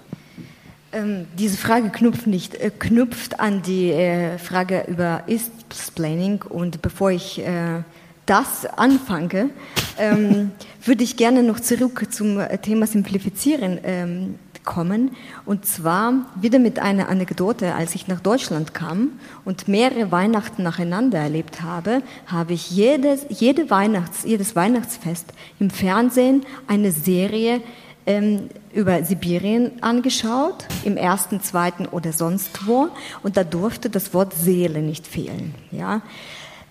Ähm, 0.93 1.25
diese 1.39 1.57
Frage 1.57 1.89
knüpft, 1.89 2.27
nicht, 2.27 2.53
äh, 2.53 2.69
knüpft 2.69 3.39
an 3.39 3.63
die 3.63 3.89
äh, 3.89 4.37
Frage 4.37 4.85
über 4.87 5.23
Ist-Planning 5.25 6.43
und 6.43 6.83
bevor 6.83 7.09
ich 7.09 7.39
äh, 7.39 7.81
das 8.27 8.65
anfange, 8.65 9.49
ähm, 9.97 10.51
würde 10.85 11.03
ich 11.03 11.17
gerne 11.17 11.41
noch 11.41 11.59
zurück 11.59 12.05
zum 12.11 12.39
Thema 12.61 12.85
Simplifizieren 12.85 13.79
ähm, 13.83 14.35
kommen. 14.63 15.15
Und 15.45 15.65
zwar 15.65 16.13
wieder 16.39 16.59
mit 16.59 16.79
einer 16.79 17.09
Anekdote, 17.09 17.73
als 17.73 17.95
ich 17.95 18.07
nach 18.07 18.19
Deutschland 18.19 18.73
kam 18.73 19.13
und 19.45 19.67
mehrere 19.67 20.11
Weihnachten 20.11 20.63
nacheinander 20.63 21.19
erlebt 21.19 21.61
habe, 21.61 22.01
habe 22.27 22.53
ich 22.53 22.69
jedes, 22.69 23.25
jede 23.29 23.69
Weihnachts, 23.69 24.23
jedes 24.23 24.55
Weihnachtsfest 24.55 25.33
im 25.59 25.69
Fernsehen 25.69 26.45
eine 26.67 26.91
Serie 26.91 27.61
ähm, 28.05 28.49
über 28.73 29.03
Sibirien 29.03 29.71
angeschaut, 29.81 30.65
im 30.83 30.97
ersten, 30.97 31.41
zweiten 31.41 31.85
oder 31.85 32.11
sonst 32.11 32.67
wo. 32.67 32.89
Und 33.21 33.37
da 33.37 33.43
durfte 33.43 33.89
das 33.89 34.13
Wort 34.13 34.33
Seele 34.33 34.81
nicht 34.81 35.07
fehlen. 35.07 35.53
Ja. 35.71 36.01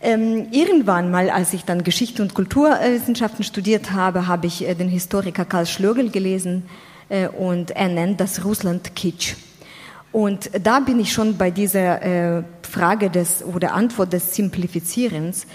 Ähm, 0.01 0.49
irgendwann 0.51 1.13
mal, 1.13 1.31
als 1.31 1.53
ich 1.53 1.65
dann 1.65 1.85
Geschichte 1.85 2.23
und 2.23 2.35
Kulturwissenschaften 2.35 3.45
studiert 3.45 3.93
habe, 3.93 4.27
habe 4.27 4.49
ich 4.49 4.67
äh, 4.67 4.75
den 4.75 4.89
Historiker 4.89 5.45
Karl 5.45 5.67
Schlögel 5.67 6.11
gelesen 6.11 6.65
äh, 7.09 7.29
und 7.29 7.71
er 7.71 7.89
nennt 7.89 8.21
das 8.21 8.45
Russland 8.45 8.97
Kitsch. 8.97 9.35
Und 10.11 10.51
da 10.63 10.81
bin 10.81 11.01
ich 11.01 11.13
schon 11.13 11.39
bei 11.39 11.51
dieser 11.51 12.03
äh, 12.03 12.43
Frage 12.63 13.11
des 13.11 13.43
oder 13.45 13.73
Antwort 13.73 14.13
des 14.13 14.35
Simplifizierens. 14.35 15.47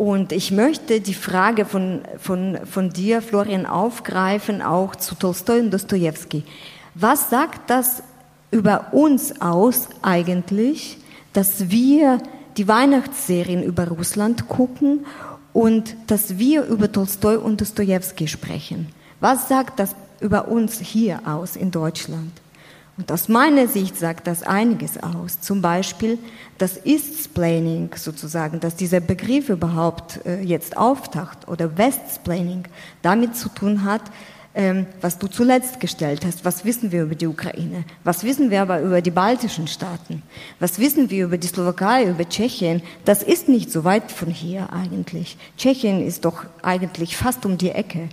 Und 0.00 0.32
ich 0.32 0.50
möchte 0.50 1.02
die 1.02 1.12
Frage 1.12 1.66
von, 1.66 2.00
von, 2.16 2.60
von 2.64 2.88
dir, 2.88 3.20
Florian, 3.20 3.66
aufgreifen, 3.66 4.62
auch 4.62 4.96
zu 4.96 5.14
Tolstoi 5.14 5.60
und 5.60 5.70
Dostoevsky. 5.72 6.42
Was 6.94 7.28
sagt 7.28 7.68
das 7.68 8.02
über 8.50 8.94
uns 8.94 9.42
aus 9.42 9.90
eigentlich, 10.00 10.96
dass 11.34 11.68
wir 11.68 12.16
die 12.56 12.66
Weihnachtsserien 12.66 13.62
über 13.62 13.88
Russland 13.88 14.48
gucken 14.48 15.04
und 15.52 15.94
dass 16.06 16.38
wir 16.38 16.64
über 16.64 16.90
Tolstoi 16.90 17.36
und 17.36 17.60
Dostoevsky 17.60 18.26
sprechen. 18.26 18.88
Was 19.20 19.50
sagt 19.50 19.78
das 19.78 19.94
über 20.20 20.48
uns 20.48 20.80
hier 20.80 21.20
aus 21.26 21.56
in 21.56 21.72
Deutschland? 21.72 22.32
Und 22.96 23.10
aus 23.10 23.28
meiner 23.28 23.66
Sicht 23.66 23.96
sagt 23.96 24.26
das 24.26 24.42
einiges 24.42 25.02
aus. 25.02 25.40
Zum 25.40 25.62
Beispiel 25.62 26.18
das 26.58 26.76
Ist-Splaining 26.76 27.90
sozusagen, 27.96 28.60
dass 28.60 28.76
dieser 28.76 29.00
Begriff 29.00 29.48
überhaupt 29.48 30.20
äh, 30.26 30.42
jetzt 30.42 30.76
auftaucht 30.76 31.48
oder 31.48 31.78
West-Splaining 31.78 32.64
damit 33.00 33.36
zu 33.36 33.48
tun 33.48 33.84
hat, 33.84 34.02
ähm, 34.52 34.86
was 35.00 35.18
du 35.18 35.28
zuletzt 35.28 35.78
gestellt 35.78 36.26
hast. 36.26 36.44
Was 36.44 36.64
wissen 36.64 36.90
wir 36.90 37.04
über 37.04 37.14
die 37.14 37.28
Ukraine? 37.28 37.84
Was 38.02 38.24
wissen 38.24 38.50
wir 38.50 38.62
aber 38.62 38.80
über 38.80 39.00
die 39.00 39.12
baltischen 39.12 39.68
Staaten? 39.68 40.22
Was 40.58 40.80
wissen 40.80 41.08
wir 41.08 41.24
über 41.24 41.38
die 41.38 41.46
Slowakei, 41.46 42.06
über 42.06 42.28
Tschechien? 42.28 42.82
Das 43.04 43.22
ist 43.22 43.48
nicht 43.48 43.70
so 43.70 43.84
weit 43.84 44.10
von 44.10 44.28
hier 44.28 44.72
eigentlich. 44.72 45.38
Tschechien 45.56 46.04
ist 46.04 46.24
doch 46.24 46.44
eigentlich 46.62 47.16
fast 47.16 47.46
um 47.46 47.58
die 47.58 47.70
Ecke. 47.70 48.08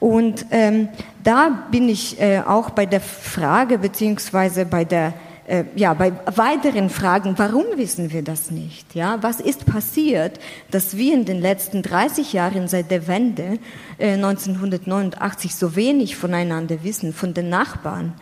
Und 0.00 0.46
ähm, 0.50 0.88
da 1.22 1.66
bin 1.70 1.88
ich 1.88 2.20
äh, 2.20 2.40
auch 2.40 2.70
bei 2.70 2.86
der 2.86 3.00
Frage 3.00 3.78
beziehungsweise 3.78 4.64
bei 4.64 4.84
der 4.84 5.12
äh, 5.46 5.64
ja, 5.74 5.94
bei 5.94 6.12
weiteren 6.36 6.90
Fragen, 6.90 7.34
warum 7.36 7.64
wissen 7.74 8.12
wir 8.12 8.22
das 8.22 8.50
nicht? 8.50 8.94
Ja, 8.94 9.18
was 9.20 9.40
ist 9.40 9.66
passiert, 9.66 10.38
dass 10.70 10.96
wir 10.96 11.12
in 11.12 11.24
den 11.24 11.40
letzten 11.40 11.82
30 11.82 12.32
Jahren 12.32 12.68
seit 12.68 12.90
der 12.90 13.08
Wende 13.08 13.58
äh, 13.98 14.12
1989 14.12 15.54
so 15.54 15.74
wenig 15.74 16.16
voneinander 16.16 16.84
wissen, 16.84 17.12
von 17.12 17.34
den 17.34 17.48
Nachbarn? 17.48 18.14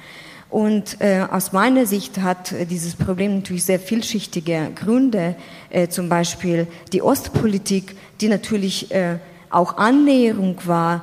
Und 0.49 1.03
äh, 1.03 1.27
aus 1.31 1.53
meiner 1.53 1.85
Sicht 1.85 2.19
hat 2.19 2.53
äh, 2.53 2.65
dieses 2.65 2.97
Problem 2.97 3.37
natürlich 3.37 3.65
sehr 3.65 3.79
vielschichtige 3.79 4.71
Gründe, 4.75 5.37
äh, 5.69 5.89
zum 5.89 6.09
Beispiel 6.09 6.67
die 6.95 7.03
Ostpolitik, 7.03 7.95
die 8.23 8.29
natürlich 8.29 8.91
äh, 8.91 9.19
auch 9.51 9.77
Annäherung 9.77 10.57
war 10.65 11.03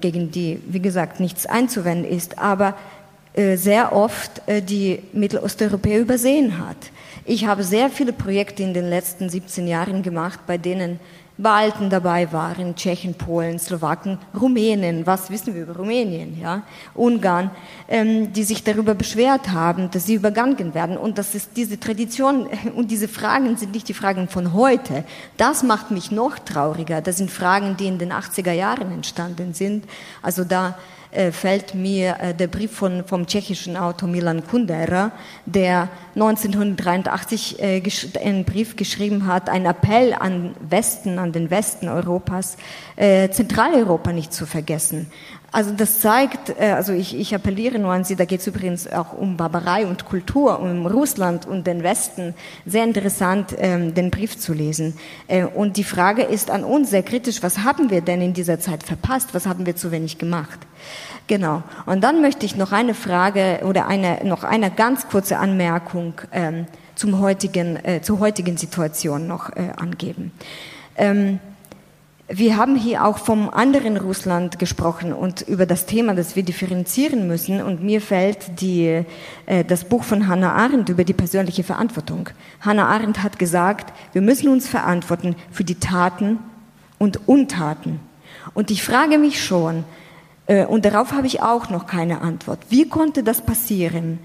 gegen 0.00 0.30
die, 0.30 0.60
wie 0.66 0.80
gesagt, 0.80 1.20
nichts 1.20 1.46
einzuwenden 1.46 2.10
ist, 2.10 2.38
aber 2.38 2.74
äh, 3.34 3.56
sehr 3.56 3.94
oft 3.94 4.42
äh, 4.46 4.60
die 4.60 5.00
Mittelosteuropäer 5.12 6.00
übersehen 6.00 6.58
hat. 6.58 6.76
Ich 7.24 7.44
habe 7.44 7.62
sehr 7.62 7.88
viele 7.88 8.12
Projekte 8.12 8.62
in 8.62 8.74
den 8.74 8.90
letzten 8.90 9.30
17 9.30 9.68
Jahren 9.68 10.02
gemacht, 10.02 10.40
bei 10.46 10.58
denen 10.58 10.98
Balten 11.42 11.90
dabei 11.90 12.32
waren, 12.32 12.76
Tschechen, 12.76 13.14
Polen, 13.14 13.58
Slowaken, 13.58 14.18
Rumänien, 14.38 15.06
was 15.06 15.30
wissen 15.30 15.54
wir 15.54 15.62
über 15.62 15.76
Rumänien, 15.76 16.40
ja, 16.40 16.62
Ungarn, 16.94 17.50
ähm, 17.88 18.32
die 18.32 18.44
sich 18.44 18.64
darüber 18.64 18.94
beschwert 18.94 19.50
haben, 19.50 19.90
dass 19.90 20.06
sie 20.06 20.14
übergangen 20.14 20.74
werden 20.74 20.96
und 20.96 21.18
das 21.18 21.34
ist 21.34 21.50
diese 21.56 21.78
Tradition 21.78 22.48
und 22.76 22.90
diese 22.90 23.08
Fragen 23.08 23.56
sind 23.56 23.72
nicht 23.72 23.88
die 23.88 23.94
Fragen 23.94 24.28
von 24.28 24.52
heute. 24.52 25.04
Das 25.36 25.62
macht 25.62 25.90
mich 25.90 26.10
noch 26.10 26.38
trauriger. 26.38 27.00
Das 27.00 27.16
sind 27.18 27.30
Fragen, 27.30 27.76
die 27.76 27.86
in 27.86 27.98
den 27.98 28.12
80er 28.12 28.52
Jahren 28.52 28.92
entstanden 28.92 29.54
sind. 29.54 29.84
Also 30.22 30.44
da 30.44 30.76
fällt 31.32 31.74
mir 31.74 32.16
äh, 32.20 32.34
der 32.34 32.46
Brief 32.46 32.72
von, 32.72 33.04
vom 33.04 33.26
tschechischen 33.26 33.76
Autor 33.76 34.08
Milan 34.08 34.46
Kundera, 34.46 35.12
der 35.46 35.88
1983 36.14 37.60
äh, 37.60 37.82
einen 38.22 38.44
Brief 38.44 38.76
geschrieben 38.76 39.26
hat, 39.26 39.48
ein 39.48 39.66
Appell 39.66 40.14
an 40.14 40.54
Westen, 40.60 41.18
an 41.18 41.32
den 41.32 41.50
Westen 41.50 41.88
Europas, 41.88 42.56
Zentraleuropa 42.96 44.12
nicht 44.12 44.32
zu 44.34 44.44
vergessen. 44.44 45.10
Also 45.52 45.72
das 45.72 46.00
zeigt, 46.00 46.60
also 46.60 46.92
ich, 46.92 47.18
ich 47.18 47.34
appelliere 47.34 47.78
nur 47.78 47.92
an 47.92 48.04
Sie, 48.04 48.14
da 48.14 48.24
geht 48.24 48.40
es 48.40 48.46
übrigens 48.46 48.90
auch 48.90 49.12
um 49.12 49.36
Barbarei 49.36 49.86
und 49.86 50.04
Kultur, 50.04 50.60
um 50.60 50.86
Russland 50.86 51.46
und 51.46 51.66
den 51.66 51.82
Westen. 51.82 52.34
Sehr 52.66 52.84
interessant, 52.84 53.56
ähm, 53.58 53.92
den 53.94 54.10
Brief 54.10 54.38
zu 54.38 54.52
lesen. 54.52 54.94
Und 55.54 55.76
die 55.76 55.84
Frage 55.84 56.22
ist 56.22 56.50
an 56.50 56.62
uns 56.62 56.90
sehr 56.90 57.02
kritisch, 57.02 57.42
was 57.42 57.58
haben 57.58 57.90
wir 57.90 58.00
denn 58.00 58.20
in 58.20 58.32
dieser 58.32 58.60
Zeit 58.60 58.82
verpasst? 58.84 59.30
Was 59.32 59.46
haben 59.46 59.66
wir 59.66 59.74
zu 59.74 59.90
wenig 59.90 60.18
gemacht? 60.18 60.60
Genau. 61.26 61.62
Und 61.86 62.02
dann 62.02 62.22
möchte 62.22 62.44
ich 62.44 62.56
noch 62.56 62.72
eine 62.72 62.94
Frage 62.94 63.60
oder 63.62 63.86
eine, 63.86 64.18
noch 64.24 64.42
eine 64.42 64.70
ganz 64.70 65.08
kurze 65.08 65.38
Anmerkung 65.38 66.14
ähm, 66.32 66.66
zum 66.96 67.20
heutigen, 67.20 67.76
äh, 67.84 68.02
zur 68.02 68.18
heutigen 68.18 68.56
Situation 68.56 69.26
noch 69.26 69.50
äh, 69.50 69.70
angeben. 69.76 70.32
Ähm, 70.96 71.38
wir 72.32 72.56
haben 72.56 72.76
hier 72.76 73.04
auch 73.04 73.18
vom 73.18 73.50
anderen 73.50 73.96
Russland 73.96 74.60
gesprochen 74.60 75.12
und 75.12 75.42
über 75.42 75.66
das 75.66 75.86
Thema, 75.86 76.14
das 76.14 76.36
wir 76.36 76.44
differenzieren 76.44 77.26
müssen. 77.26 77.60
Und 77.60 77.82
mir 77.82 78.00
fällt 78.00 78.60
die, 78.60 79.02
äh, 79.46 79.64
das 79.64 79.84
Buch 79.84 80.04
von 80.04 80.28
Hannah 80.28 80.52
Arendt 80.52 80.88
über 80.88 81.02
die 81.02 81.12
persönliche 81.12 81.64
Verantwortung. 81.64 82.28
Hannah 82.60 82.86
Arendt 82.86 83.24
hat 83.24 83.40
gesagt, 83.40 83.92
wir 84.12 84.22
müssen 84.22 84.48
uns 84.48 84.68
verantworten 84.68 85.34
für 85.50 85.64
die 85.64 85.74
Taten 85.74 86.38
und 86.98 87.28
Untaten. 87.28 87.98
Und 88.54 88.70
ich 88.70 88.84
frage 88.84 89.18
mich 89.18 89.42
schon, 89.42 89.84
äh, 90.46 90.64
und 90.64 90.84
darauf 90.84 91.12
habe 91.12 91.26
ich 91.26 91.42
auch 91.42 91.68
noch 91.68 91.86
keine 91.86 92.20
Antwort. 92.20 92.60
Wie 92.68 92.88
konnte 92.88 93.24
das 93.24 93.42
passieren, 93.42 94.20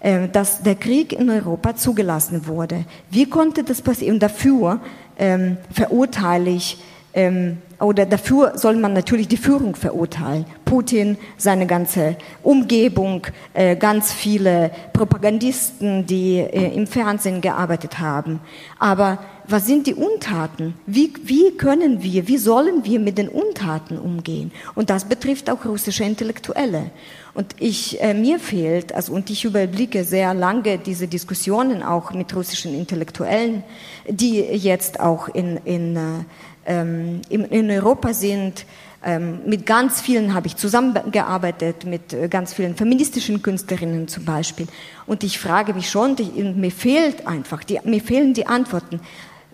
äh, 0.00 0.28
dass 0.28 0.62
der 0.62 0.74
Krieg 0.74 1.14
in 1.14 1.30
Europa 1.30 1.74
zugelassen 1.74 2.46
wurde? 2.46 2.84
Wie 3.10 3.24
konnte 3.24 3.64
das 3.64 3.80
passieren? 3.80 4.16
Und 4.16 4.22
dafür 4.22 4.80
ähm, 5.18 5.56
verurteile 5.72 6.50
ich 6.50 6.78
ähm, 7.16 7.56
oder 7.80 8.06
dafür 8.06 8.56
soll 8.56 8.76
man 8.76 8.92
natürlich 8.92 9.26
die 9.26 9.36
Führung 9.36 9.74
verurteilen. 9.74 10.44
Putin, 10.64 11.16
seine 11.36 11.66
ganze 11.66 12.16
Umgebung, 12.42 13.26
äh, 13.54 13.76
ganz 13.76 14.12
viele 14.12 14.70
Propagandisten, 14.92 16.06
die 16.06 16.38
äh, 16.38 16.74
im 16.74 16.86
Fernsehen 16.86 17.40
gearbeitet 17.40 17.98
haben. 17.98 18.40
Aber 18.78 19.18
was 19.48 19.66
sind 19.66 19.86
die 19.86 19.94
Untaten? 19.94 20.74
Wie, 20.86 21.12
wie 21.22 21.56
können 21.56 22.02
wir, 22.02 22.28
wie 22.28 22.38
sollen 22.38 22.84
wir 22.84 22.98
mit 22.98 23.16
den 23.16 23.28
Untaten 23.28 23.98
umgehen? 23.98 24.52
Und 24.74 24.90
das 24.90 25.04
betrifft 25.04 25.48
auch 25.50 25.64
russische 25.64 26.04
Intellektuelle. 26.04 26.90
Und 27.32 27.54
ich, 27.58 28.00
äh, 28.00 28.14
mir 28.14 28.38
fehlt, 28.38 28.94
also, 28.94 29.12
und 29.12 29.28
ich 29.28 29.44
überblicke 29.44 30.04
sehr 30.04 30.32
lange 30.32 30.78
diese 30.78 31.06
Diskussionen 31.06 31.82
auch 31.82 32.12
mit 32.12 32.34
russischen 32.34 32.74
Intellektuellen, 32.74 33.62
die 34.08 34.38
jetzt 34.40 35.00
auch 35.00 35.28
in, 35.28 35.58
in, 35.64 35.96
äh, 35.96 36.00
ähm, 36.66 37.20
in, 37.28 37.44
in 37.44 37.70
Europa 37.70 38.12
sind, 38.12 38.66
ähm, 39.04 39.40
mit 39.46 39.66
ganz 39.66 40.00
vielen 40.00 40.34
habe 40.34 40.48
ich 40.48 40.56
zusammengearbeitet, 40.56 41.84
mit 41.84 42.12
äh, 42.12 42.28
ganz 42.28 42.54
vielen 42.54 42.74
feministischen 42.74 43.40
Künstlerinnen 43.40 44.08
zum 44.08 44.24
Beispiel. 44.24 44.66
Und 45.06 45.22
ich 45.22 45.38
frage 45.38 45.74
mich 45.74 45.88
schon, 45.88 46.16
die, 46.16 46.24
mir 46.24 46.72
fehlt 46.72 47.26
einfach, 47.26 47.62
die, 47.62 47.78
mir 47.84 48.00
fehlen 48.00 48.34
die 48.34 48.46
Antworten. 48.46 49.00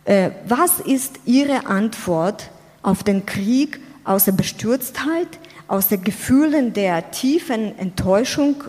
Äh, 0.06 0.30
was 0.46 0.80
ist 0.80 1.20
Ihre 1.26 1.66
Antwort 1.66 2.50
auf 2.82 3.02
den 3.02 3.26
Krieg 3.26 3.78
aus 4.04 4.24
der 4.24 4.32
Bestürztheit, 4.32 5.28
aus 5.68 5.88
den 5.88 6.02
Gefühlen 6.02 6.72
der 6.72 7.10
tiefen 7.10 7.78
Enttäuschung, 7.78 8.64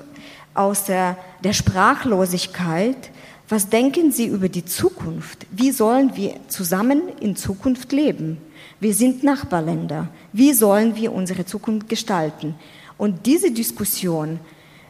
aus 0.54 0.84
der, 0.84 1.18
der 1.44 1.54
Sprachlosigkeit? 1.54 3.10
Was 3.54 3.70
denken 3.70 4.12
Sie 4.12 4.26
über 4.26 4.50
die 4.50 4.66
Zukunft? 4.66 5.46
Wie 5.52 5.70
sollen 5.70 6.16
wir 6.16 6.38
zusammen 6.48 7.04
in 7.20 7.36
Zukunft 7.36 7.92
leben? 7.92 8.40
Wir 8.80 8.96
sind 8.96 9.24
Nachbarländer. 9.24 10.08
Wie 10.32 10.54
sollen 10.54 10.96
wir 10.96 11.14
unsere 11.14 11.46
Zukunft 11.46 11.88
gestalten? 11.88 12.56
Und 12.98 13.28
diese 13.28 13.52
Diskussion, 13.52 14.40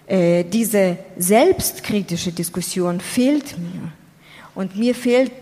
äh, 0.07 0.45
diese 0.45 0.98
selbstkritische 1.18 2.31
Diskussion 2.31 3.02
fehlt 3.02 3.57
mir. 3.57 3.91
Und 4.56 4.77
mir 4.77 4.95
fehlt 4.95 5.34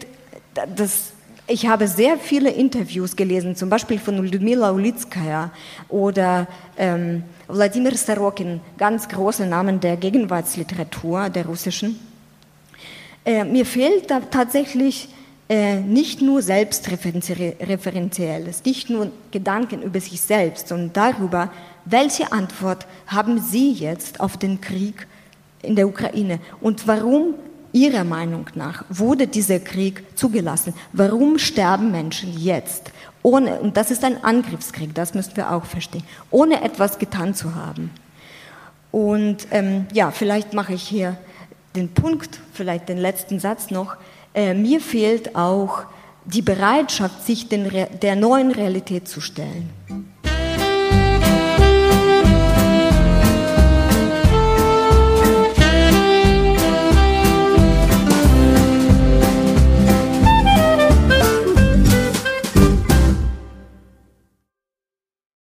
das, 0.76 1.12
ich 1.46 1.68
habe 1.68 1.88
sehr 1.88 2.18
viele 2.18 2.50
Interviews 2.50 3.16
gelesen, 3.16 3.56
zum 3.56 3.70
Beispiel 3.70 4.00
von 4.00 4.18
Lyudmila 4.18 4.72
Ulitskaya 4.72 5.52
oder 5.90 6.48
ähm, 6.76 7.22
Wladimir 7.48 7.96
Sorokin, 7.96 8.62
ganz 8.80 9.08
große 9.08 9.46
Namen 9.46 9.80
der 9.80 9.96
Gegenwartsliteratur, 9.98 11.30
der 11.30 11.46
russischen. 11.46 12.11
Äh, 13.26 13.44
mir 13.44 13.66
fehlt 13.66 14.10
da 14.10 14.20
tatsächlich 14.20 15.10
äh, 15.48 15.80
nicht 15.82 16.22
nur 16.22 16.42
Selbstreferenzielles, 16.42 18.64
nicht 18.66 18.90
nur 18.90 19.12
Gedanken 19.32 19.84
über 19.84 20.00
sich 20.00 20.22
selbst, 20.22 20.70
sondern 20.70 20.94
darüber, 20.94 21.52
welche 21.86 22.32
Antwort 22.32 22.88
haben 23.08 23.40
Sie 23.40 23.74
jetzt 23.74 24.22
auf 24.22 24.38
den 24.38 24.62
Krieg 24.62 25.08
in 25.62 25.76
der 25.76 25.88
Ukraine 25.88 26.40
und 26.62 26.88
warum 26.88 27.36
Ihrer 27.74 28.04
Meinung 28.04 28.48
nach 28.56 28.84
wurde 28.90 29.28
dieser 29.28 29.60
Krieg 29.60 30.04
zugelassen? 30.16 30.74
Warum 30.94 31.38
sterben 31.38 31.92
Menschen 31.92 32.36
jetzt? 32.38 32.92
Ohne, 33.22 33.60
und 33.60 33.78
das 33.78 33.92
ist 33.92 34.04
ein 34.04 34.24
Angriffskrieg, 34.24 34.96
das 34.96 35.14
müssen 35.14 35.38
wir 35.38 35.52
auch 35.52 35.66
verstehen, 35.66 36.04
ohne 36.32 36.64
etwas 36.64 36.98
getan 36.98 37.36
zu 37.36 37.54
haben. 37.56 37.92
Und 38.92 39.48
ähm, 39.52 39.86
ja, 39.94 40.12
vielleicht 40.12 40.54
mache 40.54 40.74
ich 40.74 40.84
hier 40.84 41.18
den 41.76 41.90
Punkt, 41.90 42.40
vielleicht 42.54 42.90
den 42.90 42.98
letzten 42.98 43.40
Satz 43.40 43.72
noch. 43.72 43.96
Äh, 44.34 44.54
mir 44.54 44.82
fehlt 44.82 45.36
auch 45.36 45.84
die 46.26 46.42
Bereitschaft, 46.42 47.26
sich 47.26 47.50
den, 47.50 47.70
der 48.02 48.16
neuen 48.16 48.52
Realität 48.52 49.08
zu 49.08 49.22
stellen. 49.22 49.70